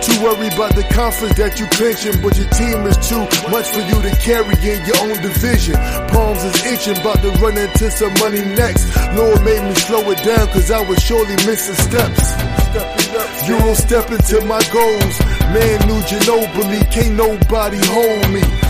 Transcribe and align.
Too 0.00 0.16
worried 0.24 0.54
about 0.54 0.74
the 0.74 0.84
conference 0.90 1.36
that 1.36 1.60
you 1.60 1.66
clinching, 1.76 2.22
but 2.22 2.32
your 2.38 2.48
team 2.56 2.88
is 2.88 2.96
too 3.04 3.20
much 3.52 3.68
for 3.68 3.84
you 3.84 4.00
to 4.00 4.12
carry 4.16 4.56
in 4.64 4.80
your 4.88 4.96
own 5.04 5.20
division. 5.20 5.76
Palms 6.08 6.42
is 6.42 6.56
itching, 6.64 6.96
about 6.96 7.20
to 7.20 7.30
run 7.36 7.58
into 7.58 7.90
some 7.90 8.12
money 8.16 8.40
next. 8.56 8.88
Lord 9.12 9.44
made 9.44 9.60
me 9.60 9.74
slow 9.74 10.00
it 10.10 10.24
down, 10.24 10.48
cause 10.48 10.70
I 10.70 10.80
was 10.88 11.02
surely 11.02 11.36
missing 11.44 11.76
steps. 11.76 12.32
You 13.46 13.58
don't 13.58 13.76
step 13.76 14.10
into 14.10 14.40
my 14.46 14.62
goals. 14.72 15.16
Man, 15.52 15.76
New 15.84 16.00
Ginobili, 16.08 16.80
can't 16.90 17.16
nobody 17.16 17.78
hold 17.84 18.30
me. 18.32 18.69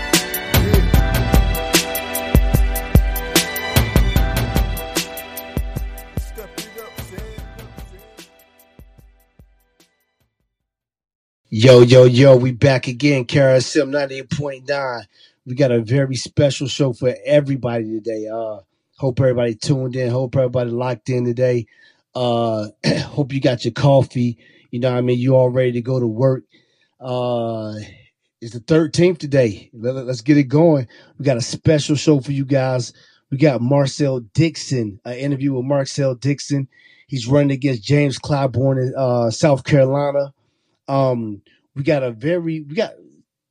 Yo, 11.53 11.81
yo, 11.81 12.05
yo, 12.05 12.37
we 12.37 12.53
back 12.53 12.87
again, 12.87 13.25
KRSM 13.25 13.89
98.9. 13.89 15.03
We 15.45 15.53
got 15.53 15.73
a 15.73 15.81
very 15.81 16.15
special 16.15 16.69
show 16.69 16.93
for 16.93 17.13
everybody 17.25 17.91
today. 17.91 18.25
Uh 18.33 18.59
hope 18.95 19.19
everybody 19.19 19.55
tuned 19.55 19.97
in, 19.97 20.09
hope 20.11 20.37
everybody 20.37 20.71
locked 20.71 21.09
in 21.09 21.25
today. 21.25 21.65
Uh 22.15 22.67
hope 23.07 23.33
you 23.33 23.41
got 23.41 23.65
your 23.65 23.73
coffee. 23.73 24.37
You 24.69 24.79
know 24.79 24.91
what 24.91 24.99
I 24.99 25.01
mean? 25.01 25.19
You 25.19 25.35
all 25.35 25.49
ready 25.49 25.73
to 25.73 25.81
go 25.81 25.99
to 25.99 26.07
work. 26.07 26.45
Uh 27.01 27.73
it's 28.39 28.53
the 28.53 28.61
13th 28.61 29.17
today. 29.17 29.69
Let, 29.73 30.07
us 30.07 30.21
get 30.21 30.37
it 30.37 30.43
going. 30.43 30.87
We 31.17 31.25
got 31.25 31.35
a 31.35 31.41
special 31.41 31.97
show 31.97 32.21
for 32.21 32.31
you 32.31 32.45
guys. 32.45 32.93
We 33.29 33.37
got 33.37 33.59
Marcel 33.59 34.21
Dixon, 34.21 35.01
an 35.03 35.15
interview 35.15 35.55
with 35.55 35.65
Marcel 35.65 36.15
Dixon. 36.15 36.69
He's 37.07 37.27
running 37.27 37.51
against 37.51 37.83
James 37.83 38.17
Clyburn 38.17 38.81
in 38.81 38.93
uh, 38.95 39.31
South 39.31 39.65
Carolina. 39.65 40.33
Um, 40.91 41.41
we 41.75 41.83
got 41.83 42.03
a 42.03 42.11
very 42.11 42.61
we 42.61 42.75
got 42.75 42.93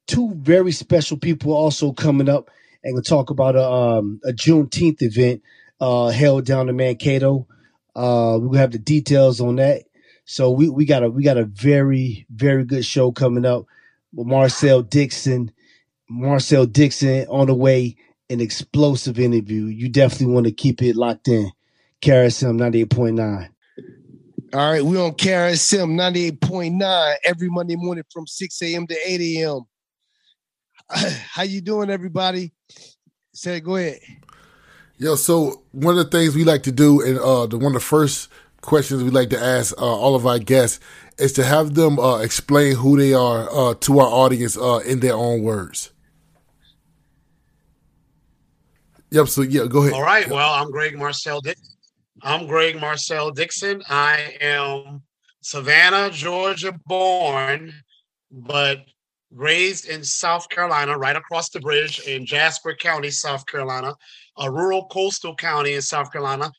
two 0.07 0.33
very 0.37 0.73
special 0.73 1.17
people 1.17 1.53
also 1.53 1.93
coming 1.93 2.29
up 2.29 2.51
and 2.85 2.93
we'll 2.95 3.03
talk 3.03 3.31
about 3.31 3.57
a 3.57 3.65
um 3.65 4.21
a 4.25 4.33
Juneteenth 4.33 5.01
event 5.01 5.43
uh 5.81 6.09
held 6.09 6.45
down 6.45 6.69
in 6.69 6.77
Mankato. 6.77 7.47
Uh 7.97 8.39
we'll 8.41 8.61
have 8.61 8.73
the 8.73 8.79
details 8.79 9.41
on 9.41 9.57
that. 9.57 9.85
So 10.27 10.51
we, 10.51 10.69
we 10.69 10.85
got 10.85 11.03
a 11.03 11.11
we 11.11 11.23
got 11.23 11.39
a 11.39 11.45
very, 11.45 12.27
very 12.31 12.65
good 12.65 12.85
show 12.85 13.11
coming 13.11 13.47
up 13.47 13.65
with 14.13 14.27
Marcel 14.27 14.83
Dixon. 14.83 15.51
Marcel 16.09 16.67
Dixon 16.67 17.27
on 17.29 17.47
the 17.47 17.55
way, 17.55 17.97
an 18.29 18.41
explosive 18.41 19.19
interview. 19.19 19.65
You 19.65 19.89
definitely 19.89 20.35
want 20.35 20.47
to 20.47 20.53
keep 20.53 20.83
it 20.83 20.95
locked 20.95 21.29
in. 21.29 21.51
KRSM 22.03 22.59
98.9. 22.59 23.49
All 24.53 24.73
right, 24.73 24.85
we 24.85 24.99
on 24.99 25.13
KRSM 25.13 25.95
98.9 26.41 27.15
every 27.25 27.49
Monday 27.49 27.77
morning 27.77 28.03
from 28.13 28.27
6 28.27 28.63
a.m. 28.63 28.85
to 28.89 28.97
8 29.07 29.21
a.m. 29.21 29.61
How 31.31 31.45
you 31.45 31.61
doing, 31.61 31.89
everybody? 31.89 32.53
Say, 33.33 33.61
go 33.61 33.77
ahead. 33.77 34.01
Yo, 34.99 35.15
so 35.15 35.63
one 35.71 35.97
of 35.97 36.05
the 36.05 36.19
things 36.19 36.35
we 36.35 36.43
like 36.43 36.65
to 36.65 36.73
do, 36.73 37.01
and 37.01 37.17
uh, 37.21 37.47
the 37.47 37.59
one 37.59 37.69
of 37.69 37.75
the 37.75 37.81
first 37.81 38.29
questions 38.61 39.05
we 39.05 39.11
like 39.11 39.31
to 39.31 39.41
ask 39.41 39.73
uh, 39.81 39.85
all 39.85 40.17
of 40.17 40.27
our 40.27 40.41
guests 40.41 40.81
is 41.19 41.33
to 41.35 41.45
have 41.45 41.75
them 41.75 42.01
uh, 42.01 42.19
explain 42.19 42.75
who 42.75 42.99
they 42.99 43.15
are 43.15 43.49
uh, 43.53 43.75
to 43.75 44.01
our 44.01 44.09
audience 44.09 44.59
uh, 44.59 44.81
in 44.85 44.99
their 44.99 45.15
own 45.15 45.45
words. 45.45 45.93
Yep. 49.13 49.29
So 49.29 49.43
yeah, 49.43 49.67
go 49.67 49.83
ahead. 49.83 49.93
All 49.93 50.03
right. 50.03 50.29
Well, 50.29 50.53
I'm 50.53 50.73
Greg 50.73 50.99
Marcel 50.99 51.41
Dixon. 51.41 51.77
I'm 52.23 52.47
Greg 52.47 52.79
Marcel 52.79 53.31
Dixon. 53.31 53.83
I 53.89 54.37
am 54.43 55.03
Savannah, 55.41 56.11
Georgia 56.11 56.79
born, 56.85 57.73
but 58.31 58.85
raised 59.31 59.89
in 59.89 60.05
South 60.05 60.47
Carolina, 60.51 60.99
right 60.99 61.17
across 61.17 61.49
the 61.49 61.61
bridge 61.61 62.01
in 62.01 62.27
Jasper 62.27 62.75
County, 62.75 63.11
South 63.11 63.47
Carolina, 63.47 63.95
a 64.37 64.51
rural 64.51 64.87
coastal 64.89 65.35
county 65.35 65.75
in 65.75 65.83
South 65.83 66.13
Carolina. 66.13 66.53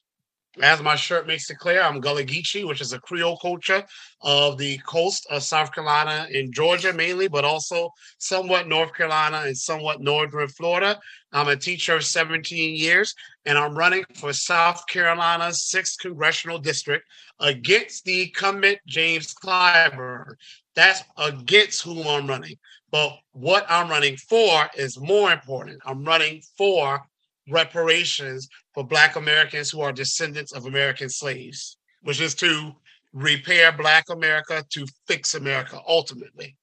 As 0.59 0.81
my 0.81 0.97
shirt 0.97 1.27
makes 1.27 1.49
it 1.49 1.59
clear, 1.59 1.81
I'm 1.81 2.01
Gullah 2.01 2.25
Geechee, 2.25 2.67
which 2.67 2.81
is 2.81 2.91
a 2.91 2.99
Creole 2.99 3.37
culture 3.37 3.85
of 4.19 4.57
the 4.57 4.77
coast 4.79 5.25
of 5.29 5.43
South 5.43 5.73
Carolina 5.73 6.27
and 6.33 6.53
Georgia 6.53 6.91
mainly, 6.91 7.29
but 7.29 7.45
also 7.45 7.89
somewhat 8.17 8.67
North 8.67 8.93
Carolina 8.93 9.43
and 9.45 9.57
somewhat 9.57 10.01
northern 10.01 10.49
Florida. 10.49 10.99
I'm 11.31 11.47
a 11.47 11.55
teacher 11.55 11.95
of 11.95 12.03
17 12.03 12.75
years, 12.75 13.15
and 13.45 13.57
I'm 13.57 13.77
running 13.77 14.03
for 14.15 14.33
South 14.33 14.85
Carolina's 14.87 15.69
6th 15.73 15.99
Congressional 15.99 16.59
District 16.59 17.05
against 17.39 18.03
the 18.03 18.23
incumbent 18.23 18.79
James 18.85 19.33
Clyburn. 19.33 20.33
That's 20.75 21.01
against 21.17 21.83
whom 21.83 22.05
I'm 22.05 22.27
running. 22.27 22.57
But 22.91 23.17
what 23.31 23.65
I'm 23.69 23.89
running 23.89 24.17
for 24.17 24.69
is 24.77 24.99
more 24.99 25.31
important. 25.31 25.79
I'm 25.85 26.03
running 26.03 26.41
for 26.57 27.05
reparations 27.49 28.47
for 28.73 28.83
Black 28.85 29.15
Americans 29.15 29.69
who 29.69 29.81
are 29.81 29.91
descendants 29.91 30.51
of 30.51 30.65
American 30.65 31.09
slaves, 31.09 31.77
which 32.01 32.21
is 32.21 32.35
to 32.35 32.73
repair 33.13 33.71
Black 33.71 34.05
America, 34.09 34.63
to 34.69 34.85
fix 35.07 35.35
America 35.35 35.79
ultimately. 35.87 36.55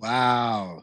Wow. 0.00 0.82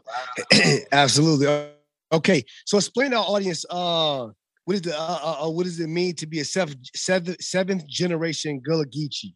Absolutely. 0.92 1.72
Okay. 2.12 2.44
So 2.64 2.78
explain 2.78 3.10
to 3.10 3.18
our 3.18 3.24
audience 3.24 3.64
uh 3.68 4.28
what 4.68 4.74
is 4.74 4.82
the 4.82 4.94
uh, 4.94 5.44
uh, 5.46 5.48
what 5.48 5.64
does 5.64 5.80
it 5.80 5.88
mean 5.88 6.14
to 6.16 6.26
be 6.26 6.40
a 6.40 6.44
seventh 6.44 6.80
seventh, 6.94 7.42
seventh 7.42 7.86
generation 7.86 8.60
Gullah 8.60 8.84
Geechee? 8.84 9.34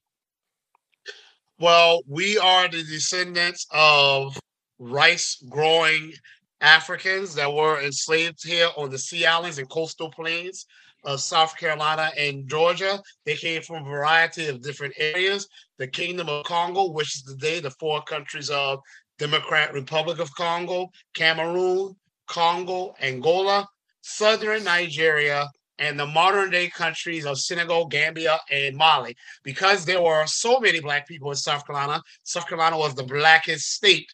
Well, 1.59 2.03
we 2.07 2.37
are 2.37 2.69
the 2.69 2.83
descendants 2.83 3.67
of 3.71 4.39
rice 4.79 5.43
growing 5.49 6.13
Africans 6.63 7.35
that 7.35 7.53
were 7.53 7.83
enslaved 7.83 8.47
here 8.47 8.69
on 8.77 8.89
the 8.89 8.99
Sea 8.99 9.27
Islands 9.27 9.59
and 9.59 9.69
coastal 9.69 10.11
plains 10.11 10.67
of 11.05 11.21
South 11.21 11.57
Carolina 11.57 12.11
and 12.17 12.49
Georgia. 12.49 13.03
They 13.27 13.37
came 13.37 13.63
from 13.63 13.85
a 13.85 13.91
variety 13.91 14.47
of 14.47 14.63
different 14.63 14.95
areas. 14.97 15.49
The 15.79 15.89
Kingdom 15.89 16.29
of 16.29 16.45
Congo, 16.45 16.91
which 16.91 17.17
is 17.17 17.23
today 17.23 17.61
the 17.61 17.71
four 17.71 18.03
countries 18.03 18.49
of 18.49 18.79
Democratic 19.19 19.75
Republic 19.75 20.21
of 20.21 20.33
Congo, 20.35 20.89
Cameroon, 21.15 21.97
Congo, 22.29 22.95
Angola, 23.03 23.67
Southern 24.01 24.65
Nigeria, 24.65 25.49
and 25.79 25.99
the 25.99 26.07
modern 26.07 26.51
day 26.51 26.69
countries 26.69 27.27
of 27.27 27.41
Senegal, 27.41 27.87
Gambia, 27.87 28.39
and 28.51 28.77
Mali. 28.77 29.17
Because 29.43 29.85
there 29.85 30.01
were 30.01 30.27
so 30.27 30.61
many 30.61 30.81
black 30.81 31.09
people 31.09 31.31
in 31.31 31.37
South 31.37 31.67
Carolina, 31.67 32.01
South 32.23 32.47
Carolina 32.47 32.79
was 32.79 32.95
the 32.95 33.03
blackest 33.03 33.73
state 33.73 34.07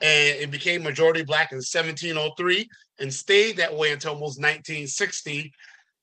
and 0.00 0.36
it 0.40 0.50
became 0.50 0.82
majority 0.82 1.22
black 1.22 1.52
in 1.52 1.56
1703 1.56 2.68
and 2.98 3.12
stayed 3.12 3.56
that 3.56 3.74
way 3.74 3.92
until 3.92 4.12
almost 4.12 4.38
1960 4.38 5.52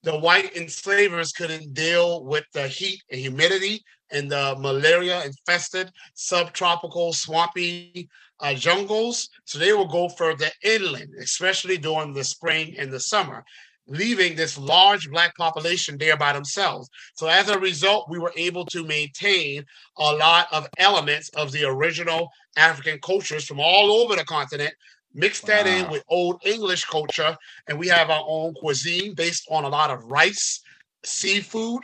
the 0.02 0.18
white 0.18 0.54
enslavers 0.54 1.32
couldn't 1.32 1.72
deal 1.72 2.24
with 2.24 2.44
the 2.52 2.68
heat 2.68 3.02
and 3.10 3.20
humidity 3.20 3.82
and 4.10 4.30
the 4.30 4.54
malaria 4.58 5.24
infested 5.24 5.90
subtropical 6.14 7.12
swampy 7.12 8.08
uh, 8.40 8.52
jungles. 8.52 9.30
So 9.46 9.58
they 9.58 9.72
would 9.72 9.90
go 9.90 10.08
further 10.08 10.50
inland 10.62 11.14
especially 11.18 11.78
during 11.78 12.12
the 12.12 12.24
spring 12.24 12.74
and 12.78 12.92
the 12.92 13.00
summer 13.00 13.44
leaving 13.86 14.34
this 14.34 14.56
large 14.58 15.10
black 15.10 15.36
population 15.36 15.98
there 15.98 16.16
by 16.16 16.32
themselves. 16.32 16.88
So 17.14 17.26
as 17.26 17.48
a 17.48 17.58
result, 17.58 18.08
we 18.08 18.18
were 18.18 18.32
able 18.36 18.64
to 18.66 18.84
maintain 18.84 19.64
a 19.98 20.12
lot 20.14 20.48
of 20.52 20.68
elements 20.78 21.28
of 21.30 21.52
the 21.52 21.64
original 21.64 22.30
African 22.56 22.98
cultures 23.00 23.44
from 23.44 23.60
all 23.60 23.92
over 23.92 24.16
the 24.16 24.24
continent, 24.24 24.74
mix 25.12 25.40
that 25.42 25.66
in 25.66 25.90
with 25.90 26.04
old 26.08 26.40
English 26.44 26.84
culture, 26.84 27.36
and 27.68 27.78
we 27.78 27.88
have 27.88 28.10
our 28.10 28.24
own 28.26 28.54
cuisine 28.54 29.14
based 29.14 29.46
on 29.50 29.64
a 29.64 29.68
lot 29.68 29.90
of 29.90 30.04
rice, 30.04 30.60
seafood, 31.04 31.82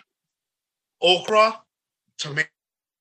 okra, 1.01 1.61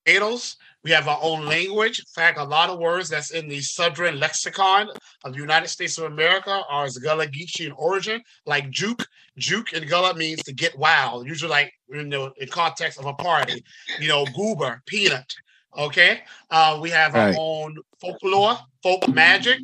tomatoes, 0.10 0.58
we 0.84 0.92
have 0.92 1.08
our 1.08 1.20
own 1.22 1.46
language. 1.46 2.00
In 2.00 2.06
fact, 2.16 2.38
a 2.40 2.44
lot 2.44 2.70
of 2.70 2.80
words 2.80 3.10
that's 3.10 3.32
in 3.32 3.50
the 3.50 3.60
Southern 3.60 4.20
lexicon 4.20 4.88
of 5.26 5.34
the 5.34 5.40
United 5.40 5.68
States 5.68 5.98
of 5.98 6.06
America 6.06 6.62
are 6.70 6.88
Gullah 7.02 7.28
Geechee 7.28 7.68
in 7.68 7.72
origin, 7.74 8.22
like 8.46 8.70
juke. 8.70 9.06
Juke 9.38 9.74
in 9.74 9.88
Gullah 9.88 10.16
means 10.16 10.42
to 10.44 10.54
get 10.54 10.78
wild, 10.78 11.28
usually 11.28 11.52
like 11.52 11.74
in 11.94 12.10
the 12.10 12.32
in 12.38 12.48
context 12.48 13.00
of 13.00 13.06
a 13.06 13.14
party. 13.14 13.64
You 14.00 14.08
know, 14.08 14.26
goober, 14.36 14.82
peanut. 14.86 15.34
Okay. 15.78 16.22
Uh, 16.50 16.80
we 16.82 16.90
have 16.90 17.16
our 17.16 17.34
own 17.38 17.78
folklore, 18.02 18.58
folk 18.82 19.08
magic, 19.10 19.60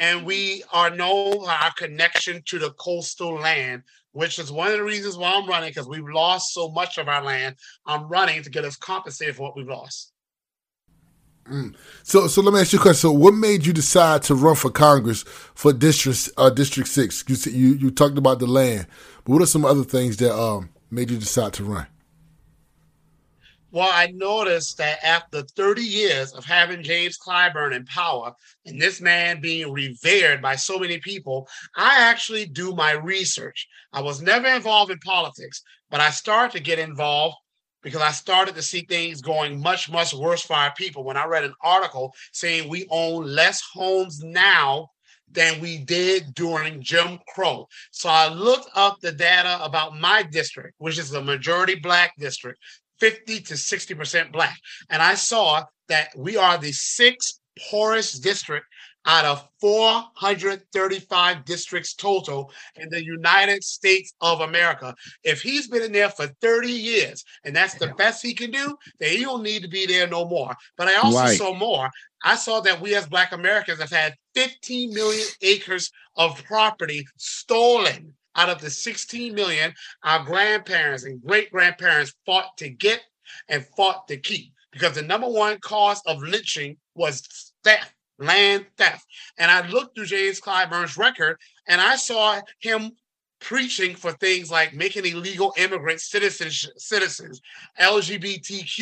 and 0.00 0.26
we 0.26 0.64
are 0.72 0.90
known 0.90 1.44
our 1.46 1.70
connection 1.76 2.42
to 2.46 2.58
the 2.58 2.72
coastal 2.72 3.34
land 3.34 3.84
which 4.12 4.38
is 4.38 4.50
one 4.50 4.68
of 4.68 4.76
the 4.76 4.82
reasons 4.82 5.16
why 5.16 5.32
I'm 5.34 5.48
running 5.48 5.70
because 5.70 5.88
we've 5.88 6.08
lost 6.08 6.52
so 6.52 6.68
much 6.70 6.98
of 6.98 7.08
our 7.08 7.22
land. 7.22 7.56
I'm 7.86 8.08
running 8.08 8.42
to 8.42 8.50
get 8.50 8.64
us 8.64 8.76
compensated 8.76 9.36
for 9.36 9.42
what 9.42 9.56
we've 9.56 9.68
lost. 9.68 10.12
Mm. 11.48 11.74
So, 12.02 12.26
so 12.26 12.42
let 12.42 12.54
me 12.54 12.60
ask 12.60 12.72
you 12.72 12.78
a 12.78 12.82
question. 12.82 13.00
So, 13.00 13.12
what 13.12 13.34
made 13.34 13.66
you 13.66 13.72
decide 13.72 14.22
to 14.24 14.34
run 14.34 14.56
for 14.56 14.70
Congress 14.70 15.22
for 15.54 15.72
District 15.72 16.28
uh, 16.36 16.50
District 16.50 16.88
Six? 16.88 17.24
You 17.28 17.52
you 17.52 17.74
you 17.74 17.90
talked 17.90 18.18
about 18.18 18.38
the 18.38 18.46
land, 18.46 18.86
but 19.24 19.32
what 19.32 19.42
are 19.42 19.46
some 19.46 19.64
other 19.64 19.82
things 19.82 20.16
that 20.18 20.36
um, 20.36 20.70
made 20.90 21.10
you 21.10 21.18
decide 21.18 21.52
to 21.54 21.64
run? 21.64 21.86
Well, 23.72 23.90
I 23.92 24.08
noticed 24.08 24.78
that 24.78 25.04
after 25.04 25.42
30 25.42 25.82
years 25.82 26.32
of 26.32 26.44
having 26.44 26.82
James 26.82 27.16
Clyburn 27.16 27.74
in 27.74 27.84
power 27.84 28.32
and 28.66 28.80
this 28.80 29.00
man 29.00 29.40
being 29.40 29.72
revered 29.72 30.42
by 30.42 30.56
so 30.56 30.78
many 30.78 30.98
people, 30.98 31.48
I 31.76 32.00
actually 32.00 32.46
do 32.46 32.74
my 32.74 32.92
research. 32.92 33.68
I 33.92 34.00
was 34.00 34.22
never 34.22 34.48
involved 34.48 34.90
in 34.90 34.98
politics, 34.98 35.62
but 35.88 36.00
I 36.00 36.10
started 36.10 36.56
to 36.56 36.64
get 36.64 36.80
involved 36.80 37.36
because 37.82 38.02
I 38.02 38.10
started 38.10 38.56
to 38.56 38.62
see 38.62 38.80
things 38.80 39.22
going 39.22 39.60
much, 39.60 39.90
much 39.90 40.12
worse 40.12 40.42
for 40.42 40.54
our 40.54 40.74
people. 40.74 41.04
When 41.04 41.16
I 41.16 41.26
read 41.26 41.44
an 41.44 41.54
article 41.62 42.12
saying 42.32 42.68
we 42.68 42.86
own 42.90 43.24
less 43.24 43.62
homes 43.72 44.20
now 44.22 44.88
than 45.32 45.60
we 45.60 45.78
did 45.78 46.34
during 46.34 46.82
Jim 46.82 47.18
Crow. 47.28 47.68
So 47.92 48.08
I 48.08 48.28
looked 48.28 48.68
up 48.74 49.00
the 49.00 49.12
data 49.12 49.62
about 49.62 49.98
my 49.98 50.22
district, 50.22 50.74
which 50.78 50.98
is 50.98 51.12
a 51.12 51.22
majority 51.22 51.76
black 51.76 52.12
district, 52.18 52.58
50 53.00 53.40
to 53.40 53.54
60% 53.54 54.32
black. 54.32 54.58
And 54.88 55.02
I 55.02 55.14
saw 55.14 55.64
that 55.88 56.10
we 56.16 56.36
are 56.36 56.58
the 56.58 56.72
sixth 56.72 57.40
poorest 57.70 58.22
district 58.22 58.66
out 59.06 59.24
of 59.24 59.48
435 59.60 61.44
districts 61.44 61.94
total 61.94 62.52
in 62.76 62.88
the 62.90 63.02
United 63.02 63.64
States 63.64 64.12
of 64.20 64.40
America. 64.40 64.94
If 65.24 65.40
he's 65.40 65.68
been 65.68 65.82
in 65.82 65.92
there 65.92 66.10
for 66.10 66.26
30 66.42 66.70
years 66.70 67.24
and 67.44 67.56
that's 67.56 67.74
the 67.74 67.94
best 67.96 68.22
he 68.22 68.34
can 68.34 68.50
do, 68.50 68.76
then 68.98 69.16
he 69.16 69.24
don't 69.24 69.42
need 69.42 69.62
to 69.62 69.68
be 69.68 69.86
there 69.86 70.06
no 70.06 70.26
more. 70.26 70.54
But 70.76 70.88
I 70.88 70.96
also 70.96 71.18
right. 71.18 71.38
saw 71.38 71.54
more. 71.54 71.90
I 72.22 72.36
saw 72.36 72.60
that 72.60 72.80
we 72.80 72.94
as 72.94 73.06
Black 73.06 73.32
Americans 73.32 73.80
have 73.80 73.90
had 73.90 74.14
15 74.34 74.92
million 74.92 75.26
acres 75.40 75.90
of 76.16 76.42
property 76.44 77.06
stolen 77.16 78.14
out 78.40 78.48
of 78.48 78.60
the 78.60 78.70
16 78.70 79.34
million 79.34 79.72
our 80.02 80.24
grandparents 80.24 81.04
and 81.04 81.22
great 81.22 81.50
grandparents 81.52 82.14
fought 82.24 82.56
to 82.56 82.70
get 82.70 83.00
and 83.48 83.66
fought 83.76 84.08
to 84.08 84.16
keep. 84.16 84.52
Because 84.72 84.94
the 84.94 85.02
number 85.02 85.28
one 85.28 85.58
cause 85.58 86.00
of 86.06 86.22
lynching 86.22 86.76
was 86.94 87.52
theft 87.64 87.92
land 88.18 88.66
theft. 88.76 89.06
And 89.38 89.50
I 89.50 89.66
looked 89.68 89.96
through 89.96 90.06
James 90.06 90.40
Clyburn's 90.40 90.96
record 90.96 91.36
and 91.66 91.80
I 91.80 91.96
saw 91.96 92.40
him 92.60 92.92
preaching 93.40 93.96
for 93.96 94.12
things 94.12 94.50
like 94.50 94.74
making 94.74 95.06
illegal 95.06 95.54
immigrants 95.56 96.10
citizens, 96.10 96.68
citizens, 96.76 97.40
LGBTQ, 97.80 98.78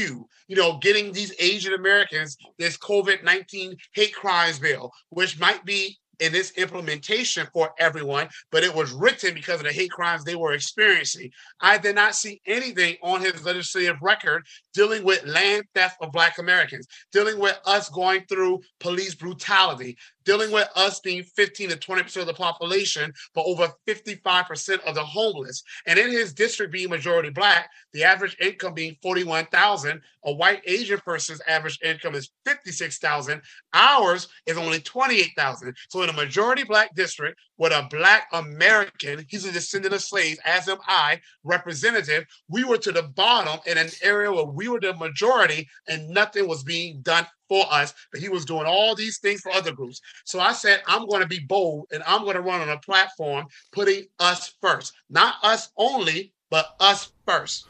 you 0.49 0.57
know, 0.57 0.79
getting 0.79 1.13
these 1.13 1.33
Asian 1.39 1.75
Americans 1.75 2.37
this 2.59 2.77
COVID 2.77 3.23
19 3.23 3.77
hate 3.93 4.15
crimes 4.15 4.59
bill, 4.59 4.93
which 5.11 5.39
might 5.39 5.65
be 5.65 5.97
in 6.21 6.35
its 6.35 6.51
implementation 6.53 7.47
for 7.53 7.73
everyone, 7.79 8.29
but 8.51 8.65
it 8.65 8.75
was 8.75 8.93
written 8.93 9.35
because 9.35 9.61
of 9.61 9.67
the 9.67 9.73
hate 9.73 9.91
crimes 9.91 10.25
they 10.25 10.37
were 10.37 10.53
experiencing. 10.53 11.31
I 11.61 11.79
did 11.79 11.95
not 11.95 12.15
see 12.15 12.41
anything 12.47 12.97
on 13.03 13.21
his 13.21 13.45
legislative 13.45 13.97
record 14.03 14.47
dealing 14.75 15.05
with 15.05 15.25
land 15.25 15.65
theft 15.75 15.97
of 16.01 16.13
Black 16.13 16.39
Americans, 16.39 16.87
dealing 17.13 17.39
with 17.39 17.59
us 17.67 17.89
going 17.89 18.25
through 18.29 18.61
police 18.81 19.15
brutality, 19.15 19.97
dealing 20.29 20.51
with 20.51 20.69
us 20.77 21.01
being 21.01 21.23
15 21.23 21.71
to 21.71 21.77
20% 21.77 22.21
of 22.21 22.27
the 22.27 22.35
population, 22.35 23.11
but 23.35 23.47
over 23.47 23.73
55% 23.87 24.81
of 24.85 24.95
the 24.95 25.03
homeless. 25.03 25.63
And 25.87 25.99
in 25.99 26.11
his 26.11 26.35
district 26.35 26.71
being 26.71 26.91
majority 26.91 27.31
black, 27.31 27.71
the 27.95 28.05
average 28.05 28.37
income 28.39 28.75
being 28.75 28.95
41,000, 29.03 30.03
a 30.27 30.33
white 30.35 30.61
Asian 30.67 31.01
person's 31.01 31.41
average 31.49 31.79
income 31.83 32.15
is 32.15 32.29
56,000. 32.45 33.41
Ours 33.73 34.29
is 34.45 34.59
only 34.59 34.81
28,000. 34.81 35.75
So 35.89 36.03
in 36.03 36.11
a 36.11 36.13
majority 36.13 36.63
black 36.63 36.95
district 36.95 37.41
with 37.59 37.73
a 37.73 37.87
black 37.91 38.29
American, 38.33 39.27
he's 39.29 39.45
a 39.45 39.53
descendant 39.53 39.95
of 39.95 40.03
slaves, 40.03 40.39
as 40.45 40.69
am 40.69 40.79
I, 40.87 41.21
representative, 41.45 42.25
we 42.49 42.65
were 42.65 42.79
to 42.79 42.93
the 42.93 43.03
bottom 43.03 43.61
in 43.67 43.77
an 43.77 43.91
area 44.03 44.33
where 44.33 44.45
we 44.45 44.69
were 44.69 44.81
the 44.81 44.95
majority 44.95 45.69
and 45.89 46.09
nothing 46.09 46.49
was 46.49 46.63
being 46.63 47.01
done 47.03 47.27
for 47.49 47.65
us, 47.71 47.95
but 48.13 48.21
he 48.21 48.29
was 48.29 48.45
doing 48.45 48.67
all 48.67 48.95
these 48.95 49.19
things 49.19 49.41
for 49.41 49.51
other 49.53 49.73
groups. 49.73 50.01
So 50.25 50.39
I 50.39 50.53
said, 50.53 50.83
I'm 50.87 51.07
going 51.07 51.23
to 51.23 51.29
be 51.29 51.41
bold 51.41 51.89
and 51.93 52.03
I'm 52.07 52.23
going 52.23 52.37
to 52.37 52.43
run 52.43 52.61
on 52.61 52.69
a 52.69 52.79
platform 52.79 53.47
putting 53.73 54.05
us 54.21 54.55
first, 54.61 54.93
not 55.11 55.35
us 55.43 55.71
only, 55.77 56.33
but 56.51 56.77
us 56.81 57.13
first. 57.27 57.67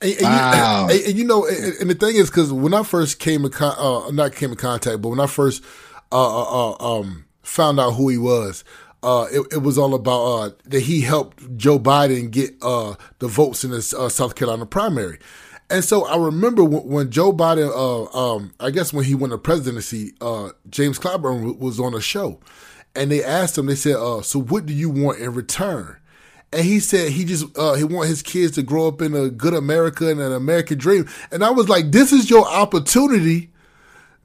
And, 0.00 0.14
and, 0.14 0.22
wow. 0.22 0.88
you, 0.88 0.94
and, 0.94 1.06
and, 1.06 1.18
you, 1.18 1.24
know, 1.24 1.46
and, 1.46 1.88
the 1.88 1.94
thing 1.94 2.16
is, 2.16 2.28
because 2.28 2.52
when 2.52 2.74
I 2.74 2.82
first 2.82 3.18
came 3.18 3.44
in, 3.44 3.50
con- 3.52 3.76
uh, 3.78 4.10
not 4.10 4.34
came 4.34 4.50
in 4.50 4.56
contact, 4.56 5.00
but 5.00 5.10
when 5.10 5.20
I 5.20 5.26
first 5.26 5.62
uh, 6.10 6.42
uh, 6.42 6.72
uh 6.72 6.98
um, 6.98 7.26
found 7.42 7.78
out 7.78 7.92
who 7.92 8.08
he 8.08 8.18
was, 8.18 8.64
uh, 9.02 9.26
it, 9.32 9.46
it, 9.52 9.62
was 9.62 9.78
all 9.78 9.94
about 9.94 10.22
uh, 10.22 10.50
that 10.64 10.80
he 10.80 11.00
helped 11.00 11.56
Joe 11.56 11.78
Biden 11.78 12.30
get 12.30 12.54
uh, 12.62 12.94
the 13.18 13.28
votes 13.28 13.64
in 13.64 13.70
the 13.70 13.96
uh, 13.98 14.08
South 14.08 14.34
Carolina 14.34 14.66
primary. 14.66 15.18
And 15.70 15.84
so 15.84 16.04
I 16.04 16.16
remember 16.16 16.62
when, 16.62 16.84
when 16.84 17.10
Joe 17.10 17.32
Biden, 17.32 17.70
uh, 17.70 18.34
um, 18.34 18.52
I 18.60 18.70
guess 18.70 18.92
when 18.92 19.04
he 19.04 19.14
won 19.14 19.30
the 19.30 19.38
presidency, 19.38 20.12
uh, 20.20 20.50
James 20.68 20.98
Clyburn 20.98 21.58
was 21.58 21.80
on 21.80 21.94
a 21.94 22.00
show, 22.00 22.40
and 22.94 23.10
they 23.10 23.24
asked 23.24 23.58
him. 23.58 23.66
They 23.66 23.74
said, 23.74 23.96
"So 24.22 24.40
what 24.40 24.66
do 24.66 24.72
you 24.72 24.90
want 24.90 25.18
in 25.18 25.34
return?" 25.34 25.96
And 26.52 26.64
he 26.64 26.80
said 26.80 27.10
he 27.12 27.24
just 27.24 27.46
uh, 27.58 27.74
he 27.74 27.84
want 27.84 28.08
his 28.08 28.22
kids 28.22 28.54
to 28.56 28.62
grow 28.62 28.86
up 28.86 29.00
in 29.00 29.14
a 29.14 29.30
good 29.30 29.54
America 29.54 30.08
and 30.08 30.20
an 30.20 30.32
American 30.32 30.78
dream. 30.78 31.08
And 31.30 31.42
I 31.42 31.50
was 31.50 31.68
like, 31.68 31.90
"This 31.90 32.12
is 32.12 32.28
your 32.28 32.46
opportunity 32.46 33.51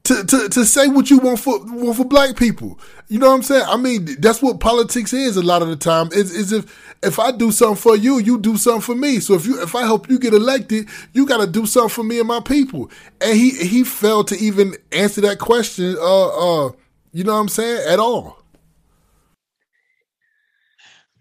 to, 0.03 0.23
to, 0.23 0.49
to 0.49 0.65
say 0.65 0.87
what 0.87 1.09
you 1.09 1.17
want 1.19 1.39
for 1.39 1.59
want 1.65 1.97
for 1.97 2.05
black 2.05 2.37
people. 2.37 2.79
You 3.09 3.19
know 3.19 3.27
what 3.27 3.35
I'm 3.35 3.43
saying? 3.43 3.65
I 3.67 3.77
mean, 3.77 4.07
that's 4.19 4.41
what 4.41 4.59
politics 4.59 5.13
is 5.13 5.37
a 5.37 5.41
lot 5.41 5.61
of 5.61 5.67
the 5.67 5.75
time. 5.75 6.09
Is 6.13 6.31
is 6.31 6.51
if 6.51 6.95
if 7.03 7.19
I 7.19 7.31
do 7.31 7.51
something 7.51 7.75
for 7.75 7.95
you, 7.95 8.19
you 8.19 8.39
do 8.39 8.57
something 8.57 8.81
for 8.81 8.95
me. 8.95 9.19
So 9.19 9.33
if 9.33 9.45
you 9.45 9.61
if 9.61 9.75
I 9.75 9.81
help 9.81 10.09
you 10.09 10.17
get 10.19 10.33
elected, 10.33 10.87
you 11.13 11.25
got 11.25 11.37
to 11.37 11.47
do 11.47 11.65
something 11.65 11.89
for 11.89 12.03
me 12.03 12.19
and 12.19 12.27
my 12.27 12.39
people. 12.39 12.89
And 13.21 13.37
he 13.37 13.51
he 13.51 13.83
failed 13.83 14.27
to 14.29 14.37
even 14.37 14.75
answer 14.91 15.21
that 15.21 15.39
question. 15.39 15.95
Uh, 15.99 16.65
uh, 16.65 16.71
you 17.11 17.23
know 17.23 17.33
what 17.33 17.39
I'm 17.39 17.49
saying? 17.49 17.87
At 17.87 17.99
all. 17.99 18.43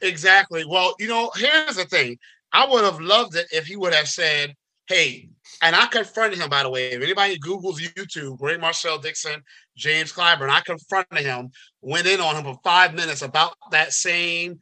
Exactly. 0.00 0.64
Well, 0.64 0.94
you 0.98 1.08
know, 1.08 1.30
here's 1.34 1.76
the 1.76 1.84
thing. 1.84 2.18
I 2.52 2.66
would 2.68 2.84
have 2.84 3.00
loved 3.00 3.34
it 3.34 3.46
if 3.50 3.66
he 3.66 3.76
would 3.76 3.94
have 3.94 4.08
said, 4.08 4.54
"Hey," 4.86 5.28
and 5.62 5.74
I 5.74 5.86
confronted 5.86 6.38
him. 6.38 6.50
By 6.50 6.62
the 6.62 6.70
way, 6.70 6.92
if 6.92 7.02
anybody 7.02 7.38
Google's 7.38 7.80
YouTube, 7.80 8.38
Greg 8.38 8.60
Marcel 8.60 8.98
Dixon, 8.98 9.42
James 9.76 10.12
Clyburn, 10.12 10.50
I 10.50 10.60
confronted 10.60 11.24
him, 11.24 11.50
went 11.80 12.06
in 12.06 12.20
on 12.20 12.36
him 12.36 12.44
for 12.44 12.58
five 12.62 12.94
minutes 12.94 13.22
about 13.22 13.54
that 13.70 13.92
same 13.92 14.58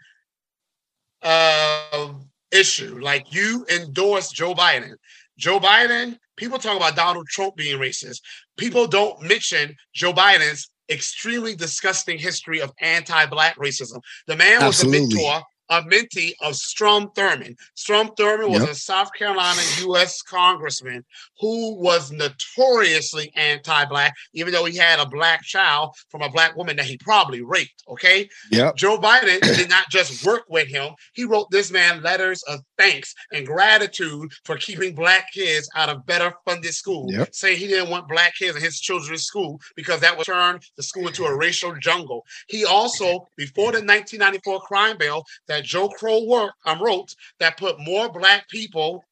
uh, 1.22 2.12
issue. 2.52 2.98
Like 3.00 3.32
you 3.34 3.66
endorsed 3.70 4.34
Joe 4.34 4.54
Biden. 4.54 4.94
Joe 5.38 5.58
Biden. 5.58 6.18
People 6.36 6.58
talk 6.58 6.76
about 6.76 6.96
Donald 6.96 7.28
Trump 7.28 7.54
being 7.54 7.78
racist. 7.78 8.20
People 8.56 8.88
don't 8.88 9.22
mention 9.22 9.74
Joe 9.94 10.12
Biden's 10.12 10.68
extremely 10.90 11.54
disgusting 11.54 12.18
history 12.18 12.60
of 12.60 12.72
anti-black 12.80 13.56
racism. 13.56 14.00
The 14.26 14.36
man 14.36 14.64
was 14.64 14.82
Absolutely. 14.82 14.98
a 14.98 15.00
mentor 15.02 15.42
a 15.70 15.82
mentee 15.82 16.32
of 16.40 16.56
Strom 16.56 17.10
Thurmond. 17.16 17.56
Strom 17.74 18.08
Thurmond 18.18 18.50
was 18.50 18.62
yep. 18.62 18.70
a 18.70 18.74
South 18.74 19.10
Carolina 19.14 19.60
U.S. 19.80 20.22
congressman 20.22 21.04
who 21.40 21.74
was 21.76 22.12
notoriously 22.12 23.32
anti-black, 23.36 24.14
even 24.34 24.52
though 24.52 24.64
he 24.64 24.76
had 24.76 24.98
a 24.98 25.06
black 25.06 25.42
child 25.42 25.94
from 26.10 26.22
a 26.22 26.30
black 26.30 26.56
woman 26.56 26.76
that 26.76 26.84
he 26.84 26.96
probably 26.98 27.42
raped. 27.42 27.82
Okay. 27.88 28.28
Yeah. 28.50 28.72
Joe 28.76 28.98
Biden 28.98 29.40
did 29.56 29.68
not 29.68 29.88
just 29.90 30.24
work 30.24 30.44
with 30.48 30.68
him; 30.68 30.92
he 31.14 31.24
wrote 31.24 31.50
this 31.50 31.70
man 31.70 32.02
letters 32.02 32.42
of 32.44 32.60
thanks 32.78 33.14
and 33.32 33.46
gratitude 33.46 34.32
for 34.44 34.56
keeping 34.56 34.94
black 34.94 35.32
kids 35.32 35.68
out 35.74 35.88
of 35.88 36.04
better 36.06 36.34
funded 36.44 36.74
schools, 36.74 37.12
yep. 37.12 37.34
saying 37.34 37.58
he 37.58 37.66
didn't 37.66 37.90
want 37.90 38.08
black 38.08 38.34
kids 38.34 38.56
in 38.56 38.62
his 38.62 38.80
children's 38.80 39.24
school 39.24 39.60
because 39.76 40.00
that 40.00 40.16
would 40.16 40.26
turn 40.26 40.60
the 40.76 40.82
school 40.82 41.06
into 41.06 41.24
a 41.24 41.36
racial 41.36 41.74
jungle. 41.76 42.24
He 42.48 42.64
also, 42.64 43.26
before 43.36 43.72
the 43.72 43.78
1994 43.78 44.60
crime 44.60 44.96
bill, 44.98 45.24
that 45.46 45.53
Joe 45.62 45.88
Crow 45.88 46.24
work, 46.24 46.54
um, 46.64 46.82
wrote 46.82 47.14
that 47.38 47.56
put 47.56 47.80
more 47.80 48.10
black 48.10 48.48
people 48.48 49.04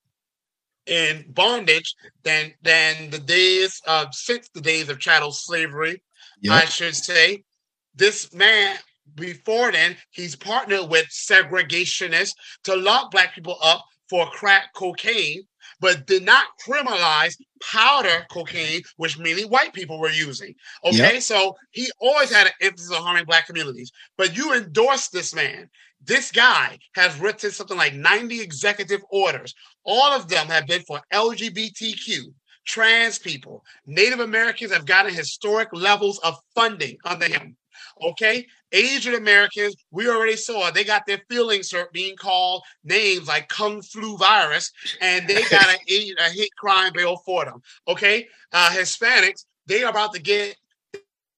in 0.87 1.25
bondage 1.29 1.95
than 2.25 2.53
than 2.63 3.11
the 3.11 3.19
days 3.19 3.81
of 3.87 4.15
since 4.15 4.49
the 4.49 4.61
days 4.61 4.89
of 4.89 4.99
chattel 4.99 5.33
slavery, 5.33 6.03
yep. 6.41 6.63
I 6.63 6.65
should 6.67 6.97
say. 6.97 7.45
This 7.95 8.33
man 8.33 8.77
before 9.15 9.71
then, 9.71 9.97
he's 10.11 10.35
partnered 10.35 10.89
with 10.89 11.07
segregationists 11.09 12.35
to 12.65 12.75
lock 12.75 13.11
black 13.11 13.35
people 13.35 13.59
up 13.63 13.85
for 14.09 14.27
crack 14.27 14.73
cocaine 14.75 15.47
but 15.83 16.07
did 16.07 16.25
not 16.25 16.47
criminalize 16.65 17.37
powder 17.61 18.25
cocaine, 18.31 18.83
which 18.97 19.19
mainly 19.19 19.45
white 19.45 19.75
people 19.75 19.99
were 19.99 20.11
using. 20.11 20.55
Okay, 20.85 21.15
yep. 21.15 21.23
so 21.23 21.57
he 21.73 21.91
always 22.01 22.33
had 22.33 22.47
an 22.47 22.53
emphasis 22.61 22.93
on 22.93 23.03
harming 23.03 23.25
black 23.25 23.47
communities. 23.47 23.91
But 24.17 24.37
you 24.37 24.55
endorsed 24.55 25.13
this 25.13 25.35
man. 25.35 25.69
This 26.05 26.33
guy 26.33 26.79
has 26.95 27.19
written 27.21 27.51
something 27.51 27.77
like 27.77 27.95
90 27.95 28.41
executive 28.41 29.03
orders. 29.11 29.55
All 29.85 30.13
of 30.13 30.29
them 30.29 30.47
have 30.49 30.67
been 30.67 30.83
for 30.83 31.01
LGBTQ, 31.13 32.33
trans 32.67 33.19
people, 33.19 33.65
Native 33.87 34.21
Americans 34.21 34.73
have 34.73 34.87
gotten 34.87 35.15
historic 35.15 35.69
levels 35.73 36.19
of 36.21 36.39
funding 36.55 36.97
under 37.05 37.27
him. 37.27 37.57
Okay. 38.01 38.47
Asian 38.73 39.15
Americans, 39.15 39.77
we 39.91 40.09
already 40.09 40.37
saw 40.37 40.71
they 40.71 40.85
got 40.85 41.05
their 41.07 41.21
feelings 41.29 41.71
hurt 41.71 41.93
being 41.93 42.17
called 42.17 42.63
names 42.85 43.29
like 43.29 43.49
Kung 43.49 43.83
Flu 43.83 44.17
virus, 44.17 44.73
and 45.01 45.29
they 45.29 45.43
got 45.51 45.67
a, 45.67 46.15
a 46.19 46.31
hate 46.31 46.57
crime 46.57 46.93
bill 46.95 47.17
for 47.25 47.45
them. 47.45 47.61
Okay. 47.87 48.29
Uh, 48.53 48.71
Hispanics, 48.71 49.45
they 49.67 49.85
are 49.85 49.91
about 49.91 50.15
to 50.15 50.21
get 50.21 50.57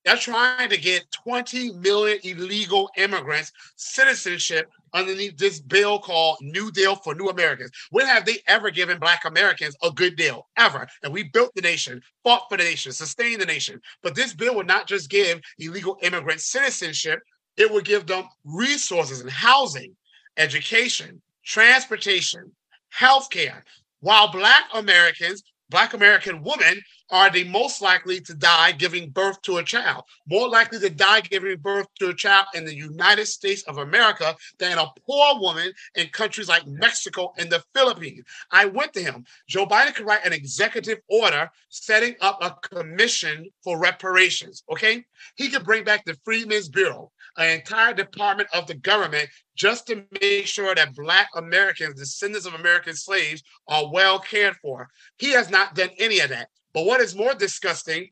they're 0.04 0.16
trying 0.16 0.68
to 0.68 0.76
get 0.76 1.11
20 1.12 1.73
million 1.73 2.18
illegal 2.23 2.90
immigrants 2.96 3.52
citizenship 3.76 4.70
underneath 4.92 5.37
this 5.37 5.61
bill 5.61 5.99
called 5.99 6.38
New 6.40 6.70
Deal 6.70 6.96
for 6.96 7.14
New 7.14 7.28
Americans. 7.28 7.70
When 7.90 8.06
have 8.06 8.25
they 8.25 8.38
ever 8.46 8.70
given 8.70 8.99
Black 8.99 9.25
Americans 9.25 9.76
a 9.82 9.90
good 9.90 10.16
deal? 10.16 10.46
Ever. 10.56 10.87
And 11.02 11.12
we 11.12 11.25
built 11.25 11.52
the 11.54 11.62
nation, 11.62 12.00
fought 12.23 12.46
for 12.49 12.56
the 12.56 12.64
nation, 12.64 12.92
sustained 12.92 13.40
the 13.40 13.46
nation. 13.46 13.80
But 14.02 14.14
this 14.14 14.34
bill 14.34 14.54
would 14.56 14.66
not 14.66 14.87
just 14.87 15.11
give 15.11 15.40
illegal 15.58 15.99
immigrant 16.02 16.40
citizenship, 16.40 17.20
it 17.56 17.70
would 17.73 17.84
give 17.84 18.06
them 18.06 18.25
resources 18.44 19.20
and 19.20 19.30
housing, 19.30 19.96
education, 20.37 21.23
transportation, 21.44 22.52
healthcare. 22.96 23.62
While 24.00 24.30
Black 24.30 24.64
Americans, 24.75 25.42
Black 25.71 25.94
American 25.94 26.42
women 26.42 26.80
are 27.11 27.30
the 27.30 27.44
most 27.44 27.80
likely 27.80 28.21
to 28.21 28.35
die 28.35 28.73
giving 28.73 29.11
birth 29.11 29.40
to 29.42 29.59
a 29.59 29.64
child, 29.64 30.04
more 30.26 30.49
likely 30.49 30.78
to 30.78 30.90
die 30.90 31.21
giving 31.21 31.56
birth 31.59 31.87
to 31.99 32.09
a 32.09 32.14
child 32.14 32.47
in 32.54 32.64
the 32.64 32.75
United 32.75 33.26
States 33.26 33.62
of 33.64 33.78
America 33.78 34.37
than 34.59 34.78
a 34.78 34.92
poor 35.06 35.40
woman 35.40 35.73
in 35.94 36.09
countries 36.09 36.49
like 36.49 36.66
Mexico 36.66 37.33
and 37.38 37.50
the 37.50 37.62
Philippines. 37.75 38.25
I 38.50 38.66
went 38.66 38.92
to 38.94 39.02
him. 39.02 39.25
Joe 39.49 39.66
Biden 39.66 39.94
could 39.94 40.06
write 40.06 40.26
an 40.26 40.33
executive 40.33 41.00
order 41.09 41.50
setting 41.68 42.14
up 42.21 42.38
a 42.42 42.56
commission 42.68 43.49
for 43.62 43.78
reparations. 43.78 44.62
Okay. 44.71 45.04
He 45.37 45.49
could 45.49 45.64
bring 45.64 45.85
back 45.85 46.04
the 46.04 46.16
Freedmen's 46.25 46.68
Bureau, 46.68 47.11
an 47.36 47.50
entire 47.50 47.94
department 47.94 48.48
of 48.52 48.66
the 48.66 48.74
government 48.74 49.28
just 49.56 49.86
to 49.86 50.04
make 50.20 50.46
sure 50.46 50.74
that 50.74 50.94
Black 50.94 51.28
Americans, 51.36 51.98
descendants 51.98 52.46
of 52.46 52.54
American 52.54 52.94
slaves, 52.94 53.42
are 53.68 53.90
well 53.90 54.18
cared 54.18 54.56
for. 54.56 54.88
He 55.18 55.30
has 55.30 55.50
not 55.50 55.74
done 55.74 55.90
any 55.98 56.20
of 56.20 56.30
that. 56.30 56.48
But 56.72 56.86
what 56.86 57.00
is 57.00 57.14
more 57.14 57.34
disgusting, 57.34 58.10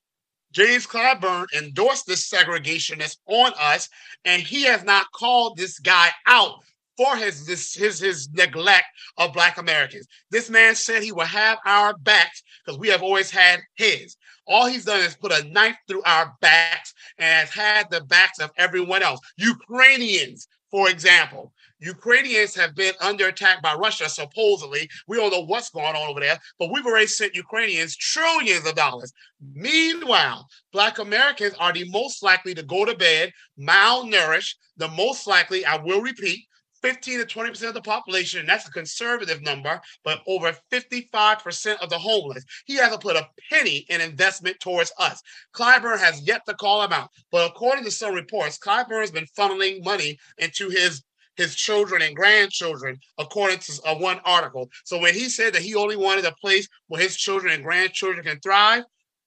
James 0.53 0.87
Clyburn 0.87 1.47
endorsed 1.57 2.07
this 2.07 2.29
segregationist 2.29 3.17
on 3.27 3.53
us, 3.59 3.89
and 4.25 4.43
he 4.43 4.65
has 4.65 4.85
not 4.85 5.11
called 5.13 5.57
this 5.57 5.79
guy 5.79 6.11
out 6.27 6.57
for 6.97 7.17
his 7.17 7.47
this 7.47 7.75
his 7.75 7.99
his 7.99 8.29
neglect 8.33 8.85
of 9.17 9.33
black 9.33 9.57
Americans. 9.59 10.07
This 10.31 10.51
man 10.51 10.75
said 10.75 11.03
he 11.03 11.13
will 11.13 11.25
have 11.25 11.59
our 11.65 11.97
backs 11.97 12.43
because 12.65 12.79
we 12.79 12.89
have 12.89 13.03
always 13.03 13.31
had 13.31 13.61
his. 13.75 14.17
All 14.47 14.67
he's 14.67 14.85
done 14.85 15.01
is 15.01 15.17
put 15.17 15.33
a 15.33 15.45
knife 15.45 15.77
through 15.87 16.03
our 16.05 16.35
backs 16.41 16.95
and 17.19 17.49
has 17.49 17.51
had 17.51 17.91
the 17.91 18.01
backs 18.03 18.41
of 18.41 18.51
everyone 18.57 19.03
else. 19.03 19.21
Ukrainians, 19.37 20.49
for 20.71 20.91
example, 20.91 21.53
Ukrainians 21.81 22.55
have 22.55 22.75
been 22.75 22.95
under 23.01 23.29
attack 23.29 23.61
by 23.61 23.75
Russia, 23.75 24.09
supposedly. 24.09 24.89
We 25.09 25.17
don't 25.17 25.33
know 25.33 25.41
what's 25.41 25.71
going 25.71 25.97
on 25.97 26.09
over 26.09 26.21
there, 26.21 26.39
but 26.59 26.71
we've 26.71 26.87
already 26.87 27.09
sent 27.09 27.35
Ukrainians 27.35 27.97
trillions 27.97 28.67
of 28.67 28.77
dollars. 28.77 29.13
Meanwhile, 29.53 30.49
Black 30.73 30.99
Americans 30.99 31.55
are 31.59 31.73
the 31.73 31.89
most 31.91 32.23
likely 32.23 32.55
to 32.55 32.63
go 32.63 32.85
to 32.85 32.97
bed 32.97 33.33
malnourished, 33.59 34.55
the 34.77 34.89
most 34.89 35.27
likely, 35.27 35.65
I 35.67 35.77
will 35.77 36.01
repeat, 36.01 36.47
15 36.83 37.21
to 37.21 37.27
20% 37.27 37.69
of 37.69 37.75
the 37.75 37.81
population, 37.81 38.41
and 38.41 38.49
that's 38.49 38.69
a 38.69 38.73
conservative 38.73 39.43
number, 39.43 39.81
but 40.05 40.21
over 40.27 40.57
55% 40.71 41.77
of 41.81 41.91
the 41.91 41.99
homeless. 41.99 42.45
He 42.67 42.77
hasn't 42.77 43.03
put 43.03 43.17
a 43.17 43.29
penny 43.51 43.87
in 43.89 44.01
investment 44.01 44.59
towards 44.61 44.93
us. 44.99 45.23
Clyburn 45.55 45.99
has 45.99 46.23
yet 46.23 46.43
to 46.47 46.55
call 46.55 46.83
him 46.83 46.93
out. 46.93 47.11
But 47.31 47.51
according 47.51 47.85
to 47.85 47.91
some 47.91 48.15
reports, 48.15 48.59
Clyburn 48.59 49.01
has 49.01 49.11
been 49.11 49.27
funneling 49.37 49.85
money 49.85 50.19
into 50.39 50.69
his 50.69 51.03
his 51.37 51.55
children 51.55 52.03
and 52.03 52.15
grandchildren, 52.15 52.99
according 53.17 53.59
to 53.59 53.81
uh, 53.87 53.95
one 53.95 54.21
article. 54.25 54.69
So 54.85 54.99
when 54.99 55.15
he 55.15 55.31
said 55.31 55.55
that 55.55 55.63
he 55.63 55.75
only 55.75 55.97
wanted 55.97 56.27
a 56.27 56.33
place 56.33 56.69
where 56.89 57.01
his 57.01 57.17
children 57.17 57.55
and 57.55 57.65
grandchildren 57.65 58.23
can 58.23 58.39
thrive, 58.41 58.85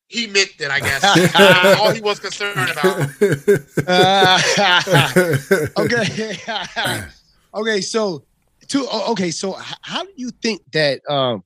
he 0.07 0.27
meant 0.27 0.51
it, 0.59 0.69
I 0.69 0.79
guess. 0.79 1.03
uh, 1.35 1.77
all 1.79 1.91
he 1.91 2.01
was 2.01 2.19
concerned 2.19 2.69
about. 2.69 3.09
Uh, 3.87 4.39
okay. 5.77 6.37
Okay. 7.55 7.81
So, 7.81 8.25
to, 8.67 8.87
okay. 9.09 9.31
So, 9.31 9.57
how 9.81 10.03
do 10.03 10.11
you 10.15 10.31
think 10.41 10.61
that 10.73 11.01
um, 11.09 11.43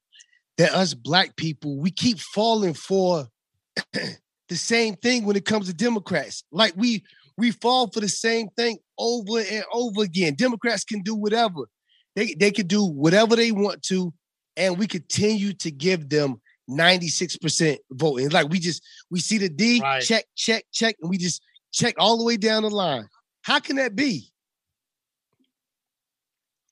that 0.58 0.74
us 0.74 0.94
black 0.94 1.36
people 1.36 1.78
we 1.78 1.92
keep 1.92 2.20
falling 2.20 2.74
for 2.74 3.28
the 3.94 4.56
same 4.56 4.96
thing 4.96 5.26
when 5.26 5.36
it 5.36 5.46
comes 5.46 5.68
to 5.68 5.74
Democrats? 5.74 6.44
Like 6.52 6.74
we 6.76 7.04
we 7.38 7.52
fall 7.52 7.88
for 7.88 8.02
the 8.02 8.10
same 8.10 8.50
thing 8.58 8.80
over 8.98 9.40
and 9.40 9.64
over 9.74 10.04
again. 10.04 10.36
Democrats 10.36 10.84
can 10.84 11.02
do 11.02 11.16
whatever. 11.16 11.70
They 12.16 12.34
they 12.34 12.52
can 12.52 12.68
do 12.68 12.86
whatever 12.86 13.36
they 13.36 13.52
want 13.52 13.82
to, 13.84 14.14
and 14.58 14.78
we 14.78 14.88
continue 14.88 15.54
to 15.54 15.72
give 15.72 16.10
them 16.10 16.42
96% 16.70 17.78
voting. 17.92 18.30
Like 18.30 18.50
we 18.50 18.60
just 18.60 18.84
we 19.10 19.20
see 19.20 19.38
the 19.38 19.50
D, 19.50 19.82
right. 19.82 20.02
check, 20.04 20.26
check, 20.36 20.66
check, 20.72 20.96
and 21.02 21.10
we 21.10 21.18
just 21.18 21.42
check 21.72 21.96
all 21.98 22.18
the 22.18 22.24
way 22.24 22.38
down 22.38 22.64
the 22.64 22.70
line. 22.70 23.08
How 23.42 23.60
can 23.60 23.78
that 23.78 23.96
be? 23.96 24.30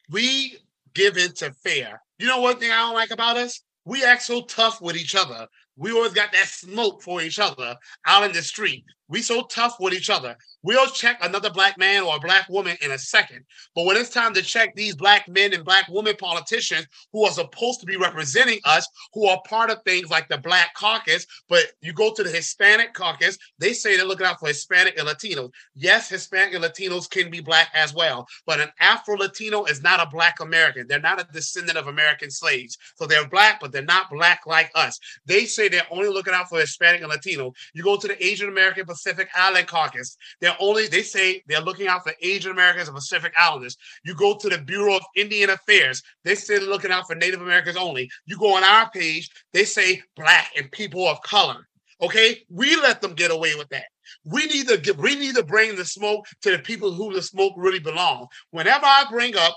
We 0.09 0.57
give 0.93 1.17
in 1.17 1.33
to 1.35 1.53
fair. 1.53 2.01
You 2.19 2.27
know 2.27 2.41
one 2.41 2.57
thing 2.57 2.71
I 2.71 2.77
don't 2.77 2.95
like 2.95 3.11
about 3.11 3.37
us? 3.37 3.61
We 3.85 4.03
act 4.03 4.23
so 4.23 4.41
tough 4.41 4.81
with 4.81 4.97
each 4.97 5.15
other 5.15 5.47
We 5.77 5.91
always 5.91 6.13
got 6.13 6.31
that 6.31 6.47
smoke 6.47 7.03
for 7.03 7.21
each 7.21 7.39
other 7.39 7.75
out 8.05 8.23
in 8.23 8.33
the 8.33 8.41
street. 8.41 8.83
We 9.09 9.21
so 9.21 9.43
tough 9.43 9.75
with 9.79 9.93
each 9.93 10.09
other. 10.09 10.35
We'll 10.63 10.87
check 10.87 11.19
another 11.21 11.49
black 11.49 11.77
man 11.77 12.03
or 12.03 12.17
a 12.17 12.19
black 12.19 12.49
woman 12.49 12.75
in 12.81 12.91
a 12.91 12.97
second. 12.97 13.45
But 13.73 13.85
when 13.85 13.95
it's 13.95 14.09
time 14.09 14.33
to 14.33 14.41
check 14.41 14.75
these 14.75 14.95
black 14.95 15.27
men 15.29 15.53
and 15.53 15.63
black 15.63 15.87
women 15.89 16.15
politicians 16.17 16.87
who 17.13 17.23
are 17.23 17.31
supposed 17.31 17.79
to 17.79 17.85
be 17.85 17.95
representing 17.95 18.59
us, 18.65 18.87
who 19.13 19.27
are 19.27 19.41
part 19.47 19.69
of 19.69 19.81
things 19.83 20.09
like 20.09 20.27
the 20.27 20.37
Black 20.39 20.73
Caucus, 20.75 21.25
but 21.47 21.63
you 21.81 21.93
go 21.93 22.13
to 22.13 22.23
the 22.23 22.29
Hispanic 22.29 22.93
Caucus, 22.93 23.37
they 23.59 23.71
say 23.73 23.95
they're 23.95 24.05
looking 24.05 24.25
out 24.25 24.39
for 24.39 24.47
Hispanic 24.47 24.97
and 24.97 25.07
Latinos. 25.07 25.51
Yes, 25.75 26.09
Hispanic 26.09 26.55
and 26.55 26.63
Latinos 26.63 27.09
can 27.09 27.29
be 27.29 27.39
black 27.39 27.69
as 27.73 27.93
well, 27.93 28.27
but 28.45 28.59
an 28.59 28.69
Afro 28.79 29.15
Latino 29.15 29.65
is 29.65 29.81
not 29.81 30.05
a 30.05 30.09
black 30.09 30.39
American. 30.41 30.85
They're 30.87 30.99
not 30.99 31.21
a 31.21 31.27
descendant 31.31 31.77
of 31.77 31.87
American 31.87 32.31
slaves. 32.31 32.77
So 32.95 33.05
they're 33.05 33.29
black, 33.29 33.59
but 33.61 33.71
they're 33.71 33.83
not 33.83 34.09
black 34.09 34.41
like 34.45 34.71
us. 34.75 34.99
They 35.25 35.45
say 35.45 35.69
they're 35.69 35.87
only 35.91 36.09
looking 36.09 36.33
out 36.33 36.49
for 36.49 36.59
Hispanic 36.59 37.01
and 37.01 37.09
Latino. 37.09 37.53
You 37.73 37.83
go 37.83 37.95
to 37.95 38.07
the 38.07 38.25
Asian 38.25 38.49
American 38.49 38.85
Pacific 38.97 39.29
Island 39.35 39.67
Caucus, 39.67 40.17
they're 40.41 40.57
only 40.59 40.87
they 40.87 41.03
say 41.03 41.43
they're 41.47 41.61
looking 41.61 41.87
out 41.87 42.03
for 42.03 42.13
Asian 42.21 42.51
Americans 42.51 42.87
and 42.87 42.95
Pacific 42.95 43.33
Islanders. 43.37 43.77
You 44.03 44.15
go 44.15 44.35
to 44.35 44.49
the 44.49 44.57
Bureau 44.57 44.95
of 44.95 45.03
Indian 45.15 45.51
Affairs, 45.51 46.01
they 46.23 46.35
say 46.35 46.57
they're 46.57 46.67
looking 46.67 46.91
out 46.91 47.07
for 47.07 47.15
Native 47.15 47.41
Americans 47.41 47.77
only. 47.77 48.09
You 48.25 48.37
go 48.37 48.55
on 48.55 48.63
our 48.63 48.89
page, 48.89 49.29
they 49.53 49.65
say 49.65 50.01
black 50.15 50.51
and 50.57 50.71
people 50.71 51.07
of 51.07 51.21
color. 51.21 51.67
Okay, 52.01 52.43
we 52.49 52.75
let 52.75 53.01
them 53.01 53.13
get 53.13 53.31
away 53.31 53.55
with 53.55 53.69
that. 53.69 53.85
We 54.23 54.45
need 54.45 54.67
to 54.67 54.77
get, 54.77 54.97
we 54.97 55.15
need 55.15 55.35
to 55.35 55.43
bring 55.43 55.75
the 55.75 55.85
smoke 55.85 56.25
to 56.41 56.51
the 56.51 56.59
people 56.59 56.93
who 56.93 57.13
the 57.13 57.21
smoke 57.21 57.53
really 57.57 57.79
belong. 57.79 58.27
Whenever 58.51 58.85
I 58.85 59.05
bring 59.09 59.35
up 59.35 59.55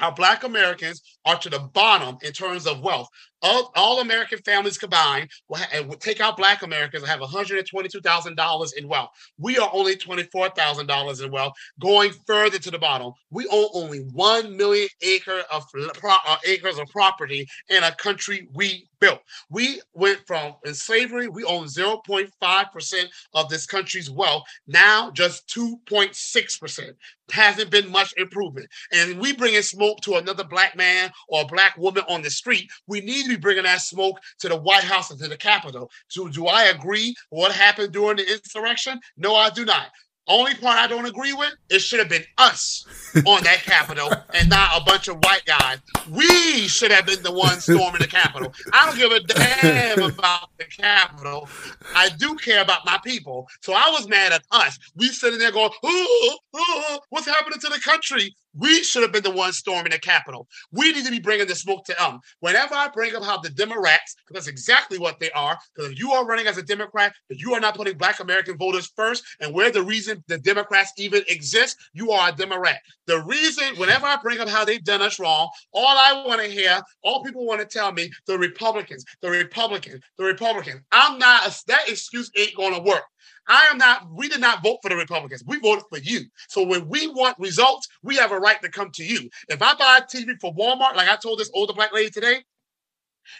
how 0.00 0.10
Black 0.10 0.44
Americans 0.44 1.02
are 1.26 1.38
to 1.38 1.50
the 1.50 1.58
bottom 1.58 2.16
in 2.22 2.32
terms 2.32 2.66
of 2.66 2.80
wealth. 2.80 3.08
All, 3.42 3.72
all 3.74 4.00
American 4.00 4.38
families 4.44 4.78
combined 4.78 5.30
will, 5.48 5.58
ha- 5.58 5.82
will 5.86 5.96
take 5.96 6.20
out 6.20 6.36
Black 6.36 6.62
Americans 6.62 7.02
and 7.02 7.10
have 7.10 7.20
$122,000 7.20 8.76
in 8.76 8.88
wealth. 8.88 9.10
We 9.38 9.58
are 9.58 9.70
only 9.72 9.96
$24,000 9.96 11.24
in 11.24 11.30
wealth. 11.30 11.52
Going 11.80 12.12
further 12.26 12.58
to 12.58 12.70
the 12.70 12.78
bottom, 12.78 13.12
we 13.30 13.46
own 13.50 13.68
only 13.74 14.00
1 14.12 14.56
million 14.56 14.88
acre 15.02 15.42
of 15.52 15.64
pro- 15.94 16.12
uh, 16.26 16.36
acres 16.46 16.78
of 16.78 16.88
property 16.88 17.46
in 17.68 17.82
a 17.82 17.94
country 17.94 18.48
we 18.52 18.86
built. 19.00 19.20
We 19.48 19.80
went 19.94 20.20
from 20.26 20.54
in 20.64 20.74
slavery, 20.74 21.28
we 21.28 21.42
own 21.44 21.64
0.5% 21.64 23.04
of 23.34 23.48
this 23.48 23.66
country's 23.66 24.10
wealth. 24.10 24.44
Now 24.66 25.10
just 25.10 25.48
2.6%. 25.48 26.92
Hasn't 27.32 27.70
been 27.70 27.90
much 27.90 28.12
improvement. 28.16 28.66
And 28.92 29.18
we 29.18 29.32
bring 29.32 29.54
in 29.54 29.62
smoke 29.62 30.00
to 30.02 30.16
another 30.16 30.44
black 30.44 30.76
man 30.76 31.10
or 31.28 31.46
black 31.46 31.76
woman 31.78 32.02
on 32.08 32.22
the 32.22 32.30
street. 32.30 32.70
We 32.86 33.00
need 33.00 33.29
to 33.30 33.36
be 33.36 33.40
bringing 33.40 33.64
that 33.64 33.80
smoke 33.80 34.20
to 34.40 34.48
the 34.48 34.56
White 34.56 34.84
House 34.84 35.10
and 35.10 35.20
to 35.20 35.28
the 35.28 35.36
Capitol. 35.36 35.90
So 36.08 36.28
do 36.28 36.46
I 36.46 36.64
agree 36.64 37.14
what 37.30 37.52
happened 37.52 37.92
during 37.92 38.16
the 38.16 38.32
insurrection? 38.32 39.00
No, 39.16 39.34
I 39.34 39.50
do 39.50 39.64
not. 39.64 39.86
Only 40.28 40.54
part 40.54 40.78
I 40.78 40.86
don't 40.86 41.06
agree 41.06 41.32
with, 41.32 41.54
it 41.70 41.80
should 41.80 41.98
have 41.98 42.08
been 42.08 42.22
us 42.38 42.86
on 43.26 43.42
that 43.42 43.62
Capitol 43.64 44.12
and 44.32 44.48
not 44.48 44.80
a 44.80 44.84
bunch 44.84 45.08
of 45.08 45.16
white 45.24 45.44
guys. 45.44 45.78
We 46.08 46.68
should 46.68 46.92
have 46.92 47.06
been 47.06 47.22
the 47.24 47.32
ones 47.32 47.64
storming 47.64 48.00
the 48.00 48.06
Capitol. 48.06 48.52
I 48.72 48.86
don't 48.86 48.96
give 48.96 49.10
a 49.10 49.20
damn 49.20 50.02
about 50.10 50.50
the 50.56 50.66
Capitol. 50.66 51.48
I 51.96 52.10
do 52.10 52.36
care 52.36 52.62
about 52.62 52.86
my 52.86 52.98
people. 53.04 53.48
So 53.62 53.72
I 53.72 53.90
was 53.90 54.08
mad 54.08 54.32
at 54.32 54.44
us. 54.52 54.78
We 54.94 55.08
sitting 55.08 55.40
there 55.40 55.50
going, 55.50 55.70
oh, 55.82 56.38
oh, 56.54 57.00
what's 57.08 57.26
happening 57.26 57.58
to 57.58 57.68
the 57.68 57.80
country? 57.80 58.32
We 58.54 58.82
should 58.82 59.02
have 59.02 59.12
been 59.12 59.22
the 59.22 59.30
ones 59.30 59.58
storming 59.58 59.92
the 59.92 59.98
Capitol. 59.98 60.48
We 60.72 60.92
need 60.92 61.04
to 61.04 61.10
be 61.10 61.20
bringing 61.20 61.46
the 61.46 61.54
smoke 61.54 61.84
to 61.84 61.94
them. 61.98 62.20
Whenever 62.40 62.74
I 62.74 62.88
bring 62.88 63.14
up 63.14 63.22
how 63.22 63.38
the 63.38 63.50
Democrats, 63.50 64.16
because 64.16 64.44
that's 64.44 64.52
exactly 64.52 64.98
what 64.98 65.20
they 65.20 65.30
are, 65.32 65.56
because 65.74 65.92
if 65.92 65.98
you 65.98 66.12
are 66.12 66.26
running 66.26 66.46
as 66.46 66.58
a 66.58 66.62
Democrat, 66.62 67.14
if 67.28 67.40
you 67.40 67.54
are 67.54 67.60
not 67.60 67.76
putting 67.76 67.96
Black 67.96 68.20
American 68.20 68.56
voters 68.56 68.92
first, 68.96 69.24
and 69.40 69.54
we're 69.54 69.70
the 69.70 69.82
reason 69.82 70.22
the 70.26 70.38
Democrats 70.38 70.92
even 70.98 71.22
exist, 71.28 71.76
you 71.92 72.10
are 72.10 72.30
a 72.30 72.32
Democrat. 72.32 72.78
The 73.06 73.22
reason, 73.22 73.76
whenever 73.76 74.06
I 74.06 74.16
bring 74.22 74.40
up 74.40 74.48
how 74.48 74.64
they've 74.64 74.84
done 74.84 75.02
us 75.02 75.18
wrong, 75.18 75.48
all 75.72 75.96
I 75.96 76.24
want 76.26 76.40
to 76.40 76.48
hear, 76.48 76.80
all 77.02 77.22
people 77.22 77.46
want 77.46 77.60
to 77.60 77.66
tell 77.66 77.92
me, 77.92 78.10
the 78.26 78.38
Republicans, 78.38 79.04
the 79.20 79.30
Republicans, 79.30 80.02
the 80.18 80.24
Republicans. 80.24 80.80
I'm 80.92 81.18
not, 81.18 81.42
that 81.68 81.88
excuse 81.88 82.30
ain't 82.36 82.56
going 82.56 82.74
to 82.74 82.80
work. 82.80 83.04
I 83.48 83.68
am 83.70 83.78
not, 83.78 84.08
we 84.12 84.28
did 84.28 84.40
not 84.40 84.62
vote 84.62 84.78
for 84.82 84.88
the 84.88 84.96
Republicans. 84.96 85.42
We 85.46 85.58
voted 85.58 85.84
for 85.88 85.98
you. 85.98 86.22
So 86.48 86.64
when 86.64 86.88
we 86.88 87.08
want 87.08 87.38
results, 87.38 87.88
we 88.02 88.16
have 88.16 88.32
a 88.32 88.38
right 88.38 88.60
to 88.62 88.68
come 88.68 88.90
to 88.92 89.04
you. 89.04 89.28
If 89.48 89.62
I 89.62 89.74
buy 89.74 90.00
a 90.00 90.06
TV 90.06 90.40
for 90.40 90.54
Walmart, 90.54 90.96
like 90.96 91.08
I 91.08 91.16
told 91.16 91.38
this 91.38 91.50
older 91.54 91.72
black 91.72 91.92
lady 91.92 92.10
today, 92.10 92.44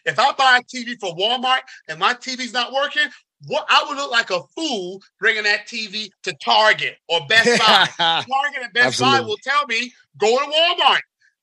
if 0.04 0.18
I 0.18 0.32
buy 0.32 0.60
a 0.60 0.62
TV 0.62 0.98
for 1.00 1.14
Walmart 1.16 1.60
and 1.88 1.98
my 1.98 2.14
TV's 2.14 2.52
not 2.52 2.72
working, 2.72 3.08
what 3.46 3.64
I 3.68 3.84
would 3.88 3.96
look 3.96 4.10
like 4.10 4.30
a 4.30 4.40
fool 4.54 5.00
bringing 5.18 5.44
that 5.44 5.66
TV 5.66 6.10
to 6.24 6.34
Target 6.44 6.96
or 7.08 7.20
Best 7.28 7.58
Buy. 7.58 7.88
Target 7.96 8.62
and 8.62 8.72
Best 8.72 9.00
Buy 9.00 9.20
will 9.20 9.38
tell 9.42 9.66
me 9.66 9.92
go 10.18 10.36
to 10.38 10.44
Walmart. 10.44 11.00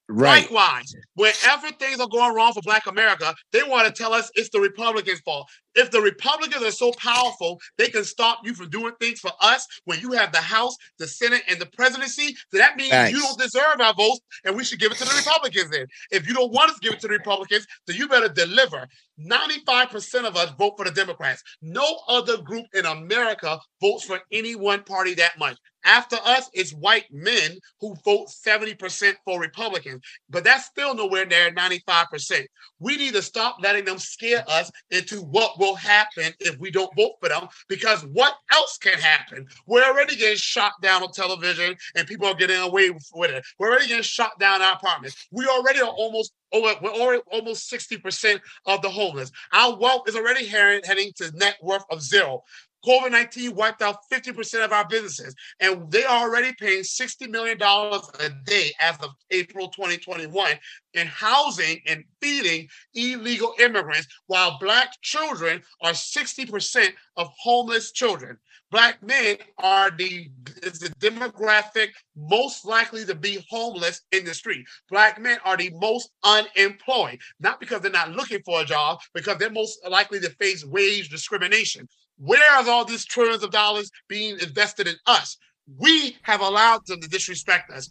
Right. 0.10 0.50
Likewise, 0.50 0.96
wherever 1.16 1.70
things 1.72 2.00
are 2.00 2.08
going 2.08 2.34
wrong 2.34 2.54
for 2.54 2.62
Black 2.62 2.88
America, 2.88 3.36
they 3.52 3.62
want 3.64 3.88
to 3.88 3.94
tell 3.94 4.14
us 4.14 4.32
it's 4.36 4.50
the 4.50 4.60
Republicans' 4.60 5.20
fault. 5.20 5.50
If 5.76 5.92
the 5.92 6.02
Republicans 6.02 6.64
are 6.64 6.72
so 6.72 6.92
powerful, 6.94 7.60
they 7.78 7.90
can 7.90 8.04
stop 8.04 8.40
you 8.44 8.54
from 8.54 8.70
doing 8.70 8.94
things 9.00 9.20
for 9.20 9.32
us 9.42 9.68
when 9.84 10.00
you 10.00 10.14
have 10.14 10.32
the 10.32 10.40
House, 10.40 10.76
the 10.98 11.08
Senate, 11.08 11.44
and 11.50 11.60
the 11.60 11.66
presidency. 11.68 12.36
So 12.52 12.58
that 12.58 12.78
means 12.78 12.90
Thanks. 12.90 13.12
you 13.12 13.24
don't 13.24 13.38
deserve 13.38 13.82
our 13.82 13.94
votes, 13.94 14.22
and 14.46 14.56
we 14.56 14.64
should 14.64 14.80
give 14.80 14.92
it 14.92 14.98
to 14.98 15.06
the 15.06 15.16
Republicans 15.16 15.70
then. 15.72 15.86
If 16.10 16.28
you 16.28 16.34
don't 16.34 16.54
want 16.54 16.72
us 16.72 16.80
to 16.80 16.82
give 16.82 16.94
it 16.94 17.00
to 17.02 17.08
the 17.08 17.14
Republicans, 17.14 17.68
then 17.86 17.98
you 17.98 18.08
better 18.08 18.30
deliver. 18.30 18.88
95% 19.20 20.26
of 20.26 20.36
us 20.38 20.52
vote 20.58 20.74
for 20.78 20.86
the 20.86 20.92
Democrats. 20.92 21.44
No 21.62 22.00
other 22.08 22.38
group 22.38 22.66
in 22.74 22.86
America 22.86 23.60
votes 23.82 24.04
for 24.04 24.20
any 24.32 24.56
one 24.56 24.84
party 24.84 25.16
that 25.16 25.38
much. 25.38 25.58
After 25.88 26.18
us, 26.26 26.50
it's 26.54 26.74
white 26.74 27.06
men 27.12 27.58
who 27.80 27.96
vote 28.04 28.28
70% 28.28 29.14
for 29.24 29.40
Republicans, 29.40 30.02
but 30.30 30.44
that's 30.44 30.66
still 30.66 30.94
nowhere 30.94 31.26
near 31.26 31.50
95%. 31.52 32.46
We 32.80 32.98
need 32.98 33.14
to 33.14 33.22
stop 33.22 33.58
letting 33.62 33.86
them 33.86 33.98
scare 33.98 34.44
us 34.50 34.70
into 34.92 35.22
what 35.22 35.58
will 35.58 35.76
happen 35.76 36.34
if 36.42 36.58
we 36.60 36.72
don't 36.72 36.94
vote 36.98 37.14
for 37.22 37.30
them, 37.30 37.48
because 37.70 38.06
what 38.08 38.34
else 38.52 38.78
can 38.78 39.00
happen? 39.00 39.48
We're 39.66 39.86
already 39.86 40.18
getting 40.18 40.36
shot 40.36 40.74
down 40.82 41.04
on 41.04 41.14
television 41.14 41.78
and 41.96 42.06
people 42.06 42.28
are 42.28 42.36
getting 42.36 42.60
away 42.60 42.90
with 43.16 43.32
it. 43.32 43.46
We're 43.58 43.70
already 43.70 43.88
getting 43.88 44.04
shot 44.04 44.38
down 44.40 44.62
our 44.62 44.74
apartments. 44.74 45.28
We 45.32 45.46
already 45.48 45.80
are 45.80 45.88
almost 45.88 46.34
over, 46.52 46.76
we're 46.82 46.92
already 46.92 47.22
almost 47.32 47.72
60% 47.72 48.42
of 48.66 48.82
the 48.82 48.90
homeless. 48.90 49.32
Our 49.54 49.78
wealth 49.78 50.10
is 50.10 50.18
already 50.18 50.46
heading 50.46 51.14
to 51.16 51.32
net 51.36 51.56
worth 51.62 51.84
of 51.90 52.02
zero. 52.02 52.44
COVID 52.86 53.12
19 53.12 53.56
wiped 53.56 53.82
out 53.82 53.98
50% 54.12 54.64
of 54.64 54.72
our 54.72 54.88
businesses, 54.88 55.36
and 55.60 55.92
they 55.92 56.04
are 56.04 56.28
already 56.28 56.54
paying 56.60 56.84
$60 56.84 57.30
million 57.30 57.58
a 57.62 58.30
day 58.46 58.72
as 58.80 58.98
of 59.02 59.12
April 59.32 59.70
2021 59.70 60.52
in 60.94 61.08
housing 61.08 61.80
and 61.88 62.04
feeding 62.22 62.68
illegal 62.94 63.54
immigrants, 63.60 64.08
while 64.28 64.58
Black 64.60 64.90
children 65.02 65.62
are 65.82 65.92
60% 65.92 66.90
of 67.18 67.30
homeless 67.40 67.92
children. 67.92 68.38
Black 68.70 69.02
men 69.02 69.38
are 69.60 69.92
the, 69.92 70.30
is 70.64 70.80
the 70.80 70.90
demographic 71.00 71.90
most 72.18 72.66
likely 72.66 73.06
to 73.06 73.16
be 73.16 73.46
homeless 73.50 74.02
in 74.12 74.26
the 74.26 74.34
street. 74.34 74.66
Black 74.90 75.22
men 75.22 75.38
are 75.46 75.56
the 75.56 75.72
most 75.76 76.10
unemployed, 76.24 77.20
not 77.40 77.62
because 77.62 77.82
they're 77.82 77.92
not 77.92 78.12
looking 78.12 78.42
for 78.46 78.62
a 78.62 78.66
job, 78.66 79.00
because 79.14 79.38
they're 79.38 79.50
most 79.50 79.80
likely 79.90 80.20
to 80.20 80.30
face 80.32 80.66
wage 80.66 81.10
discrimination. 81.10 81.88
Where 82.18 82.62
is 82.62 82.68
all 82.68 82.86
these 82.86 83.06
trillions 83.06 83.44
of 83.44 83.52
dollars 83.52 83.92
being 84.08 84.38
invested 84.40 84.88
in 84.88 84.96
us? 85.06 85.38
We 85.78 86.18
have 86.24 86.42
allowed 86.42 86.86
them 86.88 87.02
to 87.02 87.10
disrespect 87.10 87.72
us. 87.72 87.90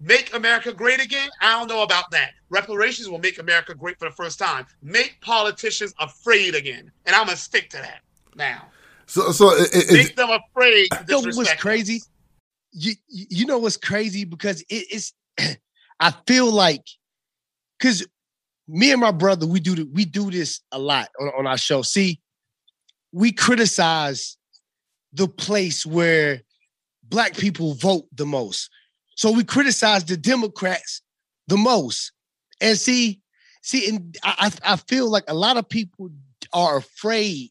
Make 0.00 0.34
America 0.34 0.72
great 0.72 1.00
again? 1.00 1.28
I 1.40 1.58
don't 1.58 1.68
know 1.68 1.82
about 1.82 2.10
that. 2.12 2.30
Reparations 2.50 3.08
will 3.08 3.18
make 3.18 3.38
America 3.38 3.74
great 3.74 3.98
for 3.98 4.08
the 4.08 4.14
first 4.14 4.38
time. 4.38 4.64
Make 4.82 5.20
politicians 5.20 5.92
afraid 5.98 6.54
again. 6.54 6.90
And 7.06 7.16
I'm 7.16 7.26
going 7.26 7.36
to 7.36 7.42
stick 7.42 7.68
to 7.70 7.78
that 7.78 8.00
now. 8.36 8.66
So, 9.06 9.32
so 9.32 9.50
it, 9.50 9.68
it, 9.72 9.92
Make 9.92 10.16
them 10.16 10.30
afraid 10.30 10.88
to 10.90 11.04
You 11.08 11.22
know 11.22 11.32
what's 11.34 11.54
crazy? 11.54 11.96
us. 11.96 12.08
You 12.70 12.92
you 13.08 13.46
know 13.46 13.58
what's 13.58 13.78
crazy 13.78 14.24
because 14.26 14.60
it, 14.68 14.86
it's 14.90 15.14
I 16.00 16.12
feel 16.26 16.52
like 16.52 16.84
because 17.78 18.06
me 18.68 18.92
and 18.92 19.00
my 19.00 19.10
brother 19.10 19.46
we 19.46 19.58
do 19.58 19.74
the, 19.74 19.84
we 19.84 20.04
do 20.04 20.30
this 20.30 20.60
a 20.70 20.78
lot 20.78 21.08
on, 21.18 21.28
on 21.38 21.46
our 21.46 21.56
show. 21.56 21.80
See, 21.80 22.20
we 23.12 23.32
criticize 23.32 24.36
the 25.12 25.28
place 25.28 25.86
where 25.86 26.42
black 27.04 27.36
people 27.36 27.74
vote 27.74 28.06
the 28.14 28.26
most. 28.26 28.70
So 29.16 29.32
we 29.32 29.44
criticize 29.44 30.04
the 30.04 30.16
Democrats 30.16 31.02
the 31.48 31.56
most. 31.56 32.12
And 32.60 32.76
see, 32.76 33.20
see, 33.62 33.88
and 33.88 34.16
I, 34.22 34.52
I 34.64 34.76
feel 34.76 35.10
like 35.10 35.24
a 35.28 35.34
lot 35.34 35.56
of 35.56 35.68
people 35.68 36.10
are 36.52 36.78
afraid 36.78 37.50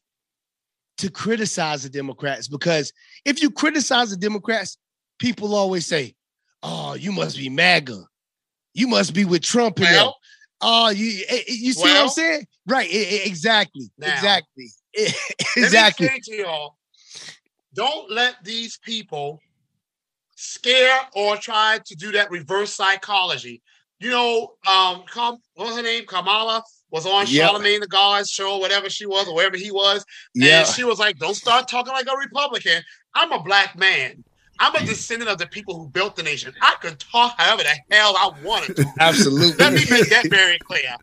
to 0.98 1.10
criticize 1.10 1.82
the 1.82 1.88
Democrats 1.88 2.48
because 2.48 2.92
if 3.24 3.40
you 3.42 3.50
criticize 3.50 4.10
the 4.10 4.16
Democrats, 4.16 4.78
people 5.18 5.54
always 5.54 5.86
say, 5.86 6.14
"Oh, 6.62 6.94
you 6.94 7.12
must 7.12 7.36
be 7.36 7.48
MAGA. 7.48 8.04
You 8.74 8.88
must 8.88 9.14
be 9.14 9.24
with 9.24 9.42
Trump." 9.42 9.78
and. 9.78 9.86
Well, 9.86 10.16
oh, 10.60 10.90
you 10.90 11.24
eh, 11.28 11.36
eh, 11.36 11.42
you 11.48 11.72
see 11.72 11.82
what 11.82 11.96
I'm 11.96 12.08
saying? 12.08 12.46
Right? 12.66 12.88
exactly. 12.90 13.90
Now. 13.98 14.12
Exactly. 14.12 14.70
Exactly. 14.94 16.06
Let 16.06 16.14
me 16.14 16.20
say 16.22 16.36
to 16.36 16.42
y'all, 16.42 16.76
don't 17.74 18.10
let 18.10 18.36
these 18.42 18.78
people 18.78 19.40
scare 20.36 20.98
or 21.14 21.36
try 21.36 21.78
to 21.84 21.94
do 21.94 22.12
that 22.12 22.30
reverse 22.30 22.74
psychology. 22.74 23.62
You 24.00 24.10
know, 24.10 24.54
um, 24.68 25.04
Kam, 25.12 25.36
what 25.54 25.66
was 25.66 25.76
her 25.76 25.82
name? 25.82 26.04
Kamala 26.06 26.62
was 26.90 27.06
on 27.06 27.26
yep. 27.26 27.48
Charlemagne 27.50 27.80
the 27.80 27.86
God's 27.88 28.30
show, 28.30 28.58
whatever 28.58 28.88
she 28.88 29.06
was, 29.06 29.28
or 29.28 29.34
wherever 29.34 29.56
he 29.56 29.70
was. 29.70 30.04
Yeah. 30.34 30.60
And 30.60 30.68
she 30.68 30.84
was 30.84 30.98
like, 30.98 31.18
Don't 31.18 31.34
start 31.34 31.68
talking 31.68 31.92
like 31.92 32.06
a 32.06 32.16
Republican. 32.16 32.82
I'm 33.14 33.32
a 33.32 33.42
black 33.42 33.76
man. 33.76 34.22
I'm 34.60 34.74
a 34.74 34.80
descendant 34.80 35.30
of 35.30 35.38
the 35.38 35.46
people 35.46 35.78
who 35.78 35.88
built 35.88 36.16
the 36.16 36.22
nation. 36.22 36.52
I 36.60 36.76
can 36.80 36.96
talk 36.96 37.34
however 37.38 37.62
the 37.62 37.94
hell 37.94 38.14
I 38.16 38.30
wanted 38.42 38.76
to. 38.76 38.84
Absolutely. 39.00 39.56
Let 39.56 39.72
me 39.72 39.84
make 39.88 40.08
that 40.10 40.28
very 40.28 40.58
clear. 40.58 40.96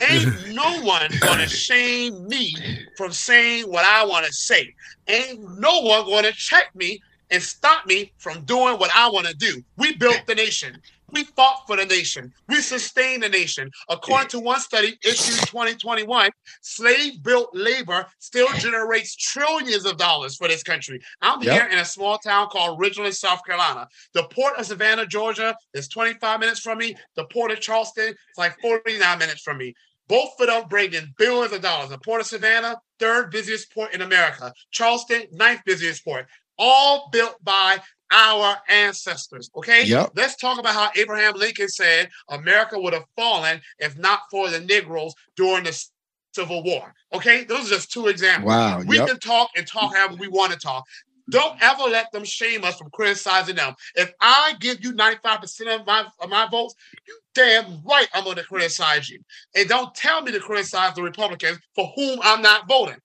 Ain't 0.00 0.48
no 0.54 0.82
one 0.82 1.10
gonna 1.20 1.48
shame 1.48 2.26
me 2.26 2.54
from 2.96 3.12
saying 3.12 3.70
what 3.70 3.84
I 3.84 4.04
want 4.04 4.26
to 4.26 4.32
say. 4.32 4.74
Ain't 5.08 5.58
no 5.58 5.80
one 5.80 6.06
gonna 6.06 6.32
check 6.32 6.74
me 6.74 7.00
and 7.30 7.42
stop 7.42 7.86
me 7.86 8.12
from 8.18 8.44
doing 8.44 8.76
what 8.78 8.90
I 8.94 9.08
want 9.08 9.26
to 9.26 9.34
do. 9.34 9.62
We 9.76 9.96
built 9.96 10.22
the 10.26 10.34
nation. 10.34 10.80
We 11.12 11.24
fought 11.24 11.66
for 11.66 11.76
the 11.76 11.86
nation. 11.86 12.32
We 12.48 12.60
sustained 12.60 13.22
the 13.22 13.28
nation. 13.28 13.70
According 13.88 14.28
to 14.28 14.40
one 14.40 14.60
study 14.60 14.96
issued 15.04 15.46
2021, 15.48 16.30
slave 16.62 17.22
built 17.22 17.50
labor 17.52 18.06
still 18.18 18.48
generates 18.58 19.16
trillions 19.16 19.84
of 19.84 19.96
dollars 19.96 20.36
for 20.36 20.48
this 20.48 20.62
country. 20.62 21.00
I'm 21.20 21.42
yep. 21.42 21.52
here 21.52 21.68
in 21.70 21.78
a 21.78 21.84
small 21.84 22.18
town 22.18 22.48
called 22.48 22.80
Ridgeland, 22.80 23.14
South 23.14 23.44
Carolina. 23.44 23.88
The 24.14 24.24
port 24.24 24.56
of 24.56 24.66
Savannah, 24.66 25.06
Georgia 25.06 25.56
is 25.74 25.88
25 25.88 26.40
minutes 26.40 26.60
from 26.60 26.78
me. 26.78 26.96
The 27.16 27.24
port 27.24 27.50
of 27.50 27.60
Charleston 27.60 28.10
is 28.10 28.38
like 28.38 28.56
49 28.60 29.18
minutes 29.18 29.42
from 29.42 29.58
me. 29.58 29.74
Both 30.10 30.40
of 30.40 30.48
them 30.48 30.68
bring 30.68 30.92
in 30.92 31.14
billions 31.16 31.52
of 31.52 31.62
dollars. 31.62 31.90
The 31.90 31.98
port 31.98 32.20
of 32.20 32.26
Savannah, 32.26 32.76
third 32.98 33.30
busiest 33.30 33.72
port 33.72 33.94
in 33.94 34.02
America. 34.02 34.52
Charleston, 34.72 35.22
ninth 35.32 35.60
busiest 35.64 36.04
port 36.04 36.26
all 36.58 37.08
built 37.10 37.42
by 37.42 37.78
our 38.12 38.56
ancestors. 38.68 39.50
Okay. 39.56 39.84
Yep. 39.84 40.10
Let's 40.14 40.36
talk 40.36 40.58
about 40.58 40.74
how 40.74 40.90
Abraham 41.00 41.34
Lincoln 41.34 41.68
said 41.68 42.10
America 42.28 42.78
would 42.78 42.92
have 42.92 43.04
fallen 43.16 43.60
if 43.78 43.96
not 43.96 44.20
for 44.30 44.50
the 44.50 44.60
Negroes 44.60 45.14
during 45.36 45.64
the 45.64 45.84
Civil 46.32 46.62
War. 46.62 46.92
Okay. 47.14 47.44
Those 47.44 47.66
are 47.66 47.76
just 47.76 47.92
two 47.92 48.08
examples. 48.08 48.48
Wow. 48.48 48.82
We 48.86 48.98
yep. 48.98 49.08
can 49.08 49.18
talk 49.18 49.50
and 49.56 49.66
talk 49.66 49.96
however 49.96 50.16
we 50.16 50.28
want 50.28 50.52
to 50.52 50.58
talk. 50.58 50.84
Don't 51.30 51.60
ever 51.62 51.84
let 51.84 52.12
them 52.12 52.24
shame 52.24 52.64
us 52.64 52.76
from 52.76 52.90
criticizing 52.90 53.56
them. 53.56 53.74
If 53.94 54.12
I 54.20 54.54
give 54.60 54.84
you 54.84 54.92
95% 54.92 55.80
of 55.80 55.86
my, 55.86 56.06
of 56.20 56.28
my 56.28 56.48
votes, 56.50 56.74
you 57.06 57.18
damn 57.34 57.82
right 57.84 58.08
I'm 58.14 58.24
going 58.24 58.36
to 58.36 58.44
criticize 58.44 59.08
you. 59.08 59.20
And 59.54 59.68
don't 59.68 59.94
tell 59.94 60.22
me 60.22 60.32
to 60.32 60.40
criticize 60.40 60.94
the 60.94 61.02
Republicans 61.02 61.58
for 61.74 61.92
whom 61.96 62.18
I'm 62.22 62.42
not 62.42 62.68
voting. 62.68 62.98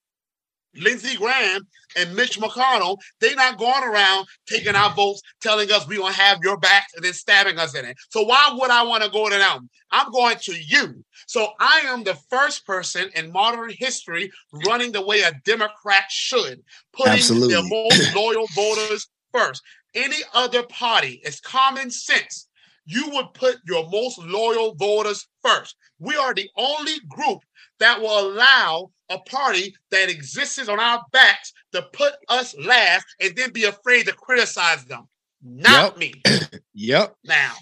Lindsey 0.78 1.18
Graham 1.18 1.68
and 1.98 2.16
Mitch 2.16 2.40
McConnell, 2.40 2.98
they're 3.20 3.36
not 3.36 3.58
going 3.58 3.84
around 3.84 4.28
taking 4.48 4.76
our 4.76 4.94
votes, 4.94 5.22
telling 5.42 5.72
us 5.72 5.88
we 5.88 5.98
gonna 5.98 6.14
have 6.14 6.40
your 6.44 6.58
back 6.58 6.88
and 6.96 7.04
then 7.04 7.14
stabbing 7.14 7.58
us 7.58 7.76
in 7.76 7.86
it. 7.86 7.98
So 8.10 8.24
why 8.24 8.52
would 8.54 8.72
I 8.72 8.84
want 8.84 9.04
to 9.04 9.10
go 9.10 9.30
to 9.30 9.38
them? 9.38 9.70
I'm 9.92 10.12
going 10.12 10.38
to 10.44 10.54
you. 10.54 11.04
So 11.28 11.50
I 11.60 11.84
am 11.86 12.04
the 12.04 12.18
first 12.30 12.66
person 12.66 13.10
in 13.16 13.32
modern 13.32 13.72
history 13.78 14.32
running 14.68 14.92
the 14.92 15.06
way 15.06 15.22
a 15.22 15.32
Democrat 15.46 16.06
should, 16.10 16.62
putting 16.94 17.14
Absolutely. 17.14 17.54
their 17.54 17.64
most 17.64 18.16
loyal 18.16 18.48
voters 18.56 19.08
first. 19.32 19.62
Any 19.94 20.18
other 20.34 20.64
party, 20.64 21.22
it's 21.24 21.40
common 21.40 21.90
sense. 21.90 22.48
You 22.86 23.10
would 23.14 23.34
put 23.34 23.58
your 23.66 23.90
most 23.90 24.20
loyal 24.20 24.76
voters 24.76 25.28
first. 25.42 25.76
We 26.00 26.16
are 26.16 26.34
the 26.34 26.50
only 26.58 27.00
group 27.10 27.40
that 27.80 28.02
will 28.02 28.20
allow 28.20 28.92
a 29.10 29.20
party 29.20 29.76
that 29.92 30.10
exists 30.10 30.68
on 30.68 30.80
our 30.80 31.04
backs 31.12 31.54
to 31.74 31.82
put 31.94 32.14
us 32.30 32.56
last 32.58 33.06
and 33.22 33.36
then 33.36 33.52
be 33.52 33.66
afraid 33.66 34.08
to 34.08 34.14
criticize 34.14 34.86
them. 34.86 35.08
Not 35.44 35.98
yep. 36.02 36.16
me. 36.16 36.22
yep. 36.74 37.16
Now. 37.24 37.54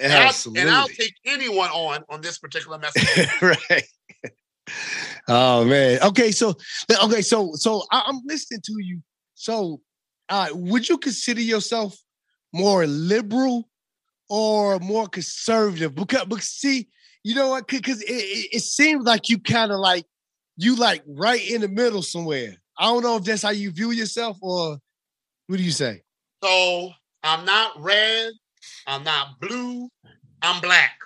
Absolutely. 0.00 0.62
And 0.62 0.70
I'll, 0.70 0.76
and 0.76 0.90
I'll, 0.90 0.96
take 0.96 1.14
anyone 1.24 1.68
on 1.70 2.04
on 2.08 2.20
this 2.20 2.38
particular 2.38 2.78
message. 2.96 3.42
right. 3.42 3.84
Oh 5.28 5.64
man. 5.64 6.00
Okay. 6.02 6.32
So 6.32 6.54
okay. 7.04 7.22
So 7.22 7.52
so 7.54 7.82
I, 7.90 8.04
am 8.08 8.20
listening 8.24 8.60
to 8.64 8.74
you. 8.80 9.00
So, 9.34 9.80
uh, 10.28 10.48
would 10.52 10.88
you 10.88 10.98
consider 10.98 11.40
yourself 11.40 11.96
more 12.52 12.86
liberal 12.86 13.68
or 14.28 14.78
more 14.78 15.06
conservative? 15.06 15.94
Because, 15.94 16.24
because 16.26 16.48
see, 16.48 16.88
you 17.24 17.34
know 17.34 17.50
what? 17.50 17.66
Because 17.66 18.00
it, 18.02 18.10
it, 18.10 18.48
it 18.52 18.62
seems 18.62 19.04
like 19.04 19.28
you 19.28 19.38
kind 19.38 19.70
of 19.70 19.78
like 19.78 20.06
you 20.56 20.76
like 20.76 21.02
right 21.06 21.50
in 21.50 21.60
the 21.60 21.68
middle 21.68 22.02
somewhere. 22.02 22.56
I 22.78 22.86
don't 22.86 23.02
know 23.02 23.16
if 23.16 23.24
that's 23.24 23.42
how 23.42 23.50
you 23.50 23.70
view 23.70 23.90
yourself 23.90 24.38
or 24.40 24.78
what 25.46 25.56
do 25.56 25.62
you 25.62 25.70
say? 25.70 26.02
So 26.42 26.90
I'm 27.22 27.44
not 27.44 27.80
red, 27.80 28.32
I'm 28.86 29.04
not 29.04 29.40
blue, 29.40 29.88
I'm 30.42 30.60
black. 30.60 30.98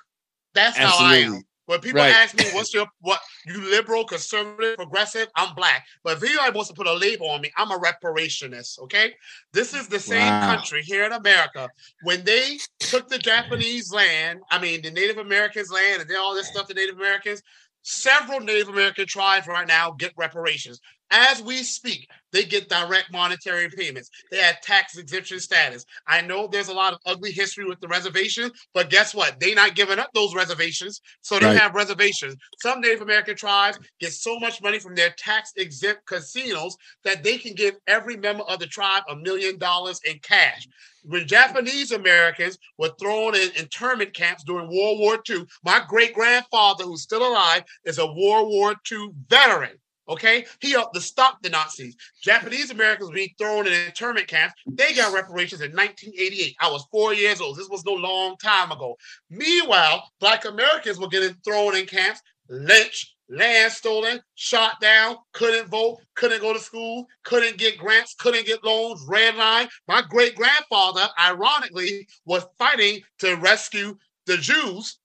That's 0.55 0.79
Absolutely. 0.79 1.23
how 1.23 1.33
I 1.33 1.37
am. 1.37 1.43
When 1.69 1.81
people 1.81 2.01
right. 2.01 2.15
ask 2.15 2.35
me, 2.35 2.45
"What's 2.55 2.73
your 2.73 2.87
what? 3.03 3.21
You 3.45 3.61
liberal, 3.61 4.03
conservative, 4.03 4.77
progressive?" 4.77 5.29
I'm 5.37 5.55
black. 5.55 5.87
But 6.03 6.17
if 6.17 6.23
anybody 6.23 6.51
wants 6.53 6.71
to 6.71 6.75
put 6.75 6.87
a 6.87 6.95
label 6.95 7.29
on 7.29 7.43
me, 7.43 7.53
I'm 7.59 7.71
a 7.71 7.79
reparationist. 7.79 8.79
Okay, 8.85 9.15
this 9.53 9.75
is 9.75 9.87
the 9.87 10.01
same 10.01 10.27
wow. 10.27 10.55
country 10.55 10.83
here 10.83 11.05
in 11.05 11.13
America. 11.13 11.69
When 12.05 12.25
they 12.25 12.59
took 12.81 13.09
the 13.09 13.19
Japanese 13.19 13.93
land, 13.93 14.41
I 14.51 14.59
mean 14.59 14.81
the 14.81 14.91
Native 14.91 15.19
Americans' 15.19 15.71
land, 15.71 16.01
and 16.01 16.09
then 16.09 16.17
all 16.17 16.35
this 16.35 16.49
stuff, 16.49 16.69
the 16.69 16.75
Native 16.75 16.97
Americans. 16.97 17.43
Several 17.91 18.41
Native 18.41 18.69
American 18.69 19.07
tribes 19.07 19.47
right 19.47 19.67
now 19.67 19.93
get 19.93 20.13
reparations. 20.15 20.79
As 21.11 21.43
we 21.43 21.63
speak, 21.63 22.09
they 22.33 22.45
get 22.45 22.69
direct 22.69 23.11
monetary 23.11 23.71
payments. 23.71 24.11
They 24.31 24.39
have 24.39 24.61
tax 24.61 24.99
exemption 24.99 25.41
status. 25.41 25.87
I 26.07 26.21
know 26.21 26.47
there's 26.47 26.69
a 26.69 26.75
lot 26.75 26.93
of 26.93 26.99
ugly 27.07 27.33
history 27.33 27.65
with 27.65 27.81
the 27.81 27.89
reservation, 27.89 28.51
but 28.75 28.91
guess 28.91 29.15
what? 29.15 29.41
They're 29.41 29.55
not 29.55 29.75
giving 29.75 29.99
up 29.99 30.11
those 30.13 30.35
reservations, 30.35 31.01
so 31.23 31.39
they 31.39 31.47
right. 31.47 31.59
have 31.59 31.75
reservations. 31.75 32.37
Some 32.61 32.83
Native 32.83 33.01
American 33.01 33.37
tribes 33.37 33.79
get 34.01 34.13
so 34.13 34.39
much 34.39 34.61
money 34.61 34.79
from 34.79 34.95
their 34.95 35.15
tax 35.17 35.53
exempt 35.57 36.05
casinos 36.07 36.77
that 37.05 37.25
they 37.25 37.39
can 37.39 37.55
give 37.55 37.77
every 37.87 38.17
member 38.17 38.45
of 38.45 38.59
the 38.59 38.67
tribe 38.67 39.05
a 39.09 39.17
million 39.17 39.59
dollars 39.59 40.01
in 40.05 40.19
cash. 40.19 40.69
When 41.05 41.27
Japanese 41.27 41.93
Americans 41.93 42.59
were 42.77 42.93
thrown 43.01 43.35
in 43.35 43.51
internment 43.57 44.13
camps 44.13 44.45
during 44.45 44.69
World 44.69 44.99
War 44.99 45.19
II, 45.29 45.47
my 45.65 45.81
great 45.89 46.13
grandfather, 46.13 46.85
who's 46.85 47.03
still 47.03 47.27
alive, 47.27 47.63
is 47.85 47.99
a 47.99 48.07
World 48.07 48.51
War 48.51 48.75
II 48.93 49.09
veteran. 49.29 49.79
Okay, 50.09 50.47
he 50.61 50.71
helped 50.71 50.95
to 50.95 51.01
stop 51.01 51.43
the 51.43 51.51
Nazis. 51.51 51.97
Japanese 52.23 52.71
Americans 52.71 53.11
being 53.11 53.29
thrown 53.39 53.67
in 53.67 53.73
internment 53.73 54.27
camps. 54.27 54.55
They 54.67 54.95
got 54.95 55.13
reparations 55.13 55.61
in 55.61 55.73
1988. 55.73 56.57
I 56.61 56.71
was 56.71 56.87
four 56.91 57.13
years 57.13 57.41
old. 57.41 57.57
This 57.57 57.69
was 57.69 57.85
no 57.85 57.93
long 57.93 58.37
time 58.39 58.73
ago. 58.73 58.97
Meanwhile, 59.29 60.11
Black 60.19 60.47
Americans 60.47 60.99
were 60.99 61.09
getting 61.09 61.35
thrown 61.45 61.77
in 61.77 61.85
camps, 61.87 62.23
lynched, 62.49 63.15
land 63.29 63.71
stolen, 63.71 64.21
shot 64.35 64.81
down, 64.81 65.17
couldn't 65.33 65.69
vote, 65.69 65.99
couldn't 66.15 66.41
go 66.41 66.55
to 66.55 66.59
school, 66.59 67.07
couldn't 67.25 67.59
get 67.59 67.77
grants, 67.77 68.15
couldn't 68.19 68.47
get 68.47 68.65
loans, 68.65 69.05
red 69.07 69.35
line. 69.37 69.69
My 69.87 70.03
great 70.09 70.35
grandfather, 70.35 71.07
ironically, 71.21 72.09
was 72.25 72.47
fighting 72.59 73.03
to 73.19 73.35
rescue 73.37 73.97
the 74.27 74.39
Jews 74.39 74.99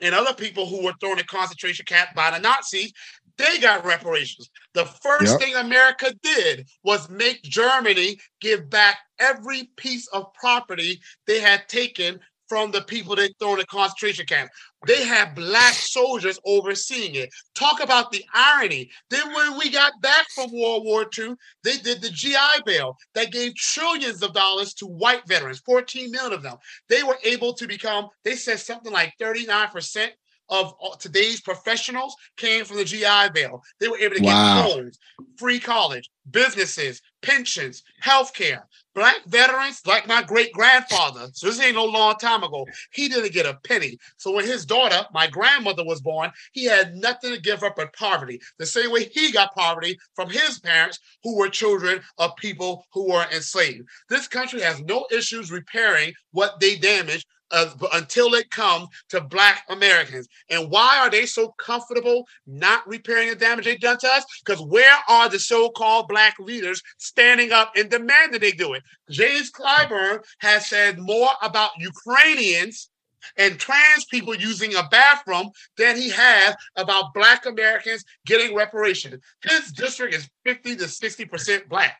and 0.00 0.14
other 0.14 0.34
people 0.34 0.66
who 0.66 0.84
were 0.84 0.94
thrown 1.00 1.18
in 1.18 1.24
concentration 1.26 1.84
camps 1.86 2.12
by 2.16 2.30
the 2.30 2.40
Nazis 2.40 2.92
they 3.38 3.58
got 3.58 3.84
reparations. 3.84 4.50
The 4.74 4.84
first 4.84 5.32
yep. 5.32 5.40
thing 5.40 5.54
America 5.54 6.12
did 6.22 6.66
was 6.82 7.08
make 7.10 7.42
Germany 7.42 8.18
give 8.40 8.70
back 8.70 8.98
every 9.18 9.70
piece 9.76 10.06
of 10.08 10.32
property 10.34 11.00
they 11.26 11.40
had 11.40 11.68
taken 11.68 12.20
from 12.48 12.70
the 12.70 12.82
people 12.82 13.16
they 13.16 13.28
thrown 13.38 13.58
in 13.58 13.66
concentration 13.66 14.26
camp. 14.26 14.50
They 14.86 15.04
had 15.04 15.34
black 15.34 15.72
soldiers 15.72 16.38
overseeing 16.44 17.14
it. 17.14 17.30
Talk 17.54 17.82
about 17.82 18.12
the 18.12 18.24
irony. 18.34 18.90
Then 19.10 19.32
when 19.32 19.58
we 19.58 19.70
got 19.70 20.00
back 20.02 20.26
from 20.34 20.52
World 20.52 20.84
War 20.84 21.06
II, 21.18 21.34
they 21.62 21.78
did 21.78 22.02
the 22.02 22.10
GI 22.10 22.62
Bill 22.66 22.96
that 23.14 23.32
gave 23.32 23.54
trillions 23.54 24.22
of 24.22 24.34
dollars 24.34 24.74
to 24.74 24.86
white 24.86 25.26
veterans, 25.26 25.62
14 25.64 26.10
million 26.10 26.32
of 26.32 26.42
them. 26.42 26.56
They 26.88 27.02
were 27.02 27.18
able 27.24 27.54
to 27.54 27.66
become, 27.66 28.08
they 28.24 28.36
said 28.36 28.60
something 28.60 28.92
like 28.92 29.14
39% 29.20 30.10
of 30.48 30.74
today's 30.98 31.40
professionals 31.40 32.14
came 32.36 32.64
from 32.64 32.76
the 32.76 32.84
GI 32.84 33.30
Bill. 33.32 33.62
They 33.80 33.88
were 33.88 33.98
able 33.98 34.16
to 34.16 34.22
wow. 34.22 34.62
get 34.62 34.72
homes, 34.72 34.98
free 35.36 35.58
college, 35.58 36.10
businesses, 36.30 37.00
pensions, 37.22 37.82
health 38.00 38.34
care. 38.34 38.66
Black 38.94 39.24
veterans, 39.26 39.80
like 39.86 40.06
my 40.06 40.22
great 40.22 40.52
grandfather, 40.52 41.26
so 41.32 41.48
this 41.48 41.60
ain't 41.60 41.74
no 41.74 41.84
long 41.84 42.14
time 42.14 42.44
ago, 42.44 42.64
he 42.92 43.08
didn't 43.08 43.32
get 43.32 43.44
a 43.44 43.58
penny. 43.64 43.98
So 44.18 44.32
when 44.32 44.44
his 44.44 44.64
daughter, 44.64 45.04
my 45.12 45.26
grandmother, 45.26 45.84
was 45.84 46.00
born, 46.00 46.30
he 46.52 46.64
had 46.64 46.94
nothing 46.94 47.34
to 47.34 47.40
give 47.40 47.64
up 47.64 47.74
but 47.74 47.92
poverty. 47.94 48.40
The 48.58 48.66
same 48.66 48.92
way 48.92 49.06
he 49.06 49.32
got 49.32 49.54
poverty 49.56 49.98
from 50.14 50.30
his 50.30 50.60
parents, 50.60 51.00
who 51.24 51.36
were 51.36 51.48
children 51.48 52.02
of 52.18 52.36
people 52.36 52.84
who 52.92 53.10
were 53.10 53.26
enslaved. 53.34 53.88
This 54.08 54.28
country 54.28 54.60
has 54.60 54.80
no 54.80 55.06
issues 55.10 55.50
repairing 55.50 56.12
what 56.30 56.60
they 56.60 56.76
damaged 56.76 57.26
uh, 57.50 57.70
until 57.92 58.34
it 58.34 58.50
comes 58.50 58.88
to 59.10 59.20
Black 59.20 59.64
Americans. 59.68 60.28
And 60.50 60.70
why 60.70 60.98
are 60.98 61.10
they 61.10 61.26
so 61.26 61.54
comfortable 61.58 62.26
not 62.46 62.86
repairing 62.86 63.28
the 63.28 63.36
damage 63.36 63.64
they've 63.64 63.80
done 63.80 63.98
to 63.98 64.08
us? 64.08 64.24
Because 64.44 64.62
where 64.62 64.96
are 65.08 65.28
the 65.28 65.38
so-called 65.38 66.08
Black 66.08 66.34
leaders 66.38 66.82
standing 66.98 67.52
up 67.52 67.72
and 67.76 67.90
demanding 67.90 68.40
they 68.40 68.52
do 68.52 68.72
it? 68.74 68.82
James 69.10 69.50
Clyburn 69.50 70.20
has 70.38 70.66
said 70.66 70.98
more 70.98 71.30
about 71.42 71.70
Ukrainians 71.78 72.90
and 73.38 73.58
trans 73.58 74.04
people 74.10 74.34
using 74.34 74.74
a 74.74 74.86
bathroom 74.90 75.50
than 75.78 75.96
he 75.96 76.10
has 76.10 76.54
about 76.76 77.14
Black 77.14 77.46
Americans 77.46 78.04
getting 78.26 78.54
reparations. 78.54 79.22
His 79.42 79.72
district 79.72 80.14
is 80.14 80.28
50 80.44 80.76
to 80.76 80.84
60% 80.84 81.68
Black. 81.68 81.98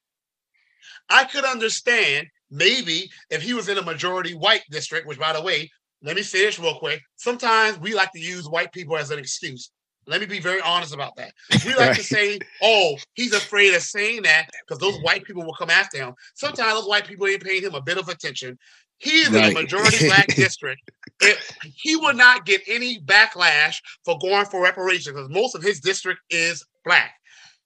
I 1.08 1.24
could 1.24 1.44
understand 1.44 2.28
maybe 2.54 3.10
if 3.30 3.42
he 3.42 3.52
was 3.52 3.68
in 3.68 3.78
a 3.78 3.82
majority 3.82 4.34
white 4.34 4.62
district, 4.70 5.06
which 5.06 5.18
by 5.18 5.32
the 5.32 5.42
way, 5.42 5.70
let 6.02 6.16
me 6.16 6.22
say 6.22 6.44
this 6.44 6.58
real 6.58 6.78
quick. 6.78 7.00
Sometimes 7.16 7.78
we 7.80 7.94
like 7.94 8.12
to 8.12 8.20
use 8.20 8.48
white 8.48 8.72
people 8.72 8.96
as 8.96 9.10
an 9.10 9.18
excuse. 9.18 9.70
Let 10.06 10.20
me 10.20 10.26
be 10.26 10.38
very 10.38 10.60
honest 10.60 10.94
about 10.94 11.16
that. 11.16 11.32
We 11.64 11.74
like 11.74 11.96
to 11.96 12.02
say, 12.02 12.38
oh, 12.62 12.96
he's 13.14 13.32
afraid 13.32 13.74
of 13.74 13.82
saying 13.82 14.22
that 14.22 14.48
because 14.66 14.78
those 14.78 15.00
white 15.00 15.24
people 15.24 15.44
will 15.44 15.54
come 15.54 15.70
after 15.70 15.96
him. 15.96 16.12
Sometimes 16.34 16.74
those 16.74 16.88
white 16.88 17.06
people 17.06 17.26
ain't 17.26 17.42
paying 17.42 17.62
him 17.62 17.74
a 17.74 17.80
bit 17.80 17.96
of 17.96 18.08
attention. 18.08 18.58
He's 18.98 19.30
right. 19.30 19.50
in 19.50 19.56
a 19.56 19.60
majority 19.62 20.06
black 20.06 20.26
district. 20.36 20.90
It, 21.20 21.38
he 21.74 21.96
would 21.96 22.16
not 22.16 22.44
get 22.44 22.60
any 22.68 23.00
backlash 23.00 23.76
for 24.04 24.18
going 24.18 24.44
for 24.44 24.62
reparations 24.62 25.14
because 25.14 25.30
most 25.30 25.54
of 25.54 25.62
his 25.62 25.80
district 25.80 26.20
is 26.28 26.64
black. 26.84 27.14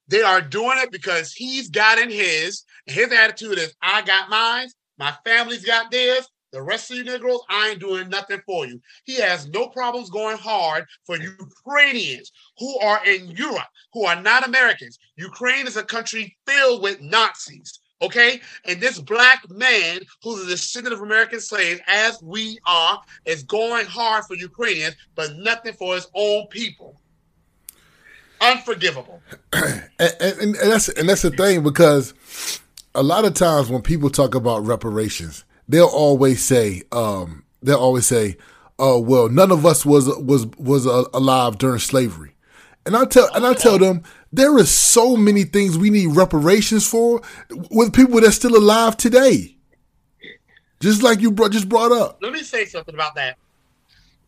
They 0.07 0.22
are 0.22 0.40
doing 0.40 0.79
it 0.79 0.90
because 0.90 1.33
he's 1.33 1.68
got 1.68 1.98
in 1.98 2.11
his. 2.11 2.62
His 2.87 3.12
attitude 3.12 3.59
is, 3.59 3.74
I 3.83 4.03
got 4.03 4.31
mine. 4.31 4.68
My 4.98 5.14
family's 5.24 5.64
got 5.64 5.90
theirs. 5.90 6.28
The 6.50 6.62
rest 6.62 6.90
of 6.90 6.96
you 6.96 7.04
Negroes, 7.04 7.40
I 7.50 7.70
ain't 7.70 7.80
doing 7.80 8.08
nothing 8.08 8.40
for 8.46 8.66
you. 8.66 8.80
He 9.04 9.20
has 9.20 9.48
no 9.48 9.68
problems 9.68 10.08
going 10.08 10.38
hard 10.38 10.87
for 11.04 11.18
Ukrainians 11.18 12.32
who 12.58 12.78
are 12.78 13.04
in 13.04 13.28
Europe, 13.28 13.68
who 13.92 14.06
are 14.06 14.20
not 14.20 14.48
Americans. 14.48 14.98
Ukraine 15.16 15.66
is 15.66 15.76
a 15.76 15.82
country 15.82 16.37
filled 16.46 16.82
with 16.82 17.02
Nazis. 17.02 17.80
Okay. 18.00 18.40
And 18.64 18.80
this 18.80 18.98
black 18.98 19.48
man 19.50 20.00
who's 20.22 20.44
a 20.44 20.50
descendant 20.50 20.94
of 20.94 21.02
American 21.02 21.40
slaves, 21.40 21.80
as 21.87 22.22
we 22.22 22.58
are, 22.66 23.02
is 23.24 23.42
going 23.42 23.87
hard 23.87 24.24
for 24.24 24.34
Ukrainians, 24.34 24.96
but 25.14 25.37
nothing 25.37 25.74
for 25.74 25.94
his 25.94 26.06
own 26.14 26.46
people. 26.46 27.00
Unforgivable. 28.40 29.20
and, 29.52 29.90
and, 29.98 30.40
and 30.40 30.54
that's 30.54 30.88
and 30.90 31.08
that's 31.08 31.22
the 31.22 31.30
thing 31.32 31.64
because 31.64 32.14
a 32.94 33.03
lot 33.03 33.24
of 33.24 33.35
times 33.35 33.68
when 33.68 33.83
people 33.83 34.11
talk 34.11 34.35
about 34.35 34.64
reparations, 34.64 35.44
they'll 35.68 35.87
always 35.87 36.42
say, 36.42 36.83
um, 36.92 37.44
they'll 37.62 37.79
always 37.79 38.07
say, 38.07 38.37
"Oh, 38.79 38.98
well, 38.98 39.29
none 39.29 39.51
of 39.51 39.66
us 39.66 39.85
was 39.85 40.09
was 40.18 40.46
was 40.59 40.87
uh, 40.87 41.05
alive 41.14 41.59
during 41.59 41.79
slavery," 41.79 42.35
and 42.87 42.96
I 42.96 43.05
tell 43.05 43.29
and 43.35 43.46
I 43.46 43.55
tell 43.55 43.79
them 43.79 44.03
there 44.33 44.59
is 44.59 44.70
so 44.70 45.16
many 45.16 45.44
things 45.44 45.79
we 45.79 45.90
need 45.90 46.16
reparations 46.16 46.88
for 46.88 47.22
with 47.70 47.92
people 47.92 48.20
that's 48.20 48.37
still 48.37 48.57
alive 48.57 48.96
today. 48.96 49.57
Just 50.81 51.03
like 51.03 51.20
you 51.20 51.33
brought, 51.33 51.51
just 51.51 51.68
brought 51.68 51.90
up. 51.90 52.18
Let 52.22 52.33
me 52.33 52.42
say 52.42 52.64
something 52.64 52.94
about 52.94 53.16
that. 53.16 53.37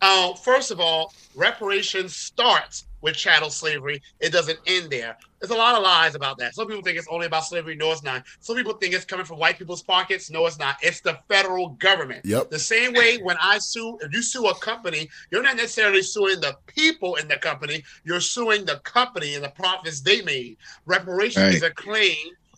Uh, 0.02 0.34
first 0.34 0.70
of 0.70 0.80
all, 0.80 1.12
reparations 1.36 2.16
starts 2.16 2.86
with 3.00 3.16
chattel 3.16 3.50
slavery. 3.50 4.02
It 4.20 4.32
doesn't 4.32 4.58
end 4.66 4.90
there. 4.90 5.16
There's 5.40 5.50
a 5.50 5.56
lot 5.56 5.74
of 5.74 5.82
lies 5.82 6.14
about 6.14 6.38
that. 6.38 6.54
Some 6.54 6.66
people 6.66 6.82
think 6.82 6.98
it's 6.98 7.08
only 7.10 7.26
about 7.26 7.46
slavery. 7.46 7.74
No, 7.74 7.92
it's 7.92 8.02
not. 8.02 8.24
Some 8.40 8.56
people 8.56 8.74
think 8.74 8.92
it's 8.92 9.06
coming 9.06 9.24
from 9.24 9.38
white 9.38 9.58
people's 9.58 9.82
pockets. 9.82 10.30
No, 10.30 10.44
it's 10.46 10.58
not. 10.58 10.76
It's 10.82 11.00
the 11.00 11.18
federal 11.28 11.70
government. 11.70 12.26
Yep. 12.26 12.50
The 12.50 12.58
same 12.58 12.92
way 12.92 13.18
when 13.18 13.36
I 13.40 13.58
sue, 13.58 13.98
if 14.02 14.12
you 14.12 14.22
sue 14.22 14.48
a 14.48 14.54
company, 14.56 15.08
you're 15.30 15.42
not 15.42 15.56
necessarily 15.56 16.02
suing 16.02 16.40
the 16.40 16.56
people 16.66 17.14
in 17.16 17.26
the 17.26 17.36
company. 17.36 17.84
You're 18.04 18.20
suing 18.20 18.66
the 18.66 18.80
company 18.80 19.34
and 19.34 19.42
the 19.42 19.50
profits 19.50 20.00
they 20.00 20.20
made. 20.22 20.58
Reparations 20.84 21.44
right. 21.44 21.54
is 21.54 21.62
a 21.62 21.70
claim 21.70 22.16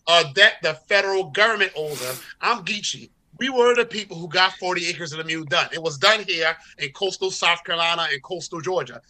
uh, 0.09 0.25
that 0.35 0.55
the 0.63 0.75
federal 0.75 1.31
government 1.31 1.73
owes 1.77 2.01
them. 2.01 2.17
I'm 2.41 2.65
Geechee. 2.65 3.11
We 3.39 3.49
were 3.49 3.75
the 3.75 3.87
people 3.87 4.19
who 4.19 4.29
got 4.29 4.53
40 4.55 4.87
acres 4.87 5.13
of 5.13 5.19
the 5.19 5.25
mule 5.25 5.45
done. 5.45 5.69
It 5.73 5.83
was 5.83 5.99
done 5.99 6.23
here 6.25 6.57
in 6.79 6.91
coastal 6.91 7.31
South 7.31 7.65
Carolina 7.65 8.07
and 8.13 8.23
coastal 8.23 8.61
Georgia. 8.61 9.01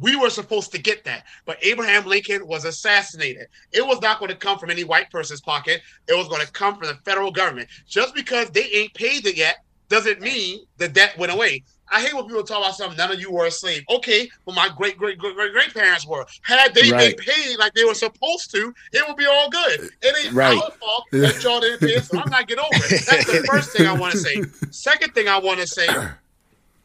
We 0.00 0.16
were 0.16 0.30
supposed 0.30 0.72
to 0.72 0.78
get 0.78 1.04
that, 1.04 1.24
but 1.44 1.58
Abraham 1.62 2.06
Lincoln 2.06 2.46
was 2.46 2.64
assassinated. 2.64 3.48
It 3.72 3.86
was 3.86 4.00
not 4.00 4.18
going 4.18 4.30
to 4.30 4.36
come 4.36 4.58
from 4.58 4.70
any 4.70 4.84
white 4.84 5.10
person's 5.10 5.40
pocket. 5.40 5.82
It 6.08 6.16
was 6.16 6.28
going 6.28 6.44
to 6.44 6.50
come 6.50 6.76
from 6.76 6.88
the 6.88 6.94
federal 7.04 7.30
government. 7.30 7.68
Just 7.86 8.14
because 8.14 8.50
they 8.50 8.64
ain't 8.64 8.94
paid 8.94 9.26
it 9.26 9.36
yet 9.36 9.64
doesn't 9.88 10.22
mean 10.22 10.64
the 10.78 10.88
debt 10.88 11.16
went 11.18 11.32
away. 11.32 11.62
I 11.90 12.00
hate 12.00 12.14
when 12.14 12.26
people 12.26 12.42
talk 12.42 12.58
about 12.58 12.74
something. 12.74 12.96
None 12.96 13.12
of 13.12 13.20
you 13.20 13.30
were 13.30 13.44
a 13.44 13.50
slave. 13.50 13.84
Okay, 13.90 14.30
but 14.46 14.54
my 14.54 14.70
great 14.74 14.96
great 14.96 15.18
great 15.18 15.34
great 15.34 15.52
great 15.52 15.74
parents 15.74 16.06
were. 16.06 16.24
Had 16.40 16.74
they 16.74 16.90
right. 16.90 17.14
been 17.14 17.26
paid 17.26 17.58
like 17.58 17.74
they 17.74 17.84
were 17.84 17.92
supposed 17.92 18.50
to, 18.52 18.72
it 18.92 19.06
would 19.06 19.18
be 19.18 19.26
all 19.26 19.50
good. 19.50 19.90
It 20.00 20.24
ain't 20.24 20.32
right. 20.32 20.56
our 20.56 20.70
fault 20.70 21.04
that 21.12 21.42
y'all 21.44 21.60
didn't 21.60 21.80
pay. 21.80 21.98
So 21.98 22.18
I'm 22.18 22.30
not 22.30 22.48
getting 22.48 22.64
over 22.64 22.84
it. 22.86 23.04
That's 23.06 23.26
the 23.26 23.46
first 23.46 23.72
thing 23.72 23.86
I 23.86 23.92
want 23.92 24.12
to 24.12 24.18
say. 24.18 24.42
Second 24.70 25.14
thing 25.14 25.28
I 25.28 25.38
want 25.38 25.60
to 25.60 25.66
say 25.66 25.86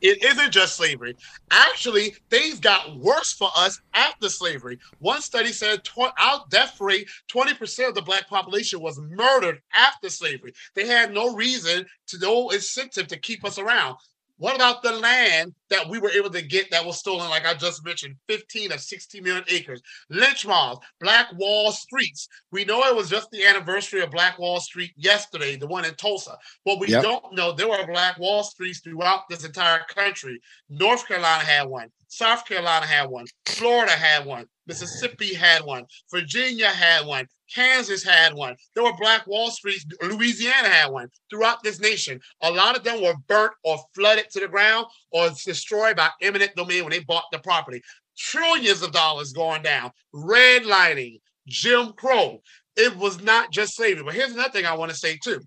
it 0.02 0.24
isn't 0.24 0.52
just 0.52 0.76
slavery. 0.76 1.16
Actually, 1.52 2.16
things 2.30 2.60
got 2.60 2.98
worse 2.98 3.34
for 3.34 3.50
us 3.58 3.82
after 3.94 4.30
slavery. 4.30 4.80
One 5.00 5.22
study 5.22 5.52
said 5.52 5.84
tw- 5.84 6.14
our 6.20 6.46
death 6.50 6.80
rate, 6.80 7.10
20% 7.32 7.90
of 7.90 7.96
the 7.96 8.02
black 8.02 8.28
population 8.28 8.80
was 8.80 9.00
murdered 9.00 9.62
after 9.74 10.10
slavery. 10.10 10.54
They 10.76 10.86
had 10.86 11.14
no 11.14 11.34
reason 11.34 11.86
to 12.08 12.20
no 12.20 12.50
incentive 12.50 13.08
to 13.08 13.18
keep 13.18 13.44
us 13.46 13.58
around. 13.58 13.98
What 14.38 14.56
about 14.56 14.84
the 14.84 14.92
land 14.92 15.54
that 15.70 15.90
we 15.90 16.00
were 16.00 16.12
able 16.12 16.30
to 16.30 16.42
get 16.42 16.70
that 16.72 16.86
was 16.86 16.98
stolen, 16.98 17.30
like 17.30 17.46
I 17.46 17.56
just 17.56 17.84
mentioned, 17.84 18.16
15 18.28 18.72
of 18.72 18.80
60 18.80 19.22
million 19.22 19.44
acres? 19.50 19.82
Lynch 20.10 20.46
mobs, 20.46 20.86
Black 21.02 21.28
Wall 21.38 21.72
Streets. 21.72 22.28
We 22.52 22.64
know 22.64 22.84
it 22.84 22.96
was 22.96 23.10
just 23.10 23.32
the 23.32 23.46
anniversary 23.46 24.02
of 24.02 24.12
Black 24.12 24.38
Wall 24.38 24.60
Street 24.60 24.92
yesterday, 24.96 25.56
the 25.56 25.68
one 25.68 25.86
in 25.86 25.96
Tulsa. 25.96 26.38
But 26.66 26.80
we 26.80 26.88
yep. 26.88 27.02
don't 27.02 27.34
know 27.34 27.52
there 27.52 27.68
were 27.68 27.86
Black 27.88 28.20
Wall 28.20 28.44
Streets 28.44 28.80
throughout 28.80 29.28
this 29.28 29.44
entire 29.44 29.82
country. 29.90 30.40
North 30.70 31.08
Carolina 31.08 31.44
had 31.44 31.68
one. 31.68 31.90
South 32.08 32.46
Carolina 32.46 32.86
had 32.86 33.10
one. 33.10 33.26
Florida 33.46 33.92
had 33.92 34.26
one. 34.26 34.46
Mississippi 34.66 35.34
had 35.34 35.64
one. 35.64 35.86
Virginia 36.12 36.68
had 36.68 37.06
one. 37.06 37.28
Kansas 37.54 38.04
had 38.04 38.34
one. 38.34 38.56
There 38.76 38.84
were 38.84 38.96
Black 38.98 39.26
Wall 39.28 39.52
Streets. 39.52 39.86
Louisiana 40.02 40.70
had 40.70 40.92
one 40.92 41.10
throughout 41.30 41.64
this 41.64 41.80
nation. 41.80 42.20
A 42.44 42.52
lot 42.52 42.78
of 42.78 42.84
them 42.84 43.02
were 43.02 43.16
burnt 43.28 43.54
or 43.64 43.78
flooded 43.96 44.30
to 44.32 44.40
the 44.40 44.48
ground 44.48 44.88
or 45.12 45.30
destroyed 45.30 45.96
by 45.96 46.10
eminent 46.22 46.56
domain 46.56 46.84
when 46.84 46.92
they 46.92 47.00
bought 47.00 47.26
the 47.32 47.40
property. 47.40 47.82
Trillions 48.18 48.82
of 48.82 48.92
dollars 48.92 49.32
going 49.32 49.62
down. 49.62 49.92
Redlining, 50.14 51.20
Jim 51.48 51.94
Crow. 51.94 52.42
It 52.76 52.96
was 52.98 53.22
not 53.22 53.52
just 53.52 53.76
slavery. 53.76 54.04
But 54.04 54.16
here's 54.16 54.34
another 54.34 54.52
thing 54.52 54.66
I 54.66 54.76
want 54.76 54.92
to 54.92 54.98
say 54.98 55.18
too. 55.24 55.40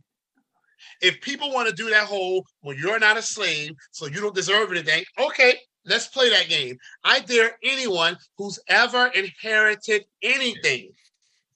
If 1.02 1.20
people 1.20 1.52
want 1.52 1.68
to 1.68 1.74
do 1.74 1.90
that 1.90 2.04
whole, 2.04 2.44
well, 2.62 2.76
you're 2.76 2.98
not 2.98 3.16
a 3.16 3.22
slave, 3.22 3.72
so 3.90 4.06
you 4.06 4.20
don't 4.20 4.34
deserve 4.34 4.70
anything, 4.70 5.04
okay, 5.18 5.58
let's 5.84 6.08
play 6.08 6.30
that 6.30 6.48
game. 6.48 6.78
I 7.04 7.20
dare 7.20 7.56
anyone 7.62 8.16
who's 8.36 8.58
ever 8.68 9.06
inherited 9.08 10.04
anything 10.22 10.92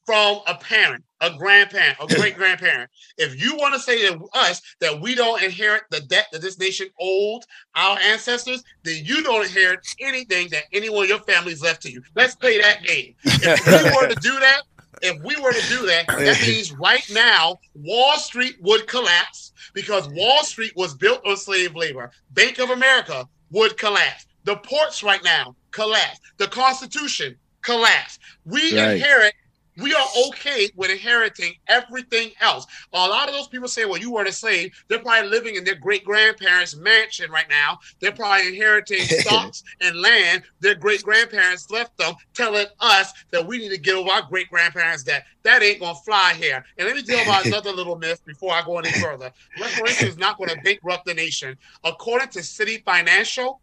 from 0.05 0.41
a 0.47 0.55
parent, 0.55 1.03
a 1.21 1.31
grandparent, 1.31 1.97
a 2.01 2.07
great 2.15 2.37
grandparent. 2.37 2.91
If 3.17 3.43
you 3.43 3.57
want 3.57 3.75
to 3.75 3.81
say 3.81 4.07
to 4.09 4.29
us 4.35 4.61
that 4.81 5.01
we 5.01 5.15
don't 5.15 5.43
inherit 5.43 5.85
the 5.91 6.01
debt 6.01 6.27
that 6.33 6.43
this 6.43 6.59
nation 6.59 6.89
owed 7.01 7.43
our 7.75 7.99
ancestors, 7.99 8.63
then 8.83 9.03
you 9.05 9.23
don't 9.23 9.45
inherit 9.45 9.81
anything 10.01 10.49
that 10.51 10.65
anyone 10.73 11.05
of 11.05 11.09
your 11.09 11.21
family's 11.21 11.63
left 11.63 11.83
to 11.83 11.91
you. 11.91 12.03
Let's 12.15 12.35
play 12.35 12.61
that 12.61 12.83
game. 12.83 13.15
If 13.25 13.67
we 13.67 13.91
were 13.97 14.09
to 14.09 14.21
do 14.21 14.39
that, 14.41 14.63
if 15.03 15.23
we 15.23 15.37
were 15.37 15.53
to 15.53 15.69
do 15.69 15.87
that, 15.87 16.07
that 16.07 16.41
means 16.47 16.73
right 16.73 17.05
now 17.13 17.59
Wall 17.75 18.17
Street 18.17 18.57
would 18.61 18.87
collapse 18.87 19.53
because 19.73 20.09
Wall 20.11 20.45
Street 20.45 20.73
was 20.77 20.95
built 20.95 21.27
on 21.27 21.37
slave 21.37 21.75
labor. 21.75 22.11
Bank 22.31 22.59
of 22.59 22.71
America 22.71 23.29
would 23.55 23.79
collapse. 23.79 24.27
The 24.45 24.57
ports 24.57 25.03
right 25.03 25.23
now 25.25 25.55
collapse. 25.71 26.21
The 26.37 26.49
Constitution 26.49 27.37
collapse. 27.63 28.19
We 28.45 28.79
right. 28.79 28.97
inherit 28.97 29.35
we 29.77 29.93
are 29.93 30.07
okay 30.29 30.69
with 30.77 30.91
inheriting 30.91 31.55
everything 31.67 32.31
else. 32.41 32.67
A 32.93 32.97
lot 32.97 33.29
of 33.29 33.35
those 33.35 33.49
people 33.49 33.69
say, 33.69 33.85
well, 33.85 33.99
you 33.99 34.13
weren't 34.13 34.29
a 34.29 34.33
slave. 34.33 34.73
They're 34.89 35.01
probably 35.01 35.29
living 35.29 35.57
in 35.57 35.65
their 35.65 35.75
great 35.75 36.05
grandparents' 36.05 36.77
mansion 36.77 37.31
right 37.31 37.49
now. 37.49 37.79
They're 38.01 38.13
probably 38.13 38.49
inheriting 38.49 39.01
stocks 39.05 39.65
and 39.81 40.01
land 40.01 40.45
their 40.61 40.75
great 40.75 41.03
grandparents 41.03 41.71
left 41.71 41.97
them, 41.99 42.15
telling 42.35 42.67
us 42.81 43.13
that 43.33 43.45
we 43.47 43.59
need 43.59 43.71
to 43.71 43.79
get 43.79 43.95
over 43.95 44.11
our 44.11 44.23
great 44.23 44.49
grandparents' 44.49 45.03
debt. 45.03 45.25
That 45.43 45.63
ain't 45.63 45.81
going 45.81 45.95
to 45.95 46.01
fly 46.03 46.35
here. 46.35 46.65
And 46.79 46.87
let 46.87 46.97
me 46.97 47.03
tell 47.03 47.19
you 47.19 47.25
about 47.25 47.47
another 47.47 47.73
little 47.75 47.97
myth 47.97 48.25
before 48.25 48.53
I 48.53 48.63
go 48.63 48.79
any 48.79 48.93
further. 48.93 49.33
Reparations 49.61 50.11
is 50.11 50.19
not 50.19 50.39
going 50.39 50.51
to 50.51 50.61
bankrupt 50.63 51.05
the 51.05 51.15
nation. 51.15 51.57
According 51.83 52.29
to 52.29 52.39
Citi 52.41 52.83
Financial, 52.85 53.61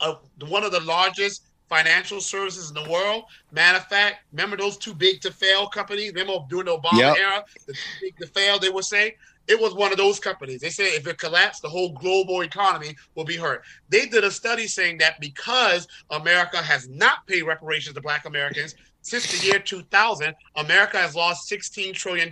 uh, 0.00 0.16
one 0.48 0.64
of 0.64 0.72
the 0.72 0.80
largest 0.80 1.51
financial 1.72 2.20
services 2.20 2.68
in 2.68 2.74
the 2.74 2.90
world. 2.90 3.24
Matter 3.50 3.78
of 3.78 3.86
fact, 3.86 4.24
remember 4.32 4.58
those 4.58 4.76
too 4.76 4.92
big 4.92 5.22
to 5.22 5.32
fail 5.32 5.66
companies? 5.66 6.12
Remember 6.12 6.44
during 6.50 6.66
the 6.66 6.76
Obama 6.76 6.98
yep. 6.98 7.16
era, 7.16 7.44
the 7.66 7.72
too 7.72 7.78
big 8.02 8.16
to 8.18 8.26
fail, 8.26 8.58
they 8.58 8.68
would 8.68 8.84
say 8.84 9.16
it 9.48 9.58
was 9.58 9.74
one 9.74 9.90
of 9.90 9.96
those 9.96 10.20
companies. 10.20 10.60
They 10.60 10.68
said 10.68 10.88
if 10.88 11.06
it 11.06 11.16
collapsed, 11.16 11.62
the 11.62 11.70
whole 11.70 11.94
global 11.94 12.42
economy 12.42 12.94
will 13.14 13.24
be 13.24 13.36
hurt. 13.36 13.64
They 13.88 14.04
did 14.04 14.22
a 14.22 14.30
study 14.30 14.66
saying 14.66 14.98
that 14.98 15.18
because 15.18 15.88
America 16.10 16.58
has 16.58 16.90
not 16.90 17.26
paid 17.26 17.44
reparations 17.44 17.94
to 17.94 18.02
Black 18.02 18.26
Americans, 18.26 18.74
since 19.02 19.26
the 19.26 19.46
year 19.46 19.58
2000, 19.58 20.34
America 20.56 20.96
has 20.96 21.14
lost 21.14 21.50
$16 21.50 21.92
trillion. 21.92 22.30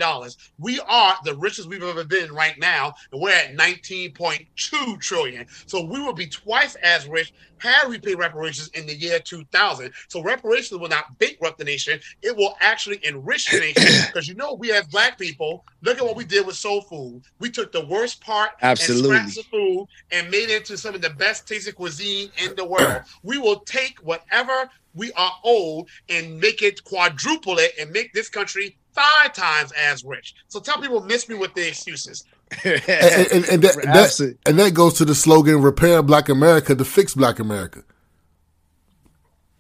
We 0.59 0.81
are 0.81 1.17
the 1.25 1.37
richest 1.37 1.69
we've 1.69 1.83
ever 1.83 2.05
been 2.05 2.33
right 2.33 2.59
now, 2.59 2.95
and 3.13 3.21
we're 3.21 3.35
at 3.35 3.57
19.2 3.57 5.01
trillion. 5.01 5.47
So 5.67 5.85
we 5.85 6.01
will 6.01 6.13
be 6.13 6.27
twice 6.27 6.77
as 6.77 7.07
rich 7.07 7.33
had 7.61 7.89
we 7.89 7.99
paid 7.99 8.17
reparations 8.17 8.69
in 8.69 8.87
the 8.87 8.95
year 8.95 9.19
2000. 9.19 9.93
So 10.09 10.23
reparations 10.23 10.81
will 10.81 10.89
not 10.89 11.19
bankrupt 11.19 11.59
the 11.59 11.65
nation; 11.65 12.01
it 12.23 12.37
will 12.37 12.57
actually 12.61 13.01
enrich 13.05 13.51
the 13.51 13.61
nation. 13.61 14.07
Because 14.11 14.29
you 14.29 14.35
know, 14.35 14.55
we 14.55 14.73
as 14.73 14.87
black 14.87 15.19
people, 15.19 15.65
look 15.83 15.99
at 15.99 16.05
what 16.05 16.17
we 16.17 16.25
did 16.25 16.47
with 16.47 16.57
soul 16.57 16.81
food. 16.83 17.23
We 17.39 17.51
took 17.51 17.71
the 17.71 17.85
worst 17.87 18.21
part, 18.21 18.51
absolutely, 18.63 19.17
and 19.17 19.39
of 19.39 19.45
food, 19.47 19.87
and 20.11 20.31
made 20.31 20.51
it 20.51 20.59
into 20.63 20.79
some 20.79 20.95
of 20.95 21.03
the 21.03 21.11
best 21.11 21.47
tasting 21.47 21.75
cuisine 21.75 22.31
in 22.43 22.55
the 22.57 22.65
world. 22.65 23.03
We 23.23 23.39
will 23.39 23.61
take 23.61 23.99
whatever 23.99 24.71
we 24.95 25.13
are 25.13 25.33
old 25.45 25.89
and 26.09 26.39
make 26.39 26.63
it 26.63 26.83
quadruple 26.85 27.59
it 27.59 27.73
and 27.79 27.91
make 27.91 28.13
this 28.13 28.29
country 28.29 28.77
five 28.93 29.33
times 29.33 29.73
as 29.73 30.05
rich. 30.05 30.35
So 30.49 30.61
tell 30.61 30.81
people 30.81 31.01
miss 31.03 31.29
me 31.29 31.37
with 31.37 31.55
the 31.55 31.69
excuses. 31.69 32.25
and, 32.65 32.83
and, 32.89 33.45
and, 33.45 33.63
that, 33.63 33.77
that, 33.85 34.37
and 34.47 34.59
that 34.59 34.75
goes 34.75 34.95
to 34.95 35.05
the 35.05 35.15
slogan 35.15 35.63
repair 35.63 36.03
black 36.03 36.29
america 36.29 36.75
to 36.75 36.85
fix 36.85 37.15
black 37.15 37.39
america. 37.39 37.85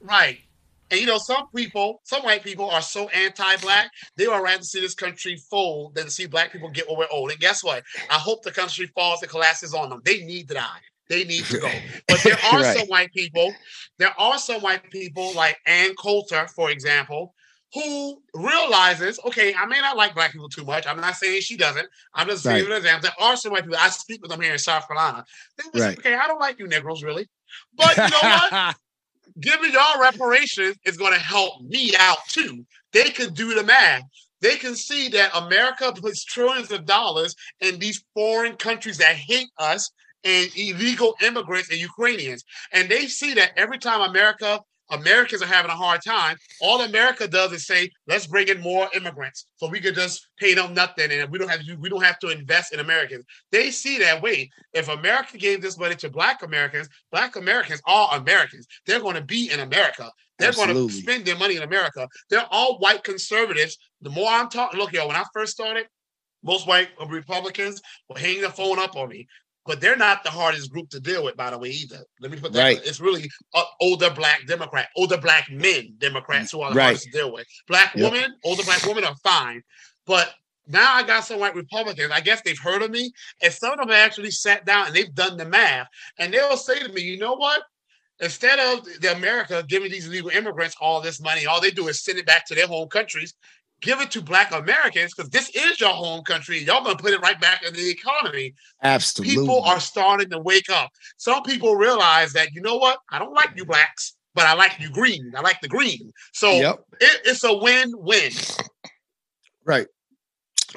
Right. 0.00 0.40
And 0.90 0.98
you 0.98 1.06
know 1.06 1.18
some 1.18 1.46
people 1.54 2.00
some 2.02 2.22
white 2.24 2.42
people 2.42 2.68
are 2.68 2.82
so 2.82 3.08
anti-black 3.10 3.92
they 4.16 4.26
would 4.26 4.42
rather 4.42 4.64
see 4.64 4.80
this 4.80 4.96
country 4.96 5.36
fold 5.36 5.94
than 5.94 6.06
to 6.06 6.10
see 6.10 6.26
black 6.26 6.50
people 6.50 6.68
get 6.68 6.88
what 6.88 6.98
we're 6.98 7.06
old 7.12 7.30
and 7.30 7.38
guess 7.38 7.62
what? 7.62 7.84
I 8.10 8.14
hope 8.14 8.42
the 8.42 8.50
country 8.50 8.86
falls 8.86 9.22
and 9.22 9.30
collapses 9.30 9.72
on 9.72 9.90
them. 9.90 10.02
They 10.04 10.24
need 10.24 10.48
to 10.48 10.54
die 10.54 10.80
they 11.10 11.24
need 11.24 11.44
to 11.46 11.58
go. 11.58 11.68
But 12.08 12.22
there 12.22 12.38
are 12.52 12.60
right. 12.60 12.78
some 12.78 12.88
white 12.88 13.12
people, 13.12 13.52
there 13.98 14.18
are 14.18 14.38
some 14.38 14.62
white 14.62 14.88
people 14.90 15.34
like 15.34 15.58
Ann 15.66 15.94
Coulter, 15.96 16.46
for 16.54 16.70
example, 16.70 17.34
who 17.74 18.22
realizes, 18.34 19.20
okay, 19.26 19.54
I 19.54 19.66
may 19.66 19.80
not 19.80 19.96
like 19.96 20.14
black 20.14 20.32
people 20.32 20.48
too 20.48 20.64
much. 20.64 20.86
I'm 20.86 21.00
not 21.00 21.16
saying 21.16 21.42
she 21.42 21.56
doesn't. 21.56 21.86
I'm 22.14 22.28
just 22.28 22.46
right. 22.46 22.56
giving 22.56 22.72
an 22.72 22.78
example. 22.78 23.10
There 23.10 23.26
are 23.28 23.36
some 23.36 23.52
white 23.52 23.64
people. 23.64 23.78
I 23.78 23.90
speak 23.90 24.22
with 24.22 24.30
them 24.30 24.40
here 24.40 24.52
in 24.52 24.58
South 24.58 24.86
Carolina. 24.88 25.24
They 25.58 25.80
right. 25.80 25.98
okay, 25.98 26.14
I 26.14 26.26
don't 26.26 26.40
like 26.40 26.58
you 26.58 26.66
Negroes 26.66 27.02
really. 27.02 27.28
But 27.76 27.96
you 27.96 28.02
know 28.02 28.18
what? 28.22 28.76
Giving 29.40 29.72
y'all 29.72 30.00
reparations 30.00 30.76
is 30.84 30.96
going 30.96 31.12
to 31.12 31.20
help 31.20 31.62
me 31.62 31.92
out 31.96 32.18
too. 32.28 32.66
They 32.92 33.10
can 33.10 33.32
do 33.32 33.54
the 33.54 33.62
math. 33.62 34.02
They 34.40 34.56
can 34.56 34.74
see 34.74 35.08
that 35.10 35.30
America 35.36 35.92
puts 35.94 36.24
trillions 36.24 36.72
of 36.72 36.84
dollars 36.84 37.36
in 37.60 37.78
these 37.78 38.02
foreign 38.14 38.56
countries 38.56 38.98
that 38.98 39.14
hate 39.14 39.48
us 39.58 39.90
and 40.24 40.50
illegal 40.56 41.14
immigrants 41.22 41.70
and 41.70 41.78
Ukrainians. 41.78 42.44
And 42.72 42.88
they 42.88 43.06
see 43.06 43.34
that 43.34 43.52
every 43.56 43.78
time 43.78 44.00
America, 44.00 44.60
Americans 44.90 45.42
are 45.42 45.46
having 45.46 45.70
a 45.70 45.76
hard 45.76 46.00
time, 46.04 46.36
all 46.60 46.82
America 46.82 47.26
does 47.28 47.52
is 47.52 47.66
say, 47.66 47.90
let's 48.06 48.26
bring 48.26 48.48
in 48.48 48.60
more 48.60 48.88
immigrants 48.94 49.46
so 49.56 49.68
we 49.68 49.80
could 49.80 49.94
just 49.94 50.28
pay 50.38 50.54
them 50.54 50.74
nothing 50.74 51.10
and 51.10 51.30
we 51.30 51.38
don't 51.38 51.48
have 51.48 51.64
to 51.64 51.76
we 51.76 51.88
don't 51.88 52.02
have 52.02 52.18
to 52.20 52.28
invest 52.28 52.72
in 52.72 52.80
Americans. 52.80 53.24
They 53.52 53.70
see 53.70 53.98
that 53.98 54.20
wait, 54.20 54.50
if 54.72 54.88
America 54.88 55.38
gave 55.38 55.62
this 55.62 55.78
money 55.78 55.94
to 55.96 56.10
black 56.10 56.42
Americans, 56.42 56.88
black 57.12 57.36
Americans 57.36 57.80
are 57.86 58.16
Americans. 58.16 58.66
They're 58.86 59.00
going 59.00 59.16
to 59.16 59.22
be 59.22 59.50
in 59.50 59.60
America. 59.60 60.10
They're 60.38 60.48
Absolutely. 60.48 60.74
going 60.74 60.88
to 60.88 60.94
spend 60.94 61.24
their 61.26 61.36
money 61.36 61.56
in 61.56 61.62
America. 61.62 62.08
They're 62.28 62.46
all 62.50 62.78
white 62.78 63.04
conservatives. 63.04 63.76
The 64.00 64.10
more 64.10 64.30
I'm 64.30 64.48
talking, 64.48 64.80
look, 64.80 64.92
yo, 64.92 65.06
when 65.06 65.16
I 65.16 65.24
first 65.34 65.52
started, 65.52 65.86
most 66.42 66.66
white 66.66 66.88
Republicans 67.06 67.82
were 68.08 68.18
hanging 68.18 68.40
the 68.40 68.50
phone 68.50 68.78
up 68.78 68.96
on 68.96 69.10
me 69.10 69.28
but 69.66 69.80
they're 69.80 69.96
not 69.96 70.24
the 70.24 70.30
hardest 70.30 70.72
group 70.72 70.88
to 70.90 71.00
deal 71.00 71.24
with, 71.24 71.36
by 71.36 71.50
the 71.50 71.58
way, 71.58 71.68
either. 71.68 72.00
Let 72.20 72.30
me 72.30 72.38
put 72.38 72.52
that. 72.52 72.62
Right. 72.62 72.80
It's 72.84 73.00
really 73.00 73.30
uh, 73.54 73.64
older 73.80 74.10
black 74.10 74.46
Democrat, 74.46 74.88
older 74.96 75.18
black 75.18 75.50
men 75.50 75.94
Democrats 75.98 76.52
who 76.52 76.62
are 76.62 76.70
the 76.70 76.76
right. 76.76 76.84
hardest 76.84 77.04
to 77.04 77.10
deal 77.10 77.32
with. 77.32 77.46
Black 77.68 77.94
yep. 77.94 78.12
women, 78.12 78.34
older 78.44 78.62
black 78.62 78.84
women 78.86 79.04
are 79.04 79.16
fine, 79.22 79.62
but 80.06 80.32
now 80.66 80.94
I 80.94 81.02
got 81.02 81.24
some 81.24 81.40
white 81.40 81.54
Republicans. 81.54 82.10
I 82.12 82.20
guess 82.20 82.42
they've 82.42 82.58
heard 82.58 82.82
of 82.82 82.90
me, 82.90 83.12
and 83.42 83.52
some 83.52 83.72
of 83.72 83.78
them 83.78 83.90
actually 83.90 84.30
sat 84.30 84.64
down 84.64 84.86
and 84.86 84.96
they've 84.96 85.14
done 85.14 85.36
the 85.36 85.44
math, 85.44 85.88
and 86.18 86.32
they'll 86.32 86.56
say 86.56 86.78
to 86.78 86.88
me, 86.88 87.02
"You 87.02 87.18
know 87.18 87.34
what? 87.34 87.62
Instead 88.20 88.58
of 88.58 88.84
the 89.00 89.12
America 89.12 89.64
giving 89.66 89.90
these 89.90 90.06
illegal 90.06 90.30
immigrants 90.30 90.76
all 90.80 91.00
this 91.00 91.20
money, 91.20 91.46
all 91.46 91.60
they 91.60 91.70
do 91.70 91.88
is 91.88 92.04
send 92.04 92.18
it 92.18 92.26
back 92.26 92.46
to 92.46 92.54
their 92.54 92.66
home 92.66 92.88
countries 92.88 93.34
give 93.80 94.00
it 94.00 94.10
to 94.12 94.22
black 94.22 94.52
Americans 94.52 95.14
because 95.14 95.30
this 95.30 95.50
is 95.50 95.80
your 95.80 95.90
home 95.90 96.22
country. 96.24 96.58
Y'all 96.58 96.84
gonna 96.84 96.96
put 96.96 97.12
it 97.12 97.20
right 97.20 97.40
back 97.40 97.62
in 97.66 97.74
the 97.74 97.90
economy. 97.90 98.54
Absolutely. 98.82 99.36
People 99.36 99.62
are 99.62 99.80
starting 99.80 100.30
to 100.30 100.38
wake 100.38 100.70
up. 100.70 100.90
Some 101.16 101.42
people 101.42 101.76
realize 101.76 102.32
that, 102.34 102.52
you 102.52 102.60
know 102.60 102.76
what? 102.76 102.98
I 103.10 103.18
don't 103.18 103.34
like 103.34 103.50
you 103.56 103.64
blacks, 103.64 104.16
but 104.34 104.46
I 104.46 104.54
like 104.54 104.78
you 104.78 104.90
green. 104.90 105.32
I 105.36 105.40
like 105.40 105.60
the 105.60 105.68
green. 105.68 106.12
So 106.32 106.50
yep. 106.50 106.84
it, 107.00 107.20
it's 107.24 107.44
a 107.44 107.54
win-win. 107.54 108.32
Right. 109.64 109.86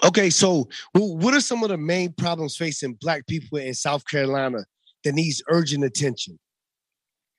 Okay, 0.04 0.30
so 0.30 0.68
what 0.94 1.34
are 1.34 1.42
some 1.42 1.64
of 1.64 1.70
the 1.70 1.78
main 1.78 2.14
problems 2.14 2.58
facing 2.58 2.94
black 3.00 3.28
people 3.28 3.60
in 3.60 3.74
South 3.74 4.04
Carolina 4.08 4.66
that 5.04 5.14
needs 5.14 5.44
urgent 5.50 5.84
attention? 5.84 6.40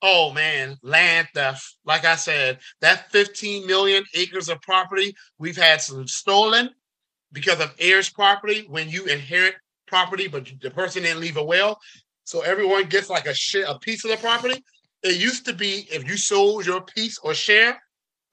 Oh 0.07 0.31
man, 0.33 0.77
land 0.83 1.29
theft. 1.33 1.79
Like 1.87 2.05
I 2.05 2.17
said, 2.17 2.59
that 2.83 3.11
15 3.11 3.67
million 3.67 4.05
acres 4.13 4.51
of 4.51 4.61
property, 4.61 5.17
we've 5.39 5.57
had 5.57 5.81
some 5.81 6.07
stolen 6.07 6.69
because 7.33 7.59
of 7.59 7.75
heirs 7.79 8.11
property 8.11 8.67
when 8.69 8.91
you 8.91 9.07
inherit 9.07 9.55
property, 9.87 10.29
but 10.29 10.47
the 10.61 10.71
person 10.71 11.05
didn't 11.05 11.23
leave 11.23 11.39
a 11.39 11.45
will. 11.45 11.79
So 12.25 12.43
everyone 12.43 12.85
gets 12.91 13.09
like 13.09 13.25
a 13.25 13.33
share, 13.33 13.65
a 13.67 13.79
piece 13.79 14.05
of 14.05 14.11
the 14.11 14.19
property. 14.19 14.63
It 15.03 15.19
used 15.19 15.47
to 15.47 15.55
be 15.55 15.89
if 15.91 16.07
you 16.07 16.19
sold 16.19 16.67
your 16.67 16.83
piece 16.83 17.17
or 17.23 17.33
share, 17.33 17.81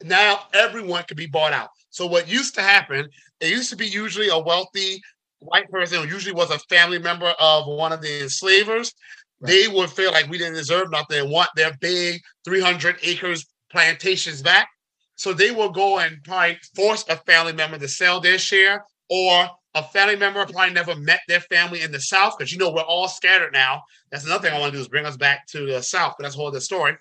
now 0.03 0.41
everyone 0.53 1.05
could 1.05 1.15
be 1.15 1.27
bought 1.27 1.53
out. 1.53 1.69
So 1.89 2.05
what 2.05 2.27
used 2.27 2.53
to 2.55 2.61
happen, 2.61 3.07
it 3.39 3.49
used 3.49 3.69
to 3.69 3.77
be 3.77 3.87
usually 3.87 4.27
a 4.27 4.37
wealthy 4.37 5.01
white 5.39 5.71
person, 5.71 6.05
usually 6.07 6.35
was 6.35 6.51
a 6.51 6.59
family 6.69 6.99
member 6.99 7.33
of 7.39 7.65
one 7.65 7.93
of 7.93 8.01
the 8.01 8.23
enslavers 8.23 8.93
they 9.41 9.67
would 9.67 9.89
feel 9.89 10.11
like 10.11 10.29
we 10.29 10.37
didn't 10.37 10.53
deserve 10.53 10.91
nothing 10.91 11.19
and 11.19 11.31
want 11.31 11.49
their 11.55 11.75
big 11.79 12.21
300 12.45 12.97
acres 13.03 13.45
plantations 13.71 14.41
back. 14.41 14.67
So 15.15 15.33
they 15.33 15.51
will 15.51 15.69
go 15.69 15.99
and 15.99 16.17
probably 16.23 16.57
force 16.75 17.05
a 17.09 17.15
family 17.15 17.53
member 17.53 17.77
to 17.77 17.87
sell 17.87 18.19
their 18.19 18.37
share, 18.39 18.83
or 19.09 19.47
a 19.73 19.83
family 19.83 20.15
member 20.15 20.45
probably 20.45 20.73
never 20.73 20.95
met 20.95 21.21
their 21.27 21.39
family 21.41 21.81
in 21.81 21.91
the 21.91 22.01
South 22.01 22.37
because 22.37 22.51
you 22.51 22.57
know 22.57 22.71
we're 22.71 22.81
all 22.81 23.07
scattered 23.07 23.53
now. 23.53 23.81
That's 24.11 24.25
another 24.25 24.41
thing 24.41 24.53
I 24.55 24.59
want 24.59 24.71
to 24.71 24.77
do 24.77 24.81
is 24.81 24.87
bring 24.87 25.05
us 25.05 25.17
back 25.17 25.47
to 25.47 25.65
the 25.65 25.81
South, 25.81 26.15
but 26.17 26.23
that's 26.23 26.35
a 26.35 26.37
whole 26.37 26.47
other 26.47 26.59
story. 26.59 26.97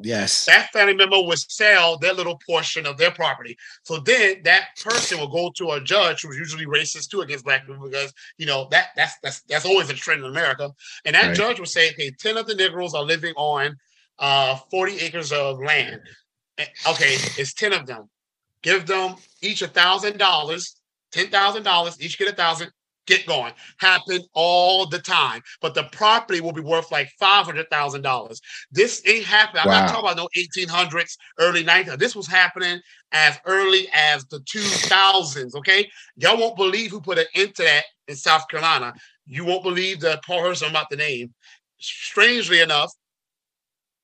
Yes. 0.00 0.46
That 0.46 0.70
family 0.72 0.94
member 0.94 1.22
would 1.22 1.38
sell 1.38 1.98
their 1.98 2.12
little 2.12 2.38
portion 2.46 2.84
of 2.84 2.98
their 2.98 3.12
property. 3.12 3.56
So 3.84 3.98
then 3.98 4.42
that 4.44 4.68
person 4.82 5.20
will 5.20 5.28
go 5.28 5.52
to 5.56 5.72
a 5.72 5.80
judge 5.80 6.22
who's 6.22 6.36
usually 6.36 6.66
racist 6.66 7.10
too 7.10 7.20
against 7.20 7.44
black 7.44 7.66
people 7.66 7.88
because 7.88 8.12
you 8.36 8.46
know 8.46 8.66
that 8.70 8.88
that's 8.96 9.14
that's 9.22 9.42
that's 9.42 9.64
always 9.64 9.90
a 9.90 9.94
trend 9.94 10.24
in 10.24 10.30
America. 10.30 10.70
And 11.04 11.14
that 11.14 11.28
right. 11.28 11.36
judge 11.36 11.60
would 11.60 11.68
say, 11.68 11.90
okay, 11.90 12.10
10 12.18 12.36
of 12.36 12.46
the 12.46 12.54
Negroes 12.54 12.94
are 12.94 13.04
living 13.04 13.34
on 13.36 13.76
uh 14.18 14.56
40 14.70 14.98
acres 14.98 15.32
of 15.32 15.62
land. 15.62 16.00
Okay, 16.58 17.16
it's 17.36 17.54
10 17.54 17.72
of 17.72 17.86
them. 17.86 18.08
Give 18.62 18.86
them 18.86 19.16
each 19.42 19.62
a 19.62 19.68
thousand 19.68 20.18
dollars, 20.18 20.76
ten 21.12 21.28
thousand 21.28 21.64
dollars, 21.64 22.00
each 22.00 22.18
get 22.18 22.32
a 22.32 22.34
thousand 22.34 22.70
get 23.06 23.26
going. 23.26 23.52
Happen 23.78 24.20
all 24.32 24.86
the 24.86 24.98
time. 24.98 25.42
But 25.60 25.74
the 25.74 25.84
property 25.84 26.40
will 26.40 26.52
be 26.52 26.60
worth 26.60 26.90
like 26.90 27.10
$500,000. 27.20 28.40
This 28.70 29.02
ain't 29.06 29.24
happening. 29.24 29.62
I'm 29.62 29.68
wow. 29.68 29.80
not 29.80 29.88
talking 29.88 30.10
about 30.10 30.16
no 30.16 30.28
1800s, 30.36 31.16
early 31.38 31.64
1900s. 31.64 31.98
This 31.98 32.16
was 32.16 32.26
happening 32.26 32.80
as 33.12 33.38
early 33.46 33.88
as 33.94 34.24
the 34.26 34.40
2000s, 34.40 35.54
okay? 35.54 35.88
Y'all 36.16 36.38
won't 36.38 36.56
believe 36.56 36.90
who 36.90 37.00
put 37.00 37.18
an 37.18 37.26
end 37.34 37.54
to 37.56 37.62
that 37.62 37.84
in 38.08 38.16
South 38.16 38.48
Carolina. 38.48 38.92
You 39.26 39.44
won't 39.44 39.62
believe 39.62 40.00
the 40.00 40.20
person 40.26 40.66
I'm 40.66 40.72
about 40.72 40.90
to 40.90 40.96
name. 40.96 41.32
Strangely 41.78 42.60
enough, 42.60 42.92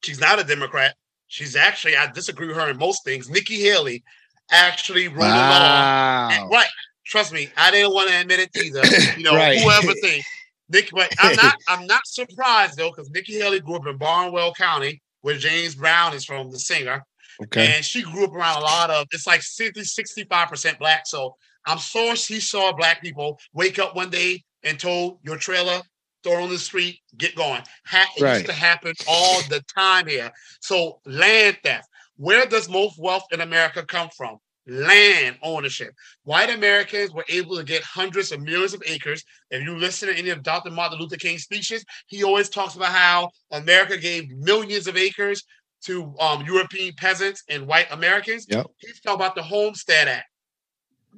she's 0.03 0.21
not 0.21 0.41
a 0.41 0.45
Democrat. 0.45 0.95
She's 1.27 1.57
actually, 1.57 1.97
I 1.97 2.11
disagree 2.11 2.49
with 2.49 2.57
her 2.57 2.71
in 2.71 2.77
most 2.77 3.05
things. 3.05 3.31
Nikki 3.31 3.61
Haley 3.61 4.03
actually 4.51 5.09
wrote 5.09 5.21
wow. 5.21 5.29
a 5.29 5.59
law. 5.61 6.29
And, 6.33 6.51
right. 6.51 6.67
Trust 7.11 7.33
me, 7.33 7.51
I 7.57 7.73
didn't 7.73 7.93
want 7.93 8.09
to 8.09 8.21
admit 8.21 8.39
it 8.41 8.57
either. 8.57 8.83
You 9.19 9.25
know, 9.25 9.35
right. 9.35 9.61
whoever 9.61 9.93
thinks. 9.95 10.27
Nick, 10.69 10.91
but 10.93 11.13
I'm 11.19 11.35
not. 11.35 11.57
I'm 11.69 11.87
not 11.87 12.07
surprised 12.07 12.79
though, 12.79 12.91
because 12.91 13.11
Nikki 13.11 13.35
Haley 13.35 13.61
grew 13.61 13.77
up 13.77 13.87
in 13.87 13.97
Barnwell 13.97 14.55
County, 14.55 15.03
where 15.23 15.37
James 15.37 15.75
Brown 15.75 16.15
is 16.15 16.25
from, 16.25 16.51
the 16.51 16.59
singer. 16.59 17.05
Okay. 17.43 17.75
And 17.75 17.85
she 17.85 18.03
grew 18.03 18.25
up 18.25 18.33
around 18.33 18.59
a 18.59 18.65
lot 18.65 18.91
of. 18.91 19.07
It's 19.11 19.27
like 19.27 19.43
60, 19.43 19.83
65 19.83 20.49
percent 20.49 20.79
black. 20.79 21.07
So 21.07 21.35
I'm 21.67 21.79
sure 21.79 22.15
she 22.15 22.39
saw 22.39 22.73
black 22.73 23.03
people 23.03 23.41
wake 23.53 23.81
up 23.81 23.97
one 23.97 24.11
day 24.11 24.45
and 24.63 24.79
told 24.79 25.19
your 25.23 25.37
trailer 25.37 25.83
throw 26.23 26.43
on 26.43 26.51
the 26.51 26.59
street, 26.59 27.01
get 27.17 27.35
going. 27.35 27.63
Ha- 27.87 28.13
it 28.17 28.23
right. 28.23 28.35
used 28.35 28.47
to 28.47 28.53
happen 28.53 28.95
all 29.09 29.41
the 29.49 29.65
time 29.75 30.07
here. 30.07 30.31
So 30.61 31.01
land 31.07 31.59
theft. 31.65 31.89
Where 32.17 32.45
does 32.47 32.69
most 32.69 32.99
wealth 32.99 33.25
in 33.33 33.41
America 33.41 33.83
come 33.83 34.11
from? 34.17 34.39
Land 34.71 35.37
ownership. 35.43 35.93
White 36.23 36.51
Americans 36.51 37.13
were 37.13 37.25
able 37.29 37.57
to 37.57 37.65
get 37.65 37.83
hundreds 37.83 38.31
of 38.31 38.41
millions 38.41 38.73
of 38.73 38.83
acres. 38.87 39.25
If 39.51 39.63
you 39.65 39.77
listen 39.77 40.09
to 40.09 40.17
any 40.17 40.31
of 40.31 40.43
Dr. 40.43 40.71
Martin 40.71 40.99
Luther 40.99 41.17
King's 41.17 41.43
speeches, 41.43 41.85
he 42.07 42.23
always 42.23 42.49
talks 42.49 42.77
about 42.77 42.93
how 42.93 43.31
America 43.51 43.99
gave 43.99 44.31
millions 44.31 44.87
of 44.87 44.97
acres 44.97 45.45
to 45.83 46.15
um, 46.21 46.45
European 46.47 46.95
peasants 46.97 47.43
and 47.49 47.67
white 47.67 47.91
Americans. 47.91 48.47
Yep. 48.49 48.67
He's 48.79 49.01
talking 49.01 49.17
about 49.17 49.35
the 49.35 49.43
Homestead 49.43 50.09
Act 50.09 50.30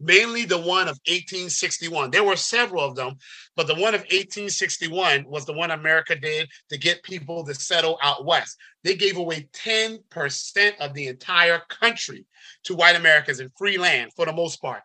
mainly 0.01 0.45
the 0.45 0.59
one 0.59 0.89
of 0.89 0.99
1861. 1.07 2.11
There 2.11 2.25
were 2.25 2.37
several 2.37 2.85
of 2.85 2.97
them, 2.97 3.17
but 3.57 3.67
the 3.67 3.75
one 3.75 3.95
of 3.95 4.01
1861 4.03 5.25
was 5.27 5.45
the 5.45 5.53
one 5.53 5.71
America 5.71 6.17
did 6.17 6.49
to 6.71 6.79
get 6.79 7.03
people 7.03 7.45
to 7.45 7.55
settle 7.55 7.99
out 8.03 8.25
west. 8.25 8.57
They 8.83 8.95
gave 8.95 9.17
away 9.17 9.49
10% 9.53 10.79
of 10.81 10.95
the 10.95 11.07
entire 11.07 11.61
country 11.69 12.27
to 12.65 12.75
white 12.75 12.97
Americans 12.97 13.41
in 13.41 13.51
free 13.57 13.79
land 13.79 14.13
for 14.15 14.27
the 14.27 14.33
most 14.33 14.61
part. 14.61 14.83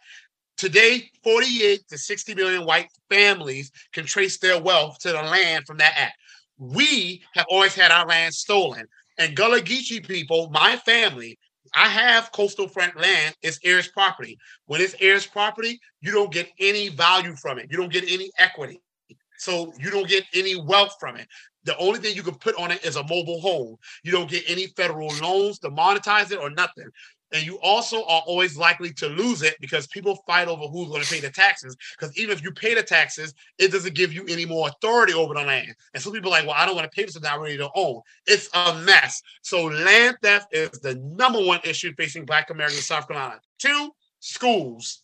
Today, 0.58 1.12
48 1.24 1.88
to 1.90 1.98
60 1.98 2.36
million 2.36 2.66
white 2.66 2.90
families 3.10 3.72
can 3.94 4.06
trace 4.06 4.40
their 4.40 4.60
wealth 4.60 4.98
to 5.00 5.10
the 5.10 5.22
land 5.22 5.66
from 5.68 5.78
that 5.78 5.94
act. 5.96 6.18
We 6.58 7.24
have 7.34 7.46
always 7.50 7.76
had 7.76 7.92
our 7.92 8.08
land 8.08 8.34
stolen. 8.34 8.88
And 9.20 9.36
Gullah 9.36 9.62
Geechee 9.62 10.08
people, 10.08 10.50
my 10.50 10.78
family, 10.78 11.38
I 11.74 11.88
have 11.88 12.32
coastal 12.32 12.68
front 12.68 13.00
land. 13.00 13.36
It's 13.42 13.60
heirs 13.64 13.88
property. 13.88 14.38
When 14.66 14.82
it's 14.82 14.96
heirs 15.00 15.26
property, 15.26 15.80
you 16.02 16.12
don't 16.12 16.32
get 16.32 16.50
any 16.60 16.90
value 16.90 17.36
from 17.36 17.60
it. 17.60 17.68
You 17.70 17.78
don't 17.78 17.92
get 17.92 18.04
any 18.04 18.32
equity. 18.38 18.82
So 19.38 19.72
you 19.80 19.92
don't 19.92 20.08
get 20.08 20.24
any 20.34 20.60
wealth 20.60 20.96
from 21.00 21.16
it. 21.16 21.28
The 21.64 21.78
only 21.78 22.00
thing 22.00 22.16
you 22.16 22.24
can 22.24 22.36
put 22.36 22.56
on 22.56 22.72
it 22.72 22.84
is 22.86 22.96
a 22.96 23.04
mobile 23.04 23.42
home. 23.42 23.76
You 24.04 24.12
don't 24.12 24.30
get 24.30 24.44
any 24.48 24.68
federal 24.68 25.10
loans 25.22 25.60
to 25.60 25.70
monetize 25.70 26.32
it 26.32 26.40
or 26.40 26.50
nothing. 26.50 26.88
And 27.34 27.46
you 27.46 27.60
also 27.60 27.98
are 28.06 28.24
always 28.26 28.58
likely 28.58 28.94
to 28.94 29.08
lose 29.08 29.42
it 29.42 29.56
because 29.60 29.88
people 29.88 30.24
fight 30.26 30.48
over 30.48 30.64
who's 30.68 30.88
going 30.88 31.02
to 31.02 31.10
pay 31.10 31.20
the 31.20 31.30
taxes. 31.30 31.76
Because 31.98 32.18
even 32.18 32.36
if 32.36 32.44
you 32.44 32.52
pay 32.52 32.74
the 32.74 32.84
taxes, 32.84 33.34
it 33.58 33.72
doesn't 33.72 33.96
give 33.96 34.14
you 34.14 34.26
any 34.30 34.46
more 34.46 34.70
authority 34.70 35.14
over 35.14 35.34
the 35.34 35.42
land. 35.42 35.76
And 35.94 36.02
some 36.02 36.14
people 36.14 36.30
are 36.30 36.40
like, 36.40 36.48
well, 36.48 36.56
I 36.58 36.66
don't 36.66 36.76
want 36.76 36.90
to 36.90 36.96
pay 36.96 37.04
this, 37.04 37.16
so 37.16 37.22
I 37.28 37.36
really 37.36 37.58
don't 37.58 37.72
own. 37.76 38.02
It's 38.26 38.50
a 38.54 38.76
mess. 38.80 39.22
So 39.42 39.66
land 39.66 40.18
theft 40.22 40.48
is 40.54 40.70
the 40.80 40.96
number 40.96 41.44
one 41.44 41.60
issue 41.64 41.94
facing 41.98 42.26
Black 42.26 42.50
Americans 42.50 42.80
in 42.80 42.84
South 42.84 43.08
Carolina. 43.08 43.42
Two, 43.60 43.92
schools. 44.20 45.04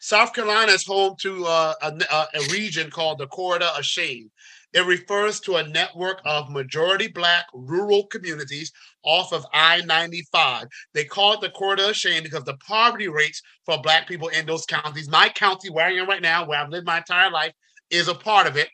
South 0.00 0.32
Carolina 0.32 0.72
is 0.72 0.86
home 0.86 1.14
to 1.20 1.44
uh, 1.46 1.74
a, 1.82 2.26
a, 2.34 2.52
region 2.52 2.90
called 2.90 3.18
the 3.18 3.26
Corridor 3.28 3.70
of 3.76 3.84
Shame. 3.84 4.30
It 4.74 4.84
refers 4.86 5.40
to 5.40 5.56
a 5.56 5.68
network 5.68 6.20
of 6.24 6.50
majority 6.50 7.08
Black 7.08 7.46
rural 7.54 8.06
communities 8.06 8.72
off 9.08 9.32
of 9.32 9.46
I 9.54 9.80
95. 9.80 10.66
They 10.92 11.04
call 11.04 11.32
it 11.32 11.40
the 11.40 11.48
Corridor 11.48 11.88
of 11.88 11.96
Shame 11.96 12.22
because 12.22 12.44
the 12.44 12.58
poverty 12.58 13.08
rates 13.08 13.40
for 13.64 13.80
Black 13.80 14.06
people 14.06 14.28
in 14.28 14.44
those 14.44 14.66
counties, 14.66 15.08
my 15.08 15.30
county 15.30 15.70
where 15.70 15.86
I 15.86 15.92
am 15.92 16.06
right 16.06 16.22
now, 16.22 16.46
where 16.46 16.60
I've 16.60 16.68
lived 16.68 16.86
my 16.86 16.98
entire 16.98 17.30
life, 17.30 17.52
is 17.90 18.08
a 18.08 18.14
part 18.14 18.46
of 18.46 18.56
it, 18.56 18.68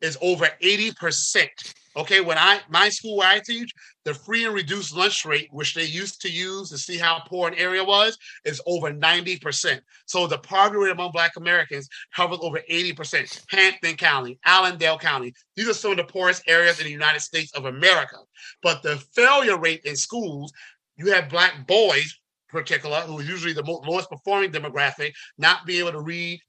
is 0.00 0.16
over 0.22 0.48
80%. 0.62 1.46
Okay, 1.94 2.20
when 2.22 2.38
I 2.38 2.60
my 2.70 2.88
school 2.88 3.18
where 3.18 3.28
I 3.28 3.40
teach, 3.40 3.70
the 4.06 4.14
free 4.14 4.44
and 4.44 4.54
reduced 4.54 4.94
lunch 4.94 5.24
rate, 5.24 5.48
which 5.50 5.74
they 5.74 5.82
used 5.82 6.22
to 6.22 6.30
use 6.30 6.70
to 6.70 6.78
see 6.78 6.96
how 6.96 7.20
poor 7.26 7.48
an 7.48 7.54
area 7.54 7.82
was, 7.82 8.16
is 8.44 8.62
over 8.64 8.92
90%. 8.92 9.80
So 10.06 10.28
the 10.28 10.38
poverty 10.38 10.78
rate 10.78 10.92
among 10.92 11.10
Black 11.10 11.36
Americans 11.36 11.88
hovers 12.12 12.38
over 12.40 12.60
80%. 12.70 13.42
Hampton 13.50 13.96
County, 13.96 14.38
Allendale 14.46 14.96
County, 14.96 15.34
these 15.56 15.68
are 15.68 15.74
some 15.74 15.90
of 15.90 15.96
the 15.96 16.04
poorest 16.04 16.44
areas 16.46 16.78
in 16.78 16.84
the 16.84 16.92
United 16.92 17.18
States 17.18 17.52
of 17.56 17.64
America. 17.64 18.18
But 18.62 18.84
the 18.84 18.96
failure 19.12 19.58
rate 19.58 19.80
in 19.84 19.96
schools, 19.96 20.52
you 20.96 21.12
have 21.12 21.28
Black 21.28 21.66
boys, 21.66 22.16
particular, 22.48 23.00
who 23.00 23.18
is 23.18 23.28
usually 23.28 23.54
the 23.54 23.64
most, 23.64 23.88
lowest 23.88 24.08
performing 24.08 24.52
demographic, 24.52 25.14
not 25.36 25.66
be 25.66 25.80
able 25.80 25.90
to 25.90 26.00
read 26.00 26.40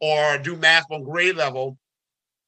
or 0.00 0.38
do 0.38 0.56
math 0.56 0.86
on 0.90 1.04
grade 1.04 1.36
level 1.36 1.78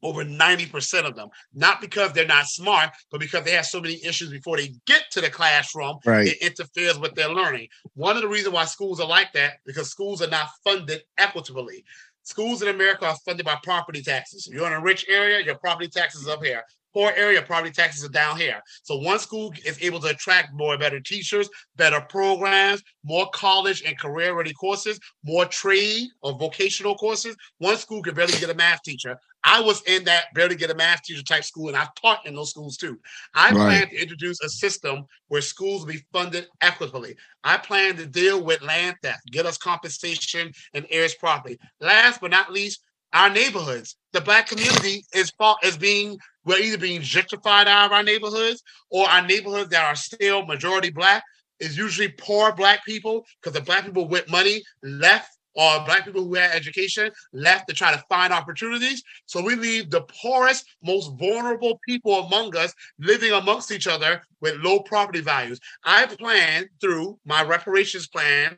over 0.03 0.25
90% 0.25 1.05
of 1.05 1.17
them, 1.17 1.29
not 1.55 1.81
because 1.81 2.13
they're 2.13 2.27
not 2.27 2.47
smart, 2.47 2.91
but 3.11 3.21
because 3.21 3.45
they 3.45 3.53
have 3.53 3.67
so 3.67 3.81
many 3.81 4.03
issues 4.05 4.31
before 4.31 4.57
they 4.57 4.73
get 4.87 5.05
to 5.11 5.21
the 5.21 5.31
classroom. 5.31 5.99
Right. 6.05 6.29
It 6.29 6.39
interferes 6.39 6.99
with 6.99 7.15
their 7.15 7.29
learning. 7.29 7.69
One 7.95 8.17
of 8.17 8.23
the 8.23 8.29
reasons 8.29 8.55
why 8.55 8.65
schools 8.65 9.01
are 9.01 9.09
like 9.09 9.33
that, 9.33 9.55
because 9.67 9.91
schools 9.91 10.23
are 10.23 10.31
not 10.31 10.49
funded 10.65 11.03
equitably. 11.19 11.85
Schools 12.23 12.61
in 12.63 12.69
America 12.69 13.07
are 13.07 13.17
funded 13.25 13.47
by 13.47 13.57
property 13.63 14.03
taxes. 14.03 14.47
If 14.47 14.55
you're 14.55 14.67
in 14.67 14.75
a 14.75 14.81
rich 14.81 15.07
area, 15.09 15.45
your 15.45 15.57
property 15.57 15.89
taxes 15.89 16.29
up 16.29 16.45
here 16.45 16.63
poor 16.99 17.13
area, 17.17 17.41
property 17.41 17.71
taxes 17.71 18.05
are 18.05 18.09
down 18.09 18.37
here. 18.37 18.61
So 18.83 18.97
one 18.97 19.21
school 19.21 19.53
is 19.65 19.81
able 19.81 20.01
to 20.01 20.09
attract 20.09 20.53
more 20.53 20.77
better 20.77 20.99
teachers, 20.99 21.49
better 21.77 22.01
programs, 22.01 22.83
more 23.05 23.31
college 23.31 23.85
and 23.87 23.97
career 23.97 24.35
ready 24.35 24.53
courses, 24.53 24.99
more 25.25 25.45
trade 25.45 26.09
or 26.23 26.37
vocational 26.37 26.97
courses. 26.97 27.37
One 27.59 27.77
school 27.77 28.03
could 28.03 28.17
barely 28.17 28.37
get 28.41 28.51
a 28.51 28.55
math 28.55 28.83
teacher. 28.83 29.17
I 29.45 29.61
was 29.61 29.81
in 29.83 30.03
that 30.07 30.35
barely 30.35 30.57
get 30.57 30.73
a 30.73 30.75
math 30.75 31.05
teacher 31.05 31.23
type 31.23 31.45
school, 31.45 31.69
and 31.69 31.77
I've 31.77 31.95
taught 31.95 32.27
in 32.27 32.35
those 32.35 32.51
schools 32.51 32.77
too. 32.77 32.99
I 33.33 33.53
right. 33.53 33.55
plan 33.55 33.89
to 33.91 34.03
introduce 34.03 34.41
a 34.41 34.49
system 34.49 35.05
where 35.29 35.41
schools 35.41 35.83
will 35.83 35.93
be 35.93 36.05
funded 36.13 36.49
equitably. 36.61 37.15
I 37.45 37.59
plan 37.59 37.95
to 37.99 38.07
deal 38.07 38.43
with 38.43 38.61
land 38.61 38.97
theft, 39.05 39.31
get 39.31 39.47
us 39.47 39.57
compensation 39.57 40.51
and 40.75 40.85
heirs 40.91 41.15
property. 41.15 41.61
Last 41.81 42.21
but 42.21 42.33
not 42.33 42.53
least, 42.53 42.83
our 43.13 43.31
neighborhoods. 43.31 43.97
The 44.13 44.21
black 44.21 44.49
community 44.49 45.05
is 45.15 45.33
is 45.63 45.77
being 45.77 46.19
we're 46.49 46.59
either 46.59 46.79
being 46.79 47.03
gentrified 47.03 47.67
out 47.67 47.87
of 47.87 47.93
our 47.93 48.03
neighborhoods 48.03 48.63
or 48.91 49.07
our 49.07 49.25
neighborhoods 49.27 49.69
that 49.69 49.85
are 49.85 49.95
still 49.95 50.47
majority 50.47 50.91
black 50.91 51.23
is 51.61 51.77
usually 51.77 52.09
poor 52.09 52.53
black 52.53 52.83
people 52.87 53.25
because 53.41 53.53
the 53.53 53.65
black 53.65 53.85
people 53.85 54.09
with 54.09 54.31
money 54.31 54.63
left 54.83 55.31
or 55.55 55.85
black 55.85 56.07
people 56.07 56.25
who 56.25 56.35
had 56.35 56.53
education 56.53 57.11
left 57.35 57.69
to 57.69 57.75
try 57.75 57.93
to 57.93 58.03
find 58.09 58.33
opportunities. 58.33 59.03
So 59.27 59.43
we 59.43 59.57
leave 59.57 59.91
the 59.91 60.03
poorest, 60.23 60.65
most 60.83 61.11
vulnerable 61.19 61.79
people 61.87 62.21
among 62.21 62.57
us 62.57 62.73
living 62.99 63.33
amongst 63.33 63.71
each 63.71 63.87
other 63.87 64.23
with 64.41 64.55
low 64.57 64.81
property 64.81 65.21
values. 65.21 65.61
I 65.85 66.07
plan 66.07 66.67
through 66.81 67.19
my 67.27 67.43
reparations 67.43 68.07
plan 68.07 68.57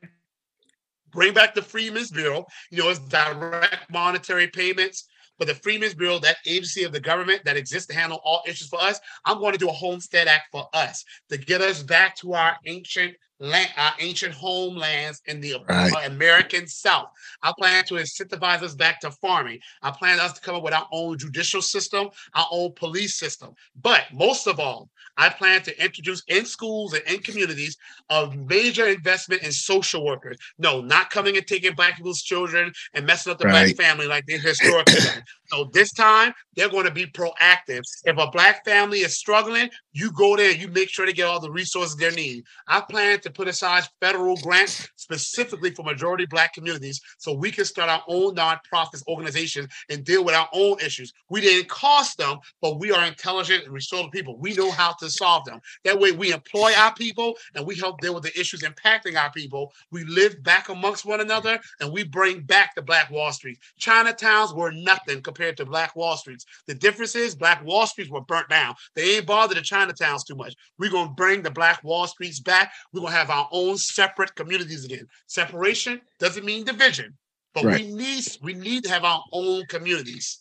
bring 1.12 1.34
back 1.34 1.55
the 1.55 1.62
Freedmen's 1.62 2.11
Bureau. 2.11 2.47
You 2.70 2.84
know, 2.84 2.91
it's 2.91 3.01
direct 3.01 3.91
monetary 3.91 4.47
payments. 4.47 5.09
But 5.41 5.49
the 5.49 5.55
Freedmen's 5.55 5.95
Bureau, 5.95 6.18
that 6.18 6.36
agency 6.47 6.84
of 6.84 6.93
the 6.93 7.01
government 7.01 7.45
that 7.47 7.57
exists 7.57 7.86
to 7.88 7.95
handle 7.95 8.20
all 8.24 8.43
issues 8.47 8.68
for 8.68 8.78
us, 8.78 9.01
I'm 9.24 9.38
going 9.38 9.53
to 9.53 9.59
do 9.59 9.70
a 9.70 9.72
Homestead 9.72 10.28
Act 10.28 10.49
for 10.53 10.68
us 10.74 11.03
to 11.30 11.38
get 11.38 11.62
us 11.62 11.82
back 11.82 12.14
to 12.16 12.34
our 12.34 12.59
ancient 12.66 13.16
land, 13.38 13.70
our 13.78 13.93
ancient 14.01 14.34
homelands 14.34 15.22
in 15.24 15.41
the 15.41 15.57
right. 15.66 15.91
Uh, 15.95 16.01
American 16.05 16.66
South. 16.66 17.09
I 17.43 17.55
plan 17.59 17.84
to 17.86 17.95
incentivize 17.95 18.62
us 18.62 18.74
back 18.74 19.01
to 19.01 19.11
farming. 19.11 19.61
I 19.80 19.91
plan 19.93 20.20
us 20.20 20.34
to 20.34 20.43
come 20.43 20.57
up 20.57 20.62
with 20.62 20.74
our 20.74 20.86
own 20.93 21.16
judicial 21.16 21.62
system, 21.62 22.11
our 22.34 22.47
own 22.51 22.72
police 22.76 23.14
system. 23.18 23.55
But 23.80 24.05
most 24.12 24.47
of 24.47 24.61
all, 24.61 24.91
I 25.20 25.28
plan 25.28 25.60
to 25.64 25.84
introduce 25.84 26.22
in 26.28 26.46
schools 26.46 26.94
and 26.94 27.02
in 27.04 27.20
communities 27.20 27.76
a 28.08 28.30
major 28.34 28.86
investment 28.86 29.42
in 29.42 29.52
social 29.52 30.02
workers. 30.02 30.38
No, 30.58 30.80
not 30.80 31.10
coming 31.10 31.36
and 31.36 31.46
taking 31.46 31.74
black 31.74 31.96
people's 31.96 32.22
children 32.22 32.72
and 32.94 33.04
messing 33.04 33.30
up 33.30 33.38
the 33.38 33.44
right. 33.44 33.76
black 33.76 33.76
family 33.76 34.06
like 34.06 34.24
they 34.24 34.38
historically 34.38 34.94
done. 34.94 35.22
So 35.48 35.68
this 35.74 35.92
time 35.92 36.32
they're 36.56 36.70
going 36.70 36.86
to 36.86 36.90
be 36.90 37.04
proactive. 37.04 37.82
If 38.04 38.16
a 38.16 38.30
black 38.30 38.64
family 38.64 39.00
is 39.00 39.18
struggling, 39.18 39.68
you 39.93 40.12
go 40.12 40.36
there 40.36 40.53
you 40.53 40.68
make 40.68 40.88
sure 40.88 41.07
they 41.07 41.12
get 41.12 41.26
all 41.26 41.41
the 41.41 41.51
resources 41.51 41.97
they 41.97 42.11
need. 42.11 42.45
I 42.68 42.80
plan 42.80 43.20
to 43.20 43.30
put 43.30 43.49
aside 43.49 43.84
federal 44.01 44.36
grants 44.36 44.88
specifically 44.97 45.70
for 45.70 45.82
majority 45.82 46.26
black 46.26 46.55
communities 46.55 47.01
so 47.18 47.32
we 47.32 47.51
can 47.51 47.64
start 47.64 47.91
our 47.91 48.03
own 48.09 48.36
nonprofit 48.36 49.07
organizations 49.09 49.68
and 49.88 50.05
deal 50.05 50.24
with 50.24 50.34
our 50.34 50.49
own 50.53 50.78
issues. 50.80 51.12
We 51.28 51.41
didn't 51.41 51.68
cost 51.68 52.18
them, 52.18 52.38
but 52.61 52.78
we 52.78 52.93
are 52.93 53.05
intelligent 53.05 53.64
and 53.64 53.72
resourceful 53.72 54.11
people. 54.11 54.38
We 54.38 54.55
know 54.55 54.70
how 54.70 54.93
to 55.01 55.11
solve 55.11 55.45
them. 55.45 55.61
That 55.84 55.99
way 55.99 56.12
we 56.12 56.32
employ 56.32 56.72
our 56.76 56.95
people 56.95 57.34
and 57.55 57.66
we 57.66 57.76
help 57.76 58.01
deal 58.01 58.14
with 58.14 58.24
the 58.24 58.38
issues 58.38 58.62
impacting 58.62 59.16
our 59.16 59.30
people. 59.32 59.72
We 59.91 60.05
live 60.05 60.43
back 60.43 60.68
amongst 60.68 61.05
one 61.05 61.20
another 61.20 61.59
and 61.80 61.93
we 61.93 62.05
bring 62.05 62.41
back 62.43 62.74
the 62.74 62.82
Black 62.82 63.11
Wall 63.11 63.32
Street. 63.32 63.59
Chinatowns 63.80 64.55
were 64.55 64.72
nothing 64.72 65.22
compared 65.22 65.57
to 65.57 65.64
Black 65.64 65.97
Wall 65.97 66.16
Streets. 66.16 66.47
The 66.66 66.74
difference 66.74 67.14
is 67.14 67.34
Black 67.34 67.64
Wall 67.64 67.86
Streets 67.86 68.11
were 68.11 68.20
burnt 68.20 68.49
down. 68.49 68.74
They 68.95 69.16
ain't 69.16 69.26
bothered 69.26 69.57
the 69.57 69.62
Chinatowns 69.89 70.26
too 70.26 70.35
much. 70.35 70.55
We're 70.78 70.91
going 70.91 71.09
to 71.09 71.14
bring 71.14 71.43
the 71.43 71.51
Black 71.51 71.83
Wall 71.85 72.07
Streets 72.07 72.41
back. 72.41 72.72
We're 72.93 73.01
going 73.01 73.12
to 73.12 73.18
have 73.18 73.31
our 73.31 73.49
own 73.53 73.76
separate 73.78 74.35
communities 74.35 74.85
again. 74.85 75.07
Separation 75.26 76.01
doesn't 76.18 76.45
mean 76.45 76.64
division, 76.64 77.16
but 77.55 77.64
right. 77.64 77.81
we 77.81 77.91
need 77.91 78.24
we 78.43 78.55
need 78.55 78.85
to 78.85 78.91
have 78.91 79.05
our 79.05 79.22
own 79.33 79.66
communities. 79.66 80.41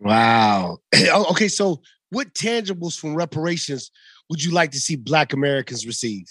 Wow. 0.00 0.78
Oh, 1.08 1.30
okay, 1.30 1.48
so 1.48 1.80
what 2.10 2.34
tangibles 2.34 2.98
from 2.98 3.14
reparations 3.14 3.90
would 4.28 4.42
you 4.42 4.52
like 4.52 4.72
to 4.72 4.80
see 4.80 4.96
Black 4.96 5.32
Americans 5.32 5.86
receive? 5.86 6.26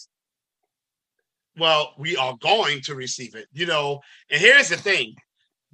Well, 1.57 1.93
we 1.97 2.17
are 2.17 2.35
going 2.41 2.81
to 2.81 2.95
receive 2.95 3.35
it, 3.35 3.47
you 3.53 3.65
know. 3.65 4.01
And 4.29 4.41
here's 4.41 4.69
the 4.69 4.77
thing 4.77 5.15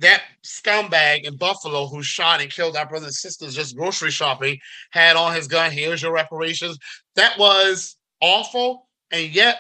that 0.02 0.24
scumbag 0.44 1.24
in 1.24 1.38
Buffalo 1.38 1.88
who 1.88 2.04
shot 2.04 2.42
and 2.42 2.52
killed 2.52 2.76
our 2.76 2.88
brothers 2.88 3.08
and 3.08 3.16
sisters 3.16 3.56
just 3.56 3.78
grocery 3.78 4.12
shopping 4.12 4.58
had 4.92 5.16
on 5.16 5.36
his 5.36 5.48
gun. 5.48 5.72
Here's 5.72 6.02
your 6.02 6.14
reparations. 6.14 6.78
That 7.16 7.38
was 7.38 7.96
awful. 8.20 8.88
And 9.12 9.34
yet, 9.34 9.60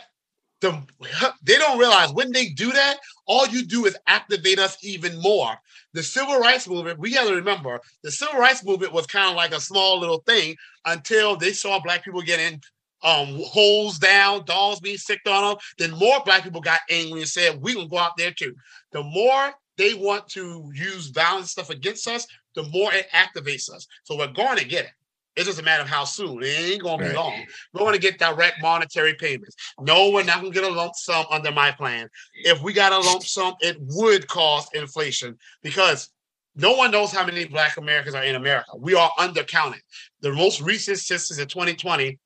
the 0.61 0.81
they 1.43 1.57
don't 1.57 1.79
realize 1.79 2.11
when 2.13 2.31
they 2.31 2.49
do 2.49 2.71
that, 2.71 2.97
all 3.25 3.47
you 3.47 3.65
do 3.65 3.85
is 3.85 3.97
activate 4.07 4.59
us 4.59 4.77
even 4.83 5.19
more. 5.21 5.55
The 5.93 6.03
civil 6.03 6.39
rights 6.39 6.67
movement, 6.67 6.99
we 6.99 7.13
got 7.13 7.27
to 7.27 7.35
remember, 7.35 7.79
the 8.03 8.11
civil 8.11 8.39
rights 8.39 8.63
movement 8.63 8.93
was 8.93 9.07
kind 9.07 9.29
of 9.29 9.35
like 9.35 9.53
a 9.53 9.59
small 9.61 9.99
little 9.99 10.23
thing 10.25 10.55
until 10.85 11.35
they 11.35 11.51
saw 11.51 11.79
black 11.79 12.03
people 12.03 12.21
getting 12.21 12.61
um 13.03 13.39
holes 13.43 13.97
down, 13.97 14.45
dogs 14.45 14.79
being 14.79 14.97
sicked 14.97 15.27
on 15.27 15.49
them. 15.49 15.57
Then 15.77 15.99
more 15.99 16.21
black 16.23 16.43
people 16.43 16.61
got 16.61 16.79
angry 16.89 17.21
and 17.21 17.29
said, 17.29 17.61
"We 17.61 17.73
can 17.73 17.87
go 17.87 17.97
out 17.97 18.17
there 18.17 18.31
too." 18.31 18.55
The 18.91 19.03
more 19.03 19.53
they 19.77 19.93
want 19.93 20.27
to 20.29 20.71
use 20.73 21.07
violent 21.07 21.47
stuff 21.47 21.69
against 21.69 22.07
us, 22.07 22.27
the 22.55 22.63
more 22.63 22.93
it 22.93 23.07
activates 23.13 23.69
us. 23.69 23.87
So 24.03 24.17
we're 24.17 24.27
going 24.27 24.57
to 24.57 24.65
get 24.65 24.85
it. 24.85 24.91
It's 25.35 25.45
just 25.45 25.59
a 25.59 25.63
matter 25.63 25.83
of 25.83 25.89
how 25.89 26.03
soon. 26.03 26.43
It 26.43 26.73
ain't 26.73 26.83
gonna 26.83 27.07
be 27.07 27.13
long. 27.13 27.45
We're 27.73 27.85
gonna 27.85 27.97
get 27.97 28.19
direct 28.19 28.61
monetary 28.61 29.13
payments. 29.13 29.55
No, 29.79 30.09
we're 30.09 30.23
not 30.23 30.41
gonna 30.41 30.53
get 30.53 30.65
a 30.65 30.69
lump 30.69 30.93
sum 30.95 31.25
under 31.31 31.51
my 31.51 31.71
plan. 31.71 32.09
If 32.43 32.61
we 32.61 32.73
got 32.73 32.91
a 32.91 32.99
lump 32.99 33.23
sum, 33.23 33.55
it 33.61 33.77
would 33.79 34.27
cause 34.27 34.67
inflation 34.73 35.37
because 35.63 36.09
no 36.55 36.73
one 36.73 36.91
knows 36.91 37.13
how 37.13 37.25
many 37.25 37.45
Black 37.45 37.77
Americans 37.77 38.13
are 38.13 38.23
in 38.25 38.35
America. 38.35 38.71
We 38.77 38.93
are 38.93 39.09
undercounted. 39.17 39.79
The 40.19 40.33
most 40.33 40.59
recent 40.59 40.97
census 40.99 41.39
in 41.39 41.47
2020 41.47 42.19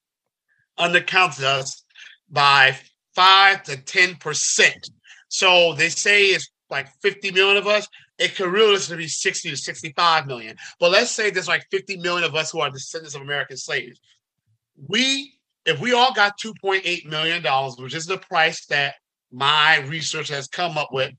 undercounted 0.80 1.44
us 1.44 1.86
by 2.32 2.76
five 3.14 3.62
to 3.64 3.78
10 3.78 4.16
percent. 4.16 4.90
So 5.28 5.74
they 5.74 5.90
say 5.90 6.24
it's 6.26 6.50
like 6.76 6.90
50 7.02 7.32
million 7.32 7.58
of 7.58 7.68
us 7.68 7.88
it 8.18 8.36
could 8.36 8.52
realistically 8.52 9.04
be 9.04 9.08
60 9.08 9.50
to 9.50 9.58
65 9.58 10.28
million. 10.28 10.56
But 10.80 10.92
let's 10.92 11.12
say 11.12 11.30
there's 11.30 11.48
like 11.48 11.68
50 11.70 11.98
million 11.98 12.24
of 12.24 12.36
us 12.36 12.52
who 12.52 12.62
are 12.62 12.70
descendants 12.70 13.16
of 13.16 13.22
American 13.22 13.58
slaves. 13.58 14.00
We, 14.88 15.34
if 15.66 15.80
we 15.80 15.94
all 15.94 16.14
got 16.14 16.40
2.8 16.40 17.06
million 17.06 17.42
dollars, 17.42 17.76
which 17.78 17.96
is 17.96 18.06
the 18.06 18.18
price 18.18 18.66
that 18.68 18.96
my 19.32 19.80
research 19.88 20.30
has 20.30 20.48
come 20.48 20.78
up 20.78 20.90
with, 20.92 21.14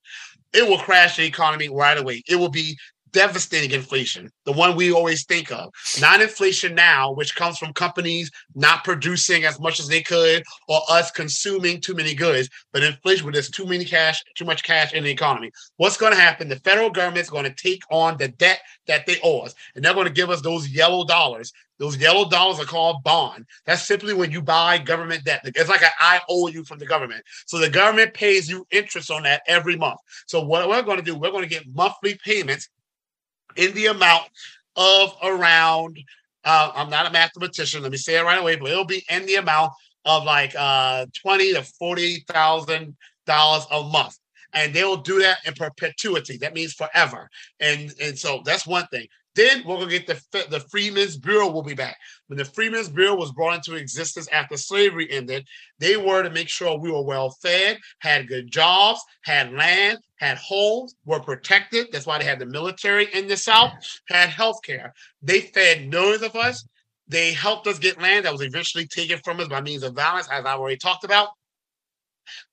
it 0.54 0.66
will 0.66 0.78
crash 0.78 1.16
the 1.16 1.24
economy 1.24 1.68
right 1.68 1.98
away. 1.98 2.22
It 2.28 2.36
will 2.36 2.48
be 2.48 2.78
devastating 3.16 3.70
inflation, 3.70 4.30
the 4.44 4.52
one 4.52 4.76
we 4.76 4.92
always 4.92 5.24
think 5.24 5.50
of. 5.50 5.72
Not 6.02 6.20
inflation 6.20 6.74
now, 6.74 7.14
which 7.14 7.34
comes 7.34 7.56
from 7.56 7.72
companies 7.72 8.30
not 8.54 8.84
producing 8.84 9.44
as 9.44 9.58
much 9.58 9.80
as 9.80 9.88
they 9.88 10.02
could 10.02 10.42
or 10.68 10.82
us 10.90 11.10
consuming 11.10 11.80
too 11.80 11.94
many 11.94 12.14
goods, 12.14 12.50
but 12.74 12.82
inflation 12.82 13.24
where 13.24 13.32
there's 13.32 13.48
too 13.48 13.64
many 13.64 13.86
cash, 13.86 14.22
too 14.36 14.44
much 14.44 14.62
cash 14.64 14.92
in 14.92 15.02
the 15.02 15.10
economy. 15.10 15.50
What's 15.78 15.96
going 15.96 16.12
to 16.12 16.20
happen? 16.20 16.48
The 16.48 16.56
federal 16.56 16.90
government 16.90 17.22
is 17.22 17.30
going 17.30 17.44
to 17.44 17.54
take 17.54 17.80
on 17.90 18.18
the 18.18 18.28
debt 18.28 18.60
that 18.86 19.06
they 19.06 19.16
owe 19.24 19.40
us, 19.40 19.54
and 19.74 19.82
they're 19.82 19.94
going 19.94 20.06
to 20.06 20.12
give 20.12 20.28
us 20.28 20.42
those 20.42 20.68
yellow 20.68 21.06
dollars. 21.06 21.54
Those 21.78 21.96
yellow 21.98 22.28
dollars 22.28 22.58
are 22.58 22.64
called 22.64 23.02
bond. 23.02 23.44
That's 23.66 23.82
simply 23.82 24.14
when 24.14 24.30
you 24.30 24.40
buy 24.40 24.78
government 24.78 25.24
debt. 25.24 25.42
It's 25.44 25.68
like 25.68 25.82
an 25.82 25.90
I 26.00 26.20
owe 26.28 26.48
you 26.48 26.64
from 26.64 26.78
the 26.78 26.86
government. 26.86 27.22
So 27.46 27.58
the 27.58 27.68
government 27.68 28.14
pays 28.14 28.48
you 28.48 28.66
interest 28.70 29.10
on 29.10 29.24
that 29.24 29.42
every 29.46 29.76
month. 29.76 30.00
So 30.26 30.42
what 30.42 30.68
we're 30.68 30.82
going 30.82 30.96
to 30.96 31.04
do, 31.04 31.18
we're 31.18 31.30
going 31.30 31.42
to 31.42 31.54
get 31.54 31.66
monthly 31.74 32.18
payments 32.24 32.68
in 33.57 33.74
the 33.74 33.86
amount 33.86 34.24
of 34.76 35.14
around, 35.22 35.98
uh, 36.44 36.72
I'm 36.74 36.90
not 36.90 37.07
a 37.07 37.11
mathematician, 37.11 37.82
let 37.82 37.92
me 37.92 37.98
say 37.98 38.18
it 38.18 38.22
right 38.22 38.38
away, 38.38 38.57
but 38.57 38.70
it'll 38.70 38.84
be 38.84 39.04
in 39.11 39.26
the 39.26 39.36
amount 39.36 39.72
of 40.04 40.24
like 40.24 40.54
uh, 40.57 41.07
twenty 41.20 41.52
to 41.52 41.62
forty 41.62 42.24
thousand 42.28 42.96
dollars 43.26 43.66
a 43.70 43.82
month, 43.82 44.16
and 44.52 44.72
they'll 44.72 44.96
do 44.96 45.20
that 45.20 45.38
in 45.46 45.54
perpetuity. 45.54 46.36
That 46.38 46.54
means 46.54 46.72
forever, 46.74 47.28
and 47.61 47.92
and 48.00 48.18
so 48.18 48.42
that's 48.44 48.66
one 48.66 48.86
thing. 48.86 49.07
Then 49.37 49.62
we're 49.66 49.76
gonna 49.76 49.91
get 49.91 50.07
the 50.07 50.47
the 50.51 50.64
Freedmen's 50.70 51.18
Bureau 51.18 51.51
will 51.51 51.62
be 51.62 51.74
back. 51.74 51.99
When 52.26 52.39
the 52.39 52.45
Freedmen's 52.45 52.89
Bureau 52.89 53.14
was 53.14 53.32
brought 53.32 53.57
into 53.57 53.76
existence 53.76 54.26
after 54.32 54.57
slavery 54.57 55.11
ended, 55.11 55.47
they 55.78 55.99
were 55.99 56.22
to 56.22 56.30
make 56.30 56.49
sure 56.49 56.78
we 56.78 56.91
were 56.91 57.05
well 57.05 57.30
fed, 57.43 57.78
had 58.01 58.28
good 58.28 58.51
jobs, 58.51 59.01
had 59.24 59.53
land, 59.53 59.99
had 60.16 60.39
homes, 60.39 60.95
were 61.05 61.20
protected. 61.20 61.89
That's 61.93 62.07
why 62.07 62.18
they 62.18 62.24
had 62.24 62.39
the 62.39 62.47
military 62.47 63.12
in 63.12 63.28
the 63.28 63.37
South, 63.37 63.72
had 64.09 64.30
health 64.30 64.61
care. 64.64 64.95
They 65.22 65.43
fed 65.43 65.89
millions 65.89 66.22
of 66.22 66.34
us. 66.34 66.66
They 67.07 67.32
helped 67.32 67.66
us 67.66 67.78
get 67.78 68.01
land 68.01 68.24
that 68.24 68.32
was 68.32 68.43
eventually 68.43 68.87
taken 68.87 69.20
from 69.22 69.39
us 69.39 69.49
by 69.49 69.61
means 69.61 69.82
of 69.82 69.95
violence, 69.95 70.28
as 70.32 70.45
I 70.45 70.55
already 70.55 70.78
talked 70.78 71.05
about. 71.05 71.28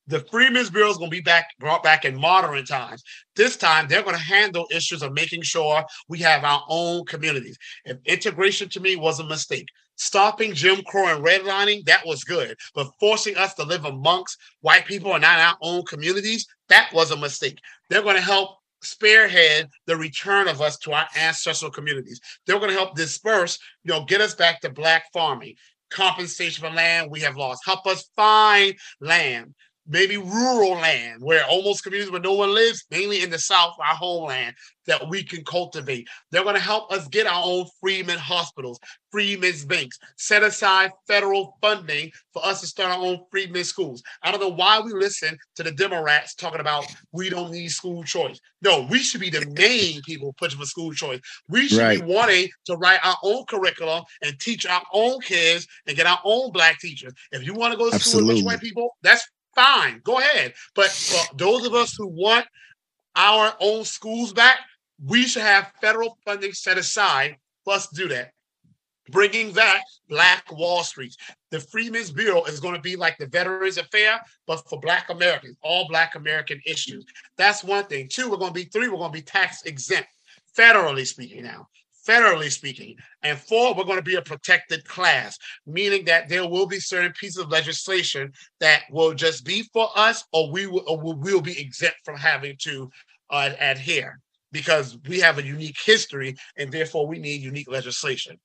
The 0.08 0.20
Freedmen's 0.20 0.70
Bureau 0.70 0.90
is 0.90 0.98
going 0.98 1.10
to 1.10 1.16
be 1.16 1.22
back 1.22 1.48
brought 1.60 1.82
back 1.82 2.04
in 2.04 2.20
modern 2.20 2.66
times. 2.66 3.04
This 3.36 3.56
time, 3.56 3.88
they're 3.88 4.04
going 4.04 4.18
to 4.18 4.22
handle 4.22 4.68
issues 4.70 5.02
of 5.02 5.14
making 5.14 5.44
sure 5.44 5.84
we 6.10 6.20
have 6.20 6.44
our 6.44 6.64
own 6.68 7.06
communities. 7.06 7.58
If 7.86 7.98
integration 8.06 8.68
to 8.70 8.82
me 8.82 8.98
was 8.98 9.20
a 9.20 9.24
mistake, 9.24 9.68
stopping 9.96 10.54
Jim 10.54 10.82
Crow 10.88 11.08
and 11.08 11.24
redlining, 11.24 11.86
that 11.86 12.06
was 12.06 12.26
good. 12.26 12.58
But 12.76 12.92
forcing 13.00 13.38
us 13.38 13.54
to 13.56 13.64
live 13.64 13.86
amongst 13.86 14.38
white 14.60 14.86
people 14.86 15.14
and 15.14 15.22
not 15.22 15.40
our 15.40 15.58
own 15.62 15.84
communities, 15.84 16.46
that 16.68 16.92
was 16.94 17.12
a 17.12 17.18
mistake. 17.18 17.60
They're 17.90 18.04
going 18.04 18.18
to 18.18 18.22
help 18.22 18.58
spearhead 18.82 19.70
the 19.88 19.96
return 19.96 20.50
of 20.50 20.60
us 20.60 20.78
to 20.80 20.92
our 20.92 21.08
ancestral 21.18 21.72
communities. 21.72 22.20
They're 22.46 22.60
going 22.60 22.72
to 22.72 22.78
help 22.78 22.96
disperse, 22.96 23.58
you 23.86 23.94
know, 23.94 24.04
get 24.04 24.20
us 24.20 24.36
back 24.36 24.60
to 24.62 24.70
black 24.70 25.06
farming, 25.14 25.56
compensation 25.90 26.62
for 26.68 26.76
land 26.76 27.10
we 27.10 27.22
have 27.22 27.38
lost, 27.38 27.62
help 27.66 27.88
us 27.88 28.10
find 28.16 28.76
land 29.00 29.54
maybe 29.88 30.18
rural 30.18 30.72
land 30.72 31.22
where 31.22 31.46
almost 31.46 31.84
communities 31.84 32.12
where 32.12 32.22
no 32.22 32.34
one 32.34 32.54
lives, 32.54 32.86
mainly 32.90 33.22
in 33.22 33.30
the 33.30 33.40
South, 33.40 33.76
our 33.80 33.96
homeland, 33.96 34.56
that 34.86 35.08
we 35.10 35.24
can 35.24 35.44
cultivate. 35.46 36.08
They're 36.32 36.44
going 36.44 36.56
to 36.56 36.62
help 36.62 36.92
us 36.92 37.08
get 37.08 37.28
our 37.28 37.42
own 37.44 37.66
Freedmen 37.82 38.18
hospitals, 38.18 38.80
Freedmen's 39.12 39.66
banks, 39.66 39.98
set 40.18 40.44
aside 40.44 40.92
federal 41.08 41.58
funding 41.62 42.12
for 42.34 42.46
us 42.46 42.62
to 42.62 42.68
start 42.68 42.92
our 42.92 43.06
own 43.06 43.20
Freedmen 43.32 43.64
schools. 43.64 44.04
I 44.24 44.32
don't 44.32 44.42
know 44.42 44.50
why 44.50 44.80
we 44.82 44.94
listen 44.94 45.38
to 45.56 45.64
the 45.64 45.72
Democrats 45.72 46.36
talking 46.36 46.60
about 46.60 46.86
we 47.12 47.30
don't 47.30 47.52
need 47.52 47.70
school 47.70 48.04
choice. 48.04 48.40
No, 48.62 48.88
we 48.90 49.00
should 49.00 49.22
be 49.22 49.30
the 49.30 49.46
main 49.58 50.02
people 50.02 50.34
pushing 50.38 50.60
for 50.60 50.66
school 50.66 50.94
choice. 50.94 51.20
We 51.50 51.68
should 51.68 51.80
right. 51.80 52.00
be 52.00 52.06
wanting 52.06 52.50
to 52.66 52.76
write 52.76 53.00
our 53.04 53.18
own 53.24 53.46
curriculum 53.46 54.04
and 54.22 54.40
teach 54.40 54.66
our 54.66 54.84
own 54.94 55.22
kids 55.22 55.68
and 55.88 55.96
get 55.96 56.08
our 56.08 56.20
own 56.24 56.52
black 56.52 56.80
teachers. 56.80 57.14
If 57.32 57.46
you 57.46 57.54
want 57.54 57.74
to 57.74 57.78
go 57.78 57.90
to 57.90 58.00
school 58.00 58.28
with 58.28 58.44
white 58.44 58.62
people, 58.62 58.96
that's 59.02 59.28
fine, 59.56 60.02
go 60.04 60.20
ahead. 60.20 60.54
But 60.76 60.90
for 60.90 61.36
those 61.36 61.66
of 61.66 61.74
us 61.74 61.96
who 61.98 62.08
want 62.08 62.46
our 63.16 63.54
own 63.60 63.86
schools 63.86 64.34
back, 64.34 64.58
we 65.06 65.24
should 65.24 65.42
have 65.42 65.72
federal 65.82 66.18
funding 66.26 66.54
set 66.54 66.78
aside 66.78 67.38
to 67.66 67.88
do 67.94 68.08
that. 68.10 68.32
Bringing 69.10 69.52
back 69.52 69.84
Black 70.08 70.52
Wall 70.52 70.84
Street. 70.84 71.16
The 71.52 71.60
Freedmen's 71.60 72.12
Bureau 72.12 72.44
is 72.46 72.60
going 72.60 72.76
to 72.76 72.82
be 72.82 72.96
like 72.96 73.18
the 73.18 73.28
Veterans 73.28 73.78
Affair, 73.78 74.22
but 74.48 74.68
for 74.70 74.80
Black 74.80 75.10
Americans, 75.10 75.58
all 75.62 75.88
Black 75.88 76.16
American 76.16 76.62
issues. 76.66 77.06
That's 77.38 77.64
one 77.64 77.86
thing. 77.86 78.08
Two, 78.10 78.30
we're 78.30 78.38
going 78.38 78.54
to 78.54 78.60
be 78.60 78.66
three, 78.66 78.88
we're 78.88 78.98
going 78.98 79.12
to 79.12 79.18
be 79.18 79.22
tax 79.22 79.64
exempt, 79.64 80.10
federally 80.58 81.06
speaking 81.06 81.44
now 81.44 81.68
federally 82.08 82.52
speaking. 82.52 82.96
And 83.22 83.38
four, 83.38 83.74
we're 83.74 83.86
going 83.86 83.98
to 83.98 84.04
be 84.04 84.16
a 84.16 84.22
protected 84.22 84.86
class, 84.86 85.38
meaning 85.66 86.06
that 86.06 86.30
there 86.30 86.48
will 86.48 86.68
be 86.68 86.80
certain 86.80 87.14
pieces 87.14 87.38
of 87.38 87.52
legislation 87.52 88.32
that 88.60 88.84
will 88.92 89.14
just 89.14 89.46
be 89.46 89.64
for 89.74 89.90
us, 89.96 90.24
or 90.32 90.52
we 90.52 90.68
will, 90.68 90.84
or 90.88 90.98
we 90.98 91.34
will 91.34 91.42
be 91.42 91.60
exempt 91.60 91.98
from 92.04 92.18
having 92.18 92.56
to 92.60 92.90
uh, 93.30 93.52
adhere 93.60 94.20
because 94.52 94.98
we 95.08 95.20
have 95.20 95.40
a 95.40 95.44
unique 95.44 95.78
history 95.84 96.36
and 96.58 96.72
therefore 96.72 97.08
we 97.08 97.20
need 97.20 97.42
unique 97.42 97.70
legislation. 97.70 98.40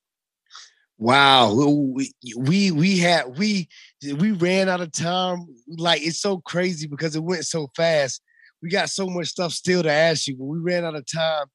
Wow, 1.01 1.55
we 1.55 2.13
we 2.37 2.73
we 2.73 2.99
had 2.99 3.39
we 3.39 3.69
we 4.03 4.33
ran 4.33 4.69
out 4.69 4.81
of 4.81 4.91
time. 4.91 5.47
Like 5.69 6.03
it's 6.03 6.21
so 6.21 6.39
crazy 6.39 6.89
because 6.89 7.15
it 7.15 7.23
went 7.23 7.45
so 7.45 7.69
fast. 7.77 8.21
We 8.61 8.69
got 8.69 8.91
so 8.91 9.07
much 9.07 9.29
stuff 9.29 9.53
still 9.53 9.85
to 9.85 9.93
ask 9.93 10.27
you, 10.27 10.35
but 10.35 10.47
we 10.47 10.59
ran 10.59 10.85
out 10.85 10.97
of 10.97 11.07
time. 11.07 11.47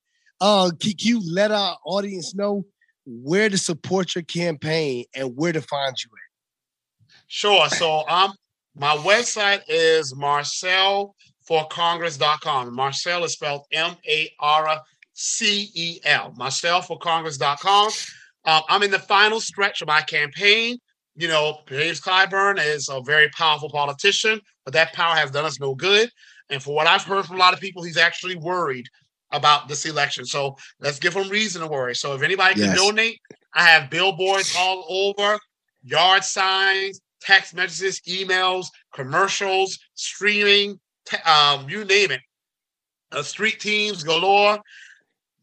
Uh, 0.43 0.69
can 0.77 0.93
you 0.99 1.19
let 1.31 1.51
our 1.51 1.77
audience 1.85 2.35
know 2.35 2.65
where 3.05 3.47
to 3.47 3.57
support 3.57 4.13
your 4.13 4.25
campaign 4.25 5.05
and 5.15 5.37
where 5.37 5.53
to 5.53 5.61
find 5.61 5.95
you 6.03 6.09
at? 6.11 7.15
Sure. 7.27 7.69
So 7.69 8.05
um, 8.09 8.33
my 8.75 8.97
website 8.97 9.61
is 9.69 10.13
marcelforcongress.com. 10.13 12.75
Marcel 12.75 13.23
is 13.23 13.31
spelled 13.31 13.61
M-A-R-C-E-L. 13.71 14.33
Marcelforcongress.com. 16.37 17.91
Um, 18.43 18.61
I'm 18.67 18.83
in 18.83 18.91
the 18.91 18.99
final 18.99 19.39
stretch 19.39 19.81
of 19.81 19.87
my 19.87 20.01
campaign. 20.01 20.77
You 21.15 21.29
know, 21.29 21.59
James 21.69 22.01
Clyburn 22.01 22.59
is 22.59 22.89
a 22.89 23.01
very 23.01 23.29
powerful 23.29 23.69
politician, 23.69 24.41
but 24.65 24.73
that 24.73 24.91
power 24.91 25.15
has 25.15 25.31
done 25.31 25.45
us 25.45 25.61
no 25.61 25.73
good. 25.73 26.09
And 26.49 26.61
for 26.61 26.75
what 26.75 26.85
I've 26.85 27.03
heard 27.03 27.27
from 27.27 27.37
a 27.37 27.39
lot 27.39 27.53
of 27.53 27.61
people, 27.61 27.81
he's 27.81 27.95
actually 27.95 28.35
worried 28.35 28.89
about 29.33 29.67
this 29.67 29.85
election. 29.85 30.25
So 30.25 30.55
let's 30.79 30.99
give 30.99 31.13
them 31.13 31.29
reason 31.29 31.61
to 31.61 31.67
worry. 31.67 31.95
So 31.95 32.13
if 32.13 32.21
anybody 32.21 32.53
can 32.53 32.63
yes. 32.65 32.77
donate, 32.77 33.19
I 33.53 33.63
have 33.63 33.89
billboards 33.89 34.55
all 34.57 34.85
over, 34.89 35.39
yard 35.83 36.23
signs, 36.23 37.01
text 37.21 37.53
messages, 37.53 37.99
emails, 38.07 38.67
commercials, 38.93 39.77
streaming, 39.95 40.79
um, 41.25 41.69
you 41.69 41.83
name 41.85 42.11
it. 42.11 42.21
Uh, 43.11 43.21
street 43.21 43.59
teams 43.59 44.03
galore. 44.03 44.59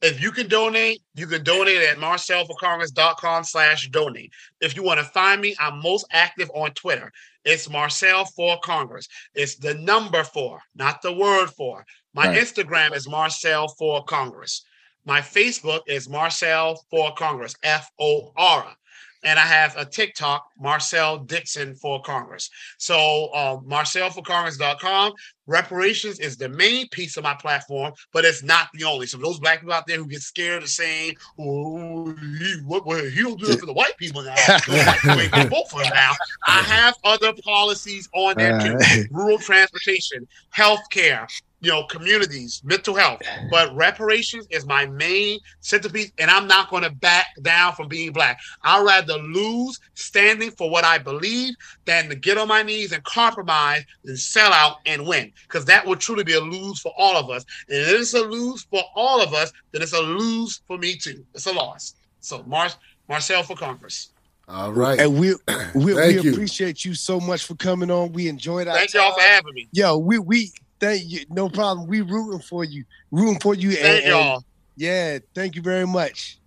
If 0.02 0.22
you 0.22 0.30
can 0.32 0.48
donate, 0.48 1.02
you 1.14 1.26
can 1.26 1.44
donate 1.44 1.82
at 1.82 1.98
marcelforcongress.com 1.98 3.44
slash 3.44 3.88
donate. 3.88 4.32
If 4.60 4.74
you 4.74 4.82
want 4.82 4.98
to 4.98 5.04
find 5.04 5.40
me, 5.40 5.54
I'm 5.58 5.80
most 5.82 6.06
active 6.10 6.50
on 6.54 6.70
Twitter 6.72 7.12
It's 7.44 7.68
Marcel 7.70 8.24
for 8.26 8.58
Congress. 8.60 9.08
It's 9.34 9.56
the 9.56 9.74
number 9.74 10.24
four, 10.24 10.60
not 10.74 11.00
the 11.02 11.12
word 11.12 11.48
for. 11.50 11.84
My 12.14 12.28
Right. 12.28 12.38
Instagram 12.38 12.94
is 12.94 13.08
Marcel 13.08 13.68
for 13.68 14.04
Congress. 14.04 14.62
My 15.06 15.20
Facebook 15.20 15.80
is 15.86 16.08
Marcel 16.08 16.84
for 16.90 17.14
Congress, 17.14 17.54
F 17.62 17.90
O 17.98 18.32
R. 18.36 18.76
And 19.22 19.38
I 19.38 19.42
have 19.42 19.76
a 19.76 19.84
TikTok, 19.84 20.46
Marcel 20.58 21.18
Dixon 21.18 21.74
for 21.74 22.00
Congress. 22.02 22.50
So, 22.78 23.26
uh, 23.34 23.56
MarcelForCongress.com. 23.58 25.12
Reparations 25.46 26.20
is 26.20 26.36
the 26.36 26.48
main 26.48 26.88
piece 26.88 27.16
of 27.16 27.24
my 27.24 27.34
platform, 27.34 27.92
but 28.12 28.24
it's 28.24 28.42
not 28.42 28.68
the 28.72 28.84
only. 28.84 29.06
So, 29.06 29.18
those 29.18 29.40
black 29.40 29.60
people 29.60 29.74
out 29.74 29.86
there 29.86 29.96
who 29.96 30.06
get 30.06 30.22
scared 30.22 30.62
of 30.62 30.68
saying, 30.68 31.16
"Oh, 31.38 32.14
he, 32.38 32.54
what, 32.64 32.86
what, 32.86 33.10
he'll 33.10 33.36
do 33.36 33.50
it 33.50 33.60
for 33.60 33.66
the 33.66 33.72
white 33.72 33.96
people 33.98 34.22
now," 34.22 34.36
white 34.66 35.00
people 35.32 35.48
vote 35.48 35.70
for 35.70 35.82
him 35.82 35.90
now. 35.92 36.12
I 36.46 36.62
have 36.62 36.94
other 37.04 37.32
policies 37.44 38.08
on 38.14 38.36
there 38.36 38.60
too: 38.60 39.06
rural 39.10 39.38
transportation, 39.38 40.26
healthcare, 40.54 41.26
you 41.60 41.70
know, 41.70 41.84
communities, 41.84 42.62
mental 42.64 42.94
health. 42.94 43.20
But 43.50 43.74
reparations 43.74 44.46
is 44.50 44.66
my 44.66 44.86
main 44.86 45.38
centerpiece, 45.60 46.10
and 46.18 46.30
I'm 46.30 46.46
not 46.46 46.70
going 46.70 46.82
to 46.84 46.90
back 46.90 47.26
down 47.42 47.74
from 47.74 47.88
being 47.88 48.12
black. 48.12 48.40
I'd 48.62 48.84
rather 48.84 49.18
lose 49.18 49.78
standing 49.94 50.50
for 50.52 50.70
what 50.70 50.84
I 50.84 50.98
believe 50.98 51.54
than 51.84 52.08
to 52.08 52.14
get 52.14 52.38
on 52.38 52.48
my 52.48 52.62
knees 52.62 52.92
and 52.92 53.04
compromise 53.04 53.84
and 54.04 54.18
sell 54.18 54.52
out 54.52 54.76
and 54.86 55.06
win, 55.06 55.32
because 55.42 55.64
that 55.66 55.86
would 55.86 56.00
truly 56.00 56.24
be 56.24 56.34
a 56.34 56.40
lose 56.40 56.80
for 56.80 56.92
all 56.96 57.16
of 57.16 57.28
us. 57.30 57.44
And 57.68 57.78
if 57.78 58.00
it's 58.00 58.14
a 58.14 58.20
lose 58.20 58.66
for 58.70 58.82
all 58.94 59.20
of 59.22 59.34
us, 59.34 59.52
then 59.72 59.82
it's 59.82 59.92
a 59.92 60.00
lose 60.00 60.62
for 60.66 60.78
me 60.78 60.96
too. 60.96 61.24
It's 61.34 61.46
a 61.46 61.52
loss. 61.52 61.94
So, 62.20 62.42
Mar- 62.46 62.70
Marcel 63.08 63.42
for 63.42 63.56
Congress. 63.56 64.12
All 64.48 64.72
right. 64.72 64.98
and 64.98 65.18
we 65.18 65.34
we, 65.74 65.84
we 65.84 65.94
Thank 65.94 66.24
you. 66.24 66.32
appreciate 66.32 66.84
you 66.84 66.94
so 66.94 67.20
much 67.20 67.44
for 67.44 67.54
coming 67.54 67.90
on. 67.90 68.12
We 68.12 68.28
enjoyed 68.28 68.66
our 68.66 68.76
Thank 68.76 68.94
y'all 68.94 69.14
for 69.14 69.20
having 69.20 69.54
me. 69.54 69.68
Yo, 69.72 69.96
we 69.96 70.18
we 70.18 70.50
thank 70.80 71.04
you. 71.06 71.24
No 71.30 71.48
problem. 71.48 71.86
We 71.86 72.00
rooting 72.00 72.40
for 72.40 72.64
you. 72.64 72.84
Rooting 73.10 73.38
for 73.40 73.54
you. 73.54 73.72
Thank 73.72 74.04
and- 74.04 74.10
y'all. 74.10 74.44
yeah, 74.76 75.18
thank 75.34 75.54
you 75.56 75.62
very 75.62 75.86
much. 75.86 76.38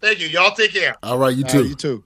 Thank 0.00 0.20
you. 0.20 0.28
Y'all 0.28 0.54
take 0.54 0.72
care. 0.72 0.94
All 1.02 1.18
right, 1.18 1.34
you 1.34 1.44
All 1.44 1.50
too. 1.50 1.60
right, 1.62 1.68
you 1.68 1.74
too. 1.74 2.04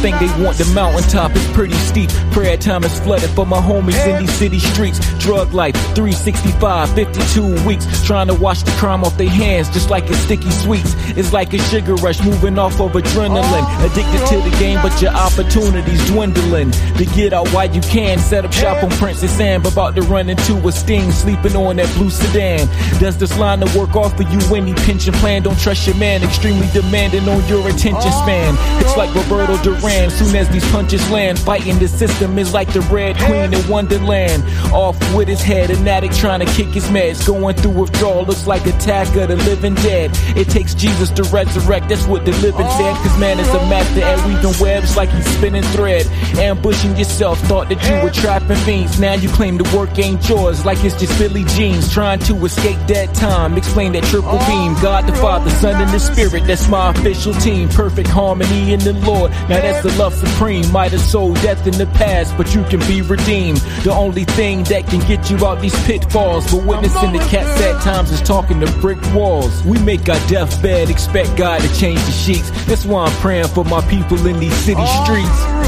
Think 0.00 0.18
they 0.18 0.26
want 0.42 0.56
the 0.58 0.64
mountaintop, 0.74 1.32
it's 1.34 1.50
pretty 1.52 1.74
steep. 1.74 2.10
Prayer 2.30 2.56
time 2.56 2.84
is 2.84 2.98
flooded 3.00 3.30
for 3.30 3.46
my 3.46 3.60
homies 3.60 3.98
in 4.06 4.20
these 4.20 4.32
city 4.34 4.58
streets. 4.58 4.98
Drug 5.18 5.52
life, 5.52 5.74
365, 5.94 6.94
52 6.94 7.66
weeks. 7.66 7.86
Trying 8.06 8.28
to 8.28 8.34
wash 8.34 8.62
the 8.62 8.70
crime 8.72 9.04
off 9.04 9.16
their 9.16 9.28
hands, 9.28 9.68
just 9.70 9.90
like 9.90 10.04
it's 10.08 10.18
sticky 10.18 10.50
sweets. 10.50 10.94
It's 11.16 11.32
like 11.32 11.52
a 11.52 11.58
sugar 11.58 11.94
rush, 11.96 12.22
moving 12.22 12.58
off 12.58 12.80
of 12.80 12.92
adrenaline. 12.92 13.66
Addicted 13.84 14.26
to 14.28 14.48
the 14.48 14.56
game, 14.58 14.78
but 14.82 15.00
your 15.02 15.12
opportunities 15.12 16.06
dwindling. 16.10 16.70
To 16.70 17.04
get 17.16 17.32
out 17.32 17.48
while 17.48 17.72
you 17.72 17.80
can, 17.82 18.18
set 18.18 18.44
up 18.44 18.52
shop 18.52 18.82
on 18.82 18.90
Princess 18.90 19.36
Sam. 19.36 19.64
About 19.66 19.96
to 19.96 20.02
run 20.02 20.28
into 20.28 20.56
a 20.66 20.72
sting, 20.72 21.10
sleeping 21.10 21.56
on 21.56 21.76
that 21.76 21.92
blue 21.96 22.10
sedan. 22.10 22.68
Does 23.00 23.18
this 23.18 23.36
line 23.38 23.62
of 23.62 23.74
work 23.74 23.96
offer 23.96 24.22
you 24.22 24.38
any 24.54 24.74
pension 24.74 25.14
plan? 25.14 25.42
Don't 25.42 25.58
trust 25.58 25.86
your 25.86 25.96
man, 25.96 26.22
extremely 26.22 26.68
demanding 26.72 27.28
on 27.28 27.46
your 27.48 27.66
attention 27.68 28.12
span. 28.12 28.56
It's 28.80 28.96
like 28.96 29.12
Roberto 29.14 29.56
Duran, 29.62 29.87
soon 30.12 30.36
as 30.36 30.48
these 30.50 30.68
punches 30.70 31.08
land. 31.10 31.38
Fighting 31.38 31.78
the 31.78 31.88
system 31.88 32.38
is 32.38 32.52
like 32.52 32.72
the 32.72 32.80
Red 32.82 33.16
Queen 33.18 33.54
in 33.54 33.68
Wonderland. 33.68 34.44
Off 34.72 34.98
with 35.14 35.28
his 35.28 35.40
head, 35.40 35.70
an 35.70 35.86
addict 35.86 36.16
trying 36.16 36.40
to 36.40 36.46
kick 36.46 36.68
his 36.68 36.84
meds. 36.88 37.26
Going 37.26 37.56
through 37.56 37.72
withdrawal, 37.72 38.24
looks 38.24 38.46
like 38.46 38.66
attack 38.66 39.08
of 39.16 39.28
the 39.28 39.36
living 39.36 39.74
dead. 39.76 40.10
It 40.36 40.48
takes 40.48 40.74
Jesus 40.74 41.10
to 41.10 41.22
resurrect, 41.24 41.88
that's 41.88 42.06
what 42.06 42.24
the 42.24 42.32
living 42.32 42.68
said. 42.68 42.94
Cause 42.96 43.18
man 43.18 43.38
is 43.38 43.48
a 43.48 43.60
master 43.68 44.02
at 44.02 44.18
weaving 44.26 44.60
webs 44.60 44.96
like 44.96 45.08
he's 45.10 45.26
spinning 45.36 45.62
thread. 45.62 46.06
Ambushing 46.38 46.96
yourself, 46.96 47.38
thought 47.42 47.68
that 47.68 47.82
you 47.88 48.02
were 48.02 48.10
trapping 48.10 48.56
fiends. 48.58 49.00
Now 49.00 49.14
you 49.14 49.28
claim 49.28 49.56
the 49.56 49.76
work 49.76 49.98
ain't 49.98 50.28
yours, 50.28 50.64
like 50.64 50.82
it's 50.84 50.98
just 50.98 51.18
Billie 51.18 51.44
Jeans. 51.44 51.92
Trying 51.92 52.20
to 52.20 52.34
escape 52.44 52.78
that 52.88 53.14
time, 53.14 53.56
explain 53.56 53.92
that 53.92 54.04
triple 54.04 54.38
beam. 54.46 54.74
God 54.82 55.06
the 55.06 55.14
Father, 55.14 55.50
Son, 55.50 55.80
and 55.80 55.90
the 55.90 55.98
Spirit, 55.98 56.46
that's 56.46 56.68
my 56.68 56.90
official 56.90 57.32
team. 57.34 57.68
Perfect 57.68 58.08
harmony 58.08 58.72
in 58.72 58.80
the 58.80 58.92
Lord. 58.92 59.30
Now 59.48 59.60
that's 59.60 59.77
the 59.82 59.94
love 59.98 60.14
supreme. 60.14 60.70
Might 60.72 60.92
have 60.92 61.00
sold 61.00 61.36
death 61.36 61.66
in 61.66 61.76
the 61.78 61.86
past, 61.86 62.36
but 62.36 62.54
you 62.54 62.62
can 62.64 62.80
be 62.80 63.02
redeemed. 63.02 63.58
The 63.84 63.92
only 63.92 64.24
thing 64.24 64.64
that 64.64 64.86
can 64.86 65.00
get 65.08 65.30
you 65.30 65.44
out 65.46 65.60
these 65.60 65.78
pitfalls. 65.86 66.50
But 66.50 66.64
witnessing 66.66 67.12
the 67.12 67.18
cat 67.18 67.46
sad 67.58 67.82
times 67.82 68.10
is 68.10 68.20
talking 68.22 68.60
to 68.60 68.70
brick 68.80 68.98
walls. 69.14 69.62
We 69.64 69.78
make 69.78 70.08
our 70.08 70.20
deathbed, 70.28 70.90
expect 70.90 71.36
God 71.36 71.60
to 71.60 71.78
change 71.78 72.00
the 72.04 72.12
sheets. 72.12 72.50
That's 72.66 72.84
why 72.84 73.04
I'm 73.04 73.12
praying 73.20 73.48
for 73.48 73.64
my 73.64 73.80
people 73.88 74.24
in 74.26 74.38
these 74.40 74.56
city 74.56 74.86
streets. 75.04 75.58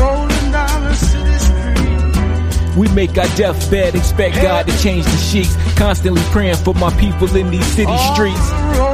We 2.77 2.89
make 2.89 3.19
our 3.19 3.27
deathbed, 3.37 3.95
expect 3.95 4.37
God 4.37 4.67
to 4.67 4.83
change 4.83 5.05
the 5.05 5.17
sheets. 5.17 5.57
Constantly 5.77 6.23
praying 6.31 6.57
for 6.57 6.75
my 6.75 6.91
people 6.99 7.35
in 7.37 7.51
these 7.51 7.67
city 7.67 7.97
streets. 8.15 8.90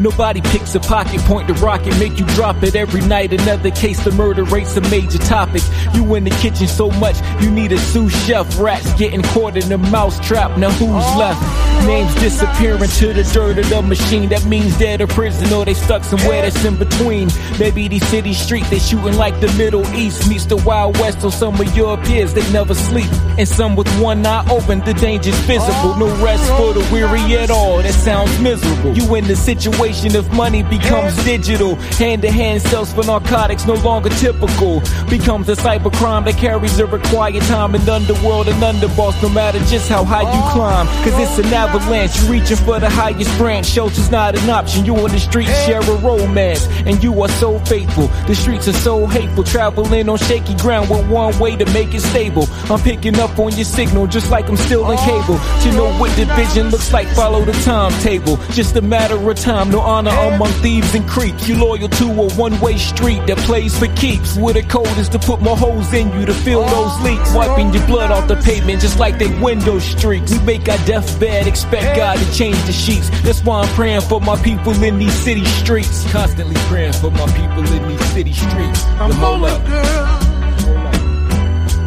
Nobody 0.00 0.40
picks 0.40 0.74
a 0.74 0.80
pocket, 0.80 1.20
point 1.22 1.48
the 1.48 1.54
rocket, 1.54 1.98
make 1.98 2.18
you 2.18 2.26
drop 2.26 2.62
it 2.62 2.74
every 2.74 3.00
night. 3.02 3.32
Another 3.32 3.70
case, 3.70 4.02
the 4.04 4.12
murder 4.12 4.44
rate's 4.44 4.76
a 4.76 4.80
major 4.82 5.18
topic. 5.18 5.62
You 5.94 6.14
in 6.14 6.24
the 6.24 6.30
kitchen 6.30 6.66
so 6.66 6.90
much, 6.90 7.16
you 7.40 7.50
need 7.50 7.72
a 7.72 7.78
sous 7.78 8.12
chef. 8.26 8.58
Rats 8.58 8.92
getting 8.94 9.22
caught 9.22 9.56
in 9.56 9.70
a 9.72 9.78
mouse 9.78 10.18
trap. 10.26 10.58
Now 10.58 10.70
who's 10.70 10.88
oh. 10.90 11.18
left? 11.18 11.63
Names 11.86 12.14
disappearing 12.14 12.88
to 12.88 13.12
the 13.12 13.22
dirt 13.32 13.58
of 13.58 13.68
the 13.68 13.82
machine. 13.82 14.28
That 14.30 14.44
means 14.46 14.76
they're 14.78 14.96
the 14.96 15.06
prison 15.06 15.52
or 15.52 15.64
they 15.64 15.74
stuck 15.74 16.02
somewhere 16.02 16.42
that's 16.42 16.64
in 16.64 16.76
between. 16.76 17.28
Maybe 17.58 17.88
these 17.88 18.06
city 18.08 18.32
streets 18.32 18.70
they 18.70 18.78
shooting 18.78 19.16
like 19.16 19.38
the 19.40 19.52
Middle 19.54 19.86
East 19.94 20.28
meets 20.28 20.46
the 20.46 20.56
Wild 20.56 20.98
West. 20.98 21.20
So 21.20 21.30
some 21.30 21.60
of 21.60 21.76
your 21.76 21.96
peers 21.98 22.32
they 22.32 22.50
never 22.52 22.74
sleep, 22.74 23.10
and 23.38 23.46
some 23.46 23.76
with 23.76 23.88
one 24.00 24.24
eye 24.26 24.46
open. 24.50 24.80
The 24.80 24.94
danger's 24.94 25.38
visible. 25.40 25.96
No 25.96 26.06
rest 26.24 26.48
for 26.56 26.72
the 26.72 26.80
weary 26.92 27.36
at 27.36 27.50
all. 27.50 27.78
That 27.82 27.92
sounds 27.92 28.38
miserable. 28.40 28.94
You 28.96 29.14
in 29.16 29.26
the 29.26 29.36
situation 29.36 30.14
if 30.16 30.30
money 30.32 30.62
becomes 30.62 31.14
digital. 31.24 31.76
Hand 31.98 32.22
to 32.22 32.30
hand 32.30 32.62
sales 32.62 32.92
for 32.92 33.04
narcotics 33.04 33.66
no 33.66 33.74
longer 33.74 34.10
typical. 34.10 34.80
Becomes 35.10 35.48
a 35.48 35.54
cybercrime 35.54 36.24
that 36.24 36.36
carries 36.36 36.78
a 36.78 36.86
required 36.86 37.42
time 37.42 37.74
in 37.74 37.84
the 37.84 37.92
underworld 37.94 38.48
and 38.48 38.62
underboss. 38.62 39.22
No 39.22 39.28
matter 39.28 39.58
just 39.70 39.88
how 39.88 40.04
high 40.04 40.22
you 40.22 40.52
climb, 40.52 40.86
cause 41.04 41.18
it's 41.18 41.38
an 41.38 41.52
avalanche. 41.64 42.20
You 42.20 42.32
reaching 42.32 42.56
for 42.56 42.78
the 42.78 42.90
highest 42.90 43.36
branch. 43.38 43.66
Shelter's 43.66 44.10
not 44.10 44.36
an 44.36 44.50
option. 44.50 44.84
You 44.84 44.96
on 44.96 45.10
the 45.10 45.20
street 45.20 45.48
share 45.66 45.80
a 45.80 45.96
romance, 45.98 46.66
and 46.86 47.02
you 47.02 47.22
are 47.22 47.28
so 47.28 47.58
faithful. 47.60 48.08
The 48.26 48.34
streets 48.34 48.68
are 48.68 48.72
so 48.72 49.06
hateful. 49.06 49.44
Traveling 49.44 50.08
on 50.08 50.18
shaky 50.18 50.54
ground 50.56 50.90
with 50.90 51.08
one 51.08 51.38
way 51.38 51.56
to 51.56 51.66
make 51.72 51.94
it 51.94 52.00
stable. 52.00 52.46
I'm 52.70 52.80
picking 52.80 53.18
up 53.18 53.38
on 53.38 53.52
your 53.52 53.64
signal 53.64 54.06
just 54.06 54.30
like 54.30 54.48
I'm 54.48 54.56
still 54.56 54.90
in 54.90 54.98
cable. 54.98 55.38
To 55.62 55.72
know 55.72 55.92
what 55.98 56.14
division 56.16 56.70
looks 56.70 56.92
like, 56.92 57.08
follow 57.08 57.44
the 57.44 57.52
timetable. 57.64 58.36
Just 58.52 58.76
a 58.76 58.82
matter 58.82 59.16
of 59.30 59.38
time. 59.38 59.70
No 59.70 59.80
honor 59.80 60.10
among 60.10 60.52
thieves 60.62 60.94
and 60.94 61.08
creeps. 61.08 61.48
You 61.48 61.56
loyal 61.56 61.88
to 61.88 62.04
a 62.04 62.32
one-way 62.34 62.76
street 62.78 63.26
that 63.26 63.38
plays 63.38 63.78
for 63.78 63.88
keeps. 63.94 64.36
Where 64.36 64.54
the 64.54 64.62
code 64.62 64.98
is 64.98 65.08
to 65.10 65.18
put 65.18 65.40
more 65.40 65.56
holes 65.56 65.92
in 65.92 66.12
you 66.12 66.26
to 66.26 66.34
fill 66.34 66.64
those 66.64 67.00
leaks. 67.02 67.34
Wiping 67.34 67.72
your 67.72 67.86
blood 67.86 68.10
off 68.10 68.28
the 68.28 68.36
pavement 68.36 68.80
just 68.80 68.98
like 68.98 69.18
they 69.18 69.30
window 69.40 69.78
streaks. 69.78 70.32
We 70.32 70.38
make 70.44 70.68
our 70.68 70.78
deathbed, 70.86 71.46
expect 71.54 71.96
God 71.96 72.18
to 72.18 72.32
change 72.32 72.60
the 72.64 72.72
sheets. 72.72 73.08
That's 73.22 73.44
why 73.44 73.60
I'm 73.60 73.68
praying 73.76 74.00
for 74.00 74.20
my 74.20 74.34
people 74.42 74.72
in 74.82 74.98
these 74.98 75.14
city 75.14 75.44
streets. 75.44 76.10
Constantly 76.10 76.56
praying 76.66 76.94
for 76.94 77.12
my 77.12 77.26
people 77.26 77.64
in 77.72 77.88
these 77.88 78.04
city 78.06 78.32
streets. 78.32 78.84
I'm 78.98 79.12
hold 79.12 79.44
up. 79.44 79.62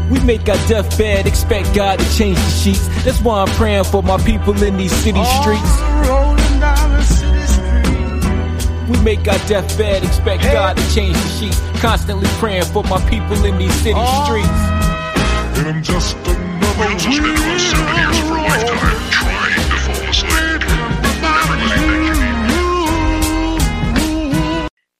We 0.09 0.21
make 0.21 0.47
our 0.47 0.55
deathbed, 0.69 1.27
expect 1.27 1.75
God 1.75 1.99
to 1.99 2.17
change 2.17 2.37
the 2.37 2.49
sheets. 2.49 2.87
That's 3.03 3.19
why 3.19 3.41
I'm 3.41 3.53
praying 3.55 3.83
for 3.83 4.01
my 4.01 4.17
people 4.19 4.55
in 4.63 4.77
these 4.77 4.93
city 5.03 5.23
streets. 5.41 5.73
We 8.89 8.97
make 9.03 9.27
our 9.27 9.39
deathbed, 9.49 10.05
expect 10.05 10.43
God 10.43 10.77
to 10.77 10.95
change 10.95 11.17
the 11.17 11.29
sheets. 11.37 11.59
Constantly 11.81 12.29
praying 12.39 12.67
for 12.71 12.85
my 12.85 13.01
people 13.09 13.43
in 13.43 13.57
these 13.57 13.75
city 13.83 14.05
streets. 14.23 14.61
And 15.59 15.67
I'm 15.67 15.83
just 15.83 16.15
another 16.25 16.67
We 16.77 16.83
also 16.83 16.95
spend 16.95 16.95
about 16.95 17.01
seven 17.01 17.35
years 17.35 17.73
of 17.73 18.31
our 18.31 18.47
lifetime 18.47 19.06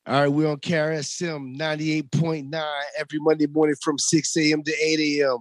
All 0.08 0.22
right, 0.22 0.28
we're 0.30 0.48
on 0.48 0.56
KRSM 0.58 1.58
98.9 1.58 2.64
every 2.98 3.20
Monday 3.20 3.46
morning 3.48 3.76
from 3.82 3.98
6 3.98 4.38
a.m. 4.38 4.64
to 4.64 4.72
8 4.72 5.20
a.m. 5.22 5.40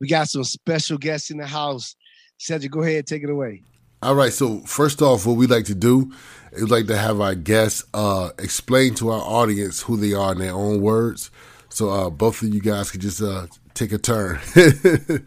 We 0.00 0.08
got 0.08 0.28
some 0.28 0.44
special 0.44 0.96
guests 0.96 1.30
in 1.30 1.36
the 1.36 1.46
house. 1.46 1.94
Cedric, 2.38 2.72
go 2.72 2.80
ahead, 2.80 3.06
take 3.06 3.22
it 3.22 3.28
away. 3.28 3.64
All 4.00 4.14
right. 4.14 4.32
So 4.32 4.60
first 4.60 5.02
off, 5.02 5.26
what 5.26 5.36
we 5.36 5.46
like 5.46 5.66
to 5.66 5.74
do 5.74 6.10
is 6.52 6.70
like 6.70 6.86
to 6.86 6.96
have 6.96 7.20
our 7.20 7.34
guests 7.34 7.84
uh, 7.92 8.30
explain 8.38 8.94
to 8.94 9.10
our 9.10 9.20
audience 9.20 9.82
who 9.82 9.98
they 9.98 10.14
are 10.14 10.32
in 10.32 10.38
their 10.38 10.54
own 10.54 10.80
words. 10.80 11.30
So 11.68 11.90
uh, 11.90 12.08
both 12.08 12.40
of 12.40 12.54
you 12.54 12.62
guys 12.62 12.90
could 12.90 13.02
just 13.02 13.20
uh, 13.20 13.46
take 13.74 13.92
a 13.92 13.98
turn. 13.98 14.40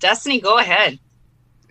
Destiny, 0.00 0.40
go 0.40 0.58
ahead. 0.58 0.98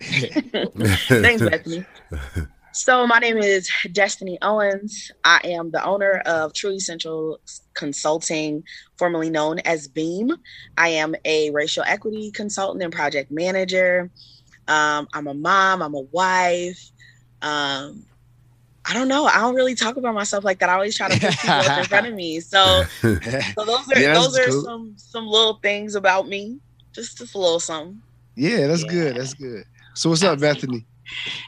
Thanks, 0.00 1.42
Bethany. 1.42 1.84
So, 2.72 3.04
my 3.06 3.18
name 3.18 3.36
is 3.38 3.68
Destiny 3.90 4.38
Owens. 4.42 5.10
I 5.24 5.40
am 5.44 5.72
the 5.72 5.84
owner 5.84 6.22
of 6.24 6.54
True 6.54 6.70
Essential 6.70 7.40
Consulting, 7.74 8.62
formerly 8.96 9.28
known 9.28 9.58
as 9.60 9.88
Beam. 9.88 10.30
I 10.76 10.88
am 10.90 11.16
a 11.24 11.50
racial 11.50 11.82
equity 11.84 12.30
consultant 12.30 12.82
and 12.84 12.92
project 12.92 13.30
manager. 13.32 14.10
Um, 14.68 15.08
I'm 15.12 15.26
a 15.26 15.34
mom, 15.34 15.82
I'm 15.82 15.94
a 15.94 16.00
wife. 16.00 16.80
Um, 17.42 18.04
I 18.88 18.94
don't 18.94 19.08
know. 19.08 19.26
I 19.26 19.38
don't 19.38 19.56
really 19.56 19.74
talk 19.74 19.96
about 19.96 20.14
myself 20.14 20.44
like 20.44 20.60
that. 20.60 20.68
I 20.68 20.74
always 20.74 20.96
try 20.96 21.08
to 21.08 21.20
put 21.20 21.38
people 21.38 21.50
up 21.60 21.78
in 21.78 21.84
front 21.84 22.06
of 22.06 22.14
me. 22.14 22.40
So, 22.40 22.84
so 23.02 23.18
those 23.64 23.92
are 23.92 23.98
Yeah, 24.00 24.14
those 24.14 24.38
are 24.38 24.48
cool. 24.48 24.64
some 24.64 24.94
some 24.96 25.26
little 25.26 25.58
things 25.62 25.96
about 25.96 26.28
me. 26.28 26.60
Just 26.94 27.18
just 27.18 27.34
a 27.34 27.38
little 27.38 27.60
something. 27.60 28.00
Yeah, 28.36 28.68
that's 28.68 28.84
good. 28.84 29.16
That's 29.16 29.34
good. 29.34 29.64
So 29.96 30.08
what's 30.10 30.22
up, 30.22 30.38
Bethany? 30.38 30.86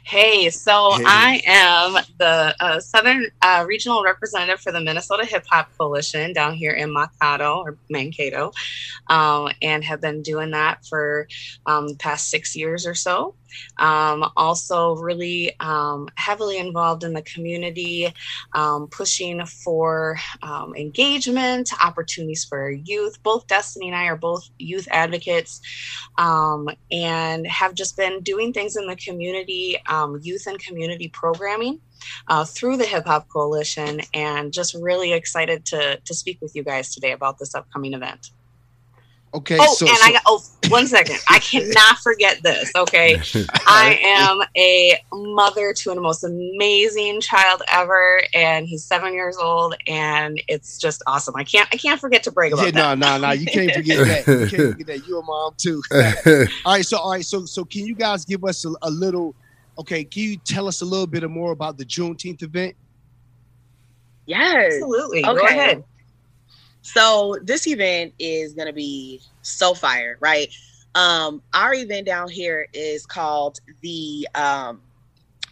Hey, 0.05 0.51
so 0.51 0.93
Hey. 0.93 1.05
I 1.07 1.43
am 1.47 2.05
the 2.19 2.55
uh, 2.61 2.81
Southern 2.81 3.29
uh, 3.41 3.65
Regional 3.67 4.03
Representative 4.03 4.61
for 4.61 4.73
the 4.73 4.81
Minnesota 4.81 5.25
Hip 5.25 5.45
Hop 5.51 5.71
Coalition 5.79 6.33
down 6.33 6.55
here 6.55 6.73
in 6.73 6.93
Mankato 6.93 7.63
or 7.65 7.77
Mankato, 7.89 8.53
um, 9.09 9.49
and 9.63 9.85
have 9.85 10.01
been 10.01 10.23
doing 10.23 10.51
that 10.51 10.85
for 10.87 11.29
um, 11.67 11.89
the 11.89 11.95
past 11.97 12.29
six 12.31 12.55
years 12.57 12.87
or 12.87 12.95
so. 12.95 13.35
Um, 13.79 14.31
also, 14.37 14.97
really 14.97 15.59
um, 15.61 16.09
heavily 16.17 16.59
involved 16.59 17.05
in 17.05 17.13
the 17.13 17.23
community, 17.23 18.13
um, 18.55 18.89
pushing 18.89 19.45
for 19.47 20.19
um, 20.43 20.75
engagement, 20.75 21.71
opportunities 21.83 22.45
for 22.45 22.71
youth. 22.71 23.23
Both 23.23 23.47
Destiny 23.47 23.89
and 23.89 23.97
I 23.97 24.07
are 24.07 24.17
both 24.17 24.49
youth 24.59 24.89
advocates 24.91 25.61
um, 26.19 26.69
and 26.91 27.47
have 27.47 27.75
just 27.75 27.97
been 27.97 28.21
doing 28.23 28.53
things 28.53 28.77
in 28.77 28.87
the 28.87 28.97
community, 28.97 29.77
youth 30.21 30.47
and 30.47 30.59
community 30.59 31.09
programming 31.09 31.81
uh, 32.29 32.45
through 32.45 32.77
the 32.77 32.85
Hip 32.85 33.07
Hop 33.07 33.29
Coalition, 33.29 34.01
and 34.15 34.53
just 34.53 34.75
really 34.75 35.13
excited 35.13 35.65
to 35.67 36.01
to 36.05 36.15
speak 36.15 36.39
with 36.41 36.55
you 36.55 36.63
guys 36.63 36.95
today 36.95 37.13
about 37.13 37.39
this 37.39 37.55
upcoming 37.55 37.95
event. 37.95 38.31
Okay, 39.35 39.57
oh, 39.59 39.75
so, 39.75 39.87
and 39.87 39.97
so 39.97 40.05
I 40.05 40.13
got 40.13 40.23
oh, 40.27 40.43
one 40.69 40.87
second. 40.87 41.17
I 41.27 41.39
cannot 41.39 41.99
forget 41.99 42.43
this. 42.43 42.71
Okay, 42.77 43.15
I 43.67 43.99
am 44.03 44.43
a 44.57 44.99
mother 45.11 45.73
to 45.73 45.95
the 45.95 46.01
most 46.03 46.23
amazing 46.23 47.23
child 47.23 47.63
ever, 47.69 48.21
and 48.35 48.67
he's 48.67 48.85
seven 48.85 49.15
years 49.15 49.39
old, 49.39 49.75
and 49.87 50.41
it's 50.49 50.77
just 50.77 51.03
awesome. 51.07 51.35
I 51.35 51.45
can't 51.45 51.67
I 51.73 51.79
can't 51.79 51.99
forget 51.99 52.23
to 52.25 52.31
brag 52.31 52.53
about 52.53 52.67
yeah, 52.67 52.71
that. 52.73 52.99
no, 52.99 53.19
no, 53.19 53.29
no. 53.29 53.33
You 53.33 53.47
can't 53.47 53.73
forget 53.73 54.07
that. 54.07 54.41
You 54.41 54.47
can't 54.49 54.73
forget 54.79 54.87
that. 54.89 55.07
You're 55.09 55.21
a 55.21 55.25
mom 55.25 55.55
too. 55.57 55.83
all 56.67 56.75
right, 56.75 56.85
so 56.85 56.99
all 56.99 57.13
right, 57.13 57.25
so 57.25 57.47
so 57.47 57.65
can 57.65 57.87
you 57.87 57.95
guys 57.95 58.27
give 58.27 58.45
us 58.45 58.67
a, 58.67 58.73
a 58.83 58.91
little? 58.91 59.35
Okay, 59.79 60.05
can 60.05 60.23
you 60.25 60.37
tell 60.37 60.69
us 60.69 60.83
a 60.83 60.85
little 60.85 61.07
bit 61.07 61.29
more 61.31 61.53
about 61.53 61.79
the 61.79 61.87
Juneteenth 61.87 62.43
event? 62.43 62.77
Yes. 64.27 64.75
Absolutely. 64.75 65.23
Go 65.23 65.37
ahead. 65.37 65.85
So 66.83 67.39
this 67.43 67.67
event 67.67 68.15
is 68.19 68.55
gonna 68.55 68.73
be 68.73 69.21
so 69.43 69.75
fire, 69.75 70.19
right? 70.21 70.53
Um, 70.95 71.43
our 71.55 71.73
event 71.73 72.07
down 72.07 72.29
here 72.29 72.69
is 72.75 73.07
called 73.07 73.61
the 73.81 74.29
um 74.35 74.83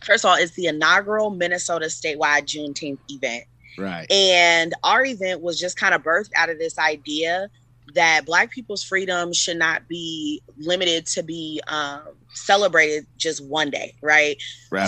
first 0.02 0.24
of 0.24 0.30
all, 0.30 0.36
it's 0.36 0.52
the 0.54 0.66
inaugural 0.66 1.30
Minnesota 1.30 1.86
statewide 1.86 2.44
Juneteenth 2.44 2.98
event. 3.08 3.44
Right. 3.78 4.10
And 4.10 4.74
our 4.82 5.04
event 5.04 5.40
was 5.40 5.58
just 5.58 5.78
kind 5.78 5.94
of 5.94 6.02
birthed 6.02 6.30
out 6.36 6.50
of 6.50 6.58
this 6.58 6.78
idea 6.78 7.48
that 7.94 8.24
Black 8.24 8.50
people's 8.50 8.82
freedom 8.84 9.32
should 9.32 9.56
not 9.56 9.88
be 9.88 10.42
limited 10.58 11.06
to 11.06 11.22
be 11.22 11.60
um, 11.66 12.02
celebrated 12.34 13.06
just 13.16 13.44
one 13.44 13.70
day, 13.70 13.94
right? 14.02 14.36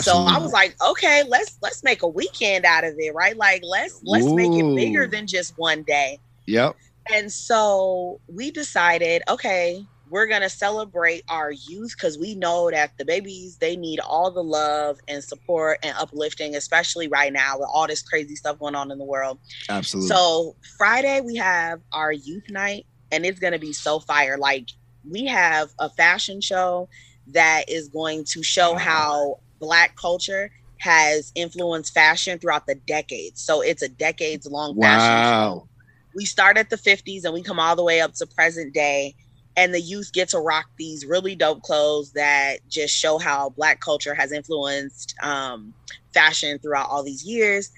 So 0.03 0.13
I 0.17 0.39
was 0.39 0.53
like, 0.53 0.77
okay, 0.83 1.23
let's 1.27 1.59
let's 1.63 1.83
make 1.83 2.03
a 2.03 2.09
weekend 2.09 2.65
out 2.65 2.85
of 2.85 2.95
it, 2.99 3.15
right? 3.15 3.37
Like 3.37 3.63
let's 3.65 4.01
let's 4.05 4.27
make 4.33 4.53
it 4.53 4.77
bigger 4.77 5.07
than 5.07 5.27
just 5.27 5.57
one 5.59 5.83
day. 5.83 6.19
Yep. 6.47 6.77
And 7.11 7.33
so 7.33 8.21
we 8.29 8.51
decided, 8.51 9.23
okay, 9.29 9.85
we're 10.09 10.27
gonna 10.27 10.51
celebrate 10.51 11.25
our 11.29 11.51
youth 11.51 11.95
because 11.97 12.19
we 12.19 12.35
know 12.35 12.71
that 12.71 12.93
the 12.99 13.05
babies 13.05 13.57
they 13.57 13.77
need 13.77 13.99
all 13.99 14.31
the 14.31 14.43
love 14.43 14.99
and 15.09 15.25
support 15.25 15.79
and 15.83 15.97
uplifting, 15.99 16.55
especially 16.55 17.09
right 17.09 17.33
now 17.33 17.59
with 17.59 17.69
all 17.73 17.87
this 17.87 18.03
crazy 18.03 18.37
stuff 18.37 18.59
going 18.59 18.75
on 18.75 18.91
in 18.91 18.99
the 18.99 19.05
world. 19.05 19.39
Absolutely. 19.71 20.09
So 20.09 20.55
Friday 20.77 21.23
we 21.23 21.37
have 21.37 21.81
our 21.93 22.13
youth 22.13 22.45
night, 22.51 22.85
and 23.11 23.25
it's 23.25 23.41
gonna 23.41 23.59
be 23.59 23.73
so 23.73 24.01
fire. 24.01 24.37
Like 24.37 24.69
we 25.09 25.25
have 25.27 25.71
a 25.79 25.89
fashion 25.89 26.41
show 26.41 26.89
that 27.29 27.65
is 27.69 27.89
going 27.89 28.25
to 28.33 28.43
show 28.43 28.75
how 28.75 29.37
black 29.61 29.97
culture 29.97 30.51
has 30.81 31.33
influenced 31.35 31.95
fashion 31.95 32.39
throughout 32.39 32.67
the 32.67 32.75
decades. 32.75 33.41
So 33.41 33.63
it's 33.63 33.83
a 33.83 33.89
decades 33.89 34.47
long 34.47 34.79
fashion 34.81 35.25
show 35.25 35.55
wow. 35.55 35.69
We 36.15 36.25
start 36.25 36.59
at 36.59 36.71
the 36.71 36.77
50s 36.77 37.25
and 37.25 37.35
we 37.35 37.43
come 37.43 37.61
all 37.61 37.77
the 37.77 37.85
way 37.85 38.01
up 38.01 38.13
to 38.15 38.27
present 38.27 38.75
day 38.75 39.15
and 39.57 39.75
the 39.75 39.81
youth 39.81 40.13
get 40.13 40.31
to 40.31 40.39
rock 40.39 40.67
these 40.79 41.05
really 41.07 41.37
dope 41.37 41.63
clothes 41.63 42.13
that 42.13 42.59
just 42.69 42.95
show 42.97 43.19
how 43.19 43.51
black 43.51 43.81
culture 43.81 44.15
has 44.15 44.33
influenced 44.33 45.15
um, 45.23 45.75
fashion 46.15 46.59
throughout 46.59 46.89
all 46.91 47.03
these 47.03 47.25
years. 47.25 47.71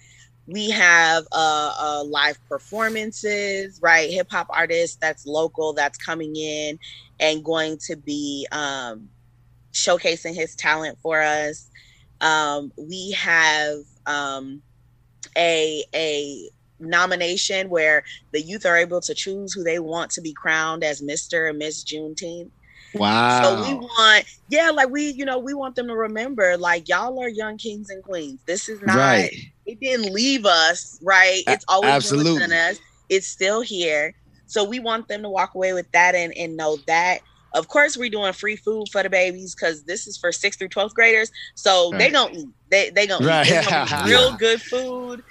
We 0.46 0.70
have 0.70 1.24
uh, 1.32 1.72
uh, 1.80 2.04
live 2.04 2.38
performances 2.48 3.80
right? 3.82 4.10
Hip 4.10 4.28
hop 4.30 4.46
artists 4.50 4.98
that's 5.00 5.26
local 5.26 5.72
that's 5.72 5.98
coming 5.98 6.36
in 6.36 6.78
and 7.18 7.44
going 7.44 7.78
to 7.86 7.96
be 7.96 8.46
um, 8.52 9.08
showcasing 9.72 10.34
his 10.34 10.54
talent 10.54 10.98
for 11.02 11.20
us. 11.22 11.70
Um, 12.20 12.72
we 12.76 13.12
have 13.12 13.78
um, 14.06 14.62
a 15.36 15.84
a 15.94 16.50
nomination 16.78 17.68
where 17.68 18.02
the 18.32 18.40
youth 18.40 18.66
are 18.66 18.76
able 18.76 19.00
to 19.02 19.14
choose 19.14 19.52
who 19.52 19.62
they 19.62 19.78
want 19.78 20.10
to 20.12 20.20
be 20.20 20.32
crowned 20.34 20.84
as 20.84 21.02
Mr. 21.02 21.48
and 21.48 21.58
Miss 21.58 21.84
Juneteenth. 21.84 22.50
Wow. 22.94 23.40
So 23.42 23.62
we 23.62 23.74
want, 23.74 24.24
yeah, 24.48 24.70
like 24.70 24.90
we, 24.90 25.10
you 25.10 25.24
know, 25.24 25.38
we 25.38 25.54
want 25.54 25.74
them 25.74 25.88
to 25.88 25.96
remember, 25.96 26.56
like 26.56 26.88
y'all 26.88 27.20
are 27.20 27.28
young 27.28 27.58
kings 27.58 27.90
and 27.90 28.02
queens. 28.02 28.40
This 28.46 28.68
is 28.68 28.80
not, 28.82 28.96
right. 28.96 29.30
it 29.66 29.80
didn't 29.80 30.12
leave 30.12 30.46
us, 30.46 30.98
right? 31.02 31.42
It's 31.46 31.64
always 31.68 31.92
absolutely. 31.92 32.34
within 32.34 32.52
us. 32.52 32.78
It's 33.08 33.26
still 33.26 33.60
here. 33.62 34.14
So 34.46 34.64
we 34.64 34.78
want 34.78 35.08
them 35.08 35.22
to 35.22 35.28
walk 35.28 35.54
away 35.54 35.72
with 35.72 35.90
that 35.92 36.14
and, 36.14 36.32
and 36.36 36.56
know 36.56 36.78
that. 36.86 37.20
Of 37.54 37.68
course, 37.68 37.96
we're 37.96 38.10
doing 38.10 38.32
free 38.32 38.56
food 38.56 38.86
for 38.90 39.02
the 39.02 39.10
babies 39.10 39.54
because 39.54 39.84
this 39.84 40.06
is 40.06 40.16
for 40.18 40.32
sixth 40.32 40.58
through 40.58 40.68
twelfth 40.68 40.94
graders. 40.94 41.30
So 41.54 41.90
they 41.92 42.06
Right. 42.06 42.12
gonna 42.12 42.34
eat. 42.34 42.48
They 42.68 42.90
they 42.90 43.06
gonna 43.06 43.24
Right. 43.24 43.46
eat. 43.46 43.64
Gonna 43.64 44.02
real 44.04 44.36
good 44.36 44.60
food. 44.60 45.22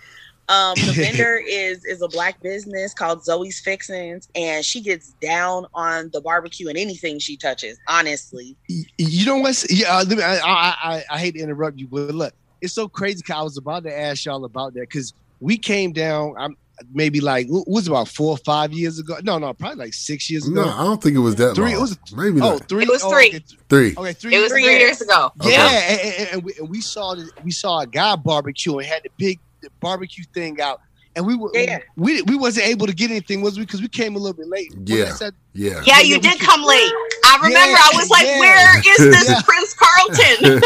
Um, 0.50 0.76
the 0.76 0.92
vendor 0.96 1.38
is 1.48 1.86
is 1.86 2.02
a 2.02 2.08
black 2.08 2.42
business 2.42 2.94
called 2.94 3.24
Zoe's 3.24 3.60
Fixins, 3.62 4.28
and 4.36 4.64
she 4.66 4.82
gets 4.82 5.14
down 5.22 5.66
on 5.74 6.10
the 6.12 6.20
barbecue 6.22 6.68
and 6.68 6.78
anything 6.78 7.18
she 7.20 7.38
touches. 7.38 7.78
Honestly, 7.88 8.56
Y- 8.70 8.84
You 8.98 9.26
know 9.26 9.38
what's? 9.38 9.66
Yeah, 9.72 9.96
uh, 9.98 10.04
let 10.08 10.18
me- 10.18 10.24
I, 10.24 10.36
I, 10.38 10.76
I, 10.84 11.04
I 11.12 11.18
hate 11.20 11.36
to 11.36 11.40
interrupt 11.40 11.78
you, 11.78 11.88
but 11.88 12.14
look, 12.14 12.34
it's 12.62 12.74
so 12.74 12.88
crazy. 12.90 13.24
I 13.34 13.42
was 13.42 13.58
about 13.58 13.84
to 13.84 13.98
ask 13.98 14.26
y'all 14.26 14.44
about 14.46 14.74
that 14.74 14.82
because 14.82 15.14
we 15.40 15.58
came 15.58 15.92
down. 15.94 16.36
I'm 16.38 16.58
maybe 16.92 17.22
like 17.22 17.48
what 17.48 17.68
was 17.68 17.88
it, 17.88 17.92
about 17.92 18.08
four 18.10 18.32
or 18.32 18.38
five 18.38 18.74
years 18.74 19.00
ago. 19.00 19.16
No, 19.24 19.38
no, 19.38 19.54
probably 19.54 19.78
like 19.78 19.94
six 19.94 20.30
years 20.30 20.46
ago. 20.48 20.64
no, 20.66 20.70
I 20.70 20.84
don't 20.84 21.02
think 21.02 21.16
it 21.16 21.20
was 21.20 21.36
that 21.36 21.56
Three- 21.56 21.66
long. 21.68 21.74
it 21.76 21.80
was- 21.82 21.98
Maybe 22.14 22.42
oh, 22.42 22.54
not. 22.58 22.68
three. 22.68 22.84
It 22.84 22.90
was 22.90 23.04
oh, 23.04 23.12
three. 23.12 23.28
okay, 23.30 23.44
Three. 23.70 23.94
Okay, 23.96 24.14
three. 24.14 24.36
It 24.36 24.40
was 24.40 24.52
Three 24.52 24.64
three 24.64 24.72
years. 24.72 24.82
years 24.82 25.02
ago. 25.02 25.32
Okay. 25.40 25.52
Yeah, 25.52 25.70
and, 25.70 26.02
and- 26.02 26.30
and 26.34 26.44
we, 26.44 26.54
and 26.60 26.70
we 26.70 26.82
saw 26.82 27.16
the, 27.16 27.30
we 27.46 27.52
saw 27.52 27.80
a 27.80 27.88
guy 27.88 28.16
barbecue 28.18 28.78
and 28.78 28.86
had 28.88 29.04
the 29.04 29.10
big 29.18 29.40
the 29.64 29.70
barbecue 29.80 30.24
thing 30.34 30.62
out, 30.62 30.80
and 31.16 31.26
we 31.26 31.36
were 31.36 31.50
Yeah. 31.54 31.80
we 31.96 32.22
we 32.24 32.36
wasn't 32.36 32.68
able 32.68 32.86
to 32.88 32.94
get 32.94 33.10
anything, 33.10 33.42
was 33.42 33.58
we? 33.58 33.66
Because 33.66 33.82
we 33.82 33.88
came 33.88 34.16
a 34.16 34.20
little 34.20 34.38
bit 34.38 34.48
late. 34.50 34.74
Yeah. 34.86 35.14
Said- 35.14 35.34
Yeah. 35.54 35.72
Yeah, 35.72 35.82
Yeah, 35.86 36.00
you 36.02 36.16
we 36.16 36.20
did 36.22 36.40
could- 36.40 36.48
come 36.48 36.64
late. 36.64 36.92
I 37.26 37.36
remember. 37.38 37.58
Yeah, 37.72 37.76
I 37.78 37.92
was 37.96 38.10
like, 38.10 38.26
yeah. 38.26 38.40
"Where 38.40 38.80
is 38.80 38.98
this 38.98 39.30
Yeah. 39.30 39.42
Prince 39.44 39.74
Carlton?" 39.74 40.62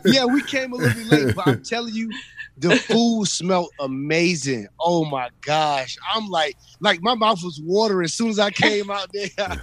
yeah, 0.02 0.02
yeah, 0.04 0.24
we 0.24 0.42
came 0.42 0.72
a 0.72 0.76
little 0.76 0.94
bit 1.02 1.06
late, 1.26 1.34
but 1.36 1.46
I'm 1.48 1.62
telling 1.62 1.94
you, 1.94 2.10
the 2.58 2.76
food 2.88 3.26
smelled 3.26 3.70
amazing. 3.80 4.66
Oh 4.80 5.04
my 5.04 5.28
gosh, 5.42 5.96
I'm 6.14 6.28
like, 6.28 6.56
like 6.80 7.00
my 7.02 7.14
mouth 7.14 7.42
was 7.42 7.60
watering 7.64 8.04
as 8.04 8.14
soon 8.14 8.28
as 8.30 8.38
I 8.38 8.50
came 8.50 8.90
out 8.90 9.10
there. 9.12 9.62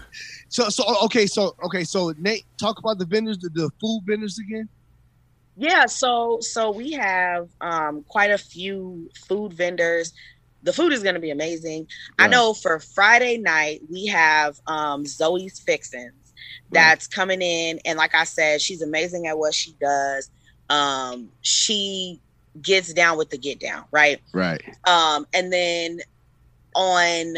So, 0.49 0.67
so 0.69 0.83
okay, 1.05 1.27
so 1.27 1.55
okay, 1.63 1.83
so 1.85 2.13
Nate, 2.17 2.45
talk 2.57 2.77
about 2.79 2.97
the 2.97 3.05
vendors, 3.05 3.37
the, 3.37 3.49
the 3.49 3.69
food 3.79 4.01
vendors 4.05 4.37
again. 4.39 4.67
Yeah, 5.61 5.85
so 5.85 6.39
so 6.41 6.71
we 6.71 6.93
have 6.93 7.47
um, 7.61 8.03
quite 8.07 8.31
a 8.31 8.37
few 8.39 9.11
food 9.27 9.53
vendors. 9.53 10.11
The 10.63 10.73
food 10.73 10.91
is 10.91 11.03
going 11.03 11.13
to 11.15 11.21
be 11.21 11.29
amazing. 11.29 11.87
I 12.17 12.27
know 12.27 12.53
for 12.55 12.79
Friday 12.79 13.37
night 13.37 13.81
we 13.91 14.07
have 14.07 14.59
um, 14.65 15.05
Zoe's 15.05 15.59
Fixins 15.59 16.33
that's 16.71 17.05
coming 17.07 17.43
in, 17.43 17.79
and 17.85 17.95
like 17.95 18.15
I 18.15 18.23
said, 18.23 18.59
she's 18.59 18.81
amazing 18.81 19.27
at 19.27 19.37
what 19.37 19.53
she 19.53 19.75
does. 19.79 20.31
Um, 20.69 21.29
she 21.41 22.19
gets 22.61 22.91
down 22.93 23.19
with 23.19 23.29
the 23.29 23.37
get 23.37 23.59
down, 23.59 23.85
right? 23.91 24.19
Right. 24.33 24.61
um 24.87 25.27
and 25.31 25.53
then 25.53 25.99
on 26.75 27.35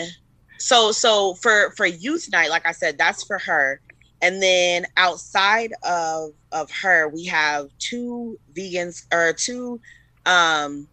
so 0.59 0.93
so 0.93 1.33
for 1.35 1.71
for 1.75 1.85
youth 1.85 2.29
night 2.31 2.49
like 2.49 2.65
i 2.65 2.71
said 2.71 2.97
that's 2.97 3.23
for 3.25 3.37
her 3.39 3.81
and 4.23 4.41
then 4.41 4.85
outside 4.97 5.73
of 5.83 6.31
of 6.51 6.71
her 6.81 7.09
we 7.09 7.25
have 7.25 7.67
two 7.77 8.39
vegans 8.57 9.03
or 9.13 9.33
two 9.33 9.79
um 10.25 10.87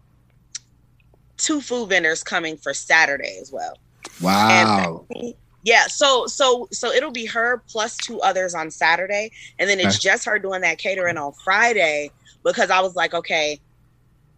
two 1.37 1.61
food 1.61 1.89
vendors 1.89 2.23
coming 2.23 2.57
for 2.57 2.73
saturday 2.73 3.39
as 3.41 3.51
well 3.51 3.73
Wow. 4.21 5.07
and 5.09 5.33
yeah 5.63 5.87
so 5.87 6.27
so 6.27 6.67
so 6.71 6.91
it'll 6.91 7.11
be 7.11 7.25
her 7.25 7.63
plus 7.71 7.97
two 7.97 8.19
others 8.21 8.53
on 8.53 8.69
saturday 8.69 9.31
and 9.57 9.69
then 9.69 9.79
it's 9.79 9.97
just 9.97 10.25
her 10.25 10.37
doing 10.37 10.61
that 10.61 10.77
catering 10.77 11.17
on 11.17 11.31
friday 11.43 12.11
because 12.43 12.69
i 12.69 12.81
was 12.81 12.95
like 12.95 13.13
okay 13.13 13.59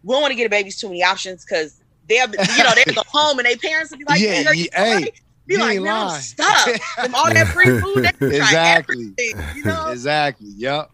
we 0.02 0.12
don't 0.14 0.22
want 0.22 0.32
to 0.32 0.36
get 0.36 0.44
the 0.44 0.50
babies 0.50 0.78
too 0.78 0.88
many 0.88 1.02
options 1.02 1.44
because 1.44 1.80
they'll 2.08 2.28
you 2.30 2.62
know 2.62 2.72
they'll 2.74 2.94
go 2.94 3.02
home 3.12 3.38
and 3.38 3.46
their 3.46 3.56
parents 3.56 3.90
will 3.90 3.98
be 3.98 4.04
like 4.04 4.20
Yeah, 4.20 4.34
"Hey, 4.42 4.68
yeah, 4.72 4.84
hey, 4.84 4.92
hungry?" 4.92 5.12
Be 5.46 5.56
you 5.56 5.60
like 5.60 5.80
man 5.80 5.96
i'm 5.96 6.08
stuck 6.08 6.74
from 7.00 7.14
all 7.14 7.30
that 7.32 7.48
free 7.48 7.72
food 7.72 8.02
they 8.02 8.10
can 8.10 8.32
try 8.32 8.54
Exactly. 8.54 9.12
everything, 9.18 9.44
you 9.52 9.64
know 9.64 9.92
Exactly. 9.92 10.50
Yep. 10.56 10.90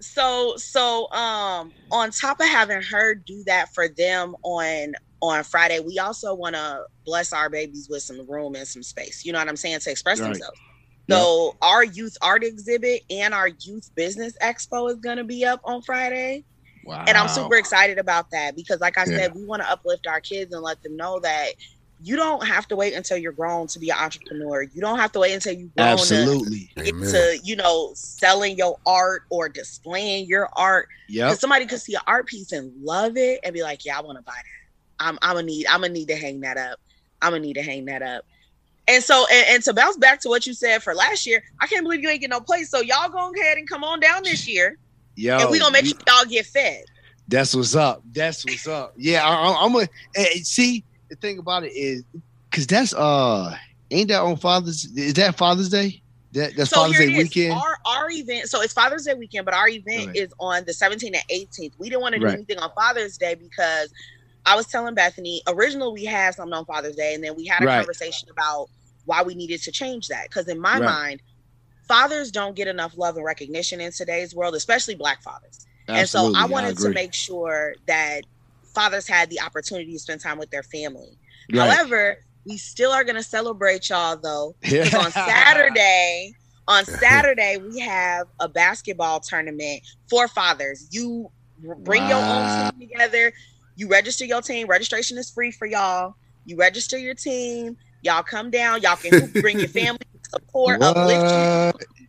so 0.00 0.54
so 0.56 1.10
um 1.12 1.72
on 1.90 2.10
top 2.10 2.40
of 2.40 2.46
having 2.48 2.82
her 2.82 3.14
do 3.14 3.42
that 3.46 3.68
for 3.74 3.88
them 3.88 4.34
on 4.44 4.94
on 5.22 5.42
friday 5.44 5.80
we 5.80 5.98
also 5.98 6.34
want 6.34 6.54
to 6.54 6.80
bless 7.04 7.32
our 7.32 7.50
babies 7.50 7.88
with 7.90 8.02
some 8.02 8.28
room 8.30 8.54
and 8.54 8.66
some 8.66 8.82
space 8.82 9.22
you 9.24 9.32
know 9.32 9.38
what 9.38 9.48
i'm 9.48 9.56
saying 9.56 9.78
to 9.80 9.90
express 9.90 10.20
Right. 10.20 10.26
themselves 10.26 10.60
so 11.10 11.52
our 11.62 11.84
youth 11.84 12.16
art 12.22 12.44
exhibit 12.44 13.02
and 13.10 13.34
our 13.34 13.48
youth 13.64 13.90
business 13.96 14.34
expo 14.42 14.90
is 14.90 14.96
going 15.00 15.18
to 15.18 15.24
be 15.24 15.44
up 15.44 15.60
on 15.64 15.82
friday 15.82 16.44
Wow. 16.84 17.04
and 17.06 17.16
i'm 17.16 17.28
super 17.28 17.56
excited 17.56 17.98
about 17.98 18.26
that 18.32 18.56
because 18.56 18.80
like 18.80 18.96
i 18.98 19.04
Yeah. 19.06 19.18
said 19.18 19.34
we 19.34 19.44
want 19.44 19.62
to 19.62 19.70
uplift 19.70 20.06
our 20.06 20.20
kids 20.20 20.54
and 20.54 20.62
let 20.62 20.80
them 20.82 20.96
know 20.96 21.20
that 21.20 21.50
you 22.02 22.16
don't 22.16 22.46
have 22.46 22.66
to 22.68 22.76
wait 22.76 22.94
until 22.94 23.16
you're 23.16 23.32
grown 23.32 23.66
to 23.66 23.78
be 23.78 23.90
an 23.90 23.96
entrepreneur 23.98 24.62
you 24.62 24.80
don't 24.80 24.98
have 24.98 25.12
to 25.12 25.18
wait 25.18 25.32
until 25.34 25.52
you've 25.52 25.74
grown 25.74 25.96
to 25.96 26.02
Absolutely. 26.02 26.70
get 26.76 26.94
to 27.10 27.38
you 27.44 27.56
know 27.56 27.92
selling 27.94 28.56
your 28.56 28.76
art 28.86 29.22
or 29.30 29.48
displaying 29.48 30.26
your 30.26 30.48
art 30.56 30.86
Yeah, 31.08 31.34
somebody 31.34 31.66
could 31.66 31.80
see 31.80 31.94
an 31.94 32.00
art 32.06 32.26
piece 32.26 32.52
and 32.52 32.72
love 32.82 33.16
it 33.16 33.40
and 33.44 33.52
be 33.52 33.62
like 33.62 33.84
yeah 33.84 33.98
i 33.98 34.02
want 34.02 34.18
to 34.18 34.22
buy 34.22 34.32
that 34.32 35.04
i'm 35.06 35.18
i'm 35.22 35.34
gonna 35.34 35.46
need 35.46 35.66
i'm 35.66 35.80
gonna 35.82 35.92
need 35.92 36.08
to 36.08 36.16
hang 36.16 36.40
that 36.40 36.56
up 36.56 36.78
i'm 37.22 37.32
gonna 37.32 37.42
need 37.42 37.54
to 37.54 37.62
hang 37.62 37.84
that 37.86 38.02
up 38.02 38.24
and 38.88 39.02
so 39.04 39.26
and, 39.30 39.46
and 39.48 39.62
to 39.64 39.74
bounce 39.74 39.96
back 39.98 40.20
to 40.20 40.28
what 40.28 40.46
you 40.46 40.54
said 40.54 40.82
for 40.82 40.94
last 40.94 41.26
year 41.26 41.42
i 41.60 41.66
can't 41.66 41.84
believe 41.84 42.00
you 42.00 42.08
ain't 42.08 42.20
get 42.20 42.30
no 42.30 42.40
place 42.40 42.70
so 42.70 42.80
y'all 42.80 43.10
go 43.10 43.30
ahead 43.38 43.58
and 43.58 43.68
come 43.68 43.84
on 43.84 44.00
down 44.00 44.22
this 44.24 44.48
year 44.48 44.76
Yo. 45.16 45.38
and 45.38 45.50
we 45.50 45.58
gonna 45.58 45.72
make 45.72 45.82
we- 45.82 45.90
sure 45.90 45.98
y'all 46.08 46.24
get 46.24 46.46
fed 46.46 46.82
That's 47.28 47.54
what's 47.54 47.76
up. 47.76 48.02
That's 48.10 48.44
what's 48.44 48.66
up. 48.66 48.92
Yeah, 48.96 49.24
I, 49.24 49.34
I, 49.34 49.64
I'm 49.64 49.72
gonna 49.72 49.88
eh, 50.16 50.40
see. 50.42 50.84
The 51.10 51.16
thing 51.16 51.38
about 51.38 51.64
it 51.64 51.72
is, 51.74 52.04
because 52.50 52.66
that's 52.66 52.94
uh, 52.94 53.56
ain't 53.90 54.08
that 54.08 54.22
on 54.22 54.36
Father's? 54.36 54.84
Is 54.84 55.14
that 55.14 55.36
Father's 55.36 55.68
Day? 55.68 56.02
That 56.32 56.56
that's 56.56 56.70
so 56.70 56.76
Father's 56.82 56.98
Day 56.98 57.08
weekend. 57.08 57.52
Our 57.52 57.76
our 57.86 58.10
event, 58.10 58.48
so 58.48 58.62
it's 58.62 58.72
Father's 58.72 59.04
Day 59.04 59.14
weekend, 59.14 59.44
but 59.44 59.54
our 59.54 59.68
event 59.68 60.06
Right. 60.06 60.16
is 60.16 60.32
on 60.38 60.64
the 60.66 60.72
17th 60.72 61.14
and 61.14 61.22
18th. 61.28 61.72
We 61.78 61.88
didn't 61.88 62.02
want 62.02 62.14
to 62.14 62.20
do 62.20 62.26
Right. 62.26 62.34
anything 62.34 62.58
on 62.58 62.70
Father's 62.76 63.16
Day 63.18 63.34
because 63.34 63.92
I 64.46 64.54
was 64.54 64.66
telling 64.68 64.94
Bethany 64.94 65.42
originally 65.48 65.92
we 66.00 66.04
had 66.04 66.34
something 66.34 66.54
on 66.54 66.64
Father's 66.64 66.94
Day, 66.96 67.14
and 67.14 67.24
then 67.24 67.34
we 67.36 67.46
had 67.46 67.62
a 67.62 67.66
Right. 67.66 67.78
conversation 67.78 68.28
about 68.30 68.68
why 69.04 69.22
we 69.22 69.34
needed 69.34 69.62
to 69.62 69.72
change 69.72 70.06
that. 70.08 70.24
Because 70.28 70.46
in 70.46 70.60
my 70.60 70.78
mind, 70.78 71.20
fathers 71.88 72.30
don't 72.30 72.54
get 72.54 72.68
enough 72.68 72.96
love 72.96 73.16
and 73.16 73.24
recognition 73.24 73.80
in 73.80 73.90
today's 73.90 74.32
world, 74.34 74.54
especially 74.54 74.94
black 74.94 75.22
fathers. 75.22 75.66
And 75.88 76.08
so 76.08 76.32
I 76.36 76.46
wanted 76.46 76.76
to 76.78 76.90
make 76.90 77.14
sure 77.14 77.74
that 77.88 78.22
fathers 78.74 79.06
had 79.08 79.30
the 79.30 79.40
opportunity 79.40 79.92
to 79.92 79.98
spend 79.98 80.20
time 80.20 80.38
with 80.38 80.50
their 80.50 80.62
family. 80.62 81.18
Right. 81.52 81.70
However, 81.70 82.18
we 82.46 82.56
still 82.56 82.92
are 82.92 83.04
going 83.04 83.16
to 83.16 83.22
celebrate 83.22 83.88
y'all 83.88 84.16
though. 84.16 84.54
Yeah. 84.64 84.84
On 84.96 85.10
Saturday, 85.10 86.34
on 86.68 86.84
Saturday 86.84 87.56
we 87.58 87.80
have 87.80 88.26
a 88.38 88.48
basketball 88.48 89.20
tournament 89.20 89.82
for 90.08 90.28
fathers. 90.28 90.88
You 90.90 91.30
bring 91.78 92.08
your 92.08 92.18
own 92.18 92.70
team 92.72 92.88
together. 92.88 93.32
You 93.76 93.88
register 93.88 94.24
your 94.24 94.42
team. 94.42 94.66
Registration 94.66 95.18
is 95.18 95.30
free 95.30 95.50
for 95.50 95.66
y'all. 95.66 96.14
You 96.44 96.56
register 96.56 96.98
your 96.98 97.14
team. 97.14 97.76
Y'all 98.02 98.22
come 98.22 98.50
down. 98.50 98.82
Y'all 98.82 98.96
can 98.96 99.30
bring 99.40 99.58
your 99.58 99.68
family 99.80 99.98
support, 100.30 100.82
uplift 100.82 101.80
you? 101.80 101.99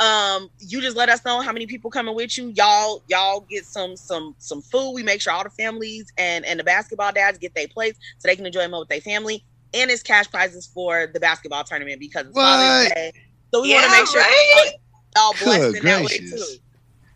Um 0.00 0.48
you 0.58 0.80
just 0.80 0.96
let 0.96 1.08
us 1.08 1.24
know 1.24 1.40
how 1.40 1.52
many 1.52 1.66
people 1.66 1.90
coming 1.90 2.14
with 2.14 2.36
you 2.36 2.48
y'all 2.56 3.02
y'all 3.06 3.40
get 3.48 3.64
some 3.64 3.96
some 3.96 4.34
some 4.38 4.62
food 4.62 4.92
we 4.92 5.02
make 5.02 5.20
sure 5.20 5.32
all 5.32 5.44
the 5.44 5.50
families 5.50 6.10
and 6.16 6.44
and 6.46 6.58
the 6.58 6.64
basketball 6.64 7.12
dads 7.12 7.38
get 7.38 7.54
their 7.54 7.68
plates 7.68 7.98
so 8.18 8.26
they 8.26 8.34
can 8.34 8.46
enjoy 8.46 8.60
them 8.60 8.72
with 8.72 8.88
their 8.88 9.00
family 9.00 9.44
and 9.74 9.90
it's 9.90 10.02
cash 10.02 10.28
prizes 10.30 10.66
for 10.66 11.08
the 11.12 11.20
basketball 11.20 11.62
tournament 11.64 12.00
because 12.00 12.26
it's 12.26 12.36
Father's 12.36 12.92
Day. 12.94 13.12
so 13.52 13.62
we 13.62 13.72
want 13.72 13.84
to 13.84 13.90
make 13.92 14.06
sure 14.06 14.20
right? 14.20 14.72
y'all 15.16 15.34
blessed 15.34 15.74
Good 15.74 15.76
in 15.76 15.84
that 15.84 16.02
way 16.02 16.18
too 16.18 16.44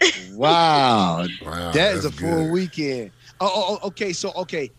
Wow, 0.35 1.25
Wow, 1.45 1.73
that 1.73 1.95
is 1.95 2.05
a 2.05 2.11
full 2.11 2.45
good. 2.45 2.53
weekend. 2.53 3.13
Oh, 3.41 3.51
oh, 3.55 3.79
oh, 3.83 3.89
okay. 3.89 4.13
So, 4.13 4.33
okay, 4.37 4.71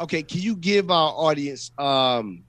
okay. 0.00 0.22
Can 0.22 0.40
you 0.40 0.56
give 0.56 0.90
our 0.90 1.12
audience, 1.12 1.70
um, 1.78 2.44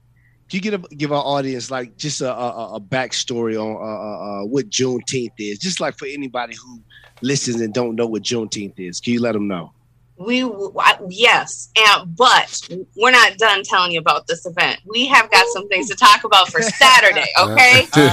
can 0.48 0.56
you 0.58 0.60
give 0.60 0.88
give 0.90 1.12
our 1.12 1.22
audience 1.22 1.70
like 1.70 1.96
just 1.96 2.20
a 2.20 2.32
a, 2.32 2.74
a 2.74 2.80
backstory 2.80 3.60
on 3.60 3.76
uh, 3.76 3.78
uh, 3.78 4.42
uh, 4.42 4.44
what 4.44 4.68
Juneteenth 4.68 5.32
is, 5.38 5.58
just 5.58 5.80
like 5.80 5.96
for 5.96 6.06
anybody 6.06 6.54
who 6.54 6.82
listens 7.22 7.60
and 7.60 7.72
don't 7.72 7.96
know 7.96 8.06
what 8.06 8.22
Juneteenth 8.22 8.78
is? 8.78 9.00
Can 9.00 9.14
you 9.14 9.20
let 9.20 9.32
them 9.32 9.48
know? 9.48 9.72
We 10.16 10.44
I- 10.44 10.98
yes 11.08 11.70
and 11.76 12.14
but 12.16 12.60
we're 12.96 13.10
not 13.10 13.36
done 13.36 13.62
telling 13.64 13.92
you 13.92 13.98
about 13.98 14.26
this 14.26 14.46
event 14.46 14.80
we 14.86 15.06
have 15.06 15.30
got 15.30 15.46
some 15.48 15.68
things 15.68 15.88
to 15.88 15.96
talk 15.96 16.24
about 16.24 16.48
for 16.48 16.62
saturday 16.62 17.26
okay 17.38 17.86
So- 17.94 18.00
all 18.00 18.06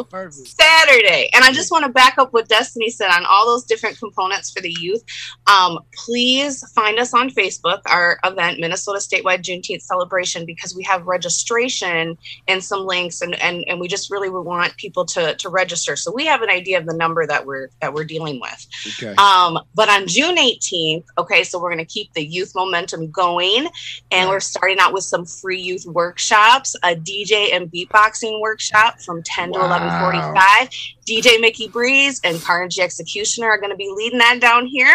right, 0.00 0.10
perfect. 0.10 0.48
Saturday. 0.48 1.28
And 1.34 1.44
I 1.44 1.52
just 1.52 1.70
want 1.70 1.84
to 1.84 1.90
back 1.92 2.18
up 2.18 2.32
what 2.32 2.48
Destiny 2.48 2.90
said 2.90 3.10
on 3.10 3.24
all 3.26 3.46
those 3.46 3.64
different 3.64 3.98
components 3.98 4.50
for 4.50 4.60
the 4.60 4.74
youth. 4.80 5.02
Um, 5.46 5.78
please 5.94 6.64
find 6.72 6.98
us 6.98 7.14
on 7.14 7.30
Facebook, 7.30 7.80
our 7.86 8.18
event, 8.24 8.60
Minnesota 8.60 8.98
Statewide 8.98 9.42
Juneteenth 9.42 9.82
Celebration, 9.82 10.46
because 10.46 10.74
we 10.74 10.82
have 10.84 11.06
registration 11.06 12.16
and 12.48 12.62
some 12.62 12.86
links 12.86 13.20
and, 13.22 13.34
and, 13.42 13.64
and 13.68 13.80
we 13.80 13.88
just 13.88 14.10
really 14.10 14.30
would 14.30 14.42
want 14.42 14.76
people 14.76 15.04
to, 15.06 15.34
to 15.36 15.48
register. 15.48 15.96
So 15.96 16.12
we 16.12 16.26
have 16.26 16.42
an 16.42 16.50
idea 16.50 16.78
of 16.78 16.86
the 16.86 16.94
number 16.96 17.26
that 17.26 17.44
we're 17.44 17.68
that 17.80 17.92
we're 17.92 18.04
dealing 18.04 18.40
with. 18.40 18.66
Okay. 18.98 19.14
Um, 19.16 19.58
but 19.74 19.88
on 19.88 20.06
June 20.06 20.36
18th, 20.36 21.04
okay, 21.18 21.41
so 21.44 21.60
we're 21.60 21.70
going 21.72 21.84
to 21.84 21.92
keep 21.92 22.12
the 22.14 22.24
youth 22.24 22.52
momentum 22.54 23.10
going, 23.10 23.68
and 24.10 24.28
we're 24.28 24.40
starting 24.40 24.78
out 24.80 24.92
with 24.92 25.04
some 25.04 25.24
free 25.24 25.60
youth 25.60 25.84
workshops, 25.86 26.74
a 26.82 26.94
DJ 26.94 27.54
and 27.54 27.70
beatboxing 27.70 28.40
workshop 28.40 29.00
from 29.00 29.22
10 29.22 29.52
to 29.52 29.58
Wow. 29.58 30.32
11:45. 30.34 30.70
DJ 31.06 31.40
Mickey 31.40 31.68
Breeze 31.68 32.20
and 32.24 32.40
Carnage 32.42 32.76
the 32.76 32.82
Executioner 32.82 33.48
are 33.48 33.58
going 33.58 33.70
to 33.70 33.76
be 33.76 33.90
leading 33.94 34.18
that 34.18 34.40
down 34.40 34.66
here. 34.66 34.94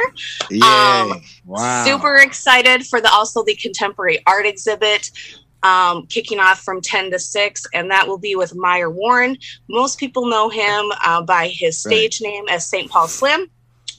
Yeah. 0.50 1.06
um, 1.12 1.22
wow. 1.46 1.86
Super 1.86 2.16
excited 2.18 2.86
for 2.88 3.02
the 3.02 3.10
also 3.10 3.44
the 3.44 3.56
contemporary 3.56 4.20
art 4.26 4.46
exhibit. 4.46 5.12
Um, 5.64 6.06
kicking 6.06 6.40
off 6.40 6.60
from 6.62 6.82
10 6.82 7.10
to 7.12 7.20
6, 7.20 7.66
and 7.74 7.90
that 7.90 8.08
will 8.08 8.20
be 8.20 8.36
with 8.36 8.56
Meyer 8.56 8.92
Warren. 8.92 9.36
Most 9.68 9.98
people 9.98 10.28
know 10.28 10.50
him 10.50 10.92
uh, 11.04 11.24
by 11.24 11.48
his 11.48 11.82
stage 11.82 12.22
name 12.22 12.46
as 12.48 12.66
St. 12.68 12.90
Paul 12.90 13.08
Slim. 13.08 13.50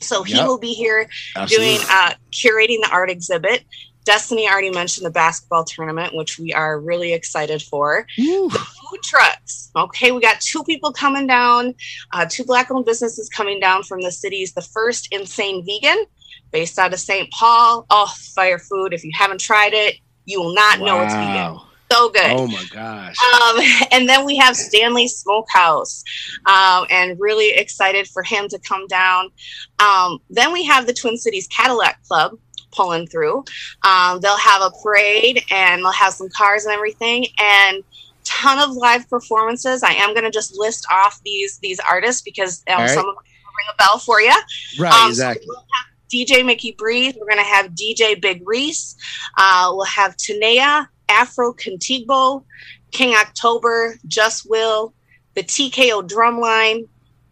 So 0.00 0.22
he 0.22 0.34
Yep. 0.36 0.46
will 0.46 0.58
be 0.58 0.72
here 0.74 1.08
Absolutely. 1.36 1.76
doing 1.76 1.86
uh, 1.90 2.12
curating 2.32 2.80
the 2.82 2.88
art 2.92 3.10
exhibit. 3.10 3.64
Destiny 4.04 4.48
already 4.48 4.70
mentioned 4.70 5.04
the 5.04 5.10
basketball 5.10 5.64
tournament, 5.64 6.14
which 6.14 6.38
we 6.38 6.52
are 6.54 6.80
really 6.80 7.12
excited 7.12 7.60
for. 7.60 8.06
Woo. 8.16 8.48
Food 8.48 9.02
trucks. 9.04 9.70
Okay, 9.76 10.12
we 10.12 10.20
got 10.22 10.40
two 10.40 10.64
people 10.64 10.92
coming 10.92 11.26
down, 11.26 11.74
uh, 12.12 12.24
two 12.28 12.44
black 12.44 12.70
owned 12.70 12.86
businesses 12.86 13.28
coming 13.28 13.60
down 13.60 13.82
from 13.82 14.00
the 14.00 14.10
cities. 14.10 14.54
The 14.54 14.62
first, 14.62 15.08
Insane 15.12 15.62
Vegan, 15.66 16.06
based 16.52 16.78
out 16.78 16.94
of 16.94 17.00
St. 17.00 17.30
Paul. 17.32 17.84
Oh, 17.90 18.10
fire 18.34 18.58
food. 18.58 18.94
If 18.94 19.04
you 19.04 19.10
haven't 19.14 19.40
tried 19.40 19.74
it, 19.74 19.96
you 20.24 20.40
will 20.40 20.54
not 20.54 20.80
know 20.80 21.02
it's 21.02 21.12
vegan. 21.12 21.58
So 21.90 22.10
good. 22.10 22.30
Oh 22.30 22.46
my 22.46 22.64
gosh. 22.70 23.16
Um, 23.22 23.88
and 23.92 24.08
then 24.08 24.24
we 24.24 24.36
have 24.36 24.56
Stanley 24.56 25.08
Smokehouse, 25.08 26.04
um, 26.46 26.86
and 26.90 27.18
really 27.18 27.50
excited 27.50 28.06
for 28.08 28.22
him 28.22 28.48
to 28.48 28.58
come 28.58 28.86
down. 28.88 29.30
Um, 29.78 30.18
then 30.30 30.52
we 30.52 30.64
have 30.64 30.86
the 30.86 30.92
Twin 30.92 31.16
Cities 31.16 31.48
Cadillac 31.48 32.02
Club 32.04 32.38
pulling 32.72 33.06
through. 33.06 33.44
Um, 33.82 34.20
they'll 34.20 34.36
have 34.36 34.60
a 34.60 34.70
parade 34.82 35.42
and 35.50 35.82
they'll 35.82 35.92
have 35.92 36.12
some 36.12 36.28
cars 36.36 36.64
and 36.64 36.74
everything, 36.74 37.26
and 37.38 37.82
ton 38.24 38.58
of 38.58 38.76
live 38.76 39.08
performances. 39.08 39.82
I 39.82 39.92
am 39.92 40.12
going 40.12 40.24
to 40.24 40.30
just 40.30 40.56
list 40.58 40.86
off 40.90 41.20
these 41.24 41.58
these 41.58 41.80
artists 41.80 42.22
because 42.22 42.62
um, 42.68 42.78
right. 42.78 42.90
some 42.90 43.08
of 43.08 43.14
them 43.14 43.14
will 43.14 43.52
ring 43.56 43.72
a 43.72 43.76
bell 43.76 43.98
for 43.98 44.20
you. 44.20 44.34
Right. 44.78 44.92
Um, 44.92 45.06
so 45.06 45.08
exactly. 45.08 45.46
we'll 45.48 45.56
have- 45.56 45.88
DJ 46.10 46.42
Mickey 46.44 46.72
Breeze. 46.72 47.14
We're 47.20 47.26
going 47.26 47.36
to 47.36 47.50
have 47.50 47.72
DJ 47.72 48.20
Big 48.20 48.42
Reese. 48.46 48.96
Uh, 49.36 49.70
we'll 49.74 49.84
have 49.84 50.16
Tanea, 50.16 50.88
Afro 51.08 51.52
Contigbo, 51.52 52.44
King 52.90 53.14
October, 53.14 53.96
Just 54.06 54.48
Will, 54.48 54.92
the 55.34 55.42
TKO 55.42 56.08
Drumline, 56.08 56.88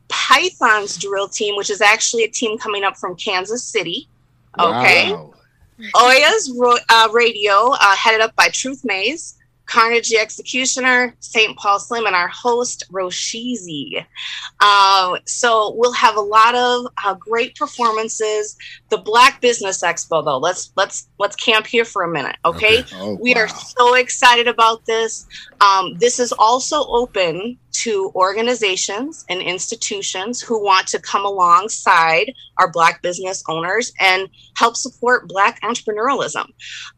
Python's 0.08 0.96
drill 0.96 1.28
team, 1.28 1.56
which 1.56 1.70
is 1.70 1.80
actually 1.80 2.24
a 2.24 2.30
team 2.30 2.58
coming 2.58 2.84
up 2.84 2.96
from 2.96 3.16
Kansas 3.16 3.64
City. 3.64 4.08
Okay. 4.58 5.12
Wow. 5.12 5.34
Oya's 6.00 6.54
ro- 6.56 6.76
uh, 6.88 7.08
radio, 7.12 7.72
uh, 7.72 7.96
headed 7.96 8.20
up 8.20 8.34
by 8.36 8.48
Truth 8.48 8.82
Maze, 8.84 9.36
Carnage 9.66 10.08
the 10.08 10.18
Executioner, 10.18 11.14
St. 11.20 11.56
Paul 11.56 11.78
Slim, 11.78 12.06
and 12.06 12.14
our 12.14 12.28
host, 12.28 12.84
Roshizi. 12.90 14.04
Uh, 14.60 15.18
so 15.26 15.74
we'll 15.76 15.92
have 15.92 16.16
a 16.16 16.20
lot 16.20 16.54
of 16.54 16.86
uh, 17.04 17.14
great 17.14 17.56
performances. 17.56 18.56
The 18.90 18.98
Black 18.98 19.40
Business 19.40 19.82
Expo, 19.82 20.24
though, 20.24 20.38
let's 20.38 20.72
let's 20.76 21.08
let's 21.18 21.36
camp 21.36 21.66
here 21.66 21.84
for 21.84 22.02
a 22.02 22.08
minute, 22.08 22.36
okay? 22.44 22.84
Oh, 22.94 23.18
we 23.20 23.34
are 23.34 23.48
so 23.48 23.94
excited 23.94 24.48
about 24.48 24.86
this. 24.86 25.26
Um, 25.60 25.94
this 25.98 26.20
is 26.20 26.32
also 26.32 26.84
open 26.86 27.58
to 27.82 28.12
organizations 28.14 29.24
and 29.28 29.40
institutions 29.42 30.40
who 30.40 30.62
want 30.62 30.86
to 30.88 30.98
come 31.00 31.24
alongside 31.24 32.32
our 32.58 32.70
Black 32.70 33.02
business 33.02 33.42
owners 33.48 33.92
and 34.00 34.28
help 34.56 34.76
support 34.76 35.28
Black 35.28 35.60
entrepreneurialism. 35.62 36.46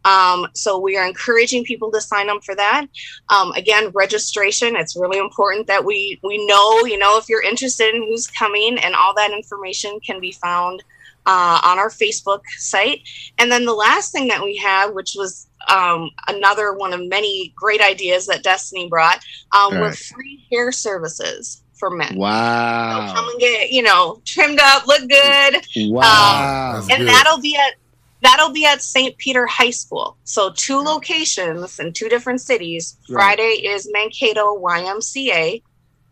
Um, 0.04 0.46
so 0.54 0.78
we 0.78 0.96
are 0.96 1.06
encouraging 1.06 1.64
people 1.64 1.90
to 1.92 2.00
sign 2.00 2.28
up 2.30 2.44
for 2.44 2.54
that. 2.54 2.86
Um, 3.28 3.52
again, 3.52 3.90
registration. 3.94 4.76
It's 4.76 4.96
really 4.96 5.18
important 5.18 5.66
that 5.66 5.84
we 5.84 6.20
we 6.22 6.46
know, 6.46 6.84
you 6.84 6.98
know, 6.98 7.18
if 7.18 7.28
you're 7.28 7.42
interested 7.42 7.94
in 7.94 8.02
who's 8.02 8.26
coming, 8.26 8.78
and 8.78 8.94
all 8.94 9.14
that 9.14 9.32
information 9.32 9.98
can 10.06 10.20
be 10.20 10.32
found 10.32 10.82
uh, 11.28 11.60
on 11.62 11.78
our 11.78 11.90
Facebook 11.90 12.40
site. 12.56 13.02
And 13.38 13.52
then 13.52 13.66
the 13.66 13.74
last 13.74 14.12
thing 14.12 14.28
that 14.28 14.42
we 14.42 14.56
have, 14.56 14.94
which 14.94 15.12
was 15.14 15.46
um, 15.68 16.10
another 16.26 16.72
one 16.72 16.94
of 16.94 17.06
many 17.06 17.52
great 17.54 17.82
ideas 17.82 18.26
that 18.26 18.42
Destiny 18.42 18.88
brought, 18.88 19.20
um, 19.54 19.78
were 19.78 19.92
free 19.92 20.46
hair 20.50 20.72
services 20.72 21.62
for 21.78 21.90
men. 21.90 22.14
So 22.14 22.18
Wow. 22.18 23.12
come 23.14 23.28
and 23.28 23.40
get, 23.40 23.70
you 23.70 23.82
know, 23.82 24.22
trimmed 24.24 24.58
up, 24.60 24.86
look 24.86 25.08
good 25.08 25.62
Wow. 25.76 26.72
That's 26.72 26.90
and 26.90 27.00
good. 27.00 27.08
that'll 27.08 27.40
be 27.40 27.56
at 27.56 27.74
that'll 28.22 28.50
be 28.52 28.64
at 28.64 28.82
St. 28.82 29.16
Peter 29.18 29.46
High 29.46 29.70
School. 29.70 30.16
So 30.24 30.50
two 30.50 30.80
locations 30.80 31.78
in 31.78 31.92
two 31.92 32.08
different 32.08 32.40
cities. 32.40 32.96
Right. 33.08 33.36
Friday 33.36 33.66
is 33.66 33.88
Mankato 33.92 34.58
YMCA, 34.60 35.62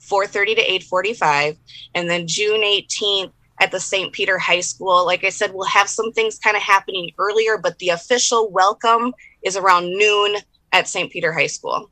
4:30 0.01 0.55
to 0.57 0.63
8:45, 0.63 1.57
and 1.95 2.09
then 2.09 2.27
June 2.29 2.63
18th 2.63 3.33
at 3.61 3.71
the 3.71 3.81
St. 3.81 4.13
Peter 4.13 4.39
High 4.39 4.61
School. 4.61 5.05
Like 5.07 5.25
I 5.25 5.31
said, 5.31 5.53
we'll 5.53 5.67
have 5.67 5.89
some 5.89 6.13
things 6.13 6.39
kind 6.39 6.57
of 6.57 6.63
happening 6.63 7.11
earlier, 7.19 7.59
but 7.59 7.79
the 7.79 7.91
official 7.91 8.51
welcome 8.51 9.15
is 9.43 9.57
around 9.57 9.97
noon 9.97 10.37
at 10.73 10.89
St. 10.89 11.11
Peter 11.11 11.33
High 11.33 11.47
School. 11.47 11.91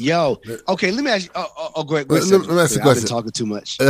Yo. 0.00 0.40
Okay, 0.68 0.92
let 0.92 1.04
me 1.04 1.10
ask 1.10 1.24
you. 1.24 1.30
Oh, 1.34 1.46
oh, 1.56 1.70
oh 1.76 1.84
go 1.84 1.96
ahead. 1.96 2.06
Go 2.06 2.14
Let- 2.14 2.22
ahead 2.22 2.40
let- 2.40 2.48
let 2.48 2.54
me 2.54 2.62
ask 2.62 2.76
you 2.76 2.82
a 2.82 2.88
I've 2.88 2.96
been 2.96 3.04
talking 3.04 3.30
too 3.32 3.46
much. 3.46 3.80
no, 3.80 3.88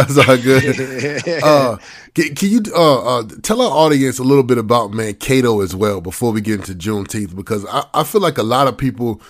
it's 0.00 0.18
all 0.18 0.36
good. 0.36 1.42
uh, 1.44 1.76
can, 2.12 2.34
can 2.34 2.48
you 2.48 2.62
uh, 2.74 3.18
uh, 3.18 3.28
tell 3.42 3.62
our 3.62 3.70
audience 3.70 4.18
a 4.18 4.24
little 4.24 4.42
bit 4.42 4.58
about 4.58 4.90
Mankato 4.90 5.60
as 5.60 5.76
well 5.76 6.00
before 6.00 6.32
we 6.32 6.40
get 6.40 6.58
into 6.58 6.74
Juneteenth? 6.74 7.36
Because 7.36 7.64
I, 7.66 7.84
I 7.94 8.02
feel 8.02 8.20
like 8.20 8.36
a 8.36 8.42
lot 8.42 8.66
of 8.66 8.76
people 8.76 9.22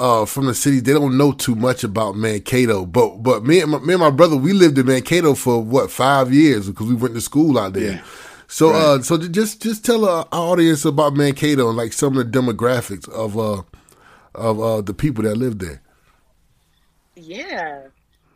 uh, 0.00 0.24
from 0.24 0.46
the 0.46 0.54
city 0.54 0.80
they 0.80 0.92
don't 0.92 1.16
know 1.16 1.32
too 1.32 1.54
much 1.54 1.84
about 1.84 2.16
Mankato. 2.16 2.86
But 2.86 3.22
but 3.22 3.44
me 3.44 3.60
and 3.60 3.70
my, 3.70 3.78
me 3.78 3.94
and 3.94 4.00
my 4.00 4.10
brother 4.10 4.36
we 4.36 4.52
lived 4.52 4.78
in 4.78 4.86
Mankato 4.86 5.34
for 5.34 5.62
what 5.62 5.90
five 5.90 6.32
years 6.32 6.68
because 6.68 6.88
we 6.88 6.94
went 6.94 7.14
to 7.14 7.20
school 7.20 7.58
out 7.58 7.74
there. 7.74 7.92
Yeah. 7.92 8.04
So 8.48 8.70
uh, 8.70 9.02
so 9.02 9.16
just 9.18 9.62
just 9.62 9.84
tell 9.84 10.04
uh, 10.04 10.24
our 10.32 10.52
audience 10.52 10.84
about 10.84 11.14
Mankato 11.14 11.68
and 11.68 11.76
like 11.76 11.92
some 11.92 12.16
of 12.16 12.32
the 12.32 12.38
demographics 12.38 13.08
of 13.08 13.38
uh 13.38 13.62
of 14.34 14.60
uh, 14.60 14.80
the 14.80 14.94
people 14.94 15.24
that 15.24 15.36
live 15.36 15.58
there. 15.58 15.82
Yeah. 17.14 17.88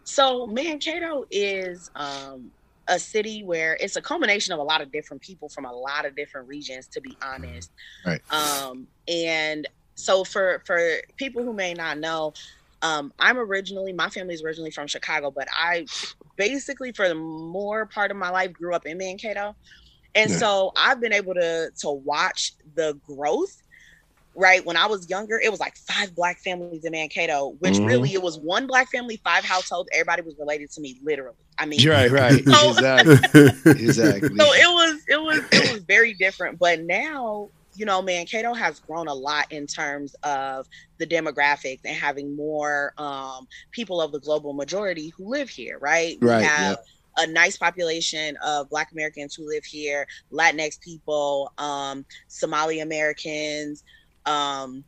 So 0.04 0.46
Mankato 0.46 1.24
is 1.30 1.90
um, 1.96 2.50
a 2.88 2.98
city 2.98 3.42
where 3.42 3.76
it's 3.80 3.96
a 3.96 4.02
culmination 4.02 4.52
of 4.52 4.60
a 4.60 4.62
lot 4.62 4.80
of 4.82 4.92
different 4.92 5.22
people 5.22 5.48
from 5.48 5.64
a 5.64 5.72
lot 5.72 6.04
of 6.04 6.14
different 6.14 6.48
regions, 6.48 6.86
to 6.88 7.00
be 7.00 7.16
honest. 7.22 7.70
Right. 8.04 8.20
Um, 8.30 8.86
and 9.08 9.66
so 9.94 10.24
for 10.24 10.62
for 10.66 10.78
people 11.16 11.42
who 11.42 11.52
may 11.52 11.74
not 11.74 11.98
know, 11.98 12.32
um, 12.82 13.12
I'm 13.18 13.38
originally 13.38 13.92
my 13.92 14.08
family's 14.10 14.42
originally 14.42 14.70
from 14.70 14.86
Chicago, 14.86 15.30
but 15.30 15.48
I 15.56 15.86
basically 16.36 16.92
for 16.92 17.08
the 17.08 17.14
more 17.14 17.86
part 17.86 18.10
of 18.10 18.16
my 18.16 18.30
life 18.30 18.52
grew 18.52 18.74
up 18.74 18.86
in 18.86 18.98
Mankato. 18.98 19.56
And 20.14 20.30
Yeah. 20.30 20.36
so 20.38 20.72
I've 20.76 21.00
been 21.00 21.12
able 21.12 21.34
to 21.34 21.70
to 21.80 21.90
watch 21.90 22.52
the 22.74 22.98
growth 23.06 23.54
right 24.36 24.66
when 24.66 24.76
i 24.76 24.84
was 24.86 25.08
younger 25.08 25.38
it 25.40 25.48
was 25.48 25.60
like 25.60 25.76
five 25.76 26.12
black 26.12 26.38
families 26.40 26.84
in 26.84 26.90
mankato 26.90 27.54
which 27.60 27.74
Mhm. 27.74 27.86
really 27.86 28.12
it 28.14 28.20
was 28.20 28.36
one 28.40 28.66
black 28.66 28.90
family 28.90 29.16
five 29.22 29.44
households 29.44 29.88
everybody 29.92 30.22
was 30.22 30.34
related 30.40 30.68
to 30.72 30.80
me 30.80 30.98
literally 31.04 31.36
i 31.56 31.64
mean 31.64 31.88
Right, 31.88 32.10
right. 32.10 32.44
So- 32.48 32.70
exactly. 32.70 33.14
Exactly. 33.64 34.36
so 34.36 34.44
it 34.52 34.66
was 34.66 35.00
it 35.08 35.20
was 35.22 35.40
it 35.52 35.70
was 35.70 35.84
very 35.84 36.14
different 36.14 36.58
but 36.58 36.80
now 36.80 37.50
you 37.74 37.84
know 37.84 38.00
mankato 38.02 38.54
has 38.54 38.80
grown 38.80 39.08
a 39.08 39.14
lot 39.14 39.46
in 39.50 39.66
terms 39.66 40.14
of 40.22 40.66
the 40.98 41.06
demographics 41.06 41.80
and 41.84 41.96
having 41.96 42.34
more 42.36 42.92
um 42.98 43.46
people 43.72 44.00
of 44.00 44.12
the 44.12 44.20
global 44.20 44.52
majority 44.52 45.12
who 45.16 45.30
live 45.30 45.48
here 45.48 45.78
right? 45.80 46.16
Right, 46.20 46.38
we 46.38 46.44
have 46.44 46.78
a 47.18 47.26
nice 47.26 47.56
population 47.56 48.36
of 48.44 48.68
black 48.70 48.88
americans 48.92 49.34
who 49.34 49.48
live 49.48 49.64
here 49.64 50.06
latinx 50.32 50.80
people 50.80 51.52
um 51.58 52.04
somali 52.28 52.80
americans 52.80 53.82
um 54.26 54.84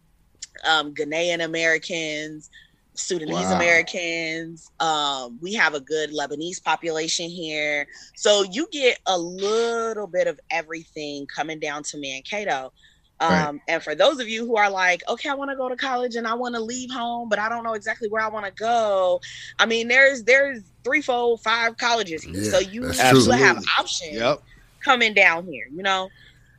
um 0.66 0.94
ghanaian 0.94 1.44
americans 1.44 2.50
Sudanese 2.96 3.50
Wow. 3.50 3.56
Americans. 3.56 4.70
Um, 4.80 5.38
we 5.42 5.54
have 5.54 5.74
a 5.74 5.80
good 5.80 6.10
Lebanese 6.12 6.62
population 6.62 7.28
here. 7.30 7.86
So 8.14 8.44
you 8.50 8.68
get 8.72 8.98
a 9.06 9.18
little 9.18 10.06
bit 10.06 10.26
of 10.26 10.40
everything 10.50 11.26
coming 11.34 11.60
down 11.60 11.82
to 11.84 11.98
Mankato. 11.98 12.72
Um, 13.20 13.30
Right. 13.30 13.60
and 13.68 13.82
for 13.82 13.94
those 13.94 14.20
of 14.20 14.28
you 14.28 14.46
who 14.46 14.56
are 14.56 14.70
like, 14.70 15.02
okay, 15.08 15.28
I 15.28 15.34
want 15.34 15.50
to 15.50 15.56
go 15.56 15.68
to 15.68 15.76
college 15.76 16.16
and 16.16 16.26
I 16.26 16.34
want 16.34 16.54
to 16.54 16.60
leave 16.60 16.90
home, 16.90 17.28
but 17.28 17.38
I 17.38 17.48
don't 17.48 17.64
know 17.64 17.74
exactly 17.74 18.08
where 18.08 18.22
I 18.22 18.28
want 18.28 18.46
to 18.46 18.52
go. 18.52 19.20
I 19.58 19.66
mean, 19.66 19.88
there's 19.88 20.24
there's 20.24 20.60
three, 20.84 21.00
four, 21.02 21.38
five 21.38 21.76
colleges 21.78 22.22
here. 22.22 22.34
Yeah, 22.34 22.50
so 22.50 22.58
you, 22.58 22.88
that's 22.88 23.02
you 23.26 23.30
have 23.30 23.56
Absolutely. 23.56 23.66
options 23.78 24.16
Yep. 24.16 24.42
coming 24.84 25.14
down 25.14 25.46
here 25.46 25.66
you 25.74 25.82
know 25.82 26.08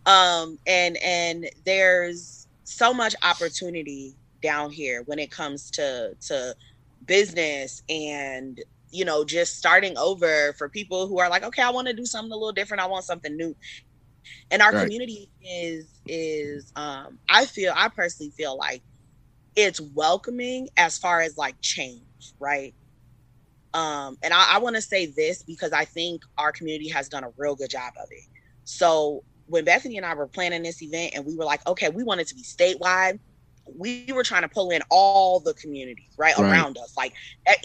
um 0.05 0.57
and 0.67 0.97
and 1.03 1.45
there's 1.65 2.47
so 2.63 2.93
much 2.93 3.15
opportunity 3.23 4.15
down 4.47 4.71
here 4.71 5.03
when 5.07 5.19
it 5.19 5.31
comes 5.31 5.71
to 5.71 6.15
to 6.29 6.55
business 7.05 7.81
and 7.89 8.59
you 8.91 9.05
know 9.05 9.25
just 9.25 9.57
starting 9.57 9.97
over 9.97 10.53
for 10.57 10.69
people 10.69 11.07
who 11.07 11.19
are 11.19 11.29
like 11.29 11.43
okay 11.43 11.63
i 11.63 11.71
want 11.71 11.87
to 11.87 11.93
do 11.93 12.05
something 12.05 12.31
a 12.31 12.35
little 12.35 12.53
different. 12.53 12.83
I 12.83 12.87
want 12.87 13.05
something 13.05 13.35
new. 13.35 13.55
And 14.51 14.61
our 14.61 14.73
Right. 14.73 14.93
community 14.93 15.29
is 15.41 16.01
is 16.07 16.71
um 16.75 17.19
i 17.29 17.45
feel 17.45 17.73
i 17.75 17.89
personally 17.89 18.31
feel 18.37 18.57
like 18.57 18.83
it's 19.55 19.81
welcoming 19.95 20.69
as 20.77 20.97
far 20.97 21.21
as 21.21 21.37
like 21.37 21.57
change 21.61 22.07
right? 22.39 22.75
Um 23.73 24.17
and 24.23 24.33
i, 24.33 24.55
I 24.55 24.59
want 24.59 24.75
to 24.77 24.81
say 24.81 25.07
this 25.17 25.43
because 25.43 25.73
i 25.73 25.85
think 25.85 26.21
our 26.37 26.51
community 26.53 26.89
has 26.89 27.09
done 27.09 27.23
a 27.25 27.31
real 27.37 27.55
good 27.55 27.71
job 27.71 27.93
of 28.01 28.07
it. 28.11 28.23
So 28.65 29.23
when 29.47 29.65
bethany 29.65 29.97
and 29.97 30.05
i 30.05 30.13
were 30.15 30.27
planning 30.29 30.63
this 30.63 30.81
event 30.83 31.13
and 31.15 31.25
we 31.25 31.35
were 31.37 31.45
like 31.45 31.65
okay 31.67 31.89
we 31.89 32.03
want 32.03 32.21
it 32.21 32.27
to 32.29 32.35
be 32.35 32.43
statewide 32.43 33.19
we 33.75 34.05
were 34.13 34.23
trying 34.23 34.41
to 34.43 34.47
pull 34.49 34.69
in 34.69 34.81
all 34.89 35.39
the 35.39 35.53
communities 35.55 36.05
right, 36.17 36.37
Right. 36.37 36.51
around 36.51 36.77
us 36.77 36.93
like 36.97 37.13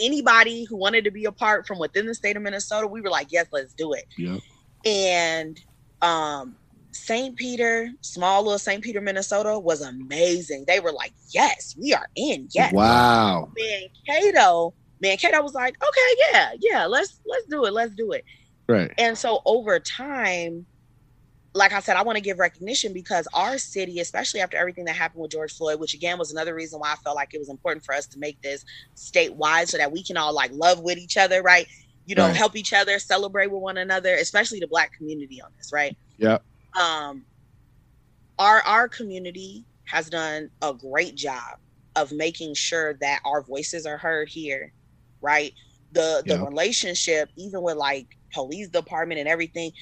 anybody 0.00 0.64
who 0.64 0.76
wanted 0.76 1.04
to 1.04 1.10
be 1.10 1.24
a 1.24 1.32
part 1.32 1.66
from 1.66 1.78
within 1.78 2.06
the 2.06 2.14
state 2.14 2.36
of 2.36 2.42
minnesota 2.42 2.86
we 2.86 3.00
were 3.00 3.10
like 3.10 3.28
yes 3.30 3.46
let's 3.52 3.74
do 3.74 3.92
it 3.92 4.04
Yep. 4.18 4.40
and 4.84 5.60
um 6.00 6.56
St. 6.94 7.34
Peter, 7.36 7.88
small 8.02 8.42
little 8.42 8.58
St. 8.58 8.82
Peter, 8.84 9.00
Minnesota 9.00 9.58
was 9.58 9.80
amazing. 9.80 10.64
They 10.68 10.78
were 10.78 10.92
like, 10.92 11.14
"Yes, 11.32 11.74
we 11.80 11.94
are 11.94 12.06
in." 12.14 12.48
Yes, 12.52 12.70
Wow. 12.74 13.50
Mankato, 14.06 14.74
Mankato 15.00 15.42
was 15.42 15.54
like, 15.54 15.74
"Okay, 15.82 16.22
yeah, 16.32 16.50
yeah, 16.60 16.84
let's 16.84 17.18
let's 17.26 17.46
do 17.48 17.64
it, 17.64 17.72
let's 17.72 17.94
do 17.94 18.12
it." 18.12 18.24
Right. 18.68 18.92
And 18.98 19.16
so 19.16 19.40
over 19.46 19.80
time, 19.80 20.66
like 21.54 21.72
I 21.72 21.80
said, 21.80 21.96
I 21.96 22.02
want 22.02 22.16
to 22.16 22.22
give 22.22 22.38
recognition 22.38 22.94
because 22.94 23.28
our 23.34 23.58
city, 23.58 24.00
especially 24.00 24.40
after 24.40 24.56
everything 24.56 24.86
that 24.86 24.96
happened 24.96 25.22
with 25.22 25.32
George 25.32 25.52
Floyd, 25.52 25.80
which 25.80 25.94
again 25.94 26.18
was 26.18 26.32
another 26.32 26.54
reason 26.54 26.80
why 26.80 26.92
I 26.92 26.96
felt 26.96 27.16
like 27.16 27.28
it 27.34 27.38
was 27.38 27.50
important 27.50 27.84
for 27.84 27.94
us 27.94 28.06
to 28.08 28.18
make 28.18 28.38
this 28.42 28.64
statewide 28.96 29.68
so 29.68 29.76
that 29.76 29.92
we 29.92 30.02
can 30.04 30.16
all 30.16 30.34
like 30.34 30.50
love 30.54 30.80
with 30.80 30.98
each 30.98 31.16
other, 31.18 31.42
right? 31.42 31.66
You 32.06 32.14
know, 32.14 32.28
Right. 32.28 32.34
help 32.34 32.56
each 32.56 32.72
other, 32.72 32.98
celebrate 32.98 33.48
with 33.50 33.62
one 33.62 33.76
another, 33.76 34.14
especially 34.14 34.60
the 34.60 34.68
black 34.68 34.92
community 34.96 35.40
on 35.42 35.50
this, 35.58 35.70
right? 35.72 35.96
Yeah. 36.18 36.38
Um 36.80 37.26
our 38.38 38.60
our 38.62 38.88
community 38.88 39.66
has 39.86 40.08
done 40.08 40.50
a 40.62 40.72
great 40.74 41.14
job 41.16 41.42
of 41.96 42.12
making 42.12 42.54
sure 42.54 42.94
that 43.00 43.20
our 43.24 43.42
voices 43.42 43.84
are 43.86 43.98
heard 43.98 44.28
here, 44.30 44.72
right? 45.20 45.52
The 45.92 46.24
the 46.26 46.34
Yeah. 46.34 46.44
relationship, 46.44 47.28
even 47.36 47.62
with 47.62 47.76
like 47.76 48.08
police 48.34 48.68
department 48.68 49.20
and 49.20 49.28
everything, 49.28 49.72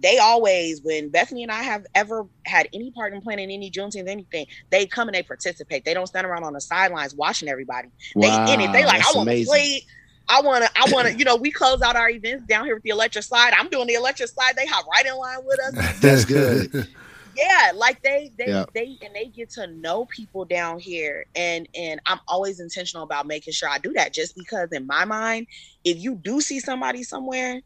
they 0.00 0.18
always, 0.18 0.82
when 0.82 1.08
Bethany 1.10 1.42
and 1.42 1.52
I 1.52 1.62
have 1.62 1.84
ever 1.94 2.26
had 2.44 2.68
any 2.72 2.90
part 2.90 3.12
in 3.12 3.20
planning 3.20 3.50
any 3.50 3.70
Juneteenth, 3.70 4.08
anything, 4.08 4.46
they 4.70 4.86
come 4.86 5.08
and 5.08 5.14
they 5.14 5.22
participate. 5.22 5.84
They 5.84 5.94
don't 5.94 6.06
stand 6.06 6.26
around 6.26 6.44
on 6.44 6.52
the 6.52 6.60
sidelines 6.60 7.14
watching 7.14 7.48
everybody. 7.48 7.88
Wow, 8.14 8.46
they 8.46 8.54
in 8.54 8.60
it. 8.60 8.72
They 8.72 8.84
like, 8.84 9.02
I 9.06 9.12
want 9.14 9.28
to 9.28 9.44
play. 9.44 9.82
I 10.28 10.42
want 10.42 10.64
to, 10.64 10.70
I 10.76 10.92
want 10.92 11.08
to, 11.08 11.14
you 11.16 11.24
know, 11.24 11.36
we 11.36 11.50
close 11.50 11.80
out 11.80 11.96
our 11.96 12.10
events 12.10 12.44
down 12.46 12.66
here 12.66 12.74
with 12.74 12.82
the 12.82 12.90
electric 12.90 13.24
slide. 13.24 13.54
I'm 13.56 13.70
doing 13.70 13.86
the 13.86 13.94
electric 13.94 14.28
slide. 14.28 14.54
They 14.56 14.66
hop 14.66 14.84
right 14.86 15.06
in 15.06 15.16
line 15.16 15.38
with 15.44 15.58
us. 15.60 16.00
That's 16.00 16.24
good. 16.24 16.86
yeah 17.36 17.72
like 17.74 18.00
they 18.02 18.32
they 18.38 18.46
Yeah. 18.46 18.64
they 18.74 18.98
and 19.02 19.14
they 19.14 19.26
get 19.26 19.50
to 19.50 19.66
know 19.68 20.06
people 20.06 20.44
down 20.44 20.78
here 20.78 21.24
and 21.34 21.68
and 21.74 22.00
i'm 22.06 22.18
always 22.26 22.58
intentional 22.58 23.04
about 23.04 23.26
making 23.26 23.52
sure 23.52 23.68
i 23.68 23.78
do 23.78 23.92
that 23.92 24.12
just 24.12 24.34
because 24.34 24.70
in 24.72 24.86
my 24.86 25.04
mind 25.04 25.46
if 25.84 25.98
you 25.98 26.16
do 26.16 26.40
see 26.40 26.58
somebody 26.58 27.02
somewhere 27.02 27.60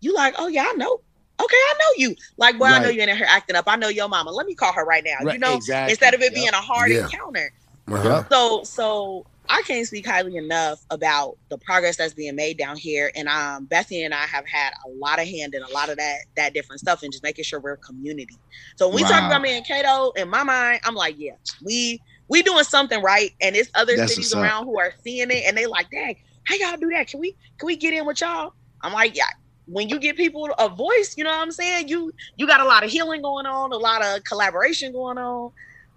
you 0.00 0.14
like 0.14 0.34
oh 0.36 0.48
yeah 0.48 0.66
i 0.68 0.74
know 0.74 0.98
okay 1.40 1.56
i 1.56 1.74
know 1.80 2.08
you 2.08 2.14
like 2.38 2.58
well 2.60 2.74
i 2.74 2.78
know 2.78 2.86
Right. 2.88 2.94
you 2.96 3.02
in 3.02 3.08
here 3.16 3.26
acting 3.28 3.56
up 3.56 3.64
i 3.68 3.76
know 3.76 3.88
your 3.88 4.08
mama 4.08 4.30
let 4.30 4.46
me 4.46 4.54
call 4.54 4.72
her 4.72 4.84
right 4.84 5.04
now 5.04 5.30
you 5.32 5.38
know 5.38 5.56
exactly. 5.56 5.92
instead 5.92 6.14
of 6.14 6.20
it 6.20 6.26
Yep. 6.26 6.34
being 6.34 6.48
a 6.48 6.60
hard 6.60 6.90
Yeah. 6.90 7.04
encounter 7.04 7.50
Uh-huh. 7.90 8.24
so 8.30 8.62
so 8.64 9.26
I 9.46 9.60
can't 9.66 9.86
speak 9.86 10.06
highly 10.06 10.36
enough 10.36 10.80
about 10.88 11.34
the 11.50 11.58
progress 11.58 11.98
that's 11.98 12.14
being 12.14 12.34
made 12.34 12.56
down 12.56 12.78
here. 12.78 13.12
And 13.14 13.28
um 13.28 13.66
Bethany 13.66 14.02
and 14.04 14.14
I 14.14 14.24
have 14.24 14.46
had 14.48 14.72
a 14.86 14.88
lot 14.88 15.20
of 15.20 15.28
hand 15.28 15.54
in 15.54 15.62
a 15.62 15.68
lot 15.68 15.90
of 15.90 15.98
that 15.98 16.20
that 16.36 16.54
different 16.54 16.80
stuff 16.80 17.02
and 17.02 17.12
just 17.12 17.22
making 17.22 17.44
sure 17.44 17.60
we're 17.60 17.74
a 17.74 17.78
community. 17.78 18.40
So 18.78 18.88
when 18.88 18.96
we 18.96 19.02
talk 19.02 19.22
about 19.26 19.42
Mankato, 19.42 20.12
in 20.12 20.30
my 20.30 20.44
mind, 20.44 20.80
I'm 20.84 20.94
like, 20.94 21.16
yeah, 21.18 21.32
we 21.62 22.00
we 22.28 22.42
doing 22.42 22.64
something 22.64 23.02
right. 23.02 23.32
And 23.42 23.54
it's 23.54 23.70
other 23.74 23.96
That's 23.96 24.12
cities 24.14 24.32
around 24.34 24.64
who 24.64 24.78
are 24.78 24.94
seeing 25.02 25.30
it 25.30 25.44
and 25.46 25.58
they 25.58 25.66
like, 25.66 25.90
dang, 25.90 26.16
how 26.44 26.54
y'all 26.54 26.78
do 26.78 26.88
that? 26.92 27.08
Can 27.08 27.20
we 27.20 27.36
can 27.60 27.66
we 27.66 27.76
get 27.76 27.92
in 27.92 28.06
with 28.06 28.22
y'all? 28.22 28.52
I'm 28.80 28.94
like, 28.94 29.14
yeah. 29.14 29.24
When 29.66 29.88
you 29.88 29.98
give 29.98 30.16
people 30.16 30.48
a 30.58 30.68
voice, 30.68 31.14
you 31.16 31.24
know 31.24 31.30
what 31.30 31.40
I'm 31.40 31.52
saying? 31.52 31.88
You 31.88 32.12
you 32.36 32.46
got 32.46 32.60
a 32.60 32.64
lot 32.64 32.84
of 32.84 32.90
healing 32.90 33.22
going 33.22 33.46
on, 33.46 33.72
a 33.72 33.76
lot 33.76 34.04
of 34.04 34.22
collaboration 34.24 34.92
going 34.92 35.18
on. 35.18 35.50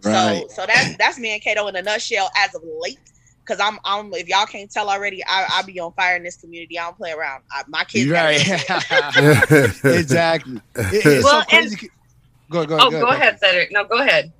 Right. 0.04 0.44
So 0.50 0.62
so 0.62 0.66
that's 0.68 0.98
that's 0.98 1.20
Mankato 1.20 1.68
in 1.68 1.76
a 1.76 1.82
nutshell 1.82 2.30
as 2.38 2.54
of 2.56 2.62
late. 2.82 3.00
Cause 3.48 3.60
I'm 3.62 3.80
I'm 3.86 4.14
if 4.14 4.28
y'all 4.28 4.46
can't 4.46 4.70
tell 4.70 4.90
already, 4.90 5.24
I 5.26 5.48
I 5.52 5.62
be 5.64 5.80
on 5.80 5.94
fire 5.94 6.18
in 6.18 6.24
this 6.24 6.36
community. 6.38 6.78
I 6.78 6.84
don't 6.84 6.98
play 6.98 7.12
around. 7.12 7.44
I, 7.52 7.64
my 7.68 7.84
kids. 7.86 8.10
Right. 8.10 8.46
gotta- 8.68 9.74
exactly. 9.86 10.62
It- 10.76 11.06
it's 11.06 11.24
Well, 11.24 11.42
so 11.42 11.48
crazy. 11.48 11.78
c- 11.78 11.90
Go, 12.50 12.66
go, 12.66 12.78
Oh, 12.80 12.90
go, 12.90 13.02
go 13.02 13.08
ahead, 13.08 13.40
Cedric. 13.40 13.72
No, 13.72 13.84
go 13.84 14.00
ahead. 14.00 14.32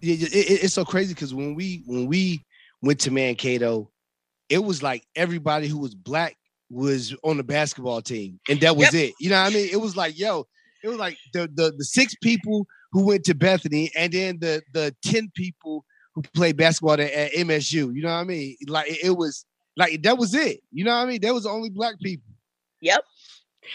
Yeah, 0.00 0.14
yeah, 0.14 0.26
it- 0.32 0.50
it- 0.50 0.64
it's 0.64 0.74
so 0.74 0.84
crazy 0.84 1.14
because 1.14 1.32
when 1.32 1.54
we 1.54 1.82
when 1.86 2.06
we 2.06 2.44
went 2.82 3.00
to 3.00 3.10
Mankato, 3.12 3.90
it 4.48 4.58
was 4.58 4.82
like 4.82 5.04
everybody 5.14 5.68
who 5.68 5.78
was 5.78 5.94
black 5.94 6.36
was 6.72 7.14
on 7.22 7.36
the 7.36 7.44
basketball 7.44 8.00
team, 8.00 8.40
and 8.48 8.60
that 8.60 8.76
was 8.76 8.94
it. 8.94 9.12
You 9.20 9.30
know 9.30 9.40
what 9.42 9.52
I 9.52 9.54
mean? 9.54 9.68
It 9.70 9.80
was 9.80 9.96
like, 9.96 10.18
yo, 10.18 10.46
it 10.82 10.88
was 10.88 10.98
like 10.98 11.18
the 11.32 11.48
the, 11.54 11.72
the 11.76 11.84
six 11.84 12.14
people 12.22 12.66
who 12.92 13.04
went 13.04 13.24
to 13.24 13.34
Bethany, 13.34 13.90
and 13.96 14.12
then 14.12 14.38
the 14.40 14.62
the 14.72 14.94
ten 15.04 15.30
people 15.34 15.84
who 16.14 16.22
played 16.34 16.56
basketball 16.56 16.94
at, 16.94 17.00
at 17.00 17.32
MSU. 17.32 17.94
You 17.94 18.02
know 18.02 18.08
what 18.08 18.20
I 18.20 18.24
mean? 18.24 18.56
Like 18.66 18.90
it, 18.90 19.04
it 19.04 19.16
was 19.16 19.44
like 19.76 20.02
that 20.02 20.18
was 20.18 20.34
it. 20.34 20.60
You 20.72 20.84
know 20.84 20.92
what 20.92 21.02
I 21.02 21.06
mean? 21.06 21.20
That 21.20 21.34
was 21.34 21.44
the 21.44 21.50
only 21.50 21.70
black 21.70 21.98
people. 22.00 22.32
Yep. 22.80 23.04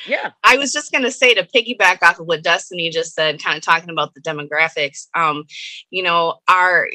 Yeah. 0.05 0.31
I 0.43 0.57
was 0.57 0.73
just 0.73 0.91
going 0.91 1.03
to 1.03 1.11
say 1.11 1.33
to 1.33 1.43
piggyback 1.43 2.03
off 2.03 2.19
of 2.19 2.27
what 2.27 2.43
Destiny 2.43 2.89
just 2.89 3.13
said, 3.13 3.41
kind 3.41 3.57
of 3.57 3.63
talking 3.63 3.89
about 3.89 4.13
the 4.13 4.21
demographics. 4.21 5.07
Um, 5.15 5.45
you 5.89 6.03
know, 6.03 6.39
our 6.47 6.89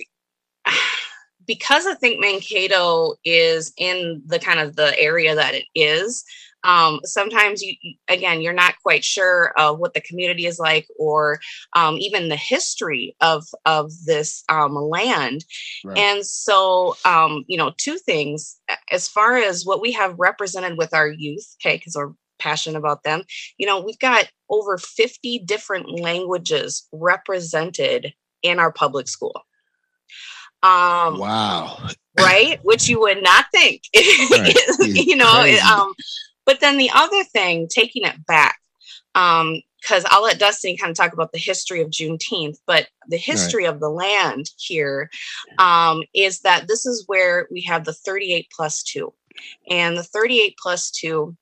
because 1.47 1.87
I 1.87 1.95
think 1.95 2.21
Mankato 2.21 3.15
is 3.25 3.73
in 3.77 4.23
the 4.27 4.39
kind 4.39 4.61
of 4.61 4.77
the 4.77 4.99
area 4.99 5.35
that 5.35 5.55
it 5.55 5.65
is. 5.75 6.25
Um, 6.65 7.01
sometimes 7.03 7.61
you 7.61 7.75
again 8.07 8.41
you're 8.41 8.53
not 8.53 8.75
quite 8.85 9.05
sure 9.05 9.53
of 9.59 9.81
what 9.81 9.95
the 9.95 10.01
community 10.01 10.47
is 10.47 10.61
like 10.61 10.87
or 10.97 11.41
um, 11.75 11.97
even 11.99 12.29
the 12.29 12.37
history 12.37 13.17
of 13.21 13.45
of 13.67 13.91
this 14.07 14.45
um, 14.49 14.75
land 14.77 15.43
Right. 15.85 15.99
and 15.99 16.27
so, 16.27 16.97
um, 17.05 17.45
you 17.49 17.57
know, 17.59 17.73
two 17.79 17.99
things 17.99 18.59
as 18.91 19.09
far 19.09 19.37
as 19.37 19.65
what 19.65 19.81
we 19.81 19.93
have 19.93 20.19
represented 20.19 20.79
with 20.79 20.95
our 20.95 21.09
youth, 21.09 21.57
okay, 21.61 21.77
because 21.77 21.97
we're 21.97 22.13
passionate 22.39 22.79
about 22.79 23.03
them, 23.05 23.23
you 23.59 23.67
know, 23.67 23.81
we've 23.81 23.99
got 23.99 24.31
over 24.51 24.79
50 24.79 25.41
different 25.41 26.01
languages 26.01 26.87
represented 26.93 28.13
in 28.43 28.59
our 28.59 28.73
public 28.73 29.09
school. 29.09 29.43
Um, 30.63 31.19
Wow. 31.19 31.79
right? 32.19 32.59
Which 32.63 32.89
you 32.89 33.01
would 33.01 33.23
not 33.23 33.47
think, 33.53 33.83
Right. 33.95 34.55
You 34.81 35.17
know. 35.17 35.43
it, 35.45 35.63
um, 35.65 35.95
but 36.45 36.61
then 36.61 36.77
the 36.77 36.91
other 36.95 37.25
thing, 37.25 37.69
taking 37.69 38.05
it 38.05 38.25
back, 38.27 38.59
um, 39.15 39.61
because 39.81 40.05
I'll 40.11 40.23
let 40.23 40.39
Destiny 40.39 40.77
kind 40.77 40.91
of 40.91 40.97
talk 40.97 41.13
about 41.13 41.33
the 41.33 41.39
history 41.39 41.81
of 41.81 41.91
Juneteenth, 41.91 42.59
but 42.67 42.87
the 43.09 43.17
history 43.17 43.65
of 43.65 43.81
the 43.81 43.89
land 43.89 44.47
here 44.57 45.11
um, 45.59 46.05
is 46.15 46.41
that 46.41 46.69
this 46.69 46.87
is 46.87 47.05
where 47.09 47.49
we 47.51 47.63
have 47.63 47.85
the 47.85 47.93
38 47.93 48.47
plus 48.55 48.83
two, 48.85 49.13
and 49.69 49.97
the 49.97 50.05
38 50.05 50.57
plus 50.63 50.91
two 50.91 51.37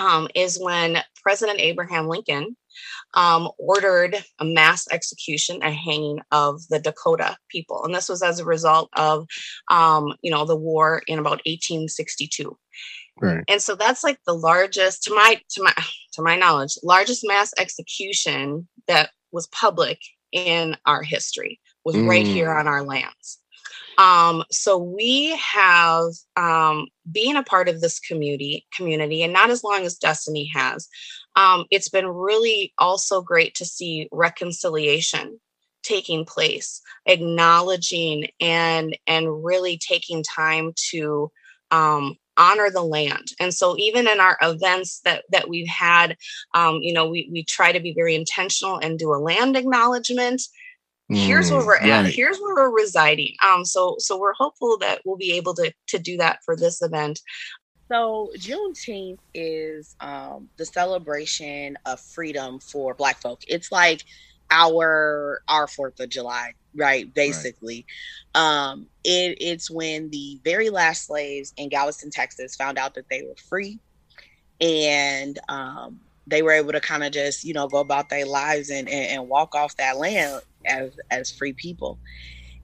um, 0.00 0.28
is 0.34 0.58
when 0.60 0.98
President 1.22 1.60
Abraham 1.60 2.08
Lincoln 2.08 2.56
um, 3.14 3.48
ordered 3.58 4.16
a 4.38 4.44
mass 4.44 4.86
execution 4.90 5.60
and 5.62 5.74
hanging 5.74 6.20
of 6.30 6.60
the 6.68 6.78
Dakota 6.78 7.36
people, 7.48 7.84
and 7.84 7.94
this 7.94 8.08
was 8.08 8.22
as 8.22 8.40
a 8.40 8.44
result 8.44 8.88
of, 8.96 9.26
um, 9.70 10.14
you 10.22 10.30
know, 10.30 10.44
the 10.44 10.56
war 10.56 11.02
in 11.06 11.18
about 11.18 11.40
1862. 11.46 12.56
Right. 13.20 13.44
And 13.48 13.62
so 13.62 13.74
that's 13.76 14.02
like 14.02 14.18
the 14.26 14.34
largest, 14.34 15.04
to 15.04 15.14
my 15.14 15.40
to 15.50 15.62
my 15.62 15.72
to 16.14 16.22
my 16.22 16.36
knowledge, 16.36 16.76
largest 16.82 17.24
mass 17.26 17.52
execution 17.58 18.66
that 18.88 19.10
was 19.30 19.46
public 19.48 20.00
in 20.32 20.76
our 20.84 21.02
history 21.02 21.60
was 21.84 21.96
right 21.96 22.26
here 22.26 22.48
Mm. 22.48 22.60
on 22.60 22.68
our 22.68 22.82
lands. 22.82 23.38
Um, 23.98 24.42
so 24.50 24.76
we 24.78 25.36
have 25.36 26.06
um, 26.36 26.88
being 27.10 27.36
a 27.36 27.42
part 27.44 27.68
of 27.68 27.80
this 27.80 28.00
community 28.00 28.66
community, 28.76 29.22
and 29.22 29.32
not 29.32 29.50
as 29.50 29.62
long 29.62 29.84
as 29.84 29.96
Destiny 29.96 30.50
has. 30.54 30.88
Um, 31.36 31.66
it's 31.70 31.88
been 31.88 32.06
really 32.08 32.72
also 32.78 33.22
great 33.22 33.54
to 33.56 33.64
see 33.64 34.08
reconciliation 34.12 35.40
taking 35.82 36.24
place, 36.24 36.80
acknowledging 37.06 38.28
and 38.40 38.96
and 39.06 39.44
really 39.44 39.78
taking 39.78 40.22
time 40.22 40.72
to 40.90 41.30
um, 41.70 42.16
honor 42.36 42.70
the 42.70 42.82
land. 42.82 43.28
And 43.40 43.52
so 43.54 43.76
even 43.78 44.08
in 44.08 44.20
our 44.20 44.38
events 44.42 45.00
that 45.04 45.24
that 45.30 45.48
we've 45.48 45.68
had, 45.68 46.16
um, 46.54 46.76
you 46.82 46.92
know, 46.92 47.08
we 47.08 47.28
we 47.32 47.44
try 47.44 47.72
to 47.72 47.80
be 47.80 47.94
very 47.94 48.14
intentional 48.14 48.78
and 48.78 48.98
do 48.98 49.12
a 49.14 49.16
land 49.18 49.56
acknowledgement 49.56 50.42
here's 51.12 51.50
where 51.50 51.60
Mm, 51.60 51.66
we're 51.66 51.76
at 51.76 52.04
right. 52.04 52.14
here's 52.14 52.38
where 52.40 52.54
we're 52.54 52.74
residing 52.74 53.34
um 53.44 53.64
so 53.64 53.96
so 53.98 54.18
we're 54.18 54.34
hopeful 54.34 54.78
that 54.78 55.00
we'll 55.04 55.16
be 55.16 55.32
able 55.32 55.54
to 55.54 55.72
to 55.86 55.98
do 55.98 56.16
that 56.16 56.38
for 56.44 56.56
this 56.56 56.82
event 56.82 57.20
So 57.94 58.30
Juneteenth 58.36 59.20
is 59.34 59.94
um, 60.00 60.48
the 60.58 60.66
celebration 60.66 61.78
of 61.86 62.00
freedom 62.00 62.58
for 62.58 62.92
Black 62.94 63.20
folk. 63.20 63.42
It's 63.46 63.70
like 63.70 64.02
our 64.50 65.40
our 65.46 65.68
Fourth 65.68 66.00
of 66.00 66.08
July, 66.08 66.54
right? 66.74 67.12
Basically, 67.14 67.86
um, 68.34 68.88
it 69.04 69.38
it's 69.40 69.70
when 69.70 70.10
the 70.10 70.40
very 70.42 70.70
last 70.70 71.06
slaves 71.06 71.52
in 71.56 71.68
Galveston, 71.68 72.10
Texas, 72.10 72.56
found 72.56 72.78
out 72.78 72.94
that 72.96 73.08
they 73.10 73.22
were 73.22 73.36
free, 73.48 73.78
and 74.60 75.38
um, 75.48 76.00
they 76.26 76.42
were 76.42 76.52
able 76.52 76.72
to 76.72 76.80
kind 76.80 77.04
of 77.04 77.12
just 77.12 77.44
you 77.44 77.54
know 77.54 77.68
go 77.68 77.78
about 77.78 78.08
their 78.08 78.26
lives 78.26 78.70
and, 78.70 78.88
and 78.88 79.06
and 79.20 79.28
walk 79.28 79.54
off 79.54 79.76
that 79.76 79.98
land 79.98 80.40
as 80.66 80.96
as 81.12 81.30
free 81.30 81.52
people. 81.52 82.00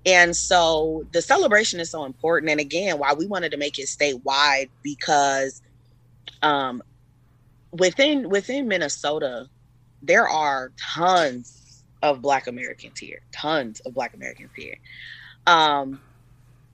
And 0.07 0.35
so 0.37 1.05
the 1.13 1.23
celebration 1.23 1.81
is 1.81 1.91
so 1.91 2.05
important. 2.05 2.51
And 2.51 2.61
again, 2.61 2.99
why 2.99 3.13
we 3.15 3.27
wanted 3.27 3.53
to 3.53 3.59
make 3.59 3.79
it 3.79 3.87
statewide 3.89 4.71
because 4.83 5.61
um 6.43 6.83
within 7.73 8.29
within 8.31 8.69
Minnesota, 8.69 9.47
there 10.03 10.29
are 10.29 10.73
tons 10.95 11.85
of 12.03 12.23
black 12.23 12.47
Americans 12.47 12.99
here. 12.99 13.21
Tons 13.33 13.81
of 13.81 13.95
black 13.95 14.15
Americans 14.15 14.53
here. 14.57 14.77
Um 15.47 16.01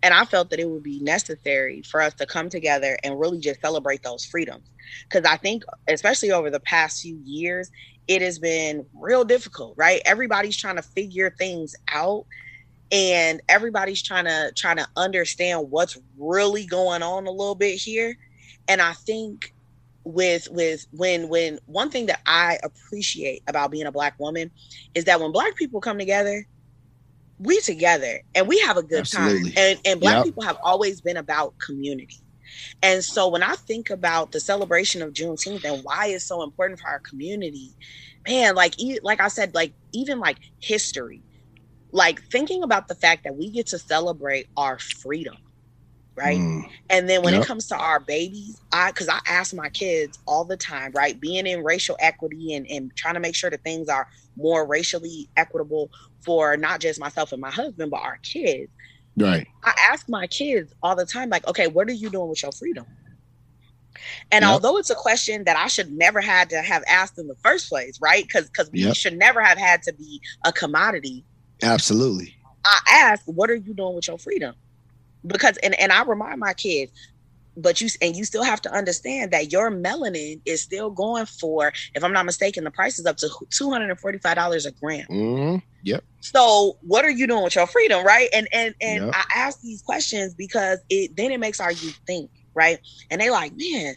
and 0.02 0.14
I 0.14 0.24
felt 0.24 0.50
that 0.50 0.60
it 0.60 0.70
would 0.70 0.84
be 0.84 1.00
necessary 1.00 1.82
for 1.82 2.00
us 2.00 2.14
to 2.14 2.26
come 2.26 2.48
together 2.48 2.96
and 3.02 3.18
really 3.18 3.40
just 3.40 3.60
celebrate 3.60 4.02
those 4.04 4.24
freedoms. 4.24 4.70
Because 5.08 5.28
I 5.28 5.36
think, 5.36 5.64
especially 5.88 6.30
over 6.30 6.50
the 6.50 6.60
past 6.60 7.02
few 7.02 7.18
years, 7.24 7.70
it 8.06 8.22
has 8.22 8.38
been 8.38 8.86
real 8.94 9.24
difficult, 9.24 9.74
right? 9.76 10.00
Everybody's 10.04 10.56
trying 10.56 10.76
to 10.76 10.82
figure 10.82 11.34
things 11.38 11.74
out 11.92 12.26
and 12.92 13.40
everybody's 13.48 14.02
trying 14.02 14.26
to 14.26 14.52
trying 14.56 14.76
to 14.76 14.88
understand 14.96 15.70
what's 15.70 15.98
really 16.18 16.66
going 16.66 17.02
on 17.02 17.26
a 17.26 17.30
little 17.30 17.54
bit 17.56 17.76
here 17.76 18.14
and 18.68 18.80
i 18.82 18.92
think 19.06 19.46
with 20.04 20.48
with 20.50 20.86
when 20.92 21.28
when 21.28 21.58
one 21.66 21.90
thing 21.90 22.06
that 22.06 22.20
i 22.26 22.58
appreciate 22.64 23.42
about 23.48 23.70
being 23.70 23.86
a 23.86 23.92
black 23.92 24.14
woman 24.20 24.50
is 24.94 25.04
that 25.04 25.20
when 25.20 25.32
black 25.32 25.56
people 25.56 25.80
come 25.80 25.98
together 25.98 26.44
we 27.38 27.60
together 27.60 28.20
and 28.34 28.48
we 28.48 28.58
have 28.60 28.76
a 28.78 28.82
good 28.82 29.04
Absolutely. 29.04 29.52
time 29.52 29.52
and 29.56 29.80
and 29.84 30.00
black 30.00 30.22
Yep. 30.22 30.22
people 30.22 30.42
have 30.44 30.58
always 30.64 31.00
been 31.02 31.16
about 31.18 31.54
community 31.64 32.16
And 32.82 33.04
so 33.04 33.28
when 33.28 33.44
I 33.44 33.54
think 33.56 33.90
about 33.90 34.32
the 34.32 34.40
celebration 34.40 35.02
of 35.02 35.14
Juneteenth 35.14 35.64
and 35.64 35.84
why 35.84 36.08
it's 36.08 36.26
so 36.28 36.42
important 36.44 36.80
for 36.80 36.88
our 36.90 37.02
community, 37.08 37.76
man, 38.28 38.56
like 38.56 38.76
like 39.02 39.20
I 39.20 39.28
said, 39.28 39.54
like 39.54 39.74
even 39.94 40.20
like 40.20 40.38
history, 40.60 41.25
like 41.92 42.20
thinking 42.30 42.62
about 42.62 42.88
the 42.88 42.94
fact 42.94 43.24
that 43.24 43.36
we 43.36 43.50
get 43.50 43.68
to 43.68 43.78
celebrate 43.78 44.46
our 44.56 44.78
freedom, 44.78 45.36
right? 46.16 46.42
Mm. 46.42 46.64
And 46.90 47.08
then 47.08 47.22
when 47.22 47.34
Yep. 47.34 47.42
it 47.42 47.42
comes 47.46 47.66
to 47.68 47.76
our 47.76 48.00
babies, 48.00 48.60
I 48.72 48.90
because 48.90 49.08
I 49.08 49.20
ask 49.26 49.54
my 49.54 49.70
kids 49.70 50.18
all 50.26 50.44
the 50.44 50.56
time, 50.56 50.92
right? 50.94 51.20
Being 51.20 51.46
in 51.46 51.64
racial 51.64 51.96
equity 52.00 52.54
and, 52.54 52.66
and 52.68 52.92
trying 52.96 53.14
to 53.14 53.20
make 53.20 53.34
sure 53.36 53.50
that 53.50 53.62
things 53.64 53.88
are 53.88 54.06
more 54.36 54.66
racially 54.66 55.28
equitable 55.36 55.90
for 56.24 56.56
not 56.56 56.80
just 56.80 57.00
myself 57.00 57.32
and 57.32 57.40
my 57.40 57.50
husband, 57.50 57.90
but 57.90 58.02
our 58.02 58.18
kids. 58.22 58.72
Right. 59.16 59.46
I 59.64 59.74
ask 59.90 60.06
my 60.08 60.26
kids 60.26 60.72
all 60.82 60.96
the 60.96 61.06
time, 61.06 61.30
like, 61.30 61.46
okay, 61.48 61.66
what 61.68 61.88
are 61.88 61.92
you 61.92 62.10
doing 62.10 62.28
with 62.28 62.42
your 62.42 62.52
freedom? 62.52 62.86
And 64.30 64.44
Yep. 64.44 64.50
although 64.52 64.76
it's 64.78 64.90
a 64.90 64.94
question 64.94 65.44
that 65.44 65.56
I 65.56 65.68
should 65.68 65.92
never 65.92 66.20
had 66.20 66.50
to 66.50 66.62
have 66.62 66.84
asked 66.88 67.18
in 67.18 67.26
the 67.28 67.36
first 67.42 67.68
place, 67.68 67.98
right? 68.00 68.22
Because 68.24 68.46
because 68.46 68.70
we 68.72 68.80
Yep. 68.80 68.94
should 68.94 69.18
never 69.18 69.42
have 69.42 69.58
had 69.58 69.82
to 69.82 69.92
be 69.94 70.20
a 70.44 70.52
commodity. 70.52 71.24
Absolutely. 71.62 72.36
I 72.64 72.78
ask, 72.90 73.22
what 73.26 73.50
are 73.50 73.54
you 73.56 73.74
doing 73.74 73.94
with 73.94 74.08
your 74.08 74.18
freedom? 74.18 74.54
Because 75.26 75.56
and, 75.58 75.78
and 75.80 75.92
I 75.92 76.04
remind 76.04 76.40
my 76.40 76.54
kids, 76.54 76.92
but 77.56 77.80
you 77.80 77.88
and 78.02 78.16
you 78.16 78.24
still 78.24 78.44
have 78.44 78.60
to 78.62 78.72
understand 78.72 79.32
that 79.32 79.52
your 79.52 79.70
melanin 79.70 80.40
is 80.46 80.62
still 80.62 80.90
going 80.90 81.26
for, 81.26 81.72
if 81.94 82.04
I'm 82.04 82.12
not 82.12 82.26
mistaken, 82.26 82.64
the 82.64 82.70
price 82.70 82.98
is 82.98 83.06
up 83.06 83.16
to 83.18 83.30
two 83.50 83.70
hundred 83.70 83.90
and 83.90 84.00
forty 84.00 84.18
five 84.18 84.36
dollars 84.36 84.66
a 84.66 84.72
gram. 84.72 85.06
hmm 85.08 85.56
Yep. 85.82 86.04
So 86.20 86.78
what 86.82 87.04
are 87.04 87.10
you 87.10 87.26
doing 87.26 87.44
with 87.44 87.54
your 87.56 87.66
freedom, 87.66 88.04
right? 88.04 88.28
And 88.34 88.48
and 88.52 88.74
and 88.82 89.04
Yep. 89.04 89.12
I 89.12 89.24
ask 89.34 89.60
these 89.62 89.82
questions 89.82 90.34
because 90.34 90.80
it 90.90 91.12
then 91.16 91.30
it 91.32 91.40
makes 91.40 91.60
our 91.60 91.72
youth 91.72 91.96
think, 92.06 92.30
right? 92.54 92.78
And 93.10 93.20
they 93.20 93.30
like, 93.30 93.52
man, 93.56 93.94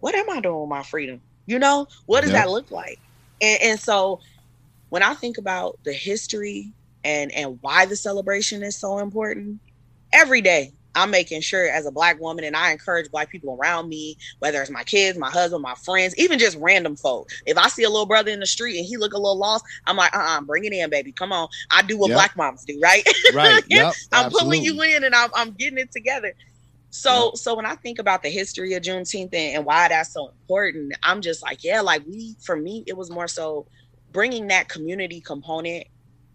what 0.00 0.14
am 0.14 0.30
I 0.30 0.40
doing 0.40 0.60
with 0.60 0.68
my 0.70 0.82
freedom? 0.82 1.22
You 1.46 1.58
know, 1.58 1.86
what 2.06 2.22
does 2.22 2.32
Yep. 2.32 2.38
that 2.42 2.50
look 2.50 2.70
like? 2.70 2.98
And, 3.40 3.60
and 3.62 3.80
so 3.80 4.20
when 4.90 5.02
I 5.02 5.14
think 5.14 5.38
about 5.38 5.78
the 5.84 5.92
history 5.92 6.74
and 7.04 7.32
and 7.32 7.58
why 7.60 7.86
the 7.86 7.96
celebration 7.96 8.62
is 8.62 8.78
so 8.78 8.98
important, 8.98 9.60
every 10.12 10.40
day 10.40 10.72
I'm 10.94 11.10
making 11.10 11.40
sure 11.40 11.68
as 11.70 11.86
a 11.86 11.90
black 11.92 12.20
woman, 12.20 12.44
and 12.44 12.56
I 12.56 12.72
encourage 12.72 13.10
black 13.10 13.30
people 13.30 13.56
around 13.58 13.88
me, 13.88 14.16
whether 14.40 14.60
it's 14.60 14.70
my 14.70 14.84
kids, 14.84 15.18
my 15.18 15.30
husband, 15.30 15.62
my 15.62 15.74
friends, 15.84 16.14
even 16.18 16.38
just 16.38 16.58
random 16.60 16.96
folk. 16.96 17.28
If 17.46 17.56
I 17.56 17.68
see 17.68 17.84
a 17.84 17.90
little 17.90 18.06
brother 18.06 18.30
in 18.30 18.40
the 18.40 18.46
street 18.46 18.76
and 18.76 18.86
he 18.86 18.96
look 18.98 19.14
a 19.14 19.18
little 19.18 19.38
lost, 19.38 19.64
I'm 19.86 19.96
like, 19.96 20.14
uh-uh, 20.14 20.42
bring 20.42 20.64
it 20.64 20.72
in, 20.72 20.90
baby. 20.90 21.12
Come 21.12 21.32
on. 21.32 21.48
I 21.70 21.82
do 21.82 21.96
what 21.98 22.08
Yep. 22.08 22.16
black 22.16 22.36
moms 22.36 22.64
do, 22.66 22.78
right? 22.82 23.04
Right. 23.32 23.62
Yep. 23.68 23.94
I'm 24.12 24.30
pulling 24.30 24.62
you 24.62 24.82
in 24.82 25.04
and 25.04 25.14
I'm, 25.14 25.30
I'm 25.34 25.52
getting 25.52 25.78
it 25.78 25.90
together. 25.92 26.34
So, 26.90 27.32
so 27.34 27.54
when 27.56 27.64
I 27.64 27.76
think 27.76 27.98
about 27.98 28.22
the 28.22 28.28
history 28.28 28.74
of 28.74 28.82
Juneteenth 28.82 29.32
and, 29.32 29.56
and 29.56 29.64
why 29.64 29.88
that's 29.88 30.12
so 30.12 30.28
important, 30.28 30.92
I'm 31.02 31.22
just 31.22 31.42
like, 31.42 31.64
yeah, 31.64 31.80
like 31.80 32.02
we, 32.06 32.36
for 32.44 32.54
me, 32.56 32.84
it 32.86 32.96
was 32.98 33.10
more 33.10 33.28
so 33.28 33.66
bringing 34.10 34.48
that 34.48 34.68
community 34.68 35.22
component 35.22 35.86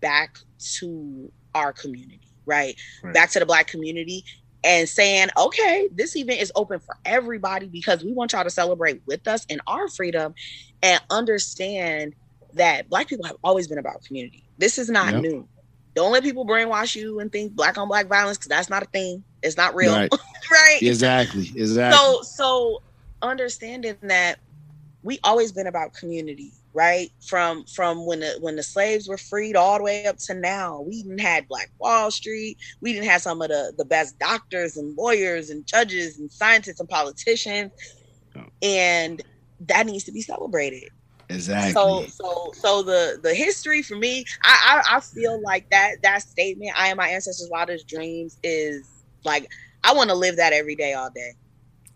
back 0.02 0.38
to 0.80 1.32
our 1.56 1.74
community, 1.74 2.22
right? 2.45 2.76
Right. 3.03 3.14
Back 3.14 3.32
to 3.32 3.40
the 3.40 3.45
black 3.45 3.68
community 3.68 4.24
and 4.64 4.88
saying, 4.88 5.30
okay, 5.38 5.90
this 5.94 6.15
event 6.15 6.41
is 6.41 6.52
open 6.56 6.80
for 6.80 6.95
everybody 7.06 7.68
because 7.68 8.03
we 8.03 8.11
want 8.11 8.34
y'all 8.34 8.44
to 8.44 8.49
celebrate 8.49 9.02
with 9.07 9.28
us 9.28 9.45
in 9.49 9.60
our 9.68 9.88
freedom 9.88 10.34
and 10.82 11.02
understand 11.10 12.14
that 12.53 12.90
black 12.90 13.07
people 13.07 13.26
have 13.26 13.38
always 13.44 13.68
been 13.68 13.78
about 13.78 14.03
community. 14.06 14.44
This 14.57 14.78
is 14.78 14.90
not 14.90 15.14
Yep. 15.14 15.22
new. 15.22 15.49
Don't 15.95 16.11
let 16.11 16.24
people 16.24 16.45
brainwash 16.45 16.95
you 16.95 17.19
and 17.19 17.32
think 17.32 17.53
black 17.53 17.78
on 17.78 17.88
black 17.88 18.07
violence 18.07 18.38
because 18.38 18.49
that's 18.49 18.69
not 18.69 18.84
a 18.84 18.88
thing. 18.88 19.24
It's 19.41 19.57
not 19.57 19.76
real. 19.76 19.94
Right. 19.94 20.11
right? 20.52 20.80
Exactly. 20.82 21.52
Exactly. 21.56 21.98
So 21.98 22.22
so 22.22 22.80
understanding 23.22 23.98
that 24.03 24.38
we 25.02 25.19
always 25.24 25.52
been 25.52 25.68
about 25.68 25.94
community, 25.94 26.53
right? 26.78 27.10
From 27.28 27.66
from 27.66 28.06
when 28.06 28.20
the 28.20 28.38
when 28.40 28.56
the 28.56 28.62
slaves 28.62 29.10
were 29.10 29.18
freed 29.18 29.56
all 29.56 29.80
the 29.80 29.84
way 29.84 30.06
up 30.06 30.18
to 30.28 30.36
now. 30.36 30.82
We 30.82 31.02
didn't 31.02 31.18
had 31.18 31.48
Black 31.48 31.72
Wall 31.80 32.12
Street. 32.12 32.58
We 32.82 32.94
didn't 32.94 33.10
have 33.10 33.24
some 33.24 33.41
of 33.41 33.49
the 33.49 33.74
the 33.78 33.84
best 33.84 34.20
doctors 34.20 34.78
and 34.78 34.95
lawyers 34.95 35.49
and 35.49 35.66
judges 35.66 36.20
and 36.20 36.32
scientists 36.32 36.80
and 36.80 36.88
politicians. 36.88 37.72
Oh. 38.38 38.44
And 38.62 39.24
that 39.62 39.88
needs 39.88 40.04
to 40.04 40.12
be 40.12 40.22
celebrated. 40.22 40.91
exactly. 41.30 41.72
So 41.72 42.06
so 42.06 42.52
so 42.54 42.84
the 42.84 43.20
the 43.24 43.34
history 43.34 43.82
for 43.82 43.95
me, 43.95 44.24
I, 44.44 44.84
I 44.91 44.98
I 44.98 44.99
feel 44.99 45.41
like 45.41 45.68
that 45.72 45.95
that 46.04 46.22
statement, 46.22 46.74
I 46.78 46.90
am 46.90 46.98
my 46.98 47.10
ancestors' 47.10 47.49
wildest 47.52 47.88
dreams, 47.88 48.38
is 48.44 48.88
like 49.26 49.49
I 49.84 49.95
want 49.95 50.12
to 50.12 50.16
live 50.16 50.36
that 50.36 50.54
every 50.54 50.76
day, 50.76 50.94
all 50.94 51.10
day, 51.10 51.32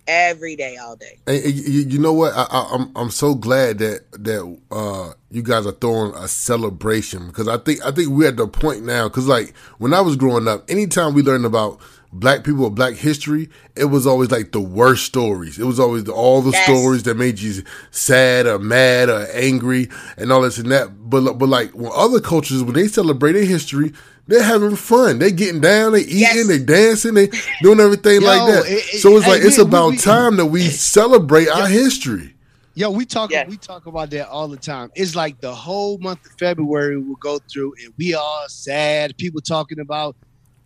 every 0.07 0.55
day, 0.55 0.77
all 0.77 0.95
day. 0.95 1.19
And, 1.27 1.43
and 1.43 1.53
you, 1.53 1.81
you 1.81 1.99
know 1.99 2.13
what? 2.13 2.33
I, 2.33 2.43
I, 2.49 2.69
I'm 2.73 2.91
I'm 2.95 3.09
so 3.09 3.35
glad 3.35 3.79
that 3.79 4.11
that 4.13 4.57
uh, 4.71 5.13
you 5.29 5.41
guys 5.41 5.65
are 5.65 5.71
throwing 5.71 6.13
a 6.15 6.27
celebration 6.27 7.27
because 7.27 7.47
I 7.47 7.57
think 7.57 7.85
I 7.85 7.91
think 7.91 8.09
we're 8.09 8.29
at 8.29 8.37
the 8.37 8.47
point 8.47 8.83
now 8.83 9.07
because 9.07 9.27
like 9.27 9.55
when 9.77 9.93
I 9.93 10.01
was 10.01 10.15
growing 10.15 10.47
up, 10.47 10.69
anytime 10.69 11.13
we 11.13 11.21
learned 11.21 11.45
about 11.45 11.79
black 12.13 12.43
people 12.43 12.65
or 12.65 12.71
black 12.71 12.93
history, 12.95 13.49
it 13.75 13.85
was 13.85 14.05
always 14.05 14.31
like 14.31 14.51
the 14.51 14.59
worst 14.59 15.05
stories. 15.05 15.57
It 15.57 15.65
was 15.65 15.79
always 15.79 16.07
all 16.09 16.41
the 16.41 16.51
Yes. 16.51 16.63
stories 16.65 17.03
that 17.03 17.15
made 17.15 17.39
you 17.39 17.63
sad 17.91 18.47
or 18.47 18.59
mad 18.59 19.09
or 19.09 19.27
angry 19.33 19.89
and 20.17 20.31
all 20.31 20.41
this 20.41 20.57
and 20.57 20.71
that. 20.71 21.09
But 21.09 21.33
but 21.37 21.47
like 21.49 21.71
when 21.71 21.91
other 21.95 22.19
cultures 22.19 22.63
when 22.63 22.73
they 22.73 22.87
celebrate 22.87 23.33
their 23.33 23.45
history. 23.45 23.93
They're 24.27 24.43
having 24.43 24.75
fun. 24.77 25.19
They're 25.19 25.31
getting 25.31 25.59
down. 25.59 25.91
They 25.93 26.01
eating. 26.01 26.19
Yes. 26.19 26.47
They 26.47 26.59
dancing. 26.59 27.15
They 27.15 27.29
doing 27.63 27.79
everything 27.81 28.21
Yo, 28.21 28.27
like 28.27 28.53
that. 28.53 28.65
it- 28.71 28.85
it- 28.93 29.01
so 29.01 29.17
it's 29.17 29.25
hey, 29.25 29.31
like 29.31 29.41
it's 29.41 29.57
we- 29.57 29.63
we- 29.63 29.67
about 29.67 29.89
we- 29.91 29.97
time 29.97 30.37
that 30.37 30.45
we 30.45 30.69
celebrate 30.69 31.47
our 31.49 31.67
history. 31.67 32.35
Yo, 32.75 32.91
we 32.91 33.03
talk 33.03 33.31
Yes. 33.31 33.49
we 33.49 33.57
talk 33.57 33.87
about 33.87 34.11
that 34.11 34.29
all 34.29 34.47
the 34.47 34.55
time. 34.57 34.89
It's 34.95 35.15
like 35.15 35.41
the 35.41 35.53
whole 35.53 35.97
month 35.97 36.19
of 36.25 36.31
February 36.39 36.97
will 36.97 37.17
go 37.19 37.39
through 37.51 37.73
and 37.83 37.93
we 37.97 38.13
all 38.13 38.45
sad. 38.47 39.17
People 39.17 39.41
talking 39.41 39.79
about 39.79 40.15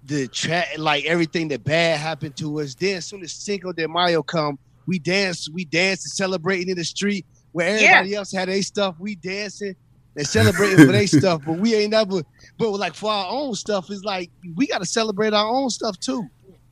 the 0.06 0.28
tra- 0.28 0.66
like 0.78 1.06
everything 1.06 1.48
that 1.50 1.64
bad 1.64 2.00
happened 2.00 2.36
to 2.38 2.60
us. 2.62 2.76
Then 2.76 2.98
as 2.98 3.06
soon 3.06 3.24
as 3.24 3.34
Cinco 3.34 3.72
de 3.74 3.88
Mayo 3.88 4.22
come, 4.24 4.58
we 4.86 5.00
dance, 5.00 5.50
we 5.50 5.66
dance 5.66 6.06
and 6.06 6.12
celebrating 6.12 6.70
in 6.70 6.78
the 6.78 6.84
street 6.86 7.26
where 7.54 7.78
Yeah. 7.80 7.88
everybody 7.98 8.16
else 8.16 8.32
had 8.32 8.50
their 8.50 8.62
stuff. 8.62 8.96
We 9.00 9.16
dancing 9.16 9.76
and 10.16 10.28
celebrating 10.28 10.86
for 10.86 10.92
their 10.92 11.08
stuff, 11.08 11.42
but 11.46 11.58
we 11.58 11.76
ain't 11.76 11.92
never. 11.92 12.22
But 12.58 12.70
like 12.72 12.94
for 12.94 13.12
our 13.12 13.28
own 13.30 13.56
stuff, 13.56 13.90
it's 13.90 14.04
like 14.04 14.30
we 14.56 14.68
got 14.68 14.80
to 14.80 14.86
celebrate 14.86 15.34
our 15.34 15.48
own 15.48 15.70
stuff 15.70 16.00
too. 16.00 16.28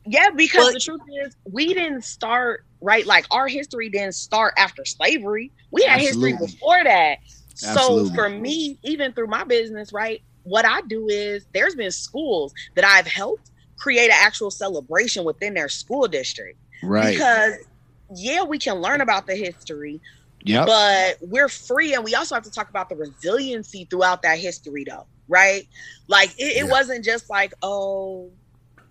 Yeah, 0.06 0.30
because 0.30 0.64
Well- 0.64 0.72
the 0.74 0.80
truth 0.80 1.00
is, 1.26 1.34
we 1.50 1.72
didn't 1.74 2.04
start 2.04 2.64
right. 2.80 3.06
Like 3.06 3.26
our 3.30 3.48
history 3.48 3.88
didn't 3.88 4.14
start 4.14 4.54
after 4.58 4.84
slavery. 4.84 5.50
We 5.70 5.82
had 5.84 6.00
history 6.00 6.34
before 6.34 6.84
that. 6.84 7.18
Absolutely. 7.64 8.08
So 8.10 8.14
for 8.14 8.28
me, 8.28 8.78
even 8.82 9.12
through 9.12 9.28
my 9.28 9.44
business, 9.44 9.92
right, 9.92 10.22
what 10.44 10.64
I 10.64 10.80
do 10.82 11.08
is 11.08 11.46
there's 11.52 11.74
been 11.74 11.90
schools 11.90 12.54
that 12.76 12.84
I've 12.84 13.06
helped 13.06 13.50
create 13.76 14.06
an 14.10 14.16
actual 14.20 14.50
celebration 14.50 15.24
within 15.24 15.54
their 15.54 15.68
school 15.68 16.06
district 16.06 16.58
Right. 16.82 17.12
because 17.14 17.54
yeah, 18.14 18.44
we 18.44 18.58
can 18.58 18.76
learn 18.76 19.00
about 19.00 19.26
the 19.26 19.34
history, 19.34 20.00
Yeah. 20.44 20.64
but 20.66 21.16
we're 21.22 21.48
free 21.48 21.94
and 21.94 22.04
we 22.04 22.14
also 22.14 22.34
have 22.34 22.44
to 22.44 22.50
talk 22.50 22.68
about 22.70 22.88
the 22.88 22.96
resiliency 22.96 23.86
throughout 23.90 24.22
that 24.22 24.38
history 24.38 24.84
though 24.88 25.06
right 25.26 25.66
like 26.06 26.28
it, 26.38 26.58
it 26.58 26.66
Yeah. 26.66 26.70
wasn't 26.70 27.02
just 27.04 27.30
like 27.30 27.54
oh 27.62 28.30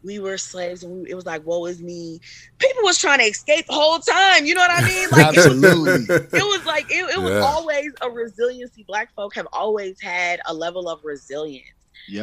we 0.03 0.19
were 0.19 0.37
slaves 0.37 0.83
and 0.83 0.91
we, 1.03 1.09
it 1.11 1.15
was 1.15 1.25
like 1.25 1.45
woe 1.45 1.65
is 1.65 1.81
me. 1.81 2.19
People 2.59 2.83
was 2.83 2.97
trying 2.97 3.19
to 3.19 3.25
escape 3.25 3.65
the 3.67 3.73
whole 3.73 3.99
time 3.99 4.45
you 4.45 4.53
know 4.53 4.61
what 4.61 4.71
i 4.71 4.85
mean? 4.85 5.09
Like 5.09 5.29
it, 5.33 5.37
Absolutely. 5.37 6.05
it 6.09 6.33
was 6.33 6.65
like 6.65 6.85
it, 6.89 7.09
it 7.15 7.21
was 7.21 7.31
Yeah. 7.31 7.39
always 7.41 7.91
a 8.01 8.09
resiliency. 8.09 8.83
Black 8.87 9.13
folk 9.15 9.35
have 9.35 9.47
always 9.53 9.99
had 10.01 10.39
a 10.45 10.53
level 10.53 10.89
of 10.89 10.99
resilience 11.03 11.65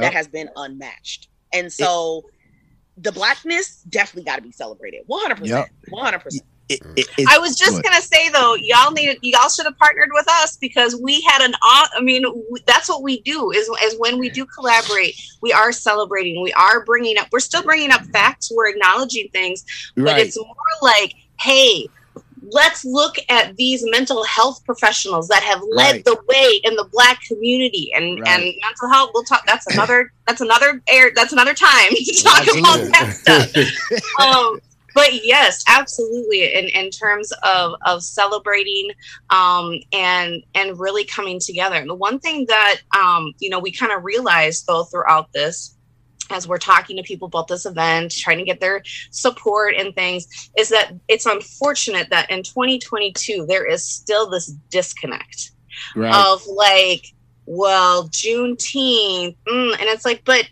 that 0.01 0.13
has 0.13 0.29
been 0.29 0.49
unmatched. 0.57 1.29
And 1.53 1.73
so 1.73 2.23
the 2.97 3.13
blackness 3.13 3.83
definitely 3.89 4.25
got 4.25 4.37
to 4.37 4.43
be 4.43 4.53
celebrated. 4.53 5.03
100% 5.09 5.47
Yep. 5.47 5.69
100% 5.93 6.41
It- 6.71 6.81
it- 6.97 7.09
it- 7.19 7.29
I 7.29 7.39
was 7.39 7.57
just 7.59 7.75
Good. 7.75 7.85
gonna 7.85 8.01
say 8.01 8.29
though, 8.29 8.55
y'all 8.55 8.93
need 8.93 9.19
y'all 9.23 9.49
should 9.49 9.67
have 9.67 9.77
partnered 9.79 10.11
with 10.13 10.29
us 10.29 10.57
because 10.57 10.95
we 10.95 11.21
had 11.23 11.43
an. 11.43 11.55
I 11.63 11.89
mean, 12.01 12.25
that's 12.65 12.89
what 12.89 13.03
we 13.03 13.21
do. 13.23 13.51
Is 13.51 13.69
is 13.83 13.97
when 13.99 14.19
we 14.19 14.29
do 14.31 14.47
collaborate, 14.47 15.17
we 15.43 15.53
are 15.53 15.73
celebrating. 15.73 16.41
We 16.43 16.53
are 16.53 16.85
bringing 16.85 17.19
up. 17.19 17.27
We're 17.33 17.41
still 17.41 17.63
bringing 17.65 17.91
up 17.91 18.03
facts. 18.13 18.53
We're 18.55 18.69
acknowledging 18.69 19.29
things, 19.33 19.65
but 19.97 20.05
right. 20.05 20.27
it's 20.27 20.39
more 20.39 20.55
like, 20.81 21.15
hey, 21.41 21.89
let's 22.53 22.85
look 22.85 23.17
at 23.29 23.57
these 23.57 23.83
mental 23.91 24.23
health 24.25 24.65
professionals 24.65 25.27
that 25.29 25.43
have 25.43 25.61
led 25.73 25.93
Right. 25.93 26.05
the 26.05 26.19
way 26.29 26.61
in 26.65 26.75
the 26.77 26.85
black 26.93 27.21
community 27.27 27.91
and 27.95 28.21
Right. 28.21 28.29
and 28.29 28.55
mental 28.63 28.89
health. 28.91 29.11
We'll 29.13 29.25
talk. 29.25 29.45
That's 29.47 29.67
another. 29.75 30.13
That's 30.29 30.41
another 30.41 30.81
air. 30.89 31.11
That's 31.17 31.33
another 31.33 31.55
time 31.55 31.91
to 31.91 32.23
talk 32.23 32.43
about 32.59 32.93
that 32.93 33.17
stuff 33.21 34.21
um, 34.21 34.61
but 34.95 35.25
yes, 35.25 35.65
absolutely. 35.69 36.53
In 36.55 36.67
in 36.67 36.91
terms 36.91 37.33
of 37.43 37.75
of 37.87 38.03
celebrating 38.03 38.91
um, 39.31 39.79
and 39.93 40.43
and 40.55 40.79
really 40.79 41.05
coming 41.05 41.41
together. 41.41 41.77
And 41.77 41.89
the 41.89 41.95
one 41.95 42.19
thing 42.19 42.47
that 42.49 42.81
um, 42.97 43.33
you 43.39 43.51
know 43.51 43.59
we 43.59 43.73
kind 43.73 43.93
of 43.93 44.05
realized 44.05 44.67
though 44.67 44.85
throughout 44.85 45.33
this 45.33 45.77
as 46.33 46.47
we're 46.47 46.59
talking 46.59 46.97
to 46.97 47.03
people 47.03 47.27
about 47.27 47.49
this 47.49 47.67
event, 47.67 48.13
trying 48.13 48.39
to 48.39 48.45
get 48.45 48.61
their 48.61 48.83
support 49.11 49.75
and 49.77 49.93
things, 49.97 50.51
is 50.57 50.69
that 50.69 50.93
it's 51.09 51.27
unfortunate 51.27 52.09
that 52.11 52.31
in 52.31 52.43
2022 52.45 53.47
there 53.47 53.67
is 53.67 53.85
still 53.85 54.31
this 54.31 54.47
disconnect 54.71 55.51
Right. 55.95 56.15
of 56.15 56.47
like, 56.47 57.07
well, 57.47 58.09
Juneteenth, 58.09 59.37
mm, 59.49 59.73
and 59.73 59.83
it's 59.83 60.05
like, 60.05 60.25
but 60.25 60.49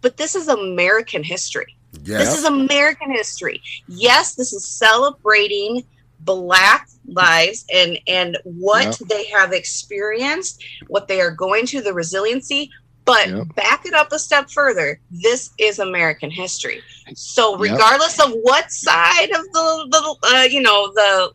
but 0.00 0.16
this 0.16 0.34
is 0.34 0.48
American 0.48 1.22
history. 1.22 1.75
Yeah. 2.06 2.18
This 2.18 2.36
is 2.38 2.44
American 2.44 3.10
history. 3.10 3.60
Yes, 3.88 4.34
this 4.34 4.52
is 4.52 4.64
celebrating 4.66 5.84
black 6.20 6.88
lives 7.06 7.64
and 7.72 7.98
and 8.06 8.38
what 8.44 8.84
Yep. 9.00 9.08
they 9.08 9.24
have 9.26 9.52
experienced, 9.52 10.62
what 10.88 11.08
they 11.08 11.20
are 11.20 11.30
going 11.30 11.66
to, 11.66 11.80
the 11.82 11.92
resiliency. 11.92 12.70
But 13.04 13.28
Yep. 13.28 13.54
back 13.54 13.86
it 13.86 13.94
up 13.94 14.12
a 14.12 14.18
step 14.18 14.50
further. 14.50 14.98
This 15.10 15.50
is 15.58 15.78
American 15.78 16.30
history. 16.30 16.82
So 17.14 17.52
Yep. 17.52 17.72
regardless 17.72 18.18
of 18.20 18.32
what 18.42 18.70
side 18.72 19.30
of 19.30 19.42
the, 19.52 19.86
the 19.90 20.16
uh, 20.36 20.42
you 20.44 20.60
know 20.62 20.92
the 20.94 21.32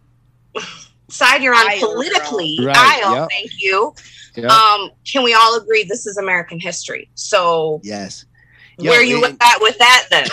side 1.10 1.42
you're 1.44 1.54
on 1.56 1.70
Aisle 1.70 1.80
politically, 1.80 2.58
Right, 2.62 2.76
aisle, 3.04 3.16
yep. 3.16 3.30
thank 3.30 3.52
you. 3.58 3.94
Yep. 4.36 4.50
Um, 4.50 4.92
can 5.10 5.24
we 5.24 5.34
all 5.34 5.58
agree 5.58 5.84
this 5.84 6.06
is 6.06 6.18
American 6.18 6.60
history? 6.60 7.10
So 7.16 7.80
yes. 7.84 8.26
Yo, 8.80 8.90
where 8.92 9.04
you 9.04 9.24
it- 9.26 9.38
at 9.42 9.62
with 9.62 9.78
that 9.78 10.08
then? 10.10 10.28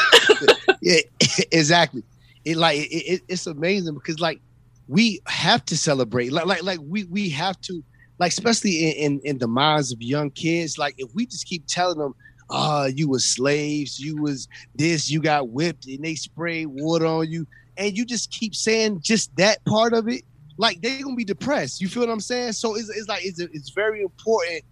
yeah, 0.82 1.00
exactly. 1.52 2.02
It 2.44 2.56
like 2.56 2.78
it, 2.78 2.84
it, 2.94 3.22
it's 3.28 3.46
amazing 3.46 3.94
because 3.94 4.20
like 4.20 4.40
we 4.86 5.20
have 5.26 5.64
to 5.66 5.76
celebrate. 5.76 6.32
Like 6.32 6.46
like 6.46 6.62
like 6.62 6.80
we 6.82 7.04
we 7.04 7.28
have 7.30 7.60
to 7.62 7.82
like 8.18 8.32
especially 8.32 8.90
in, 8.90 9.12
in 9.14 9.20
in 9.24 9.38
the 9.38 9.48
minds 9.48 9.92
of 9.92 10.00
young 10.00 10.30
kids. 10.30 10.78
Like 10.78 10.94
if 10.98 11.08
we 11.14 11.26
just 11.26 11.46
keep 11.46 11.64
telling 11.66 11.98
them, 11.98 12.14
"Ah, 12.50 12.86
you 12.86 13.08
were 13.08 13.18
slaves, 13.18 13.98
you 14.00 14.16
was 14.16 14.48
this, 14.74 15.10
you 15.10 15.20
got 15.20 15.50
whipped, 15.50 15.86
and 15.86 16.02
they 16.04 16.14
sprayed 16.14 16.68
water 16.68 17.06
on 17.06 17.30
you," 17.30 17.46
and 17.76 17.96
you 17.96 18.04
just 18.06 18.30
keep 18.30 18.54
saying 18.54 19.00
just 19.02 19.34
that 19.36 19.62
part 19.66 19.92
of 19.92 20.08
it, 20.08 20.22
like 20.56 20.80
they're 20.80 21.02
gonna 21.02 21.16
be 21.16 21.24
depressed. 21.24 21.80
You 21.80 21.88
feel 21.88 22.04
what 22.04 22.10
I'm 22.12 22.20
saying? 22.20 22.52
So 22.52 22.76
it's, 22.76 22.88
it's 22.88 23.08
like 23.08 23.24
it's 23.24 23.40
it's 23.40 23.70
very 23.70 24.02
important 24.02 24.62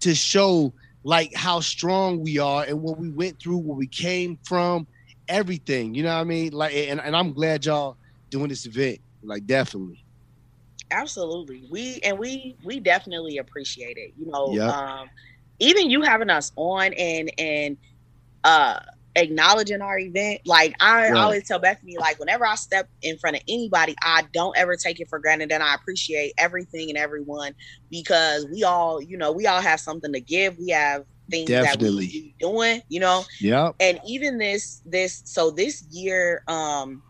to 0.00 0.14
show 0.14 0.72
like 1.06 1.32
how 1.34 1.60
strong 1.60 2.20
we 2.20 2.38
are 2.38 2.64
and 2.64 2.82
what 2.82 2.98
we 2.98 3.10
went 3.10 3.40
through, 3.40 3.58
where 3.58 3.76
we 3.76 3.86
came 3.86 4.40
from, 4.44 4.88
everything. 5.28 5.94
You 5.94 6.02
know 6.02 6.14
what 6.14 6.20
I 6.22 6.24
mean? 6.24 6.52
Like, 6.52 6.74
and, 6.74 7.00
and 7.00 7.16
I'm 7.16 7.32
glad 7.32 7.64
y'all 7.64 7.96
doing 8.30 8.48
this 8.48 8.66
event. 8.66 8.98
Like, 9.22 9.46
definitely. 9.46 10.00
Absolutely. 10.90 11.64
We 11.70 12.00
and 12.04 12.18
we 12.18 12.56
we 12.64 12.80
definitely 12.80 13.38
appreciate 13.38 13.96
it. 13.96 14.12
You 14.16 14.30
know, 14.30 14.60
Yep. 14.60 14.68
um 14.68 15.08
even 15.58 15.90
you 15.90 16.02
having 16.02 16.30
us 16.30 16.52
on 16.56 16.92
and 16.94 17.30
and 17.38 17.76
uh 18.44 18.80
acknowledging 19.16 19.82
our 19.82 19.98
event. 19.98 20.42
Like 20.46 20.74
I 20.80 21.12
Right. 21.12 21.14
always 21.14 21.46
tell 21.46 21.58
Bethany, 21.60 21.96
like 21.98 22.20
whenever 22.20 22.46
I 22.46 22.56
step 22.56 22.88
in 23.02 23.18
front 23.18 23.36
of 23.36 23.42
anybody, 23.48 23.96
I 24.02 24.24
don't 24.32 24.56
ever 24.58 24.76
take 24.76 25.00
it 25.00 25.08
for 25.10 25.20
granted 25.20 25.52
and 25.52 25.62
I 25.64 25.74
appreciate 25.74 26.34
everything 26.38 26.90
and 26.90 26.98
everyone 26.98 27.54
because 27.90 28.46
we 28.52 28.64
all, 28.64 29.02
you 29.02 29.18
know, 29.18 29.32
we 29.32 29.46
all 29.46 29.62
have 29.62 29.80
something 29.80 30.12
to 30.12 30.20
give. 30.20 30.56
We 30.58 30.70
have 30.70 31.04
things 31.30 31.60
that 31.60 31.78
Definitely. 31.78 32.06
we 32.06 32.34
doing, 32.40 32.82
you 32.88 33.00
know 33.00 33.24
Yeah. 33.40 33.72
and 33.80 34.00
even 34.06 34.38
this 34.38 34.80
this 34.84 35.22
so 35.24 35.50
this 35.50 35.84
year 35.90 36.42
um 36.48 37.02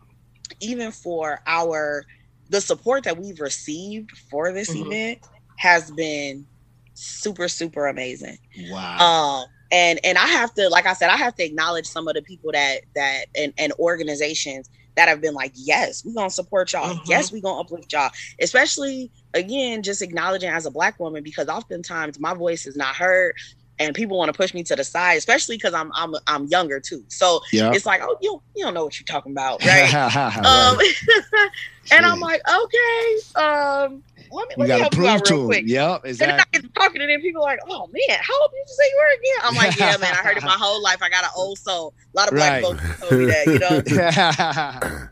even 0.61 0.91
for 0.91 1.39
our 1.47 2.05
the 2.49 2.61
support 2.61 3.03
that 3.03 3.17
we've 3.17 3.39
received 3.39 4.11
for 4.29 4.51
this 4.53 4.75
Mhm. 4.75 4.87
event 4.87 5.19
has 5.57 5.91
been 5.91 6.47
super 6.93 7.47
super 7.47 7.87
amazing 7.87 8.37
Wow. 8.71 8.97
um 8.99 9.45
and 9.71 9.99
and 10.03 10.17
i 10.17 10.25
have 10.25 10.53
to 10.53 10.69
like 10.69 10.85
i 10.85 10.93
said 10.93 11.09
i 11.09 11.17
have 11.17 11.35
to 11.35 11.43
acknowledge 11.43 11.85
some 11.85 12.07
of 12.07 12.13
the 12.13 12.21
people 12.21 12.51
that 12.51 12.81
that 12.95 13.25
and, 13.35 13.53
and 13.57 13.73
organizations 13.79 14.69
that 14.95 15.07
have 15.07 15.21
been 15.21 15.33
like 15.33 15.51
yes 15.55 16.03
we're 16.03 16.13
gonna 16.13 16.29
support 16.29 16.73
y'all. 16.73 16.95
Mhm. 16.95 17.01
yes 17.07 17.31
we're 17.31 17.41
gonna 17.41 17.61
uplift 17.61 17.93
y'all. 17.93 18.09
Especially 18.41 19.11
again 19.33 19.83
just 19.83 20.01
acknowledging 20.01 20.49
as 20.49 20.65
a 20.65 20.71
black 20.71 20.99
woman 20.99 21.23
because 21.23 21.47
oftentimes 21.47 22.19
my 22.19 22.33
voice 22.33 22.65
is 22.65 22.75
not 22.75 22.95
heard 22.95 23.35
and 23.79 23.95
people 23.95 24.17
want 24.17 24.31
to 24.31 24.37
push 24.37 24.53
me 24.53 24.63
to 24.63 24.75
the 24.75 24.83
side 24.83 25.17
especially 25.17 25.55
because 25.57 25.73
i'm 25.73 25.91
i'm 25.95 26.13
i'm 26.27 26.45
younger 26.47 26.79
too 26.79 27.03
so 27.09 27.39
Yep. 27.51 27.73
it's 27.73 27.85
like 27.85 28.01
oh 28.03 28.15
you 28.21 28.41
you 28.55 28.63
don't 28.63 28.73
know 28.73 28.83
what 28.85 28.99
you're 28.99 29.05
talking 29.05 29.31
about 29.31 29.61
right 29.63 29.93
Right. 30.37 30.45
um 30.45 30.77
and 31.91 32.05
i'm 32.05 32.19
like 32.19 32.41
okay 32.47 33.41
um 33.41 34.03
let 34.31 34.47
me 34.49 34.55
you 34.55 34.67
let 34.67 34.69
me 34.69 34.77
help 34.77 34.93
you 34.97 34.99
prove 34.99 35.07
out 35.07 35.25
to 35.25 35.33
real 35.33 35.39
them. 35.39 35.45
quick 35.45 35.65
Yep. 35.67 36.01
and 36.19 36.29
then 36.29 36.39
I 36.39 36.43
Exactly. 36.49 36.61
get 36.61 36.73
talking 36.75 37.01
to 37.01 37.07
them, 37.07 37.21
people 37.21 37.43
are 37.43 37.51
like, 37.51 37.59
"Oh 37.67 37.87
man, 37.91 38.17
how 38.21 38.33
old 38.41 38.51
did 38.51 38.57
you 38.57 38.75
say 38.79 38.85
you 38.89 38.97
were 38.99 39.13
again?" 39.13 39.47
I'm 39.49 39.55
like, 39.55 39.75
"Yeah, 39.77 39.97
man, 39.97 40.13
I 40.13 40.23
heard 40.23 40.37
it 40.37 40.43
my 40.43 40.57
whole 40.59 40.81
life. 40.81 40.97
I 41.01 41.09
got 41.09 41.23
an 41.23 41.29
old 41.35 41.59
soul. 41.59 41.93
A 42.15 42.17
lot 42.19 42.27
of 42.27 42.35
black 42.35 42.53
Right. 42.53 42.61
folks 42.61 42.83
told 43.01 43.17
me 43.17 43.25
that, 43.27 43.49
you 43.51 43.59
know." 43.59 43.81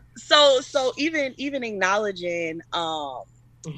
So, 0.18 0.60
so 0.60 0.92
even 0.96 1.34
even 1.38 1.62
acknowledging 1.62 2.60
um 2.72 3.20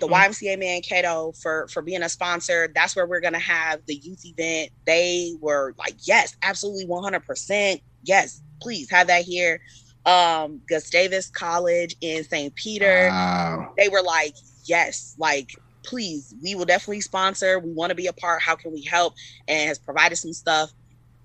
the 0.00 0.06
Mhm. 0.06 0.10
YMCA 0.12 0.56
Mankato 0.58 1.32
for 1.42 1.68
for 1.68 1.82
being 1.82 2.02
a 2.02 2.08
sponsor. 2.08 2.70
That's 2.74 2.94
where 2.96 3.06
we're 3.06 3.20
gonna 3.20 3.38
have 3.38 3.80
the 3.86 3.96
youth 3.96 4.24
event. 4.24 4.70
They 4.86 5.34
were 5.40 5.74
like, 5.78 5.96
"Yes, 6.06 6.36
absolutely, 6.42 6.86
100 6.86 7.24
percent. 7.24 7.82
Yes, 8.04 8.42
please 8.62 8.90
have 8.90 9.08
that 9.08 9.24
here." 9.24 9.60
Um, 10.06 10.62
Gustavus 10.68 11.30
College 11.30 11.96
in 12.00 12.24
St. 12.24 12.54
Peter 12.54 13.08
Wow. 13.10 13.72
they 13.76 13.88
were 13.88 14.02
like, 14.02 14.34
yes, 14.64 15.14
like 15.18 15.50
please, 15.84 16.34
we 16.42 16.54
will 16.54 16.66
definitely 16.66 17.00
sponsor. 17.00 17.58
We 17.58 17.72
want 17.72 17.90
to 17.90 17.94
be 17.96 18.06
a 18.08 18.12
part. 18.12 18.42
How 18.42 18.56
can 18.56 18.72
we 18.72 18.82
help? 18.82 19.14
And 19.48 19.68
has 19.68 19.78
provided 19.78 20.16
some 20.16 20.32
stuff. 20.34 20.70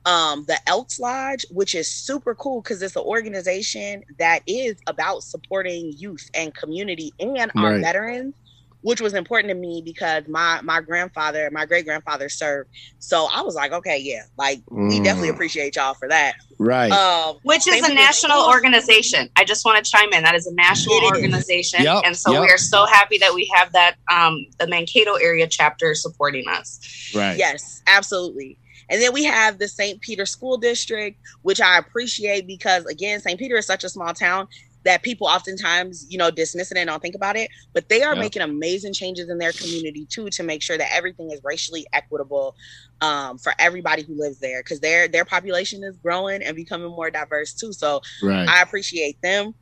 Um, 0.05 0.45
the 0.47 0.59
Elks 0.67 0.99
Lodge, 0.99 1.45
which 1.49 1.75
is 1.75 1.91
super 1.93 2.35
cool 2.35 2.61
because 2.61 2.81
it's 2.81 2.95
an 2.95 3.03
organization 3.03 4.03
that 4.19 4.41
is 4.47 4.75
about 4.87 5.23
supporting 5.23 5.93
youth 5.97 6.29
and 6.33 6.53
community 6.55 7.13
and 7.19 7.51
our 7.57 7.73
Right. 7.73 7.81
veterans, 7.81 8.35
which 8.83 9.01
was 9.01 9.13
important 9.13 9.49
to 9.49 9.55
me 9.55 9.81
because 9.83 10.23
my 10.27 10.61
my 10.61 10.79
grandfather, 10.81 11.49
my 11.51 11.65
great 11.65 11.85
grandfather 11.85 12.29
served. 12.29 12.69
So 12.99 13.27
I 13.31 13.41
was 13.41 13.55
like, 13.55 13.71
okay, 13.71 13.97
yeah, 13.97 14.21
like 14.37 14.61
we 14.69 14.99
definitely 14.99 15.29
Mm. 15.29 15.33
appreciate 15.33 15.75
y'all 15.75 15.93
for 15.95 16.07
that. 16.09 16.35
Right. 16.59 16.91
Um, 16.91 17.37
Which 17.43 17.67
is 17.67 17.83
a 17.87 17.93
national 17.93 18.37
School- 18.41 18.51
organization. 18.51 19.29
I 19.35 19.43
just 19.43 19.65
want 19.65 19.83
to 19.83 19.89
chime 19.91 20.13
in. 20.13 20.23
That 20.23 20.35
is 20.35 20.45
a 20.47 20.53
national 20.53 20.95
It 20.97 21.03
is. 21.03 21.11
organization. 21.11 21.81
Yep, 21.83 22.03
And 22.05 22.15
so 22.15 22.31
yep. 22.31 22.41
we 22.43 22.49
are 22.49 22.57
so 22.57 22.85
happy 22.85 23.17
that 23.17 23.33
we 23.33 23.51
have 23.55 23.71
that 23.73 23.95
um 24.11 24.45
the 24.59 24.67
Mankato 24.67 25.15
area 25.15 25.47
chapter 25.47 25.95
supporting 25.95 26.47
us. 26.47 27.11
right. 27.15 27.37
Yes, 27.37 27.81
absolutely. 27.87 28.57
And 28.89 29.01
then 29.01 29.13
we 29.13 29.23
have 29.23 29.59
the 29.59 29.67
St. 29.67 29.99
Peter 30.01 30.25
School 30.25 30.57
District, 30.57 31.17
which 31.41 31.61
I 31.61 31.77
appreciate 31.77 32.45
because 32.47 32.85
again, 32.85 33.19
St. 33.21 33.39
Peter 33.39 33.55
is 33.57 33.65
such 33.65 33.83
a 33.85 33.89
small 33.89 34.13
town 34.13 34.47
that 34.85 35.03
people 35.03 35.27
oftentimes, 35.27 36.05
you 36.09 36.17
know, 36.17 36.31
dismiss 36.31 36.71
it 36.71 36.77
and 36.77 36.87
don't 36.87 37.01
think 37.01 37.15
about 37.15 37.35
it. 37.35 37.49
But 37.73 37.89
they 37.89 38.03
are 38.03 38.15
Yeah. 38.15 38.19
making 38.19 38.41
amazing 38.41 38.93
changes 38.93 39.29
in 39.29 39.37
their 39.37 39.51
community 39.53 40.07
too 40.11 40.29
to 40.31 40.43
make 40.43 40.61
sure 40.61 40.77
that 40.77 40.89
everything 40.93 41.31
is 41.31 41.41
racially 41.43 41.85
equitable 41.93 42.55
um, 43.01 43.37
for 43.37 43.53
everybody 43.59 44.03
who 44.03 44.17
lives 44.19 44.39
there 44.39 44.61
because 44.61 44.79
their 44.79 45.07
their 45.07 45.25
population 45.25 45.83
is 45.83 45.97
growing 45.97 46.41
and 46.43 46.55
becoming 46.55 46.89
more 46.89 47.09
diverse 47.11 47.53
too. 47.53 47.73
So 47.73 48.01
Right. 48.21 48.47
I 48.47 48.61
appreciate 48.61 49.17
them. 49.21 49.53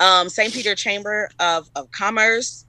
Um, 0.00 0.28
St. 0.28 0.52
Peter 0.52 0.74
Chamber 0.74 1.28
of, 1.38 1.68
of 1.74 1.90
Commerce, 1.90 2.66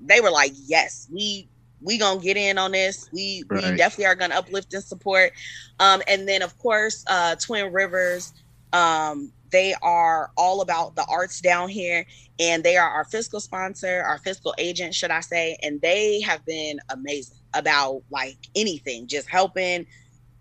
they 0.00 0.20
were 0.20 0.30
like, 0.30 0.52
yes, 0.54 1.08
we 1.12 1.48
we 1.82 1.98
gonna 1.98 2.20
get 2.20 2.36
in 2.36 2.58
on 2.58 2.72
this. 2.72 3.08
We 3.12 3.44
we 3.50 3.72
definitely 3.72 4.06
are 4.06 4.14
gonna 4.14 4.34
uplift 4.36 4.72
and 4.74 4.82
support. 4.84 5.32
Um, 5.78 6.02
and 6.08 6.28
then 6.28 6.42
of 6.42 6.56
course, 6.58 7.04
uh, 7.08 7.36
Twin 7.44 7.72
Rivers, 7.72 8.32
um, 8.72 9.32
they 9.54 9.74
are 9.82 10.32
all 10.36 10.60
about 10.60 10.96
the 10.96 11.06
arts 11.08 11.40
down 11.40 11.68
here, 11.68 12.04
and 12.40 12.64
they 12.64 12.76
are 12.76 12.88
our 12.88 13.04
fiscal 13.04 13.40
sponsor, 13.40 14.02
our 14.02 14.18
fiscal 14.18 14.52
agent, 14.58 14.94
should 14.94 15.12
I 15.12 15.20
say, 15.20 15.56
and 15.62 15.80
they 15.80 16.20
have 16.22 16.44
been 16.44 16.80
amazing 16.90 17.38
about 17.54 18.02
like 18.10 18.36
anything, 18.56 19.06
just 19.06 19.28
helping, 19.30 19.86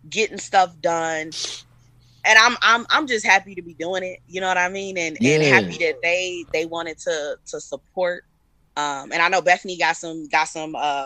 getting 0.09 0.39
stuff 0.39 0.73
done 0.81 1.31
and 2.25 2.39
I'm 2.39 2.57
I'm 2.61 2.85
I'm 2.89 3.07
just 3.07 3.25
happy 3.25 3.55
to 3.55 3.61
be 3.61 3.73
doing 3.73 4.03
it. 4.03 4.19
You 4.27 4.41
know 4.41 4.47
what 4.47 4.57
I 4.57 4.69
mean? 4.69 4.97
And 4.97 5.17
and 5.21 5.43
happy 5.43 5.77
that 5.85 6.01
they 6.01 6.45
they 6.53 6.65
wanted 6.65 6.97
to 6.99 7.37
to 7.47 7.59
support. 7.59 8.25
Um, 8.75 9.11
and 9.11 9.21
I 9.21 9.29
know 9.29 9.41
Bethany 9.41 9.77
got 9.77 9.97
some 9.97 10.27
got 10.29 10.47
some 10.47 10.75
uh 10.75 11.05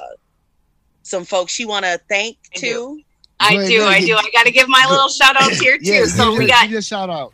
some 1.04 1.26
folks 1.26 1.54
she 1.54 1.66
want 1.66 1.86
to 1.86 2.00
thank 2.08 2.38
too. 2.54 3.02
I 3.40 3.68
do, 3.68 3.84
I 3.84 4.00
do. 4.00 4.16
I 4.16 4.30
got 4.34 4.46
to 4.46 4.52
give 4.52 4.68
my 4.68 4.86
little 4.90 5.10
shout 5.10 5.36
outs 5.40 5.60
here 5.60 5.78
too. 5.78 5.86
Yeah. 5.86 6.06
so 6.06 6.32
give 6.32 6.40
we 6.40 6.48
got 6.48 6.64
give 6.64 6.74
it 6.74 6.80
a 6.80 6.82
shout 6.82 7.10
out. 7.10 7.34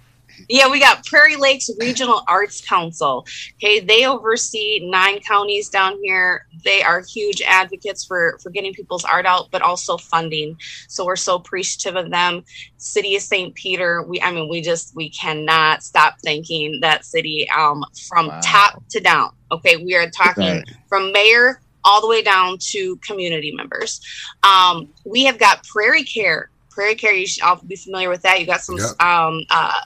Yeah, 0.49 0.69
we 0.69 0.79
got 0.79 1.05
Prairie 1.05 1.35
Lakes 1.35 1.69
Regional 1.79 2.21
Arts 2.27 2.61
Council. 2.61 3.25
Okay, 3.55 3.79
they 3.79 4.05
oversee 4.05 4.79
nine 4.89 5.19
counties 5.19 5.69
down 5.69 5.97
here. 6.03 6.45
They 6.63 6.81
are 6.83 7.01
huge 7.01 7.41
advocates 7.41 8.05
for 8.05 8.37
for 8.41 8.49
getting 8.49 8.73
people's 8.73 9.03
art 9.05 9.25
out, 9.25 9.49
but 9.51 9.61
also 9.61 9.97
funding. 9.97 10.57
So 10.87 11.05
we're 11.05 11.15
so 11.15 11.35
appreciative 11.35 11.95
of 11.95 12.11
them. 12.11 12.43
City 12.77 13.15
of 13.15 13.21
St. 13.21 13.53
Peter, 13.55 14.03
we 14.03 14.21
I 14.21 14.31
mean 14.31 14.49
we 14.49 14.61
just 14.61 14.95
we 14.95 15.09
cannot 15.09 15.83
stop 15.83 16.15
thanking 16.23 16.79
that 16.81 17.05
city 17.05 17.47
um 17.55 17.83
from 18.09 18.27
Wow. 18.27 18.39
top 18.43 18.83
to 18.89 18.99
down. 18.99 19.31
Okay, 19.51 19.77
we 19.77 19.95
are 19.95 20.09
talking 20.09 20.43
Right. 20.57 20.63
from 20.87 21.11
mayor 21.11 21.61
all 21.85 21.99
the 22.01 22.07
way 22.07 22.21
down 22.21 22.57
to 22.57 22.95
community 22.97 23.51
members. 23.53 23.99
Um, 24.43 24.87
we 25.05 25.25
have 25.25 25.37
got 25.37 25.63
Prairie 25.67 26.03
Care. 26.03 26.49
Prairie 26.69 26.95
Care, 26.95 27.13
you 27.13 27.27
should 27.27 27.43
all 27.43 27.57
be 27.67 27.75
familiar 27.75 28.09
with 28.09 28.21
that. 28.23 28.39
You 28.39 28.45
got 28.45 28.61
some 28.61 28.77
Yep. 28.77 29.01
um, 29.01 29.41
uh, 29.49 29.81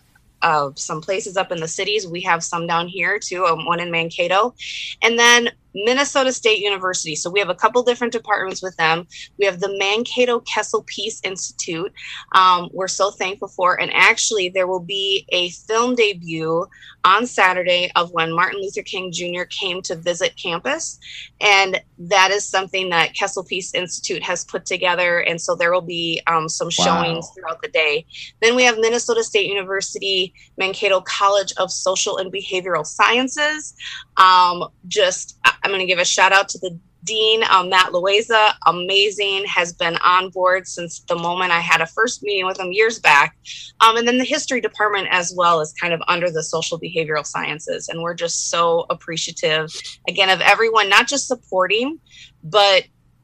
uh, 0.48 0.72
some 0.76 1.02
places 1.02 1.36
up 1.36 1.52
in 1.52 1.60
the 1.60 1.68
cities. 1.68 2.08
We 2.08 2.22
have 2.22 2.42
some 2.42 2.68
down 2.68 2.88
here 2.88 3.20
too, 3.20 3.46
um, 3.46 3.66
one 3.66 3.82
in 3.82 3.92
Mankato. 3.92 4.56
And 5.02 5.20
then 5.20 5.52
Minnesota 5.86 6.32
State 6.34 6.60
University. 6.60 7.16
So 7.16 7.30
we 7.30 7.40
have 7.40 7.50
a 7.50 7.56
couple 7.56 7.84
different 7.84 8.14
departments 8.14 8.62
with 8.64 8.76
them. 8.78 9.08
We 9.38 9.46
have 9.46 9.60
the 9.60 9.76
Mankato 9.78 10.40
Kessel 10.42 10.84
Peace 10.88 11.22
Institute. 11.24 11.94
Um, 12.34 12.70
we're 12.74 12.88
so 12.88 13.12
thankful 13.12 13.48
for. 13.48 13.80
And 13.80 13.92
actually, 13.94 14.50
there 14.50 14.68
will 14.68 14.80
be 14.80 15.26
a 15.30 15.50
film 15.50 15.96
debut 15.96 16.66
on 17.06 17.26
Saturday 17.26 17.92
of 17.96 18.12
when 18.12 18.34
Martin 18.36 18.60
Luther 18.62 18.82
King 18.82 19.12
Jr. 19.12 19.44
came 19.50 19.82
to 19.84 19.96
visit 19.96 20.36
campus. 20.36 21.00
And 21.40 21.82
that 22.00 22.32
is 22.32 22.44
something 22.48 22.90
that 22.90 23.14
Kessel 23.14 23.44
Peace 23.44 23.74
Institute 23.74 24.24
has 24.24 24.44
put 24.44 24.66
together. 24.66 25.20
And 25.20 25.40
so 25.42 25.56
there 25.56 25.72
will 25.72 25.82
be 25.82 26.22
um, 26.28 26.50
some 26.50 26.70
Wow. 26.78 26.86
showings 27.04 27.30
throughout 27.34 27.62
the 27.62 27.70
day. 27.70 28.06
Then 28.42 28.56
we 28.56 28.64
have 28.64 28.78
Minnesota 28.78 29.24
State 29.24 29.48
University, 29.48 30.34
Mankato 30.58 31.02
College 31.02 31.54
of 31.58 31.72
Social 31.72 32.18
and 32.18 32.32
Behavioral 32.32 32.86
Sciences. 32.86 33.74
Um, 34.18 34.68
just, 34.88 35.38
I'm 35.68 35.74
going 35.74 35.86
to 35.86 35.86
give 35.86 36.00
a 36.00 36.06
shout 36.06 36.32
out 36.32 36.48
to 36.50 36.60
the 36.60 36.80
dean, 37.04 37.44
um, 37.50 37.70
Matt 37.70 37.92
Loayza, 37.92 38.54
amazing, 38.66 39.46
has 39.46 39.74
been 39.74 39.98
on 39.98 40.30
board 40.30 40.68
since 40.68 41.02
the 41.02 41.16
moment 41.16 41.52
I 41.52 41.60
had 41.60 41.82
a 41.82 41.86
first 41.86 42.24
meeting 42.24 42.46
with 42.46 42.60
him 42.60 42.72
years 42.72 43.00
back. 43.00 43.36
Um, 43.82 43.98
and 43.98 44.08
then 44.08 44.18
the 44.18 44.24
history 44.24 44.62
department 44.62 45.08
as 45.12 45.34
well 45.36 45.62
is 45.62 45.74
kind 45.80 45.94
of 45.94 46.02
under 46.08 46.30
the 46.30 46.44
social 46.44 46.80
behavioral 46.80 47.26
sciences. 47.26 47.90
And 47.90 48.02
we're 48.02 48.14
just 48.14 48.50
so 48.50 48.86
appreciative, 48.90 49.74
again, 50.08 50.30
of 50.30 50.42
everyone, 50.42 50.90
not 50.90 51.08
just 51.08 51.28
supporting, 51.28 52.00
but 52.44 52.84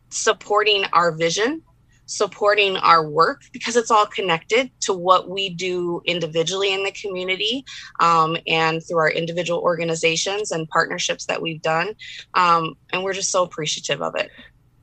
supporting 0.10 0.86
our 0.94 1.12
vision 1.12 1.62
supporting 2.06 2.76
our 2.78 3.08
work 3.08 3.42
because 3.52 3.76
it's 3.76 3.92
all 3.92 4.06
connected 4.06 4.70
to 4.82 4.94
what 4.94 5.30
we 5.30 5.50
do 5.50 6.02
individually 6.06 6.74
in 6.74 6.84
the 6.84 6.92
community 6.92 7.64
um, 8.00 8.38
and 8.48 8.82
through 8.88 9.00
our 9.00 9.10
individual 9.12 9.60
organizations 9.62 10.52
and 10.52 10.68
partnerships 10.70 11.26
that 11.26 11.42
we've 11.42 11.62
done. 11.62 11.94
Um, 12.34 12.76
and 12.92 13.04
we're 13.04 13.14
just 13.14 13.32
so 13.32 13.44
appreciative 13.44 14.02
of 14.02 14.16
it. 14.16 14.32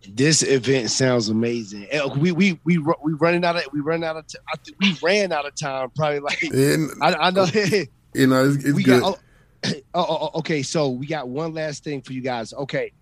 This 0.09 0.43
event 0.43 0.91
sounds 0.91 1.29
amazing. 1.29 1.87
Eh, 1.91 2.03
We 2.17 2.33
we 2.33 2.59
we 2.65 2.79
we 2.79 3.13
running 3.21 3.45
out 3.45 3.57
of 3.57 3.65
we 3.73 3.81
run 3.81 4.03
out 4.03 4.17
of 4.17 4.27
t- 4.27 4.39
I 4.53 4.57
think 4.57 4.79
we 4.81 4.97
ran 5.03 5.31
out 5.31 5.47
of 5.47 5.55
time. 5.55 5.91
Probably 5.95 6.21
like 6.21 6.43
And 6.43 6.91
I, 7.03 7.15
I 7.15 7.31
know. 7.31 7.45
you 8.15 8.27
know, 8.27 8.49
it's, 8.49 8.65
it's 8.65 8.73
we 8.75 8.83
good. 8.83 9.03
got 9.03 9.19
oh, 9.65 9.71
oh, 9.95 10.07
oh, 10.09 10.31
oh, 10.35 10.39
okay. 10.39 10.63
So 10.63 10.89
we 10.89 11.07
got 11.07 11.29
one 11.29 11.53
last 11.53 11.85
thing 11.85 12.01
for 12.01 12.15
you 12.15 12.23
guys. 12.23 12.55
Okay, 12.55 12.93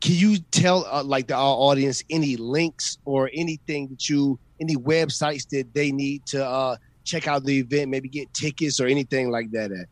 can 0.00 0.14
you 0.14 0.38
tell 0.50 0.86
uh, 0.90 1.02
like 1.04 1.28
the, 1.28 1.34
our 1.34 1.56
audience 1.56 2.02
any 2.10 2.36
links 2.36 2.98
or 3.04 3.30
anything 3.32 3.88
that 3.88 4.08
you 4.08 4.38
any 4.60 4.76
websites 4.76 5.48
that 5.50 5.72
they 5.74 5.92
need 5.92 6.26
to 6.26 6.44
uh, 6.44 6.76
check 7.04 7.28
out 7.28 7.44
the 7.44 7.58
event, 7.58 7.90
maybe 7.90 8.08
get 8.08 8.32
tickets 8.34 8.80
or 8.80 8.86
anything 8.86 9.30
like 9.30 9.50
that? 9.52 9.70
At 9.70 9.86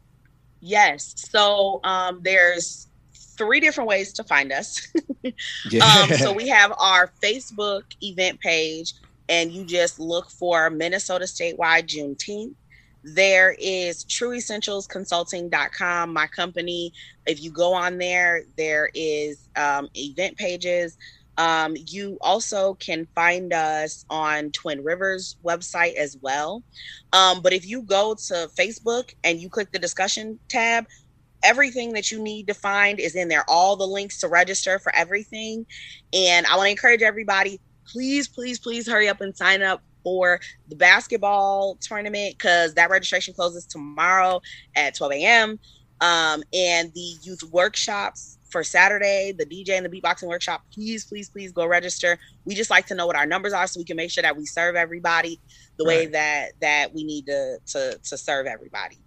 Yes. 0.60 1.14
So 1.16 1.80
um, 1.84 2.20
there's 2.22 2.88
three 3.12 3.60
different 3.60 3.88
ways 3.88 4.12
to 4.14 4.24
find 4.24 4.52
us. 4.52 4.80
yeah. 5.70 5.84
um, 5.84 6.10
so 6.16 6.32
we 6.32 6.48
have 6.48 6.72
our 6.78 7.10
Facebook 7.22 7.82
event 8.00 8.40
page, 8.40 8.94
and 9.28 9.52
you 9.52 9.64
just 9.64 9.98
look 9.98 10.30
for 10.30 10.70
Minnesota 10.70 11.24
Statewide 11.24 11.86
Juneteenth. 11.86 12.54
There 13.04 13.56
is 13.58 14.04
trueessentialsconsulting.com, 14.04 16.12
my 16.12 16.26
company. 16.28 16.92
If 17.26 17.42
you 17.42 17.50
go 17.50 17.72
on 17.72 17.98
there, 17.98 18.42
there 18.56 18.90
is 18.94 19.48
um, 19.56 19.88
event 19.94 20.36
pages. 20.36 20.96
Um, 21.38 21.74
you 21.86 22.18
also 22.20 22.74
can 22.74 23.06
find 23.14 23.52
us 23.52 24.04
on 24.10 24.50
Twin 24.52 24.84
Rivers 24.84 25.36
website 25.44 25.94
as 25.94 26.16
well. 26.20 26.62
Um, 27.12 27.40
but 27.42 27.52
if 27.52 27.66
you 27.66 27.82
go 27.82 28.14
to 28.14 28.50
Facebook 28.56 29.14
and 29.24 29.40
you 29.40 29.48
click 29.48 29.72
the 29.72 29.78
discussion 29.78 30.38
tab, 30.48 30.86
everything 31.42 31.92
that 31.94 32.10
you 32.10 32.22
need 32.22 32.46
to 32.48 32.54
find 32.54 33.00
is 33.00 33.16
in 33.16 33.28
there. 33.28 33.44
All 33.48 33.76
the 33.76 33.86
links 33.86 34.20
to 34.20 34.28
register 34.28 34.78
for 34.78 34.94
everything. 34.94 35.66
And 36.12 36.46
I 36.46 36.56
want 36.56 36.66
to 36.66 36.70
encourage 36.70 37.02
everybody, 37.02 37.60
please, 37.86 38.28
please, 38.28 38.58
please 38.58 38.86
hurry 38.86 39.08
up 39.08 39.20
and 39.20 39.36
sign 39.36 39.62
up 39.62 39.82
for 40.02 40.40
the 40.68 40.76
basketball 40.76 41.76
tournament 41.80 42.34
because 42.38 42.74
that 42.74 42.90
registration 42.90 43.34
closes 43.34 43.66
tomorrow 43.66 44.40
at 44.74 44.94
12 44.94 45.12
a.m. 45.12 45.58
Um, 46.00 46.42
and 46.52 46.92
the 46.94 47.14
youth 47.22 47.42
workshops 47.52 48.38
for 48.50 48.62
Saturday, 48.62 49.32
the 49.36 49.46
DJ 49.46 49.70
and 49.70 49.86
the 49.86 49.88
beatboxing 49.88 50.28
workshop, 50.28 50.62
please, 50.74 51.06
please, 51.06 51.30
please 51.30 51.52
go 51.52 51.66
register. 51.66 52.18
We 52.44 52.54
just 52.54 52.70
like 52.70 52.86
to 52.86 52.94
know 52.94 53.06
what 53.06 53.16
our 53.16 53.26
numbers 53.26 53.52
are 53.52 53.66
so 53.66 53.80
we 53.80 53.84
can 53.84 53.96
make 53.96 54.10
sure 54.10 54.22
that 54.22 54.36
we 54.36 54.44
serve 54.44 54.76
everybody 54.76 55.40
the 55.78 55.84
way 55.84 56.06
that 56.06 56.52
that 56.60 56.92
we 56.92 57.04
need 57.04 57.26
to 57.26 57.58
to 57.66 57.98
to 58.02 58.18
serve 58.18 58.46
everybody 58.46 58.98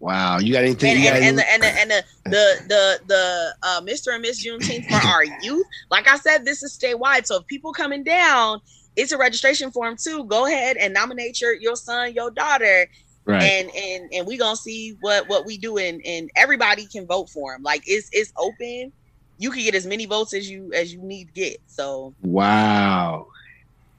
wow, 0.00 0.38
you 0.38 0.52
got 0.52 0.64
anything? 0.64 0.90
and, 0.90 0.98
you 1.00 1.10
got 1.10 1.16
and, 1.16 1.24
and, 1.24 1.38
the, 1.38 1.52
and 1.52 1.62
the 1.62 1.80
and 1.80 1.90
the 1.90 2.04
the 2.24 2.62
the, 2.68 3.00
the 3.06 3.54
uh, 3.62 3.80
Mr. 3.82 4.12
and 4.12 4.22
Miss 4.22 4.44
Juneteenth 4.44 4.86
for 4.88 5.06
our 5.06 5.24
youth. 5.42 5.66
Like 5.90 6.08
I 6.08 6.16
said, 6.16 6.44
this 6.44 6.62
is 6.62 6.76
statewide. 6.76 7.26
So 7.26 7.36
if 7.36 7.46
people 7.46 7.72
coming 7.72 8.04
down, 8.04 8.60
it's 8.96 9.12
a 9.12 9.18
registration 9.18 9.70
form 9.70 9.96
too. 9.96 10.24
Go 10.24 10.46
ahead 10.46 10.76
and 10.76 10.92
nominate 10.92 11.40
your 11.40 11.54
your 11.54 11.76
son, 11.76 12.14
your 12.14 12.30
daughter, 12.30 12.86
right. 13.24 13.42
and 13.42 13.70
and 13.74 14.12
and 14.12 14.26
we 14.26 14.36
gonna 14.36 14.56
see 14.56 14.96
what 15.00 15.28
what 15.28 15.44
we 15.44 15.58
do. 15.58 15.76
And 15.76 16.00
and 16.04 16.30
everybody 16.34 16.86
can 16.86 17.06
vote 17.06 17.28
for 17.30 17.54
him. 17.54 17.62
Like 17.62 17.82
it's 17.86 18.08
it's 18.12 18.32
open. 18.36 18.92
You 19.38 19.50
can 19.50 19.62
get 19.62 19.74
as 19.74 19.86
many 19.86 20.06
votes 20.06 20.32
as 20.34 20.50
you 20.50 20.72
as 20.72 20.92
you 20.92 21.02
need 21.02 21.26
to 21.26 21.32
get. 21.32 21.58
So 21.66 22.14
wow. 22.22 23.28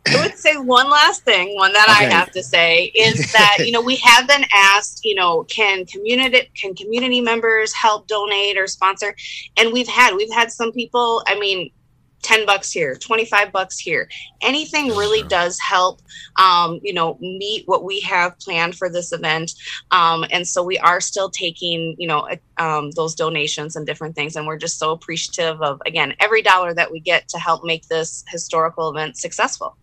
I 0.09 0.21
would 0.21 0.37
say 0.37 0.55
one 0.55 0.89
last 0.89 1.23
thing, 1.23 1.53
one 1.55 1.73
that 1.73 1.89
I 1.89 2.05
have 2.05 2.31
to 2.31 2.41
say 2.41 2.85
is 2.95 3.31
that 3.33 3.57
you 3.59 3.71
know 3.71 3.81
we 3.81 3.97
have 3.97 4.27
been 4.27 4.45
asked, 4.53 5.03
you 5.03 5.15
know, 5.15 5.43
can 5.43 5.85
community 5.85 6.49
can 6.55 6.73
community 6.75 7.21
members 7.21 7.73
help 7.73 8.07
donate 8.07 8.57
or 8.57 8.67
sponsor? 8.67 9.15
And 9.57 9.73
we've 9.73 9.87
had 9.87 10.15
we've 10.15 10.31
had 10.31 10.51
some 10.51 10.71
people. 10.71 11.23
I 11.27 11.37
mean, 11.37 11.71
ten 12.27 12.45
bucks 12.45 12.71
here, 12.71 12.95
twenty 12.95 13.25
five 13.25 13.51
bucks 13.51 13.77
here. 13.79 14.09
Anything 14.41 14.87
really 14.89 15.23
does 15.27 15.57
help. 15.59 16.01
Um, 16.35 16.79
you 16.83 16.93
know, 16.93 17.17
meet 17.21 17.63
what 17.67 17.83
we 17.83 17.99
have 18.01 18.37
planned 18.39 18.75
for 18.75 18.89
this 18.89 19.11
event. 19.11 19.53
Um, 19.91 20.25
and 20.29 20.45
so 20.45 20.63
we 20.63 20.77
are 20.79 21.01
still 21.01 21.29
taking, 21.29 21.95
you 21.97 22.07
know, 22.07 22.27
um, 22.57 22.91
those 22.91 23.15
donations 23.15 23.75
and 23.75 23.85
different 23.85 24.15
things. 24.15 24.35
And 24.35 24.45
we're 24.45 24.57
just 24.57 24.77
so 24.77 24.91
appreciative 24.91 25.61
of 25.61 25.81
again 25.85 26.13
every 26.19 26.41
dollar 26.41 26.73
that 26.73 26.91
we 26.91 26.99
get 26.99 27.27
to 27.29 27.37
help 27.39 27.63
make 27.63 27.87
this 27.87 28.23
historical 28.27 28.89
event 28.89 29.17
successful. 29.17 29.77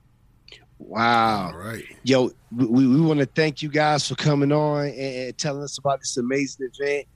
Wow. 0.79 1.53
All 1.53 1.59
right. 1.59 1.85
Yo, 2.03 2.31
we, 2.55 2.87
we 2.87 3.01
want 3.01 3.21
to 3.21 3.27
thank 3.27 3.63
you 3.63 3.71
guys 3.71 4.07
for 4.07 4.17
coming 4.17 4.53
on 4.53 4.87
and, 4.87 4.99
and 4.99 5.39
telling 5.39 5.63
us 5.63 5.79
about 5.79 6.01
this 6.01 6.17
amazing 6.19 6.69
event. 6.79 7.07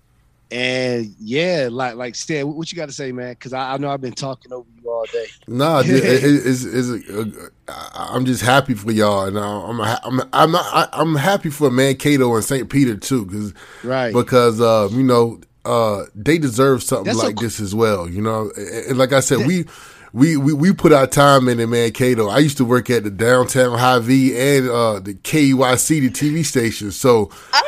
And 0.51 1.15
yeah, 1.21 1.69
like 1.71 1.97
like 1.97 2.15
said, 2.15 2.45
what 2.45 2.73
you 2.73 2.77
got 2.77 2.87
to 2.87 2.93
say, 2.95 3.13
man? 3.13 3.33
Because 3.33 3.53
I, 3.53 3.75
I 3.75 3.77
know 3.77 3.91
I've 3.91 4.01
been 4.01 4.15
talking 4.15 4.51
over 4.53 4.67
you 4.83 4.91
all 4.91 5.05
day. 5.13 5.27
No, 5.47 5.81
it, 5.81 5.89
it, 5.91 6.25
it's, 6.25 6.65
it's 6.65 6.89
a, 6.89 7.51
I- 7.69 8.11
I'm 8.15 8.25
just 8.25 8.43
happy 8.43 8.73
for 8.75 8.91
y'all, 8.91 9.25
and 9.27 9.39
I'm 9.39 9.79
a, 9.81 10.01
I'm 10.05 10.21
a, 10.21 10.29
I'm 10.33 10.53
not, 10.53 10.65
I, 10.75 10.89
I'm 10.93 11.15
happy 11.17 11.51
for 11.51 11.71
Mankato 11.71 12.35
and 12.35 12.43
St. 12.45 12.69
Peter 12.71 12.97
too, 12.97 13.27
because 13.27 13.53
Right. 13.85 14.15
because 14.15 14.59
uh, 14.61 14.89
you 14.91 15.03
know 15.03 15.39
uh, 15.67 16.05
they 16.15 16.39
deserve 16.39 16.83
something 16.83 17.05
That's 17.05 17.19
like 17.23 17.39
so- 17.39 17.45
this 17.45 17.61
as 17.61 17.75
well. 17.75 18.09
You 18.09 18.23
know, 18.23 18.51
and, 18.57 18.69
and 18.87 18.99
like 18.99 19.13
I 19.13 19.21
said, 19.21 19.47
we. 19.47 19.67
We, 20.15 20.39
we 20.39 20.55
we 20.55 20.73
put 20.73 20.91
our 20.95 21.07
time 21.07 21.49
in 21.51 21.61
in 21.61 21.69
Mankato. 21.69 22.29
I 22.29 22.39
used 22.39 22.57
to 22.57 22.65
work 22.65 22.89
at 22.89 23.05
the 23.05 23.11
downtown 23.11 23.79
Hy-Vee 23.79 24.35
and 24.41 24.67
uh, 24.71 25.01
the 25.01 25.13
KEYC, 25.13 25.89
the 26.01 26.09
TV 26.11 26.47
station. 26.47 26.93
So 26.93 27.31
oh 27.53 27.68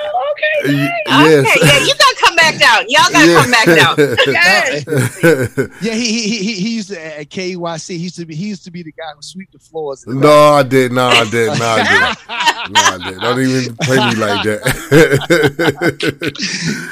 okay. 0.65 0.75
y- 0.85 0.91
Okay, 1.11 1.59
yeah, 1.63 1.79
you 1.85 1.95
gotta 1.99 2.17
come 2.21 2.37
back 2.37 2.59
down. 2.59 2.85
Y'all 2.89 3.11
gotta 3.11 3.33
come 3.35 3.51
back 3.51 3.67
down. 3.67 3.97
Yes. 4.27 4.85
Yeah, 5.83 5.95
he 5.95 6.07
he 6.13 6.39
he, 6.39 6.55
he 6.61 6.71
used 6.77 6.89
to 6.91 7.19
at 7.21 7.29
KYC. 7.29 7.89
He 7.91 7.97
used 7.97 8.17
to 8.17 8.27
be 8.27 8.35
he 8.35 8.47
used 8.49 8.65
to 8.65 8.71
be 8.71 8.83
the 8.83 8.93
guy 8.93 9.11
who 9.15 9.23
sweep 9.23 9.51
the 9.53 9.59
floors. 9.59 10.03
the 10.03 10.15
no, 10.15 10.31
I 10.31 10.63
did. 10.63 10.93
No, 10.93 11.07
I 11.09 11.25
did. 11.31 11.49
No, 11.59 11.65
I 11.67 11.83
did. 11.83 12.73
No, 12.73 12.81
I 12.81 12.99
did. 13.11 13.21
Don't 13.21 13.41
even 13.41 13.77
play 13.79 13.97
me 13.97 14.15
like 14.17 14.45
that. 14.45 14.61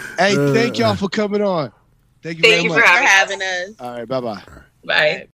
Hey, 0.19 0.35
thank 0.53 0.79
y'all 0.79 0.97
for 0.97 1.09
coming 1.09 1.43
on. 1.43 1.73
Thank 2.23 2.39
you 2.39 2.43
Thank 2.43 2.55
very 2.55 2.62
you 2.65 2.69
much. 2.70 2.79
for 2.81 2.87
for 2.87 2.89
having 2.89 3.41
us. 3.41 3.47
having 3.49 3.70
us. 3.70 3.81
All 3.81 3.91
right, 3.93 4.09
bye 4.09 4.20
bye. 4.20 4.43
Bye. 4.85 5.27